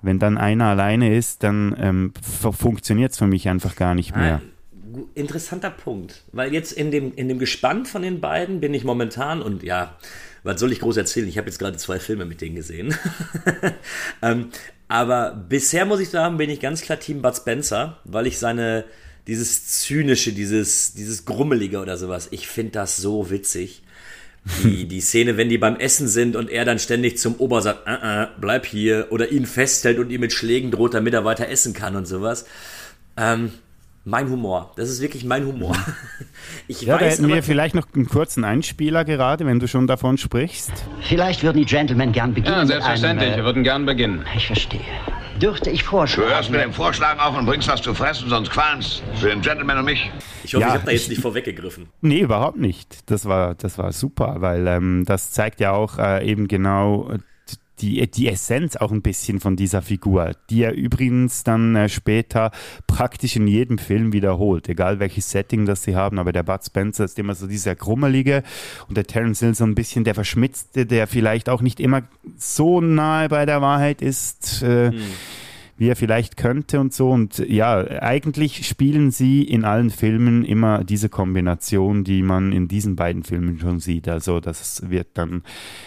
Wenn 0.01 0.19
dann 0.19 0.37
einer 0.37 0.67
alleine 0.67 1.13
ist, 1.17 1.43
dann 1.43 1.75
ähm, 1.77 2.13
funktioniert 2.21 3.11
es 3.11 3.17
für 3.17 3.27
mich 3.27 3.49
einfach 3.49 3.75
gar 3.75 3.93
nicht 3.93 4.15
mehr. 4.15 4.39
Ah, 4.41 4.99
interessanter 5.15 5.69
Punkt, 5.69 6.23
weil 6.31 6.53
jetzt 6.53 6.71
in 6.71 6.91
dem, 6.91 7.13
in 7.13 7.27
dem 7.27 7.39
Gespann 7.39 7.85
von 7.85 8.03
den 8.03 8.21
beiden 8.21 8.61
bin 8.61 8.73
ich 8.73 8.85
momentan 8.85 9.41
und 9.41 9.63
ja, 9.63 9.97
was 10.43 10.59
soll 10.59 10.71
ich 10.71 10.79
groß 10.79 10.97
erzählen? 10.97 11.27
Ich 11.27 11.37
habe 11.37 11.47
jetzt 11.47 11.59
gerade 11.59 11.77
zwei 11.77 11.99
Filme 11.99 12.25
mit 12.25 12.41
denen 12.41 12.55
gesehen. 12.55 12.95
ähm, 14.21 14.49
aber 14.87 15.31
bisher 15.31 15.85
muss 15.85 15.99
ich 15.99 16.09
sagen, 16.09 16.37
bin 16.37 16.49
ich 16.49 16.59
ganz 16.59 16.81
klar 16.81 16.99
Team 16.99 17.21
Bud 17.21 17.35
Spencer, 17.35 17.99
weil 18.05 18.27
ich 18.27 18.39
seine, 18.39 18.85
dieses 19.27 19.81
zynische, 19.81 20.33
dieses, 20.33 20.93
dieses 20.93 21.25
grummelige 21.25 21.79
oder 21.79 21.97
sowas, 21.97 22.29
ich 22.31 22.47
finde 22.47 22.71
das 22.71 22.97
so 22.97 23.29
witzig. 23.29 23.83
Die, 24.63 24.85
die 24.87 25.01
Szene, 25.01 25.37
wenn 25.37 25.49
die 25.49 25.57
beim 25.57 25.75
Essen 25.75 26.07
sind 26.07 26.35
und 26.35 26.49
er 26.49 26.65
dann 26.65 26.79
ständig 26.79 27.17
zum 27.17 27.35
Ober 27.35 27.61
sagt, 27.61 27.87
uh 27.87 27.91
-uh, 27.91 28.27
bleib 28.39 28.65
hier, 28.65 29.07
oder 29.11 29.29
ihn 29.31 29.45
festhält 29.45 29.99
und 29.99 30.09
ihm 30.09 30.21
mit 30.21 30.33
Schlägen 30.33 30.71
droht, 30.71 30.93
damit 30.93 31.13
er 31.13 31.25
weiter 31.25 31.49
essen 31.49 31.73
kann 31.73 31.95
und 31.95 32.07
sowas. 32.07 32.45
Ähm, 33.17 33.51
mein 34.05 34.29
Humor. 34.29 34.71
Das 34.75 34.89
ist 34.89 35.01
wirklich 35.01 35.23
mein 35.25 35.45
Humor. 35.45 35.75
Mhm. 35.75 35.93
Ich 36.67 36.81
ja, 36.81 36.95
weiß, 36.95 36.99
da 36.99 37.05
hätten 37.23 37.27
wir 37.27 37.43
vielleicht 37.43 37.75
noch 37.75 37.87
einen 37.93 38.07
kurzen 38.07 38.43
Einspieler 38.43 39.03
gerade, 39.03 39.45
wenn 39.45 39.59
du 39.59 39.67
schon 39.67 39.87
davon 39.87 40.17
sprichst. 40.17 40.71
Vielleicht 41.01 41.43
würden 41.43 41.57
die 41.57 41.65
Gentlemen 41.65 42.11
gern 42.11 42.33
beginnen. 42.33 42.55
Ja, 42.55 42.65
selbstverständlich. 42.65 43.27
Einem, 43.27 43.33
äh, 43.33 43.37
wir 43.37 43.45
würden 43.45 43.63
gern 43.63 43.85
beginnen. 43.85 44.25
Ich 44.35 44.47
verstehe. 44.47 44.81
Dürfte 45.41 45.69
ich 45.69 45.83
vorschlagen? 45.83 46.29
Du 46.29 46.35
hörst 46.35 46.51
mit 46.51 46.61
dem 46.61 46.73
Vorschlagen 46.73 47.19
auf 47.19 47.37
und 47.37 47.45
bringst 47.45 47.67
was 47.67 47.81
zu 47.81 47.93
fressen, 47.93 48.29
sonst 48.29 48.51
qualm's. 48.51 49.01
Für 49.15 49.29
den 49.29 49.41
Gentleman 49.41 49.79
und 49.79 49.85
mich. 49.85 50.11
Ich 50.43 50.53
hoffe, 50.53 50.61
ja, 50.61 50.67
ich 50.67 50.73
habe 50.73 50.85
da 50.85 50.91
jetzt 50.91 51.09
nicht 51.09 51.21
vorweggegriffen. 51.21 51.87
Nee, 52.01 52.19
überhaupt 52.19 52.57
nicht. 52.57 53.09
Das 53.09 53.25
war, 53.25 53.55
das 53.55 53.77
war 53.77 53.91
super, 53.91 54.35
weil 54.39 54.67
ähm, 54.67 55.03
das 55.05 55.31
zeigt 55.31 55.59
ja 55.59 55.71
auch 55.71 55.97
äh, 55.97 56.25
eben 56.29 56.47
genau 56.47 57.09
die, 57.81 58.09
die 58.09 58.27
Essenz 58.27 58.75
auch 58.75 58.91
ein 58.91 59.01
bisschen 59.01 59.39
von 59.39 59.55
dieser 59.55 59.81
Figur, 59.81 60.33
die 60.49 60.63
er 60.63 60.73
übrigens 60.73 61.43
dann 61.43 61.75
äh, 61.75 61.89
später 61.89 62.51
praktisch 62.87 63.35
in 63.35 63.47
jedem 63.47 63.77
Film 63.77 64.13
wiederholt, 64.13 64.69
egal 64.69 64.99
welches 64.99 65.31
Setting 65.31 65.65
das 65.65 65.83
sie 65.83 65.95
haben, 65.95 66.19
aber 66.19 66.31
der 66.31 66.43
Bud 66.43 66.63
Spencer 66.63 67.05
ist 67.05 67.19
immer 67.19 67.35
so 67.35 67.47
dieser 67.47 67.75
Krummelige 67.75 68.43
und 68.87 68.97
der 68.97 69.05
Terence 69.05 69.39
Hill 69.39 69.55
so 69.55 69.63
ein 69.63 69.75
bisschen 69.75 70.03
der 70.03 70.15
Verschmitzte, 70.15 70.85
der 70.85 71.07
vielleicht 71.07 71.49
auch 71.49 71.61
nicht 71.61 71.79
immer 71.79 72.03
so 72.37 72.81
nahe 72.81 73.29
bei 73.29 73.45
der 73.45 73.61
Wahrheit 73.61 74.01
ist. 74.01 74.61
Äh, 74.63 74.91
hm 74.91 75.01
wie 75.79 75.87
er 75.87 75.95
vielleicht 75.95 76.35
könnte 76.35 76.79
und 76.79 76.93
so. 76.93 77.09
Und 77.09 77.39
ja, 77.39 77.77
eigentlich 78.01 78.67
spielen 78.67 79.11
sie 79.11 79.43
in 79.43 79.63
allen 79.63 79.89
Filmen 79.89 80.43
immer 80.43 80.83
diese 80.83 81.07
Kombination, 81.07 82.03
die 82.03 82.21
man 82.21 82.51
in 82.51 82.67
diesen 82.67 82.97
beiden 82.97 83.23
Filmen 83.23 83.57
schon 83.59 83.79
sieht. 83.79 84.09
Also 84.09 84.41
das 84.41 84.89
wird 84.89 85.07
dann, 85.13 85.41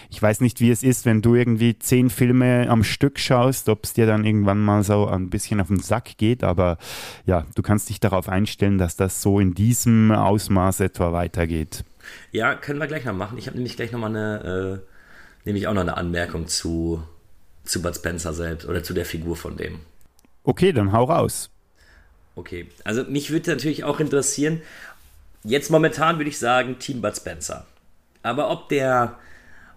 ich 0.09 0.19
weiß 0.19 0.41
nicht, 0.41 0.59
wie 0.59 0.71
es 0.71 0.81
ist, 0.81 1.05
wenn 1.05 1.21
du 1.21 1.35
irgendwie 1.35 1.77
zehn 1.77 2.09
Filme 2.09 2.67
am 2.69 2.83
Stück 2.83 3.19
schaust, 3.19 3.69
ob 3.69 3.83
es 3.83 3.93
dir 3.93 4.07
dann 4.07 4.25
irgendwann 4.25 4.59
mal 4.59 4.83
so 4.83 5.05
ein 5.05 5.29
bisschen 5.29 5.61
auf 5.61 5.67
den 5.67 5.79
Sack 5.79 6.17
geht, 6.17 6.43
aber 6.43 6.79
ja, 7.27 7.45
du 7.53 7.61
kannst 7.61 7.89
dich 7.89 7.99
darauf 7.99 8.27
einstellen, 8.29 8.79
dass 8.79 8.95
das 8.95 9.21
so 9.21 9.39
in 9.39 9.53
diesem 9.53 10.11
Ausmaß 10.11 10.79
etwa 10.79 11.13
weitergeht. 11.13 11.85
Ja, 12.31 12.55
können 12.55 12.79
wir 12.79 12.87
gleich 12.87 13.05
noch 13.05 13.13
machen. 13.13 13.37
Ich 13.37 13.45
habe 13.45 13.57
nämlich 13.57 13.75
gleich 13.75 13.91
nochmal 13.91 14.09
eine, 14.09 14.81
äh, 14.81 15.45
nämlich 15.45 15.67
auch 15.67 15.73
noch 15.73 15.81
eine 15.81 15.97
Anmerkung 15.97 16.47
zu 16.47 17.03
zu 17.63 17.81
Bud 17.81 17.95
Spencer 17.95 18.33
selbst 18.33 18.67
oder 18.67 18.83
zu 18.83 18.93
der 18.93 19.05
Figur 19.05 19.35
von 19.35 19.57
dem. 19.57 19.79
Okay, 20.43 20.73
dann 20.73 20.91
hau 20.91 21.05
raus. 21.05 21.49
Okay, 22.35 22.67
also 22.83 23.03
mich 23.03 23.29
würde 23.29 23.51
natürlich 23.51 23.83
auch 23.83 23.99
interessieren, 23.99 24.61
jetzt 25.43 25.69
momentan 25.69 26.17
würde 26.17 26.29
ich 26.29 26.39
sagen 26.39 26.79
Team 26.79 27.01
Bud 27.01 27.15
Spencer. 27.15 27.65
Aber 28.23 28.49
ob 28.49 28.69
der, 28.69 29.19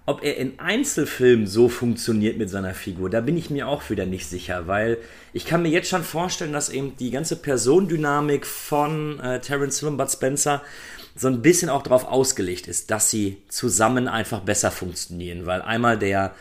ob 0.06 0.22
er 0.22 0.36
in 0.36 0.58
Einzelfilmen 0.58 1.46
so 1.46 1.68
funktioniert 1.68 2.38
mit 2.38 2.48
seiner 2.48 2.74
Figur, 2.74 3.10
da 3.10 3.20
bin 3.20 3.36
ich 3.36 3.50
mir 3.50 3.68
auch 3.68 3.90
wieder 3.90 4.06
nicht 4.06 4.26
sicher, 4.26 4.66
weil 4.66 4.98
ich 5.32 5.44
kann 5.44 5.62
mir 5.62 5.68
jetzt 5.68 5.90
schon 5.90 6.04
vorstellen, 6.04 6.52
dass 6.52 6.70
eben 6.70 6.96
die 6.96 7.10
ganze 7.10 7.36
Personendynamik 7.36 8.46
von 8.46 9.20
äh, 9.20 9.40
Terence 9.40 9.80
Hill 9.80 9.90
und 9.90 9.96
Bud 9.98 10.10
Spencer 10.10 10.62
so 11.14 11.28
ein 11.28 11.42
bisschen 11.42 11.70
auch 11.70 11.82
darauf 11.82 12.06
ausgelegt 12.06 12.68
ist, 12.68 12.90
dass 12.90 13.10
sie 13.10 13.42
zusammen 13.48 14.06
einfach 14.06 14.40
besser 14.40 14.70
funktionieren, 14.70 15.46
weil 15.46 15.62
einmal 15.62 15.98
der 15.98 16.34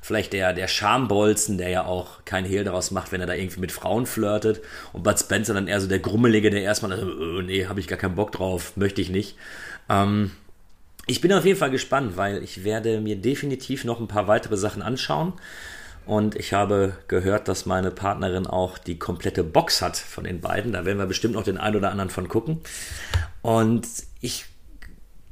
vielleicht 0.00 0.32
der, 0.32 0.52
der 0.52 0.68
Schambolzen, 0.68 1.58
der 1.58 1.68
ja 1.68 1.84
auch 1.84 2.24
kein 2.24 2.44
Hehl 2.44 2.64
daraus 2.64 2.90
macht, 2.90 3.12
wenn 3.12 3.20
er 3.20 3.26
da 3.26 3.34
irgendwie 3.34 3.60
mit 3.60 3.72
Frauen 3.72 4.06
flirtet. 4.06 4.60
Und 4.92 5.02
Bud 5.02 5.18
Spencer 5.18 5.54
dann 5.54 5.68
eher 5.68 5.80
so 5.80 5.88
der 5.88 5.98
Grummelige, 5.98 6.50
der 6.50 6.62
erstmal, 6.62 6.92
äh, 6.92 7.42
nee, 7.42 7.66
habe 7.66 7.80
ich 7.80 7.88
gar 7.88 7.98
keinen 7.98 8.14
Bock 8.14 8.32
drauf, 8.32 8.76
möchte 8.76 9.00
ich 9.00 9.10
nicht. 9.10 9.36
Ähm, 9.88 10.32
ich 11.06 11.20
bin 11.20 11.32
auf 11.32 11.44
jeden 11.44 11.58
Fall 11.58 11.70
gespannt, 11.70 12.16
weil 12.16 12.42
ich 12.42 12.64
werde 12.64 13.00
mir 13.00 13.16
definitiv 13.16 13.84
noch 13.84 14.00
ein 14.00 14.08
paar 14.08 14.28
weitere 14.28 14.56
Sachen 14.56 14.82
anschauen. 14.82 15.32
Und 16.06 16.34
ich 16.34 16.52
habe 16.52 16.96
gehört, 17.08 17.46
dass 17.46 17.66
meine 17.66 17.90
Partnerin 17.90 18.46
auch 18.46 18.78
die 18.78 18.98
komplette 18.98 19.44
Box 19.44 19.82
hat 19.82 19.96
von 19.96 20.24
den 20.24 20.40
beiden. 20.40 20.72
Da 20.72 20.84
werden 20.84 20.98
wir 20.98 21.06
bestimmt 21.06 21.34
noch 21.34 21.44
den 21.44 21.58
einen 21.58 21.76
oder 21.76 21.90
anderen 21.90 22.10
von 22.10 22.28
gucken. 22.28 22.60
Und 23.42 23.86
ich 24.20 24.46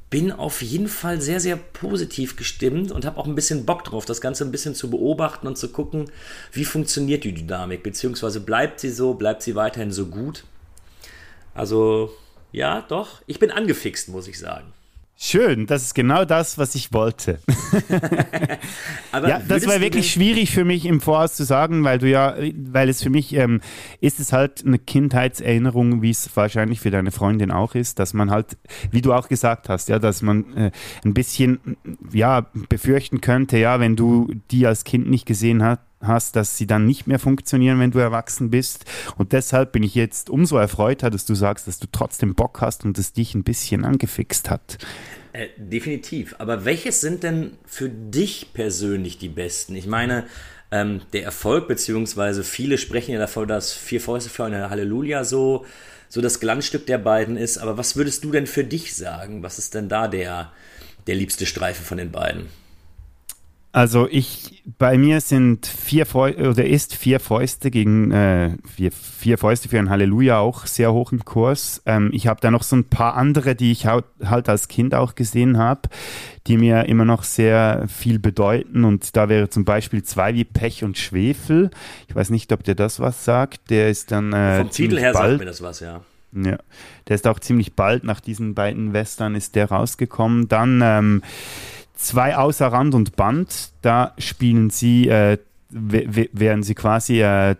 bin 0.09 0.31
auf 0.31 0.61
jeden 0.61 0.87
Fall 0.87 1.21
sehr, 1.21 1.39
sehr 1.39 1.55
positiv 1.55 2.35
gestimmt 2.35 2.91
und 2.91 3.05
habe 3.05 3.17
auch 3.17 3.27
ein 3.27 3.35
bisschen 3.35 3.65
Bock 3.65 3.83
drauf, 3.83 4.05
das 4.05 4.21
Ganze 4.21 4.43
ein 4.43 4.51
bisschen 4.51 4.73
zu 4.73 4.89
beobachten 4.89 5.45
und 5.45 5.57
zu 5.57 5.69
gucken, 5.69 6.09
wie 6.51 6.65
funktioniert 6.65 7.23
die 7.23 7.33
Dynamik, 7.33 7.83
beziehungsweise 7.83 8.39
bleibt 8.39 8.79
sie 8.79 8.89
so, 8.89 9.13
bleibt 9.13 9.43
sie 9.43 9.55
weiterhin 9.55 9.91
so 9.91 10.07
gut. 10.07 10.45
Also, 11.53 12.11
ja, 12.51 12.81
doch, 12.81 13.21
ich 13.27 13.37
bin 13.39 13.51
angefixt, 13.51 14.09
muss 14.09 14.27
ich 14.27 14.39
sagen. 14.39 14.73
Schön, 15.21 15.65
das 15.65 15.83
ist 15.83 15.95
genau 15.95 16.23
das, 16.23 16.57
was 16.57 16.75
ich 16.75 16.93
wollte. 16.93 17.39
ja, 19.11 19.41
das 19.45 19.67
war 19.67 19.81
wirklich 19.81 20.09
schwierig 20.09 20.49
für 20.51 20.63
mich 20.63 20.85
im 20.85 21.01
Voraus 21.01 21.33
zu 21.33 21.43
sagen, 21.43 21.83
weil 21.83 21.99
du 21.99 22.09
ja, 22.09 22.37
weil 22.55 22.87
es 22.87 23.03
für 23.03 23.09
mich 23.09 23.33
ähm, 23.33 23.59
ist 23.99 24.21
es 24.21 24.31
halt 24.31 24.65
eine 24.65 24.79
Kindheitserinnerung, 24.79 26.01
wie 26.01 26.11
es 26.11 26.29
wahrscheinlich 26.35 26.79
für 26.79 26.89
deine 26.89 27.11
Freundin 27.11 27.51
auch 27.51 27.75
ist, 27.75 27.99
dass 27.99 28.13
man 28.13 28.31
halt, 28.31 28.57
wie 28.91 29.01
du 29.01 29.11
auch 29.11 29.27
gesagt 29.27 29.67
hast, 29.67 29.89
ja, 29.89 29.99
dass 29.99 30.21
man 30.21 30.55
äh, 30.55 30.71
ein 31.03 31.13
bisschen 31.13 31.75
ja 32.13 32.47
befürchten 32.69 33.19
könnte, 33.19 33.57
ja, 33.57 33.81
wenn 33.81 33.97
du 33.97 34.33
die 34.51 34.65
als 34.65 34.85
Kind 34.85 35.09
nicht 35.09 35.25
gesehen 35.25 35.61
hast, 35.63 35.81
hast, 36.01 36.35
dass 36.35 36.57
sie 36.57 36.67
dann 36.67 36.85
nicht 36.85 37.07
mehr 37.07 37.19
funktionieren, 37.19 37.79
wenn 37.79 37.91
du 37.91 37.99
erwachsen 37.99 38.49
bist. 38.49 38.85
Und 39.17 39.33
deshalb 39.33 39.71
bin 39.71 39.83
ich 39.83 39.95
jetzt 39.95 40.29
umso 40.29 40.57
erfreuter, 40.57 41.09
dass 41.09 41.25
du 41.25 41.35
sagst, 41.35 41.67
dass 41.67 41.79
du 41.79 41.87
trotzdem 41.91 42.35
Bock 42.35 42.61
hast 42.61 42.85
und 42.85 42.97
es 42.97 43.13
dich 43.13 43.35
ein 43.35 43.43
bisschen 43.43 43.85
angefixt 43.85 44.49
hat. 44.49 44.77
Äh, 45.33 45.47
definitiv. 45.57 46.35
Aber 46.39 46.65
welches 46.65 47.01
sind 47.01 47.23
denn 47.23 47.57
für 47.65 47.89
dich 47.89 48.53
persönlich 48.53 49.17
die 49.17 49.29
besten? 49.29 49.75
Ich 49.75 49.87
meine, 49.87 50.25
ähm, 50.71 51.01
der 51.13 51.23
Erfolg, 51.23 51.67
beziehungsweise 51.67 52.43
viele 52.43 52.77
sprechen 52.77 53.11
ja 53.11 53.19
davon, 53.19 53.47
dass 53.47 53.73
Vier 53.73 54.01
Fäuste 54.01 54.29
für 54.29 54.45
eine 54.45 54.69
Halleluja 54.69 55.23
so, 55.23 55.65
so 56.07 56.21
das 56.21 56.39
Glanzstück 56.39 56.85
der 56.85 56.97
beiden 56.97 57.37
ist. 57.37 57.57
Aber 57.57 57.77
was 57.77 57.95
würdest 57.95 58.23
du 58.23 58.31
denn 58.31 58.47
für 58.47 58.63
dich 58.63 58.95
sagen? 58.95 59.43
Was 59.43 59.59
ist 59.59 59.75
denn 59.75 59.89
da 59.89 60.07
der, 60.07 60.51
der 61.07 61.15
liebste 61.15 61.45
Streifen 61.45 61.85
von 61.85 61.97
den 61.97 62.11
beiden? 62.11 62.47
Also 63.71 64.07
ich, 64.09 64.63
bei 64.79 64.97
mir 64.97 65.21
sind 65.21 65.67
vier 65.67 66.07
Fäuste, 66.07 66.49
oder 66.49 66.65
ist 66.65 66.95
vier 66.95 67.19
Fäuste 67.19 67.69
gegen 67.69 68.11
äh, 68.11 68.57
vier, 68.67 68.91
vier 68.91 69.37
Fäuste 69.37 69.69
für 69.69 69.77
ein 69.77 69.91
Halleluja 69.91 70.39
auch 70.39 70.65
sehr 70.65 70.91
hoch 70.91 71.11
im 71.11 71.23
Kurs. 71.23 71.83
Ähm, 71.85 72.09
ich 72.11 72.25
habe 72.25 72.41
da 72.41 72.49
noch 72.49 72.63
so 72.63 72.75
ein 72.75 72.85
paar 72.85 73.15
andere, 73.15 73.53
die 73.53 73.71
ich 73.71 73.85
halt 73.85 74.49
als 74.49 74.69
Kind 74.69 74.95
auch 74.95 75.13
gesehen 75.13 75.59
habe, 75.59 75.81
die 76.47 76.57
mir 76.57 76.85
immer 76.85 77.05
noch 77.05 77.21
sehr 77.21 77.85
viel 77.87 78.17
bedeuten. 78.17 78.85
Und 78.85 79.15
da 79.15 79.29
wäre 79.29 79.49
zum 79.49 79.65
Beispiel 79.65 80.01
zwei 80.01 80.33
wie 80.33 80.45
Pech 80.45 80.83
und 80.83 80.97
Schwefel. 80.97 81.69
Ich 82.07 82.15
weiß 82.15 82.31
nicht, 82.31 82.51
ob 82.51 82.63
der 82.63 82.73
das 82.73 82.99
was 82.99 83.23
sagt. 83.23 83.69
Der 83.69 83.91
ist 83.91 84.11
dann 84.11 84.33
äh, 84.33 84.57
vom 84.61 84.71
Titel 84.71 84.97
her 84.97 85.13
bald, 85.13 85.29
sagt 85.29 85.39
mir 85.41 85.45
das 85.45 85.61
was, 85.61 85.79
ja. 85.79 86.01
Ja, 86.31 86.57
der 87.07 87.15
ist 87.15 87.27
auch 87.27 87.39
ziemlich 87.39 87.73
bald 87.73 88.03
nach 88.03 88.19
diesen 88.19 88.53
beiden 88.53 88.93
Western 88.93 89.33
ist 89.33 89.55
der 89.55 89.69
rausgekommen. 89.69 90.47
Dann 90.47 90.81
ähm, 90.83 91.23
zwei 91.99 92.37
außer 92.37 92.67
Rand 92.67 92.95
und 92.95 93.15
Band. 93.15 93.71
Da 93.81 94.13
spielen 94.17 94.69
sie, 94.69 95.07
äh, 95.07 95.37
werden 95.69 96.63
sie 96.63 96.75
quasi 96.75 97.21
äh, 97.21 97.55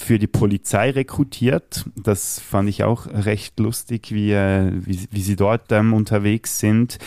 für 0.00 0.18
die 0.18 0.26
Polizei 0.26 0.90
rekrutiert. 0.90 1.84
Das 1.96 2.40
fand 2.40 2.68
ich 2.68 2.84
auch 2.84 3.06
recht 3.06 3.58
lustig, 3.58 4.12
wie, 4.12 4.32
äh, 4.32 4.72
wie, 4.74 5.08
wie, 5.10 5.22
sie 5.22 5.36
dort 5.36 5.70
ähm, 5.72 5.92
unterwegs 5.92 6.58
sind. 6.58 6.98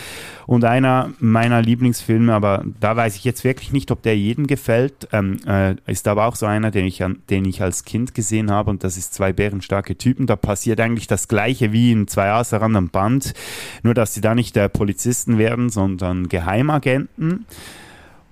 Und 0.46 0.64
einer 0.64 1.10
meiner 1.18 1.62
Lieblingsfilme, 1.62 2.32
aber 2.32 2.64
da 2.80 2.96
weiß 2.96 3.16
ich 3.16 3.24
jetzt 3.24 3.44
wirklich 3.44 3.72
nicht, 3.72 3.90
ob 3.90 4.02
der 4.02 4.16
jedem 4.16 4.46
gefällt, 4.46 5.08
ähm, 5.12 5.38
äh, 5.46 5.76
ist 5.86 6.08
aber 6.08 6.26
auch 6.26 6.36
so 6.36 6.46
einer, 6.46 6.70
den 6.70 6.86
ich, 6.86 7.02
an, 7.02 7.22
den 7.30 7.44
ich 7.44 7.62
als 7.62 7.84
Kind 7.84 8.14
gesehen 8.14 8.50
habe 8.50 8.70
und 8.70 8.84
das 8.84 8.96
ist 8.96 9.14
zwei 9.14 9.32
bärenstarke 9.32 9.96
Typen. 9.96 10.26
Da 10.26 10.36
passiert 10.36 10.80
eigentlich 10.80 11.06
das 11.06 11.28
gleiche 11.28 11.72
wie 11.72 11.92
in 11.92 12.08
zwei 12.08 12.30
Asaran 12.30 12.76
am 12.76 12.88
Band, 12.88 13.34
nur 13.82 13.94
dass 13.94 14.14
sie 14.14 14.20
da 14.20 14.34
nicht 14.34 14.56
äh, 14.56 14.68
Polizisten 14.68 15.38
werden, 15.38 15.70
sondern 15.70 16.28
Geheimagenten. 16.28 17.46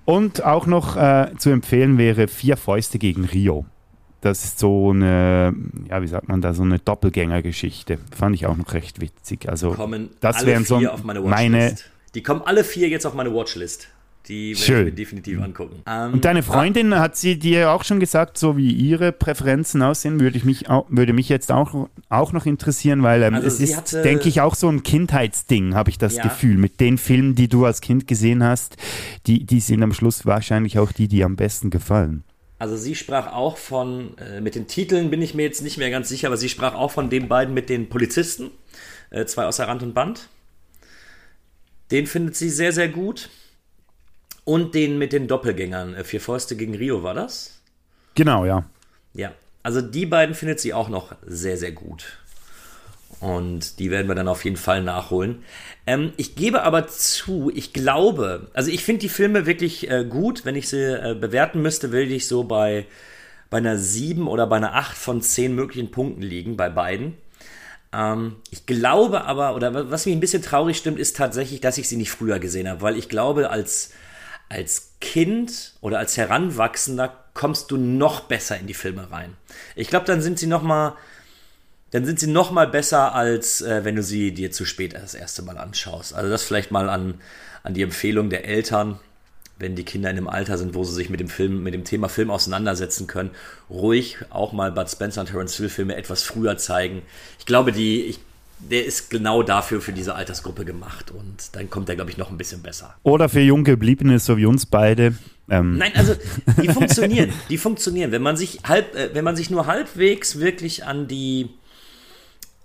Und 0.05 0.43
auch 0.43 0.65
noch 0.65 0.97
äh, 0.97 1.31
zu 1.37 1.51
empfehlen 1.51 1.97
wäre 1.97 2.27
Vier 2.27 2.57
Fäuste 2.57 2.99
gegen 2.99 3.25
Rio. 3.25 3.65
Das 4.21 4.43
ist 4.43 4.59
so 4.59 4.91
eine, 4.91 5.53
ja, 5.89 6.01
wie 6.01 6.07
sagt 6.07 6.27
man 6.27 6.41
da, 6.41 6.53
so 6.53 6.61
eine 6.61 6.77
Doppelgängergeschichte. 6.77 7.97
Fand 8.15 8.35
ich 8.35 8.45
auch 8.45 8.55
noch 8.55 8.73
recht 8.73 9.01
witzig. 9.01 9.49
Also, 9.49 9.71
kommen 9.71 10.11
das 10.19 10.45
wären 10.45 10.63
so 10.63 10.77
auf 10.87 11.03
meine, 11.03 11.21
meine 11.21 11.75
Die 12.13 12.21
kommen 12.21 12.41
alle 12.45 12.63
vier 12.63 12.87
jetzt 12.87 13.05
auf 13.05 13.15
meine 13.15 13.33
Watchlist. 13.33 13.87
Die 14.27 14.51
werde 14.51 14.61
Schön. 14.61 14.79
ich 14.79 14.85
mir 14.85 14.91
definitiv 14.91 15.41
angucken. 15.41 15.81
Ähm, 15.87 16.13
Und 16.13 16.25
deine 16.25 16.43
Freundin, 16.43 16.93
hat 16.99 17.15
sie 17.17 17.39
dir 17.39 17.71
auch 17.71 17.83
schon 17.83 17.99
gesagt, 17.99 18.37
so 18.37 18.55
wie 18.55 18.71
ihre 18.71 19.11
Präferenzen 19.11 19.81
aussehen? 19.81 20.19
Würde, 20.19 20.37
ich 20.37 20.45
mich, 20.45 20.69
auch, 20.69 20.85
würde 20.89 21.13
mich 21.13 21.27
jetzt 21.27 21.51
auch, 21.51 21.89
auch 22.09 22.31
noch 22.31 22.45
interessieren, 22.45 23.01
weil 23.01 23.23
ähm, 23.23 23.33
also 23.33 23.47
es 23.47 23.59
ist, 23.59 23.75
hatte, 23.75 24.03
denke 24.03 24.29
ich, 24.29 24.39
auch 24.41 24.53
so 24.53 24.69
ein 24.69 24.83
Kindheitsding, 24.83 25.73
habe 25.73 25.89
ich 25.89 25.97
das 25.97 26.17
ja. 26.17 26.23
Gefühl. 26.23 26.57
Mit 26.57 26.79
den 26.79 26.99
Filmen, 26.99 27.33
die 27.33 27.47
du 27.47 27.65
als 27.65 27.81
Kind 27.81 28.07
gesehen 28.07 28.43
hast, 28.43 28.77
die, 29.25 29.43
die 29.45 29.59
sind 29.59 29.81
am 29.81 29.91
Schluss 29.91 30.25
wahrscheinlich 30.27 30.77
auch 30.77 30.91
die, 30.91 31.07
die 31.07 31.23
am 31.23 31.35
besten 31.35 31.71
gefallen. 31.71 32.23
Also 32.61 32.77
sie 32.77 32.93
sprach 32.93 33.33
auch 33.33 33.57
von, 33.57 34.15
äh, 34.19 34.39
mit 34.39 34.53
den 34.53 34.67
Titeln 34.67 35.09
bin 35.09 35.19
ich 35.19 35.33
mir 35.33 35.41
jetzt 35.41 35.63
nicht 35.63 35.79
mehr 35.79 35.89
ganz 35.89 36.09
sicher, 36.09 36.27
aber 36.27 36.37
sie 36.37 36.47
sprach 36.47 36.75
auch 36.75 36.91
von 36.91 37.09
den 37.09 37.27
beiden 37.27 37.55
mit 37.55 37.69
den 37.69 37.89
Polizisten, 37.89 38.51
äh, 39.09 39.25
zwei 39.25 39.45
außer 39.45 39.67
Rand 39.67 39.81
und 39.81 39.95
Band. 39.95 40.29
Den 41.89 42.05
findet 42.05 42.35
sie 42.35 42.51
sehr, 42.51 42.71
sehr 42.71 42.87
gut. 42.87 43.31
Und 44.43 44.75
den 44.75 44.99
mit 44.99 45.11
den 45.11 45.27
Doppelgängern, 45.27 45.95
äh, 45.95 46.03
Vier 46.03 46.21
Fäuste 46.21 46.55
gegen 46.55 46.75
Rio 46.75 47.01
war 47.01 47.15
das? 47.15 47.59
Genau, 48.13 48.45
ja. 48.45 48.63
Ja, 49.15 49.33
also 49.63 49.81
die 49.81 50.05
beiden 50.05 50.35
findet 50.35 50.59
sie 50.59 50.75
auch 50.75 50.87
noch 50.87 51.15
sehr, 51.25 51.57
sehr 51.57 51.71
gut. 51.71 52.19
Und 53.21 53.77
die 53.77 53.91
werden 53.91 54.07
wir 54.07 54.15
dann 54.15 54.27
auf 54.27 54.43
jeden 54.43 54.57
Fall 54.57 54.81
nachholen. 54.81 55.43
Ähm, 55.85 56.11
ich 56.17 56.35
gebe 56.35 56.63
aber 56.63 56.87
zu, 56.87 57.51
ich 57.53 57.71
glaube, 57.71 58.49
also 58.53 58.71
ich 58.71 58.83
finde 58.83 59.01
die 59.01 59.09
Filme 59.09 59.45
wirklich 59.45 59.89
äh, 59.89 60.03
gut. 60.03 60.43
Wenn 60.43 60.55
ich 60.55 60.67
sie 60.67 60.81
äh, 60.81 61.13
bewerten 61.13 61.61
müsste, 61.61 61.91
würde 61.91 62.11
ich 62.11 62.27
so 62.27 62.43
bei, 62.43 62.87
bei 63.51 63.57
einer 63.57 63.77
7 63.77 64.27
oder 64.27 64.47
bei 64.47 64.57
einer 64.57 64.73
8 64.73 64.97
von 64.97 65.21
10 65.21 65.53
möglichen 65.53 65.91
Punkten 65.91 66.23
liegen, 66.23 66.57
bei 66.57 66.69
beiden. 66.69 67.13
Ähm, 67.93 68.37
ich 68.49 68.65
glaube 68.65 69.23
aber, 69.25 69.55
oder 69.55 69.91
was 69.91 70.07
mich 70.07 70.15
ein 70.15 70.19
bisschen 70.19 70.41
traurig 70.41 70.77
stimmt, 70.77 70.97
ist 70.97 71.15
tatsächlich, 71.15 71.61
dass 71.61 71.77
ich 71.77 71.87
sie 71.87 71.97
nicht 71.97 72.11
früher 72.11 72.39
gesehen 72.39 72.67
habe, 72.67 72.81
weil 72.81 72.97
ich 72.97 73.07
glaube, 73.07 73.51
als, 73.51 73.91
als 74.49 74.93
Kind 74.99 75.73
oder 75.81 75.99
als 75.99 76.17
Heranwachsender 76.17 77.15
kommst 77.35 77.69
du 77.69 77.77
noch 77.77 78.21
besser 78.21 78.57
in 78.57 78.65
die 78.65 78.73
Filme 78.73 79.11
rein. 79.11 79.37
Ich 79.75 79.89
glaube, 79.89 80.05
dann 80.05 80.21
sind 80.21 80.39
sie 80.39 80.47
noch 80.47 80.63
mal 80.63 80.95
dann 81.91 82.05
sind 82.05 82.19
sie 82.19 82.27
noch 82.27 82.51
mal 82.51 82.67
besser, 82.67 83.13
als 83.13 83.61
äh, 83.61 83.83
wenn 83.83 83.95
du 83.95 84.03
sie 84.03 84.33
dir 84.33 84.51
zu 84.51 84.65
spät 84.65 84.93
das 84.93 85.13
erste 85.13 85.41
Mal 85.41 85.57
anschaust. 85.57 86.13
Also 86.13 86.29
das 86.29 86.43
vielleicht 86.43 86.71
mal 86.71 86.89
an, 86.89 87.15
an 87.63 87.73
die 87.73 87.81
Empfehlung 87.81 88.29
der 88.29 88.45
Eltern, 88.45 88.99
wenn 89.59 89.75
die 89.75 89.83
Kinder 89.83 90.09
in 90.09 90.17
einem 90.17 90.27
Alter 90.27 90.57
sind, 90.57 90.73
wo 90.73 90.83
sie 90.83 90.93
sich 90.93 91.09
mit 91.09 91.19
dem 91.19 91.27
Film, 91.27 91.63
mit 91.63 91.73
dem 91.73 91.83
Thema 91.83 92.09
Film 92.09 92.31
auseinandersetzen 92.31 93.07
können, 93.07 93.29
ruhig 93.69 94.17
auch 94.29 94.53
mal 94.53 94.71
Bud 94.71 94.89
Spencer 94.89 95.21
und 95.21 95.27
Terence 95.27 95.57
Hill 95.57 95.69
Filme 95.69 95.95
etwas 95.95 96.23
früher 96.23 96.57
zeigen. 96.57 97.03
Ich 97.37 97.45
glaube, 97.45 97.71
die, 97.71 98.03
ich, 98.03 98.19
der 98.59 98.85
ist 98.85 99.09
genau 99.09 99.43
dafür 99.43 99.81
für 99.81 99.91
diese 99.91 100.15
Altersgruppe 100.15 100.65
gemacht 100.65 101.11
und 101.11 101.55
dann 101.55 101.69
kommt 101.69 101.89
er, 101.89 101.95
glaube 101.95 102.09
ich, 102.09 102.17
noch 102.17 102.31
ein 102.31 102.37
bisschen 102.37 102.61
besser. 102.61 102.95
Oder 103.03 103.29
für 103.29 103.41
Junggebliebene, 103.41 104.17
so 104.17 104.37
wie 104.37 104.45
uns 104.45 104.65
beide. 104.65 105.13
Ähm. 105.49 105.77
Nein, 105.77 105.91
also 105.95 106.15
die 106.61 106.67
funktionieren, 106.73 107.31
die 107.49 107.57
funktionieren. 107.57 108.11
Wenn 108.11 108.21
man 108.21 108.37
sich 108.37 108.59
halb, 108.63 108.95
äh, 108.95 109.13
wenn 109.13 109.25
man 109.25 109.35
sich 109.35 109.49
nur 109.49 109.67
halbwegs 109.67 110.39
wirklich 110.39 110.85
an 110.85 111.07
die 111.07 111.49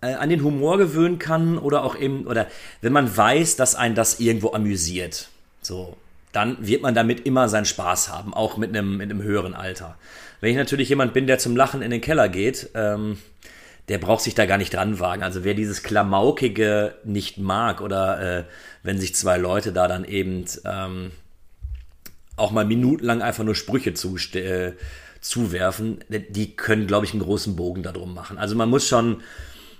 äh, 0.01 0.14
an 0.14 0.28
den 0.28 0.42
Humor 0.42 0.78
gewöhnen 0.78 1.18
kann 1.18 1.59
oder 1.59 1.84
auch 1.84 1.97
eben, 1.97 2.26
oder 2.26 2.47
wenn 2.80 2.92
man 2.92 3.14
weiß, 3.14 3.57
dass 3.57 3.74
einen 3.74 3.94
das 3.94 4.20
irgendwo 4.20 4.53
amüsiert. 4.53 5.28
So, 5.62 5.97
dann 6.32 6.57
wird 6.61 6.82
man 6.82 6.94
damit 6.94 7.26
immer 7.26 7.49
seinen 7.49 7.64
Spaß 7.64 8.11
haben, 8.11 8.34
auch 8.34 8.57
mit 8.57 8.70
einem, 8.70 8.99
mit 8.99 9.11
einem 9.11 9.22
höheren 9.22 9.55
Alter. 9.55 9.97
Wenn 10.40 10.51
ich 10.51 10.57
natürlich 10.57 10.88
jemand 10.88 11.14
bin, 11.14 11.26
der 11.26 11.38
zum 11.38 11.57
Lachen 11.57 11.82
in 11.82 11.90
den 11.90 12.01
Keller 12.01 12.28
geht, 12.28 12.70
ähm, 12.74 13.18
der 13.88 13.99
braucht 13.99 14.22
sich 14.22 14.34
da 14.34 14.47
gar 14.47 14.59
nicht 14.59 14.74
dran 14.74 14.99
wagen. 15.01 15.22
Also 15.22 15.44
wer 15.44 15.55
dieses 15.55 15.82
Klamaukige 15.82 16.94
nicht 17.05 17.38
mag 17.38 17.80
oder 17.80 18.38
äh, 18.38 18.44
wenn 18.82 18.99
sich 18.99 19.14
zwei 19.14 19.38
Leute 19.38 19.72
da 19.72 19.88
dann 19.88 20.05
eben 20.05 20.44
ähm, 20.64 21.12
auch 22.36 22.51
mal 22.51 22.64
minutenlang 22.64 23.22
einfach 23.22 23.44
nur 23.44 23.55
Sprüche 23.55 23.90
äh, 23.90 24.72
zuwerfen, 25.20 26.05
die 26.09 26.55
können, 26.57 26.86
glaube 26.86 27.07
ich, 27.07 27.12
einen 27.12 27.22
großen 27.22 27.57
Bogen 27.57 27.82
darum 27.82 28.14
machen. 28.14 28.38
Also 28.38 28.55
man 28.57 28.68
muss 28.68 28.86
schon 28.86 29.22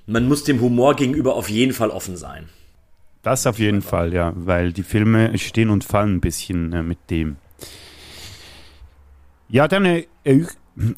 man 0.07 0.29
muss 0.29 0.45
dem 0.45 0.61
Humor 0.61 0.95
gegenüber 0.95 1.35
auf 1.35 1.49
jeden 1.49 1.73
Fall 1.73 1.91
offen 1.91 2.17
sein. 2.17 2.49
Das 3.23 3.47
auf 3.47 3.59
jeden 3.59 3.83
Fall, 3.83 4.13
ja, 4.15 4.33
weil 4.37 4.73
die 4.73 4.85
Filme 4.85 5.37
stehen 5.39 5.71
und 5.71 5.83
fallen 5.83 6.17
ein 6.17 6.21
bisschen 6.21 6.73
äh, 6.73 6.83
mit 6.83 6.99
dem. 7.11 7.37
Ja, 9.49 9.67
dann 9.67 9.85
äh, 9.85 10.07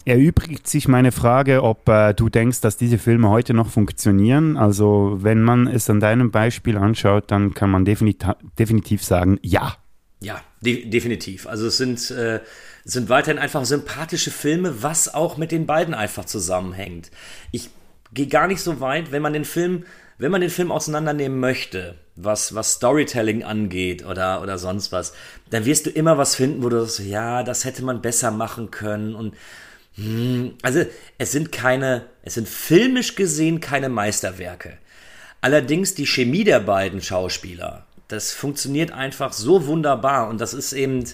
erübrigt 0.04 0.66
sich 0.66 0.88
meine 0.88 1.12
Frage, 1.12 1.62
ob 1.62 1.88
äh, 1.88 2.12
du 2.12 2.28
denkst, 2.28 2.60
dass 2.60 2.76
diese 2.76 2.98
Filme 2.98 3.30
heute 3.30 3.54
noch 3.54 3.68
funktionieren. 3.68 4.56
Also 4.56 5.18
wenn 5.20 5.42
man 5.42 5.66
es 5.66 5.88
an 5.88 6.00
deinem 6.00 6.30
Beispiel 6.30 6.76
anschaut, 6.76 7.30
dann 7.30 7.54
kann 7.54 7.70
man 7.70 7.84
definitiv, 7.84 9.04
sagen, 9.04 9.38
ja. 9.42 9.76
Ja, 10.20 10.40
de 10.60 10.88
definitiv. 10.90 11.46
Also 11.46 11.66
es 11.68 11.76
sind, 11.76 12.10
äh, 12.10 12.40
sind 12.84 13.08
weiterhin 13.08 13.38
einfach 13.38 13.64
sympathische 13.64 14.32
Filme, 14.32 14.82
was 14.82 15.14
auch 15.14 15.36
mit 15.36 15.52
den 15.52 15.66
beiden 15.66 15.94
einfach 15.94 16.24
zusammenhängt. 16.24 17.10
Ich 17.52 17.70
gehe 18.12 18.26
gar 18.26 18.46
nicht 18.46 18.62
so 18.62 18.80
weit, 18.80 19.12
wenn 19.12 19.22
man 19.22 19.32
den 19.32 19.44
Film, 19.44 19.84
wenn 20.18 20.30
man 20.30 20.40
den 20.40 20.50
Film 20.50 20.72
auseinandernehmen 20.72 21.38
möchte, 21.38 21.96
was, 22.16 22.54
was 22.54 22.74
Storytelling 22.74 23.44
angeht 23.44 24.04
oder, 24.04 24.42
oder 24.42 24.58
sonst 24.58 24.92
was, 24.92 25.12
dann 25.50 25.64
wirst 25.64 25.86
du 25.86 25.90
immer 25.90 26.18
was 26.18 26.34
finden, 26.34 26.62
wo 26.62 26.68
du 26.68 26.84
sagst, 26.84 27.06
ja, 27.08 27.42
das 27.42 27.64
hätte 27.64 27.84
man 27.84 28.02
besser 28.02 28.30
machen 28.30 28.70
können 28.70 29.14
und 29.14 29.34
hm, 29.94 30.54
also 30.62 30.84
es 31.18 31.32
sind 31.32 31.52
keine, 31.52 32.06
es 32.22 32.34
sind 32.34 32.48
filmisch 32.48 33.14
gesehen 33.14 33.60
keine 33.60 33.88
Meisterwerke. 33.88 34.78
Allerdings 35.40 35.94
die 35.94 36.06
Chemie 36.06 36.44
der 36.44 36.60
beiden 36.60 37.00
Schauspieler 37.00 37.86
das 38.08 38.32
funktioniert 38.32 38.90
einfach 38.90 39.32
so 39.32 39.66
wunderbar 39.66 40.28
und 40.28 40.40
das 40.40 40.54
ist 40.54 40.72
eben, 40.72 41.04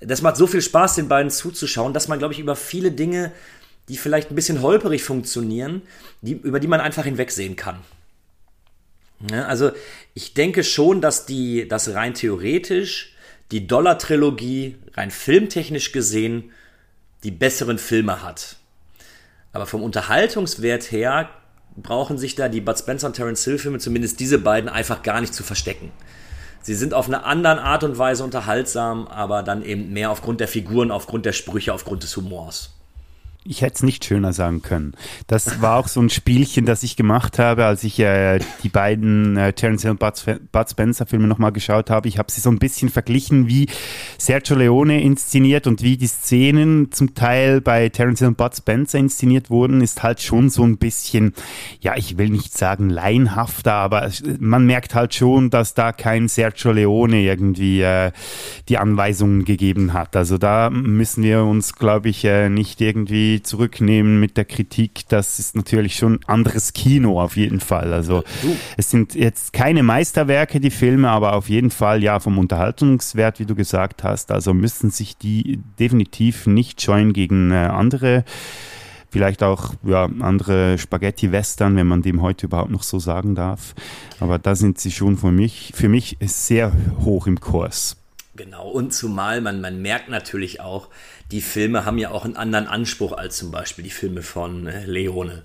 das 0.00 0.22
macht 0.22 0.36
so 0.36 0.46
viel 0.46 0.62
Spaß, 0.62 0.96
den 0.96 1.08
beiden 1.08 1.30
zuzuschauen, 1.30 1.92
dass 1.92 2.08
man, 2.08 2.18
glaube 2.18 2.34
ich, 2.34 2.40
über 2.40 2.56
viele 2.56 2.90
Dinge, 2.90 3.30
die 3.88 3.96
vielleicht 3.96 4.30
ein 4.30 4.34
bisschen 4.34 4.62
holperig 4.62 5.02
funktionieren, 5.02 5.82
die, 6.20 6.32
über 6.32 6.60
die 6.60 6.68
man 6.68 6.80
einfach 6.80 7.04
hinwegsehen 7.04 7.56
kann. 7.56 7.78
Ja, 9.30 9.46
also 9.46 9.70
ich 10.14 10.34
denke 10.34 10.64
schon, 10.64 11.00
dass 11.00 11.26
die, 11.26 11.68
dass 11.68 11.94
rein 11.94 12.14
theoretisch 12.14 13.14
die 13.50 13.66
Dollar-Trilogie 13.66 14.76
rein 14.94 15.10
filmtechnisch 15.10 15.92
gesehen 15.92 16.52
die 17.22 17.30
besseren 17.30 17.78
Filme 17.78 18.22
hat. 18.22 18.56
Aber 19.52 19.66
vom 19.66 19.82
Unterhaltungswert 19.82 20.90
her 20.90 21.28
brauchen 21.76 22.18
sich 22.18 22.34
da 22.34 22.48
die 22.48 22.60
Bud 22.60 22.78
Spencer 22.78 23.06
und 23.06 23.14
Terence 23.14 23.44
Hill 23.44 23.58
Filme, 23.58 23.78
zumindest 23.78 24.18
diese 24.18 24.38
beiden, 24.38 24.68
einfach 24.68 25.02
gar 25.02 25.20
nicht 25.20 25.34
zu 25.34 25.44
verstecken. 25.44 25.92
Sie 26.62 26.74
sind 26.74 26.94
auf 26.94 27.06
eine 27.06 27.24
andere 27.24 27.60
Art 27.62 27.84
und 27.84 27.98
Weise 27.98 28.24
unterhaltsam, 28.24 29.06
aber 29.06 29.42
dann 29.42 29.64
eben 29.64 29.92
mehr 29.92 30.10
aufgrund 30.10 30.40
der 30.40 30.48
Figuren, 30.48 30.90
aufgrund 30.90 31.26
der 31.26 31.32
Sprüche, 31.32 31.72
aufgrund 31.72 32.02
des 32.02 32.16
Humors 32.16 32.70
ich 33.44 33.62
hätte 33.62 33.74
es 33.74 33.82
nicht 33.82 34.04
schöner 34.04 34.32
sagen 34.32 34.62
können. 34.62 34.92
Das 35.26 35.60
war 35.60 35.76
auch 35.76 35.88
so 35.88 36.00
ein 36.00 36.10
Spielchen, 36.10 36.64
das 36.64 36.84
ich 36.84 36.94
gemacht 36.94 37.40
habe, 37.40 37.64
als 37.64 37.82
ich 37.82 37.98
äh, 37.98 38.38
die 38.62 38.68
beiden 38.68 39.36
äh, 39.36 39.52
Terence 39.52 39.82
Hill 39.82 39.92
und 39.92 39.98
Bud, 39.98 40.24
Bud 40.52 40.70
Spencer 40.70 41.06
Filme 41.06 41.26
nochmal 41.26 41.50
geschaut 41.50 41.90
habe. 41.90 42.08
Ich 42.08 42.18
habe 42.18 42.30
sie 42.30 42.40
so 42.40 42.50
ein 42.50 42.58
bisschen 42.58 42.88
verglichen, 42.88 43.48
wie 43.48 43.68
Sergio 44.16 44.56
Leone 44.56 45.02
inszeniert 45.02 45.66
und 45.66 45.82
wie 45.82 45.96
die 45.96 46.06
Szenen 46.06 46.92
zum 46.92 47.14
Teil 47.14 47.60
bei 47.60 47.88
Terence 47.88 48.20
Hill 48.20 48.28
und 48.28 48.36
Bud 48.36 48.54
Spencer 48.56 48.98
inszeniert 48.98 49.50
wurden, 49.50 49.80
ist 49.80 50.04
halt 50.04 50.22
schon 50.22 50.48
so 50.48 50.62
ein 50.62 50.78
bisschen, 50.78 51.34
ja, 51.80 51.96
ich 51.96 52.18
will 52.18 52.28
nicht 52.28 52.56
sagen 52.56 52.90
laienhafter, 52.90 53.72
aber 53.72 54.10
man 54.38 54.66
merkt 54.66 54.94
halt 54.94 55.14
schon, 55.14 55.50
dass 55.50 55.74
da 55.74 55.90
kein 55.90 56.28
Sergio 56.28 56.70
Leone 56.70 57.22
irgendwie 57.22 57.82
äh, 57.82 58.12
die 58.68 58.78
Anweisungen 58.78 59.44
gegeben 59.44 59.94
hat. 59.94 60.14
Also 60.14 60.38
da 60.38 60.70
müssen 60.70 61.24
wir 61.24 61.42
uns, 61.42 61.74
glaube 61.74 62.08
ich, 62.08 62.24
äh, 62.24 62.48
nicht 62.48 62.80
irgendwie 62.80 63.31
zurücknehmen 63.40 64.20
mit 64.20 64.36
der 64.36 64.44
Kritik. 64.44 65.08
Das 65.08 65.38
ist 65.38 65.56
natürlich 65.56 65.96
schon 65.96 66.20
anderes 66.26 66.72
Kino 66.72 67.20
auf 67.20 67.36
jeden 67.36 67.60
Fall. 67.60 67.92
Also 67.92 68.24
es 68.76 68.90
sind 68.90 69.14
jetzt 69.14 69.52
keine 69.52 69.82
Meisterwerke, 69.82 70.60
die 70.60 70.70
Filme, 70.70 71.08
aber 71.08 71.34
auf 71.34 71.48
jeden 71.48 71.70
Fall 71.70 72.02
ja 72.02 72.20
vom 72.20 72.38
Unterhaltungswert, 72.38 73.38
wie 73.38 73.46
du 73.46 73.54
gesagt 73.54 74.04
hast. 74.04 74.32
Also 74.32 74.52
müssen 74.52 74.90
sich 74.90 75.16
die 75.16 75.60
definitiv 75.78 76.46
nicht 76.46 76.82
scheuen 76.82 77.12
gegen 77.12 77.52
äh, 77.52 77.54
andere 77.54 78.24
vielleicht 79.12 79.42
auch 79.42 79.74
ja, 79.84 80.08
andere 80.20 80.78
Spaghetti-Western, 80.78 81.76
wenn 81.76 81.86
man 81.86 82.00
dem 82.00 82.22
heute 82.22 82.46
überhaupt 82.46 82.70
noch 82.70 82.82
so 82.82 82.98
sagen 82.98 83.34
darf. 83.34 83.74
Aber 84.20 84.38
da 84.38 84.56
sind 84.56 84.78
sie 84.78 84.90
schon 84.90 85.18
für 85.18 85.30
mich, 85.30 85.72
für 85.74 85.90
mich 85.90 86.16
sehr 86.20 86.72
hoch 87.04 87.26
im 87.26 87.38
Kurs. 87.38 87.98
Genau, 88.34 88.66
und 88.66 88.94
zumal 88.94 89.42
man, 89.42 89.60
man 89.60 89.82
merkt 89.82 90.08
natürlich 90.08 90.62
auch, 90.62 90.88
die 91.32 91.40
Filme 91.40 91.84
haben 91.84 91.98
ja 91.98 92.10
auch 92.10 92.24
einen 92.24 92.36
anderen 92.36 92.66
Anspruch 92.66 93.12
als 93.12 93.38
zum 93.38 93.50
Beispiel 93.50 93.82
die 93.82 93.90
Filme 93.90 94.22
von 94.22 94.66
äh, 94.66 94.84
Leone. 94.84 95.44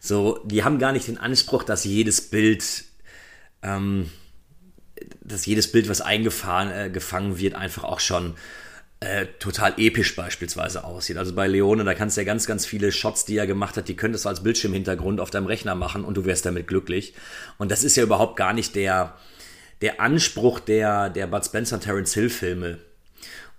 So, 0.00 0.40
die 0.44 0.64
haben 0.64 0.78
gar 0.78 0.92
nicht 0.92 1.08
den 1.08 1.18
Anspruch, 1.18 1.62
dass 1.62 1.84
jedes 1.84 2.30
Bild, 2.30 2.84
ähm, 3.62 4.10
dass 5.20 5.44
jedes 5.46 5.70
Bild, 5.70 5.88
was 5.88 6.00
eingefahren, 6.00 6.70
äh, 6.70 7.38
wird, 7.38 7.54
einfach 7.54 7.84
auch 7.84 8.00
schon 8.00 8.34
äh, 9.00 9.26
total 9.38 9.74
episch 9.76 10.16
beispielsweise 10.16 10.84
aussieht. 10.84 11.18
Also 11.18 11.34
bei 11.34 11.46
Leone, 11.46 11.84
da 11.84 11.92
kannst 11.92 12.16
du 12.16 12.22
ja 12.22 12.24
ganz, 12.24 12.46
ganz 12.46 12.64
viele 12.64 12.90
Shots, 12.90 13.26
die 13.26 13.36
er 13.36 13.46
gemacht 13.46 13.76
hat, 13.76 13.88
die 13.88 13.96
könntest 13.96 14.24
du 14.24 14.30
als 14.30 14.42
Bildschirmhintergrund 14.42 15.20
auf 15.20 15.30
deinem 15.30 15.46
Rechner 15.46 15.74
machen 15.74 16.02
und 16.02 16.16
du 16.16 16.24
wärst 16.24 16.46
damit 16.46 16.66
glücklich. 16.66 17.14
Und 17.58 17.70
das 17.70 17.84
ist 17.84 17.96
ja 17.96 18.02
überhaupt 18.02 18.36
gar 18.36 18.54
nicht 18.54 18.74
der, 18.74 19.14
der 19.82 20.00
Anspruch 20.00 20.60
der, 20.60 21.10
der 21.10 21.26
Bud 21.26 21.44
Spencer 21.44 21.78
Terence 21.78 22.14
Hill 22.14 22.30
Filme. 22.30 22.78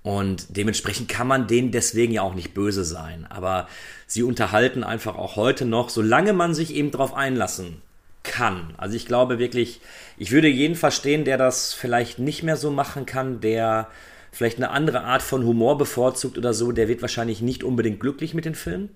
Und 0.08 0.56
dementsprechend 0.56 1.10
kann 1.10 1.28
man 1.28 1.48
denen 1.48 1.72
deswegen 1.72 2.14
ja 2.14 2.22
auch 2.22 2.34
nicht 2.34 2.54
böse 2.54 2.86
sein. 2.86 3.28
Aber 3.28 3.68
sie 4.06 4.24
unterhalten 4.24 4.86
einfach 4.86 5.18
auch 5.18 5.36
heute 5.36 5.66
noch, 5.66 5.90
solange 5.90 6.32
man 6.32 6.54
sich 6.54 6.74
eben 6.74 6.92
darauf 6.92 7.14
einlassen 7.14 7.82
kann. 8.24 8.74
Also 8.78 8.96
ich 8.96 9.06
glaube 9.06 9.38
wirklich, 9.38 9.82
ich 10.18 10.32
würde 10.32 10.48
jeden 10.48 10.78
verstehen, 10.78 11.26
der 11.26 11.38
das 11.38 11.74
vielleicht 11.74 12.20
nicht 12.20 12.42
mehr 12.42 12.56
so 12.56 12.72
machen 12.72 13.06
kann, 13.06 13.42
der 13.42 13.90
vielleicht 14.32 14.56
eine 14.56 14.70
andere 14.70 15.02
Art 15.02 15.24
von 15.24 15.44
Humor 15.44 15.78
bevorzugt 15.78 16.38
oder 16.38 16.54
so, 16.54 16.72
der 16.72 16.88
wird 16.88 17.02
wahrscheinlich 17.02 17.42
nicht 17.42 17.66
unbedingt 17.66 18.00
glücklich 18.00 18.34
mit 18.34 18.46
den 18.46 18.56
Filmen. 18.56 18.88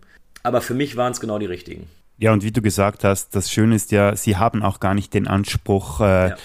Aber 0.44 0.62
für 0.62 0.76
mich 0.76 0.96
waren 0.96 1.12
es 1.12 1.20
genau 1.20 1.40
die 1.40 1.46
richtigen. 1.46 1.90
Ja, 2.20 2.32
und 2.32 2.44
wie 2.44 2.52
du 2.52 2.62
gesagt 2.62 3.04
hast, 3.04 3.36
das 3.36 3.52
Schöne 3.52 3.76
ist 3.76 3.92
ja, 3.92 4.16
sie 4.16 4.38
haben 4.38 4.64
auch 4.64 4.80
gar 4.80 4.94
nicht 4.94 5.14
den 5.14 5.28
Anspruch, 5.28 6.00
äh, 6.00 6.30
ja 6.30 6.38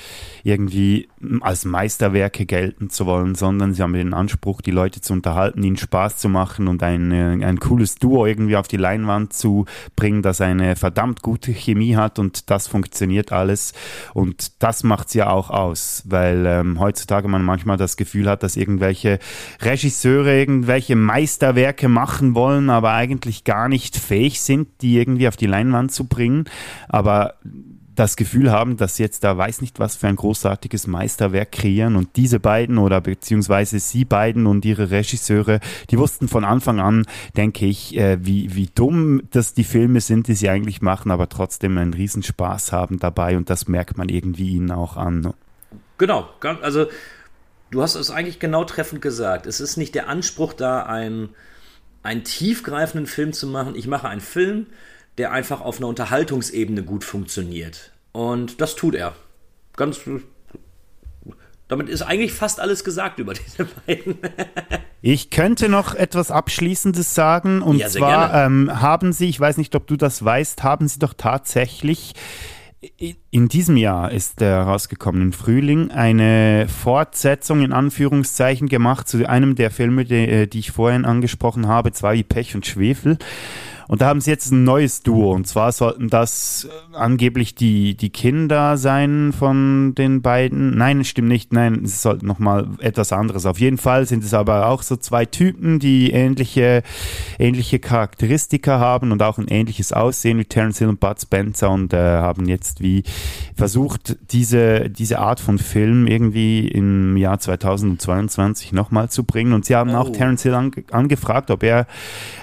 irgendwie 0.47 1.09
als 1.40 1.64
Meisterwerke 1.64 2.47
gelten 2.47 2.89
zu 2.89 3.05
wollen, 3.05 3.35
sondern 3.35 3.74
sie 3.74 3.82
haben 3.82 3.94
den 3.94 4.14
Anspruch, 4.14 4.60
die 4.60 4.70
Leute 4.70 5.01
zu 5.01 5.12
unterhalten, 5.12 5.60
ihnen 5.64 5.77
Spaß 5.77 6.18
zu 6.18 6.28
machen 6.28 6.68
und 6.68 6.85
ein, 6.85 7.12
ein 7.12 7.59
cooles 7.59 7.97
Duo 7.97 8.27
irgendwie 8.27 8.56
auf 8.56 8.68
die 8.68 8.77
Leinwand 8.77 9.32
zu 9.32 9.64
bringen, 9.97 10.23
das 10.23 10.40
eine 10.40 10.77
verdammt 10.77 11.23
gute 11.23 11.52
Chemie 11.52 11.97
hat 11.97 12.20
und 12.20 12.48
das 12.48 12.68
funktioniert 12.68 13.32
alles. 13.32 13.73
Und 14.14 14.62
das 14.62 14.85
macht 14.85 15.09
es 15.09 15.14
ja 15.14 15.31
auch 15.31 15.51
aus, 15.51 16.05
weil 16.06 16.47
ähm, 16.47 16.78
heutzutage 16.78 17.27
man 17.27 17.43
manchmal 17.43 17.77
das 17.77 17.97
Gefühl 17.97 18.31
hat, 18.31 18.44
dass 18.44 18.56
irgendwelche 18.56 19.18
Regisseure 19.62 20.39
irgendwelche 20.39 20.94
Meisterwerke 20.94 21.89
machen 21.89 22.36
wollen, 22.36 22.70
aber 22.70 22.93
eigentlich 22.93 23.43
gar 23.43 23.68
nicht 23.68 23.97
fähig 23.97 24.40
sind, 24.40 24.68
die 24.81 24.97
irgendwie 24.97 25.27
auf 25.27 25.36
die 25.36 25.47
Leinwand 25.47 25.90
zu 25.90 26.05
bringen. 26.05 26.44
Aber 26.89 27.35
das 27.97 28.16
Gefühl 28.16 28.52
haben, 28.52 28.77
dass 28.77 28.97
sie 28.97 29.02
jetzt 29.02 29.24
da 29.24 29.36
weiß 29.36 29.60
nicht 29.60 29.81
was 29.81 29.97
für 29.97 30.06
ein 30.06 30.16
großartiges 30.16 30.86
Meisterwerk 30.86 31.51
kreieren 31.51 31.97
und 31.97 32.16
diese 32.16 32.39
beiden 32.39 32.78
oder 32.78 33.01
beziehungsweise 33.01 33.78
sie 33.78 34.05
beiden 34.05 34.47
und 34.47 34.64
ihre 34.64 34.90
Regisseure, 34.90 35.60
die 35.90 35.98
wussten 35.98 36.28
von 36.28 36.44
Anfang 36.44 36.78
an, 36.78 37.06
denke 37.36 37.66
ich, 37.66 37.97
äh, 37.97 38.24
wie, 38.24 38.55
wie 38.55 38.68
dumm 38.74 39.23
das 39.31 39.55
die 39.55 39.64
Filme 39.64 40.01
sind, 40.01 40.28
die 40.28 40.35
sie 40.35 40.48
eigentlich 40.48 40.82
machen, 40.82 41.10
aber 41.10 41.28
trotzdem 41.28 41.78
einen 41.78 41.94
Riesenspaß 41.94 42.73
haben 42.73 42.98
dabei 42.98 43.36
und 43.36 43.51
das 43.51 43.66
merkt 43.66 43.97
man 43.97 44.09
irgendwie 44.09 44.51
ihnen 44.51 44.70
auch 44.70 44.97
an. 44.97 45.32
Genau, 45.98 46.28
also 46.62 46.86
du 47.70 47.82
hast 47.82 47.94
es 47.94 48.10
eigentlich 48.10 48.39
genau 48.39 48.64
treffend 48.64 49.01
gesagt. 49.01 49.47
Es 49.47 49.60
ist 49.60 49.77
nicht 49.77 49.94
der 49.94 50.09
Anspruch 50.09 50.52
da, 50.52 50.82
ein, 50.82 51.31
einen 52.02 52.24
tiefgreifenden 52.24 53.06
Film 53.06 53.32
zu 53.32 53.47
machen. 53.47 53.74
Ich 53.74 53.86
mache 53.86 54.09
einen 54.09 54.20
Film, 54.20 54.66
der 55.18 55.32
einfach 55.32 55.60
auf 55.60 55.78
einer 55.78 55.88
Unterhaltungsebene 55.88 56.82
gut 56.82 57.05
funktioniert. 57.05 57.93
Und 58.12 58.60
das 58.60 58.76
tut 58.76 58.94
er. 58.94 59.14
Ganz. 59.76 60.01
Damit 61.68 61.88
ist 61.88 62.02
eigentlich 62.02 62.32
fast 62.32 62.60
alles 62.60 62.84
gesagt 62.84 63.18
über 63.18 63.34
diese 63.47 63.64
beiden. 63.86 64.18
ich 65.02 65.30
könnte 65.30 65.68
noch 65.68 65.94
etwas 65.94 66.30
Abschließendes 66.30 67.14
sagen. 67.14 67.62
Und 67.62 67.78
ja, 67.78 67.88
zwar 67.88 68.47
ähm, 68.47 68.80
haben 68.80 69.12
Sie, 69.12 69.28
ich 69.28 69.40
weiß 69.40 69.56
nicht, 69.56 69.74
ob 69.74 69.86
du 69.86 69.97
das 69.97 70.24
weißt, 70.24 70.62
haben 70.62 70.88
Sie 70.88 70.98
doch 70.98 71.14
tatsächlich 71.14 72.14
in 73.30 73.48
diesem 73.48 73.76
Jahr 73.76 74.12
ist 74.12 74.40
herausgekommen, 74.40 75.22
im 75.22 75.32
Frühling, 75.32 75.90
eine 75.90 76.68
Fortsetzung 76.68 77.62
in 77.62 77.72
Anführungszeichen 77.72 78.68
gemacht 78.68 79.09
zu 79.09 79.28
einem 79.28 79.55
der 79.55 79.70
Filme, 79.70 80.05
die, 80.05 80.14
äh, 80.14 80.47
die 80.47 80.60
ich 80.60 80.70
vorhin 80.70 81.05
angesprochen 81.05 81.68
habe, 81.68 81.93
zwar 81.93 82.14
wie 82.14 82.22
Pech 82.22 82.55
und 82.55 82.66
Schwefel. 82.66 83.18
Und 83.88 84.00
da 84.00 84.06
haben 84.06 84.20
sie 84.20 84.30
jetzt 84.30 84.50
ein 84.50 84.64
neues 84.64 85.02
Duo. 85.02 85.32
Und 85.32 85.46
zwar 85.46 85.70
sollten 85.72 86.08
das 86.08 86.68
äh, 86.68 86.96
angeblich 86.96 87.54
die, 87.54 87.96
die 87.96 88.10
Kinder 88.10 88.76
sein 88.76 89.32
von 89.32 89.94
den 89.94 90.22
beiden. 90.22 90.76
Nein, 90.76 91.04
stimmt 91.04 91.28
nicht. 91.28 91.52
Nein, 91.52 91.82
es 91.84 92.02
sollte 92.02 92.26
nochmal 92.26 92.68
etwas 92.80 93.12
anderes. 93.12 93.46
Auf 93.46 93.60
jeden 93.60 93.78
Fall 93.78 94.06
sind 94.06 94.24
es 94.24 94.34
aber 94.34 94.66
auch 94.66 94.82
so 94.82 94.96
zwei 94.96 95.24
Typen, 95.24 95.78
die 95.78 96.10
ähnliche, 96.10 96.82
ähnliche 97.38 97.78
Charakteristika 97.78 98.78
haben 98.78 99.12
und 99.12 99.22
auch 99.22 99.38
ein 99.38 99.48
ähnliches 99.48 99.92
Aussehen 99.92 100.38
wie 100.38 100.44
Terence 100.44 100.78
Hill 100.78 100.88
und 100.88 101.00
Bud 101.00 101.20
Spencer 101.20 101.70
und 101.70 101.92
äh, 101.92 101.96
haben 101.98 102.46
jetzt 102.46 102.80
wie 102.80 103.04
versucht, 103.54 104.16
diese, 104.30 104.90
diese 104.90 105.18
Art 105.18 105.40
von 105.40 105.58
Film 105.58 106.06
irgendwie 106.06 106.68
im 106.68 107.16
Jahr 107.16 107.38
2022 107.38 108.72
nochmal 108.72 109.10
zu 109.10 109.24
bringen. 109.24 109.52
Und 109.52 109.64
sie 109.64 109.76
haben 109.76 109.90
oh. 109.90 109.98
auch 109.98 110.10
Terence 110.10 110.42
Hill 110.42 110.54
ange 110.54 110.84
angefragt, 110.90 111.50
ob 111.50 111.62
er 111.62 111.86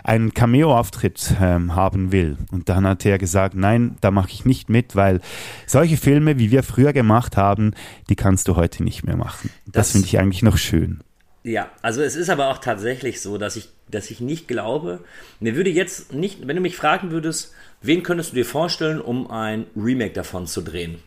einen 0.04 0.34
Cameo-Auftritt 0.34 1.33
ähm, 1.40 1.76
haben 1.76 2.12
will. 2.12 2.38
Und 2.52 2.70
dann 2.70 2.88
hat 2.88 3.06
er 3.06 3.18
gesagt, 3.18 3.56
nein, 3.56 3.98
da 4.02 4.12
mache 4.12 4.30
ich 4.32 4.46
nicht 4.46 4.70
mit, 4.70 4.96
weil 4.96 5.22
solche 5.68 5.98
Filme, 5.98 6.40
wie 6.40 6.52
wir 6.52 6.64
früher 6.64 6.94
gemacht 6.94 7.38
haben, 7.38 7.74
die 8.10 8.16
kannst 8.16 8.48
du 8.48 8.56
heute 8.56 8.84
nicht 8.84 9.04
mehr 9.04 9.18
machen. 9.18 9.50
Das, 9.66 9.74
das 9.74 9.92
finde 9.92 10.08
ich 10.08 10.20
eigentlich 10.20 10.44
noch 10.44 10.58
schön. 10.58 11.02
Ja, 11.44 11.70
also 11.82 12.02
es 12.02 12.16
ist 12.16 12.30
aber 12.30 12.48
auch 12.48 12.60
tatsächlich 12.60 13.22
so, 13.22 13.38
dass 13.38 13.58
ich, 13.58 13.70
dass 13.90 14.10
ich 14.10 14.22
nicht 14.22 14.48
glaube, 14.48 15.02
mir 15.42 15.56
würde 15.56 15.70
jetzt 15.70 16.14
nicht, 16.14 16.48
wenn 16.48 16.56
du 16.56 16.62
mich 16.62 16.78
fragen 16.78 17.12
würdest, 17.12 17.54
wen 17.82 18.02
könntest 18.02 18.32
du 18.32 18.36
dir 18.36 18.46
vorstellen, 18.46 19.02
um 19.02 19.30
ein 19.30 19.66
Remake 19.76 20.14
davon 20.14 20.48
zu 20.48 20.62
drehen? 20.62 21.00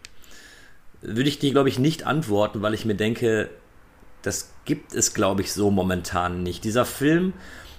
Würde 1.01 1.28
ich 1.28 1.39
dir, 1.39 1.53
glaube 1.53 1.70
ich, 1.70 1.78
nicht 1.78 2.05
antworten, 2.05 2.61
weil 2.61 2.74
ich 2.74 2.85
mir 2.85 2.94
denke, 2.94 3.48
das 4.20 4.53
gibt 4.66 4.94
es, 4.94 5.15
glaube 5.15 5.40
ich, 5.40 5.53
so 5.53 5.70
momentan 5.70 6.43
nicht. 6.43 6.65
Dieser 6.65 6.85
Film 6.85 7.32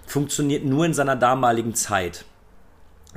funktioniert 0.07 0.63
nur 0.63 0.85
in 0.85 0.93
seiner 0.93 1.15
damaligen 1.15 1.75
Zeit. 1.75 2.25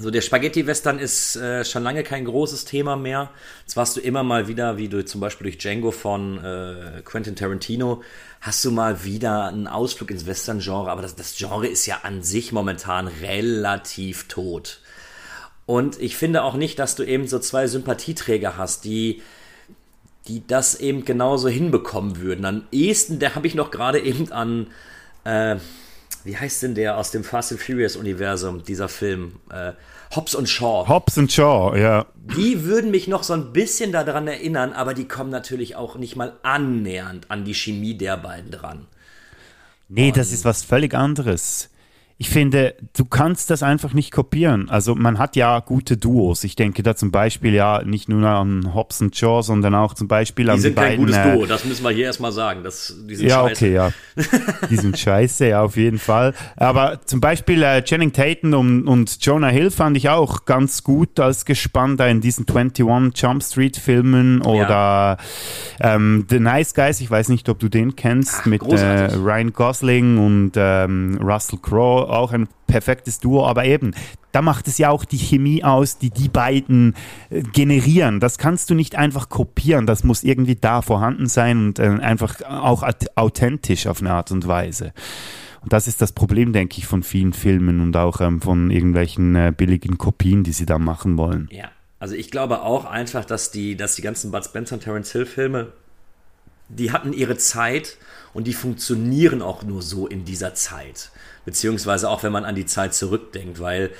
So, 0.00 0.10
der 0.10 0.22
Spaghetti-Western 0.22 0.98
ist 0.98 1.36
äh, 1.36 1.62
schon 1.62 1.82
lange 1.82 2.02
kein 2.02 2.24
großes 2.24 2.64
Thema 2.64 2.96
mehr. 2.96 3.28
Zwar 3.66 3.82
hast 3.82 3.98
du 3.98 4.00
immer 4.00 4.22
mal 4.22 4.48
wieder, 4.48 4.78
wie 4.78 4.88
du 4.88 5.04
zum 5.04 5.20
Beispiel 5.20 5.44
durch 5.44 5.58
Django 5.58 5.90
von 5.90 6.42
äh, 6.42 7.02
Quentin 7.04 7.36
Tarantino, 7.36 8.02
hast 8.40 8.64
du 8.64 8.70
mal 8.70 9.04
wieder 9.04 9.48
einen 9.48 9.66
Ausflug 9.66 10.10
ins 10.10 10.24
Western-Genre, 10.24 10.90
aber 10.90 11.02
das, 11.02 11.16
das 11.16 11.36
Genre 11.36 11.66
ist 11.66 11.84
ja 11.84 11.98
an 12.02 12.22
sich 12.22 12.50
momentan 12.50 13.08
relativ 13.08 14.26
tot. 14.26 14.80
Und 15.66 16.00
ich 16.00 16.16
finde 16.16 16.44
auch 16.44 16.54
nicht, 16.54 16.78
dass 16.78 16.96
du 16.96 17.02
eben 17.02 17.26
so 17.26 17.38
zwei 17.38 17.66
Sympathieträger 17.66 18.56
hast, 18.56 18.86
die, 18.86 19.20
die 20.28 20.46
das 20.46 20.80
eben 20.80 21.04
genauso 21.04 21.50
hinbekommen 21.50 22.22
würden. 22.22 22.46
Am 22.46 22.62
ehesten, 22.72 23.18
der 23.18 23.34
habe 23.34 23.46
ich 23.46 23.54
noch 23.54 23.70
gerade 23.70 24.00
eben 24.00 24.32
an, 24.32 24.68
äh, 25.24 25.56
wie 26.24 26.36
heißt 26.36 26.62
denn 26.62 26.74
der 26.74 26.96
aus 26.96 27.10
dem 27.10 27.24
Fast 27.24 27.52
and 27.52 27.60
Furious 27.60 27.96
Universum, 27.96 28.62
dieser 28.62 28.88
Film? 28.88 29.36
Äh, 29.50 29.72
Hobbs 30.14 30.34
und 30.34 30.48
Shaw. 30.48 30.88
Hobbs 30.88 31.18
und 31.18 31.30
Shaw, 31.30 31.76
ja. 31.78 32.06
Die 32.14 32.64
würden 32.64 32.90
mich 32.90 33.06
noch 33.06 33.22
so 33.22 33.32
ein 33.32 33.52
bisschen 33.52 33.92
daran 33.92 34.26
erinnern, 34.26 34.72
aber 34.72 34.94
die 34.94 35.06
kommen 35.06 35.30
natürlich 35.30 35.76
auch 35.76 35.96
nicht 35.96 36.16
mal 36.16 36.32
annähernd 36.42 37.30
an 37.30 37.44
die 37.44 37.54
Chemie 37.54 37.94
der 37.96 38.16
beiden 38.16 38.50
dran. 38.50 38.86
Nee, 39.88 40.08
und 40.08 40.16
das 40.16 40.32
ist 40.32 40.44
was 40.44 40.62
völlig 40.64 40.94
anderes 40.94 41.70
ich 42.20 42.28
finde, 42.28 42.74
du 42.94 43.06
kannst 43.06 43.48
das 43.48 43.62
einfach 43.62 43.94
nicht 43.94 44.12
kopieren. 44.12 44.68
Also 44.68 44.94
man 44.94 45.18
hat 45.18 45.36
ja 45.36 45.58
gute 45.60 45.96
Duos. 45.96 46.44
Ich 46.44 46.54
denke 46.54 46.82
da 46.82 46.94
zum 46.94 47.10
Beispiel 47.10 47.54
ja 47.54 47.80
nicht 47.82 48.10
nur 48.10 48.28
an 48.28 48.74
Hobbs 48.74 49.00
und 49.00 49.16
Shaw, 49.16 49.40
sondern 49.40 49.74
auch 49.74 49.94
zum 49.94 50.06
Beispiel 50.06 50.44
die 50.44 50.50
an 50.50 50.56
die 50.56 50.62
sind 50.64 50.74
beiden. 50.74 51.06
kein 51.06 51.22
gutes 51.22 51.32
Duo, 51.32 51.46
das 51.46 51.64
müssen 51.64 51.82
wir 51.82 51.92
hier 51.92 52.04
erstmal 52.04 52.32
sagen. 52.32 52.62
Das, 52.62 52.94
die 53.08 53.14
sind 53.14 53.26
ja, 53.26 53.48
scheiße. 53.48 53.64
okay, 53.64 53.72
ja. 53.72 53.92
Die 54.68 54.76
sind 54.76 54.98
scheiße, 54.98 55.48
ja, 55.48 55.62
auf 55.62 55.78
jeden 55.78 55.98
Fall. 55.98 56.34
Aber 56.56 57.00
zum 57.06 57.22
Beispiel 57.22 57.62
äh, 57.62 57.82
Channing 57.82 58.12
Tatum 58.12 58.52
und, 58.52 58.86
und 58.86 59.24
Jonah 59.24 59.48
Hill 59.48 59.70
fand 59.70 59.96
ich 59.96 60.10
auch 60.10 60.44
ganz 60.44 60.84
gut 60.84 61.18
als 61.18 61.46
gespannt 61.46 62.02
in 62.02 62.20
diesen 62.20 62.44
21 62.46 63.18
Jump 63.18 63.42
Street 63.42 63.78
Filmen 63.78 64.42
oder 64.42 64.68
ja. 64.68 65.94
ähm, 65.94 66.26
The 66.28 66.38
Nice 66.38 66.74
Guys, 66.74 67.00
ich 67.00 67.10
weiß 67.10 67.30
nicht, 67.30 67.48
ob 67.48 67.58
du 67.60 67.70
den 67.70 67.96
kennst, 67.96 68.40
Ach, 68.40 68.44
mit 68.44 68.62
äh, 68.62 69.06
Ryan 69.14 69.54
Gosling 69.54 70.18
und 70.18 70.52
ähm, 70.56 71.18
Russell 71.22 71.58
Crowe 71.62 72.09
auch 72.10 72.32
ein 72.32 72.48
perfektes 72.66 73.20
Duo, 73.20 73.46
aber 73.46 73.64
eben, 73.64 73.92
da 74.32 74.42
macht 74.42 74.68
es 74.68 74.78
ja 74.78 74.90
auch 74.90 75.04
die 75.04 75.18
Chemie 75.18 75.64
aus, 75.64 75.98
die 75.98 76.10
die 76.10 76.28
beiden 76.28 76.94
äh, 77.30 77.42
generieren. 77.42 78.20
Das 78.20 78.38
kannst 78.38 78.70
du 78.70 78.74
nicht 78.74 78.96
einfach 78.96 79.28
kopieren, 79.28 79.86
das 79.86 80.04
muss 80.04 80.22
irgendwie 80.22 80.56
da 80.56 80.82
vorhanden 80.82 81.26
sein 81.26 81.66
und 81.66 81.78
äh, 81.78 81.88
einfach 81.88 82.42
auch 82.42 82.84
authentisch 83.16 83.86
auf 83.86 84.00
eine 84.00 84.12
Art 84.12 84.30
und 84.30 84.46
Weise. 84.46 84.92
Und 85.62 85.72
das 85.72 85.86
ist 85.86 86.00
das 86.00 86.12
Problem, 86.12 86.52
denke 86.52 86.78
ich, 86.78 86.86
von 86.86 87.02
vielen 87.02 87.32
Filmen 87.32 87.80
und 87.80 87.96
auch 87.96 88.20
ähm, 88.20 88.40
von 88.40 88.70
irgendwelchen 88.70 89.36
äh, 89.36 89.52
billigen 89.54 89.98
Kopien, 89.98 90.42
die 90.42 90.52
sie 90.52 90.66
da 90.66 90.78
machen 90.78 91.18
wollen. 91.18 91.48
Ja, 91.52 91.70
also 91.98 92.14
ich 92.14 92.30
glaube 92.30 92.62
auch 92.62 92.86
einfach, 92.86 93.24
dass 93.24 93.50
die, 93.50 93.76
dass 93.76 93.94
die 93.94 94.02
ganzen 94.02 94.30
Bud 94.30 94.44
Spencer 94.44 94.76
und 94.76 94.82
Terence 94.82 95.12
Hill 95.12 95.26
Filme, 95.26 95.72
die 96.68 96.92
hatten 96.92 97.12
ihre 97.12 97.36
Zeit 97.36 97.98
und 98.32 98.46
die 98.46 98.54
funktionieren 98.54 99.42
auch 99.42 99.62
nur 99.62 99.82
so 99.82 100.06
in 100.06 100.24
dieser 100.24 100.54
Zeit 100.54 101.10
beziehungsweise 101.44 102.08
auch 102.08 102.22
wenn 102.22 102.32
man 102.32 102.44
an 102.44 102.54
die 102.54 102.66
Zeit 102.66 102.94
zurückdenkt, 102.94 103.60
weil 103.60 103.90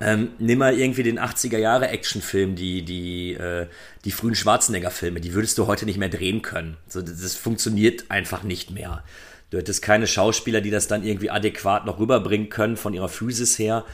ähm, 0.00 0.30
nimm 0.38 0.58
mal 0.58 0.78
irgendwie 0.78 1.02
den 1.02 1.18
80er 1.18 1.58
Jahre 1.58 1.88
Actionfilm, 1.88 2.56
die, 2.56 2.82
die, 2.82 3.34
äh, 3.34 3.68
die 4.04 4.10
frühen 4.10 4.34
Schwarzenegger-Filme, 4.34 5.20
die 5.20 5.34
würdest 5.34 5.58
du 5.58 5.66
heute 5.66 5.86
nicht 5.86 5.98
mehr 5.98 6.08
drehen 6.08 6.42
können. 6.42 6.76
So, 6.88 7.02
das, 7.02 7.20
das 7.20 7.34
funktioniert 7.34 8.10
einfach 8.10 8.42
nicht 8.42 8.70
mehr. 8.72 9.04
Du 9.50 9.58
hättest 9.58 9.82
keine 9.82 10.06
Schauspieler, 10.06 10.60
die 10.60 10.70
das 10.70 10.88
dann 10.88 11.04
irgendwie 11.04 11.30
adäquat 11.30 11.86
noch 11.86 11.98
rüberbringen 11.98 12.48
können 12.48 12.76
von 12.76 12.94
ihrer 12.94 13.08
Physis 13.08 13.58
her, 13.58 13.84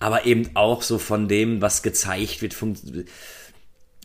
aber 0.00 0.24
eben 0.24 0.50
auch 0.54 0.82
so 0.82 0.98
von 0.98 1.28
dem, 1.28 1.60
was 1.60 1.82
gezeigt 1.82 2.42
wird. 2.42 2.56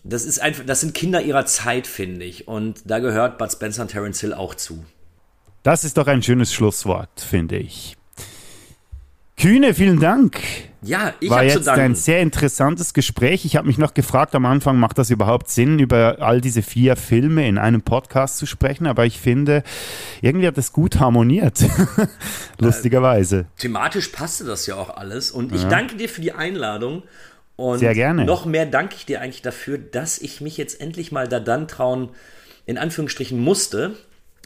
Das 0.03 0.25
ist 0.25 0.39
einfach, 0.39 0.65
das 0.65 0.81
sind 0.81 0.93
Kinder 0.93 1.21
ihrer 1.21 1.45
Zeit, 1.45 1.87
finde 1.87 2.25
ich. 2.25 2.47
Und 2.47 2.81
da 2.85 2.99
gehört 2.99 3.37
Bud 3.37 3.51
Spencer 3.51 3.83
und 3.83 3.87
Terence 3.89 4.19
Hill 4.19 4.33
auch 4.33 4.53
zu. 4.53 4.85
Das 5.67 5.83
ist 5.83 5.97
doch 5.97 6.07
ein 6.07 6.23
schönes 6.23 6.53
Schlusswort, 6.53 7.09
finde 7.17 7.57
ich. 7.57 7.97
Kühne, 9.35 9.73
vielen 9.73 9.99
Dank. 9.99 10.39
Ja, 10.81 11.13
ich 11.19 11.29
War 11.29 11.43
jetzt 11.43 11.67
ein 11.67 11.93
sehr 11.93 12.21
interessantes 12.21 12.93
Gespräch. 12.93 13.43
Ich 13.43 13.57
habe 13.57 13.67
mich 13.67 13.77
noch 13.77 13.93
gefragt 13.93 14.33
am 14.33 14.45
Anfang, 14.45 14.79
macht 14.79 14.97
das 14.97 15.09
überhaupt 15.09 15.49
Sinn, 15.49 15.77
über 15.79 16.19
all 16.21 16.39
diese 16.39 16.61
vier 16.61 16.95
Filme 16.95 17.49
in 17.49 17.57
einem 17.57 17.81
Podcast 17.81 18.37
zu 18.37 18.45
sprechen? 18.45 18.87
Aber 18.87 19.05
ich 19.05 19.19
finde, 19.19 19.61
irgendwie 20.21 20.47
hat 20.47 20.57
das 20.57 20.71
gut 20.71 21.01
harmoniert. 21.01 21.65
Lustigerweise. 22.59 23.39
Äh, 23.39 23.59
thematisch 23.59 24.07
passte 24.07 24.45
das 24.45 24.67
ja 24.67 24.75
auch 24.75 24.95
alles. 24.95 25.31
Und 25.31 25.53
ich 25.53 25.63
Ja. 25.63 25.67
danke 25.67 25.97
dir 25.97 26.07
für 26.07 26.21
die 26.21 26.31
Einladung. 26.31 27.03
Und 27.57 27.79
Sehr 27.79 27.93
gerne. 27.93 28.23
noch 28.23 28.45
mehr 28.45 28.67
danke 28.67 28.95
ich 28.95 29.05
dir 29.05 29.19
eigentlich 29.19 29.41
dafür, 29.41 29.79
dass 29.79 30.17
ich 30.17 30.39
mich 30.39 30.55
jetzt 30.55 30.79
endlich 30.79 31.11
mal 31.11 31.27
da 31.27 31.41
dann 31.41 31.67
trauen, 31.67 32.11
in 32.65 32.77
Anführungsstrichen 32.77 33.37
musste, 33.37 33.97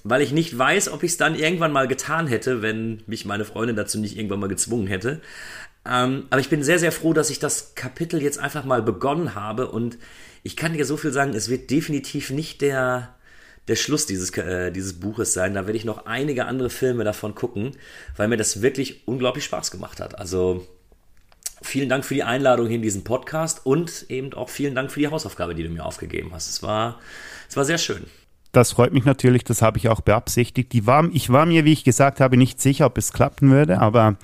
weil 0.03 0.22
ich 0.22 0.32
nicht 0.32 0.57
weiß, 0.57 0.90
ob 0.90 1.03
ich 1.03 1.11
es 1.11 1.18
dann 1.18 1.36
irgendwann 1.36 1.72
mal 1.72 1.88
getan 1.88 2.28
hätte, 2.28 2.61
wenn 2.61 3.03
mich 3.07 3.26
meine 3.26 3.45
Freundin 3.45 3.76
dazu 3.76 3.99
nicht 3.99 4.18
irgendwann 4.18 4.40
mal 4.40 4.48
gezwungen 4.48 4.88
hätte. 4.88 5.22
Ähm, 5.86 6.26
aber 6.30 6.40
ich 6.40 6.49
bin 6.49 6.64
sehr, 6.64 6.80
sehr 6.80 6.91
froh, 6.91 7.14
dass 7.14 7.30
ich 7.30 7.40
das 7.40 7.76
Kapitel 7.76 8.22
jetzt 8.22 8.40
einfach 8.40 8.65
mal 8.65 8.82
begonnen 8.82 9.36
habe 9.36 9.69
und 9.69 9.98
ich 10.44 10.56
kann 10.56 10.73
dir 10.73 10.86
so 10.86 10.98
viel 10.98 11.11
sagen, 11.11 11.34
es 11.34 11.49
wird 11.49 11.69
definitiv 11.69 12.32
nicht 12.32 12.61
der, 12.61 13.15
der 13.68 13.76
Schluss 13.76 14.06
dieses, 14.06 14.36
äh, 14.38 14.72
dieses 14.72 14.99
Buches 14.99 15.34
sein. 15.34 15.53
Da 15.53 15.65
werde 15.65 15.78
ich 15.78 15.86
noch 15.86 16.06
einige 16.06 16.45
andere 16.45 16.69
Filme 16.69 17.03
davon 17.03 17.36
gucken, 17.36 17.72
weil 18.18 18.28
mir 18.28 18.38
das 18.38 18.61
wirklich 18.61 19.07
unglaublich 19.07 19.45
Spaß 19.45 19.72
gemacht 19.72 19.99
hat. 19.99 20.18
Also 20.18 20.68
vielen 21.61 21.90
Dank 21.90 22.06
für 22.06 22.15
die 22.15 22.23
Einladung 22.23 22.68
hier 22.68 22.78
in 22.78 22.82
diesen 22.82 23.03
Podcast 23.03 23.65
und 23.65 24.06
eben 24.10 24.34
auch 24.34 24.49
vielen 24.49 24.73
Dank 24.73 24.91
für 24.91 24.99
die 24.99 25.07
Hausaufgabe, 25.07 25.53
die 25.53 25.64
du 25.64 25.69
mir 25.69 25.86
aufgegeben 25.86 26.32
hast. 26.34 26.49
Es 26.49 26.64
war, 26.64 26.99
es 27.49 27.56
war 27.56 27.65
sehr 27.65 27.78
schön. 27.78 28.06
Das 28.52 28.73
freut 28.73 28.91
mich 28.91 29.06
natürlich, 29.06 29.45
das 29.45 29.61
habe 29.61 29.78
ich 29.78 29.88
auch 29.88 30.02
beabsichtigt. 30.02 30.73
Die 30.73 30.86
war, 30.86 31.07
ich 31.14 31.30
war 31.30 31.45
mir, 31.45 31.64
wie 31.64 31.72
ich 31.72 31.86
gesagt 31.86 32.19
habe, 32.19 32.36
nicht 32.36 32.60
sicher, 32.60 32.86
ob 32.86 32.98
es 32.98 33.14
klappen 33.14 33.49
würde, 33.49 33.80
aber 33.80 34.18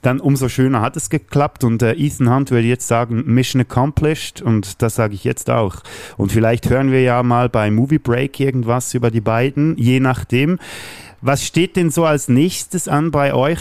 dann 0.00 0.20
umso 0.20 0.48
schöner 0.48 0.80
hat 0.80 0.96
es 0.96 1.10
geklappt 1.10 1.64
und 1.64 1.82
äh, 1.82 1.92
Ethan 1.92 2.32
Hunt 2.34 2.50
würde 2.50 2.66
jetzt 2.66 2.88
sagen, 2.88 3.24
Mission 3.26 3.60
accomplished 3.60 4.40
und 4.40 4.80
das 4.80 4.94
sage 4.94 5.14
ich 5.14 5.24
jetzt 5.24 5.50
auch. 5.50 5.82
Und 6.16 6.32
vielleicht 6.32 6.70
hören 6.70 6.92
wir 6.92 7.02
ja 7.02 7.22
mal 7.22 7.48
bei 7.48 7.70
Movie 7.70 7.98
Break 7.98 8.40
irgendwas 8.40 8.94
über 8.94 9.10
die 9.10 9.20
beiden, 9.20 9.76
je 9.76 10.00
nachdem. 10.00 10.58
Was 11.20 11.44
steht 11.44 11.74
denn 11.74 11.90
so 11.90 12.04
als 12.04 12.28
nächstes 12.28 12.86
an 12.86 13.10
bei 13.10 13.34
euch, 13.34 13.58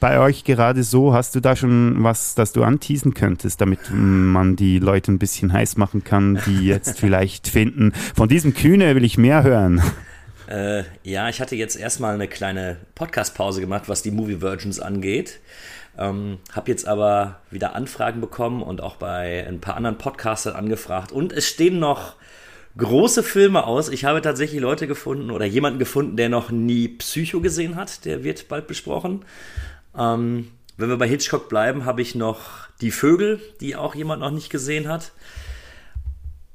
bei 0.00 0.20
euch 0.20 0.44
gerade 0.44 0.82
so? 0.82 1.12
Hast 1.12 1.34
du 1.34 1.40
da 1.40 1.54
schon 1.54 2.02
was, 2.02 2.34
das 2.34 2.52
du 2.52 2.64
anteasen 2.64 3.12
könntest, 3.12 3.60
damit 3.60 3.90
man 3.90 4.56
die 4.56 4.78
Leute 4.78 5.12
ein 5.12 5.18
bisschen 5.18 5.52
heiß 5.52 5.76
machen 5.76 6.02
kann, 6.02 6.40
die 6.46 6.66
jetzt 6.66 6.98
vielleicht 6.98 7.48
finden, 7.48 7.92
von 8.14 8.28
diesem 8.28 8.54
Kühne 8.54 8.94
will 8.94 9.04
ich 9.04 9.18
mehr 9.18 9.42
hören? 9.42 9.82
Äh, 10.46 10.84
ja, 11.02 11.28
ich 11.28 11.40
hatte 11.40 11.56
jetzt 11.56 11.76
erstmal 11.76 12.14
eine 12.14 12.28
kleine 12.28 12.76
Podcast-Pause 12.94 13.60
gemacht, 13.60 13.84
was 13.86 14.02
die 14.02 14.10
Movie 14.10 14.40
Virgins 14.40 14.80
angeht. 14.80 15.40
Ähm, 15.96 16.38
hab 16.52 16.68
jetzt 16.68 16.86
aber 16.86 17.40
wieder 17.50 17.74
Anfragen 17.74 18.20
bekommen 18.20 18.62
und 18.62 18.80
auch 18.80 18.96
bei 18.96 19.46
ein 19.46 19.60
paar 19.60 19.76
anderen 19.76 19.98
Podcastern 19.98 20.54
angefragt. 20.54 21.12
Und 21.12 21.32
es 21.32 21.46
stehen 21.48 21.78
noch 21.78 22.14
große 22.76 23.22
Filme 23.22 23.66
aus. 23.66 23.88
Ich 23.88 24.04
habe 24.04 24.20
tatsächlich 24.22 24.60
Leute 24.60 24.86
gefunden 24.86 25.30
oder 25.30 25.44
jemanden 25.44 25.78
gefunden, 25.78 26.16
der 26.16 26.28
noch 26.28 26.50
nie 26.50 26.88
Psycho 26.88 27.40
gesehen 27.40 27.76
hat. 27.76 28.04
Der 28.04 28.24
wird 28.24 28.48
bald 28.48 28.66
besprochen. 28.66 29.24
Ähm, 29.96 30.50
wenn 30.76 30.88
wir 30.88 30.96
bei 30.96 31.08
Hitchcock 31.08 31.48
bleiben, 31.48 31.84
habe 31.84 32.02
ich 32.02 32.14
noch 32.14 32.68
Die 32.80 32.90
Vögel, 32.90 33.40
die 33.60 33.76
auch 33.76 33.94
jemand 33.94 34.20
noch 34.20 34.32
nicht 34.32 34.50
gesehen 34.50 34.88
hat. 34.88 35.12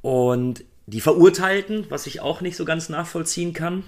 Und 0.02 0.64
Die 0.88 1.02
Verurteilten, 1.02 1.86
was 1.90 2.08
ich 2.08 2.20
auch 2.20 2.42
nicht 2.42 2.58
so 2.58 2.66
ganz 2.66 2.90
nachvollziehen 2.90 3.54
kann. 3.54 3.84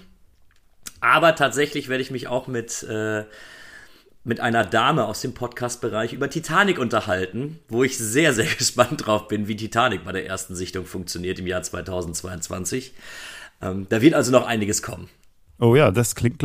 Aber 0.99 1.35
tatsächlich 1.35 1.89
werde 1.89 2.03
ich 2.03 2.11
mich 2.11 2.27
auch 2.27 2.47
mit, 2.47 2.83
äh, 2.83 3.23
mit 4.23 4.39
einer 4.39 4.65
Dame 4.65 5.06
aus 5.06 5.22
dem 5.22 5.34
Podcast-Bereich 5.34 6.14
über 6.14 6.30
Titanic 6.30 6.77
unterhalten, 6.77 7.60
wo 7.68 7.84
ich 7.84 7.98
sehr, 7.98 8.34
sehr 8.34 8.45
gespannt 8.57 9.06
drauf 9.06 9.27
bin, 9.27 9.48
wie 9.48 9.56
Titanic 9.56 10.03
bei 10.03 10.11
der 10.11 10.26
ersten 10.26 10.56
Sichtung 10.56 10.85
funktioniert 10.85 11.39
im 11.39 11.48
Jahr 11.48 11.64
2022. 11.64 12.93
Ähm, 13.61 13.88
da 13.89 14.02
wird 14.02 14.14
also 14.14 14.31
noch 14.31 14.45
einiges 14.45 14.84
kommen. 14.84 15.10
Oh 15.63 15.75
ja, 15.75 15.91
das 15.91 16.15
klingt, 16.15 16.43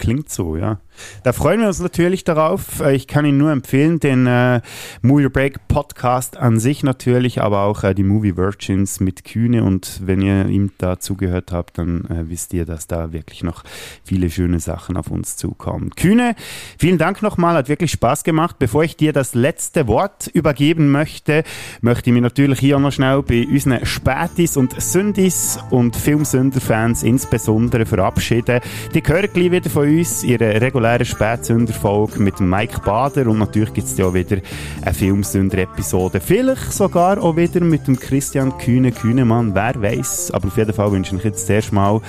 klingt 0.00 0.30
so, 0.30 0.56
ja. 0.56 0.80
Da 1.22 1.32
freuen 1.32 1.60
wir 1.60 1.68
uns 1.68 1.78
natürlich 1.78 2.24
darauf. 2.24 2.80
Äh, 2.80 2.96
Ich 2.96 3.06
kann 3.06 3.24
Ihnen 3.24 3.38
nur 3.38 3.52
empfehlen, 3.52 4.00
den 4.00 4.26
äh, 4.26 4.62
Movie 5.00 5.28
Break 5.28 5.68
Podcast 5.68 6.36
an 6.36 6.58
sich 6.58 6.82
natürlich, 6.82 7.40
aber 7.40 7.60
auch 7.60 7.84
äh, 7.84 7.94
die 7.94 8.02
Movie 8.02 8.36
Virgins 8.36 8.98
mit 8.98 9.22
Kühne. 9.22 9.62
Und 9.62 10.00
wenn 10.04 10.20
ihr 10.20 10.46
ihm 10.46 10.72
da 10.78 10.98
zugehört 10.98 11.52
habt, 11.52 11.78
dann 11.78 12.06
äh, 12.06 12.28
wisst 12.28 12.52
ihr, 12.52 12.64
dass 12.64 12.88
da 12.88 13.12
wirklich 13.12 13.44
noch 13.44 13.62
viele 14.02 14.28
schöne 14.28 14.58
Sachen 14.58 14.96
auf 14.96 15.08
uns 15.08 15.36
zukommen. 15.36 15.90
Kühne, 15.90 16.34
vielen 16.80 16.98
Dank 16.98 17.22
nochmal, 17.22 17.54
hat 17.54 17.68
wirklich 17.68 17.92
Spaß 17.92 18.24
gemacht. 18.24 18.56
Bevor 18.58 18.82
ich 18.82 18.96
dir 18.96 19.12
das 19.12 19.34
letzte 19.34 19.86
Wort 19.86 20.26
übergeben 20.26 20.90
möchte, 20.90 21.44
möchte 21.80 22.10
ich 22.10 22.14
mich 22.14 22.22
natürlich 22.22 22.58
hier 22.58 22.80
noch 22.80 22.90
schnell 22.90 23.22
bei 23.22 23.46
unseren 23.46 23.86
Spätis 23.86 24.56
und 24.56 24.80
Sündis 24.82 25.60
und 25.70 25.94
Filmsünder-Fans 25.94 27.04
insbesondere 27.04 27.86
verabschieden 27.86 28.47
Episode. 28.48 28.60
Die 28.94 29.02
hören 29.02 29.28
gleich 29.32 29.50
wieder 29.50 29.70
von 29.70 29.88
uns, 29.88 30.24
ihre 30.24 30.60
reguläre 30.60 31.04
Spätsünderfolge 31.04 32.20
mit 32.20 32.40
Mike 32.40 32.80
Bader 32.84 33.26
und 33.26 33.38
natürlich 33.38 33.72
gibt 33.72 33.86
es 33.86 33.96
ja 33.96 34.06
auch 34.06 34.14
wieder 34.14 34.38
eine 34.82 34.94
Filmsünder-Episode. 34.94 36.20
Vielleicht 36.20 36.72
sogar 36.72 37.22
auch 37.22 37.36
wieder 37.36 37.60
mit 37.60 37.86
dem 37.86 37.98
Christian 37.98 38.56
Kühne 38.58 38.92
Kühnemann, 38.92 39.54
wer 39.54 39.80
weiß. 39.80 40.30
Aber 40.32 40.48
auf 40.48 40.56
jeden 40.56 40.72
Fall 40.72 40.92
wünsche 40.92 41.16
ich 41.16 41.24
jetzt 41.24 41.46
zuerst 41.46 41.72
mal 41.72 42.00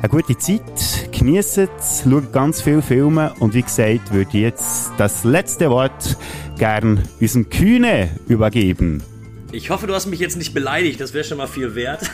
eine 0.00 0.08
gute 0.08 0.36
Zeit, 0.36 0.62
genießt 1.12 1.58
es, 1.58 2.02
schaut 2.04 2.32
ganz 2.32 2.60
viele 2.60 2.82
Filme 2.82 3.32
und 3.38 3.54
wie 3.54 3.62
gesagt, 3.62 4.12
würde 4.12 4.30
ich 4.34 4.42
jetzt 4.42 4.92
das 4.98 5.24
letzte 5.24 5.70
Wort 5.70 6.18
gern 6.58 7.02
unserem 7.20 7.48
Kühne 7.48 8.10
übergeben. 8.28 9.02
Ich 9.54 9.70
hoffe, 9.70 9.86
du 9.86 9.94
hast 9.94 10.06
mich 10.06 10.18
jetzt 10.18 10.36
nicht 10.36 10.52
beleidigt, 10.52 11.00
das 11.00 11.14
wäre 11.14 11.22
schon 11.22 11.38
mal 11.38 11.46
viel 11.46 11.76
wert. 11.76 12.02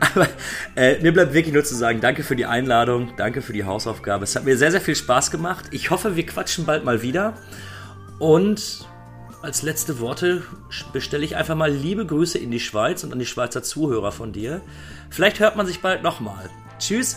Aber 0.00 0.28
äh, 0.76 1.00
mir 1.00 1.12
bleibt 1.12 1.32
wirklich 1.32 1.54
nur 1.54 1.64
zu 1.64 1.74
sagen, 1.74 2.02
danke 2.02 2.22
für 2.22 2.36
die 2.36 2.44
Einladung, 2.44 3.14
danke 3.16 3.40
für 3.40 3.54
die 3.54 3.64
Hausaufgabe. 3.64 4.24
Es 4.24 4.36
hat 4.36 4.44
mir 4.44 4.58
sehr, 4.58 4.70
sehr 4.70 4.82
viel 4.82 4.94
Spaß 4.94 5.30
gemacht. 5.30 5.64
Ich 5.70 5.90
hoffe, 5.90 6.16
wir 6.16 6.26
quatschen 6.26 6.66
bald 6.66 6.84
mal 6.84 7.00
wieder. 7.00 7.32
Und 8.18 8.86
als 9.40 9.62
letzte 9.62 10.00
Worte 10.00 10.42
bestelle 10.92 11.24
ich 11.24 11.34
einfach 11.34 11.54
mal 11.54 11.72
liebe 11.72 12.04
Grüße 12.04 12.36
in 12.36 12.50
die 12.50 12.60
Schweiz 12.60 13.02
und 13.02 13.10
an 13.10 13.18
die 13.18 13.26
Schweizer 13.26 13.62
Zuhörer 13.62 14.12
von 14.12 14.34
dir. 14.34 14.60
Vielleicht 15.08 15.40
hört 15.40 15.56
man 15.56 15.66
sich 15.66 15.80
bald 15.80 16.02
nochmal. 16.02 16.50
Tschüss. 16.78 17.16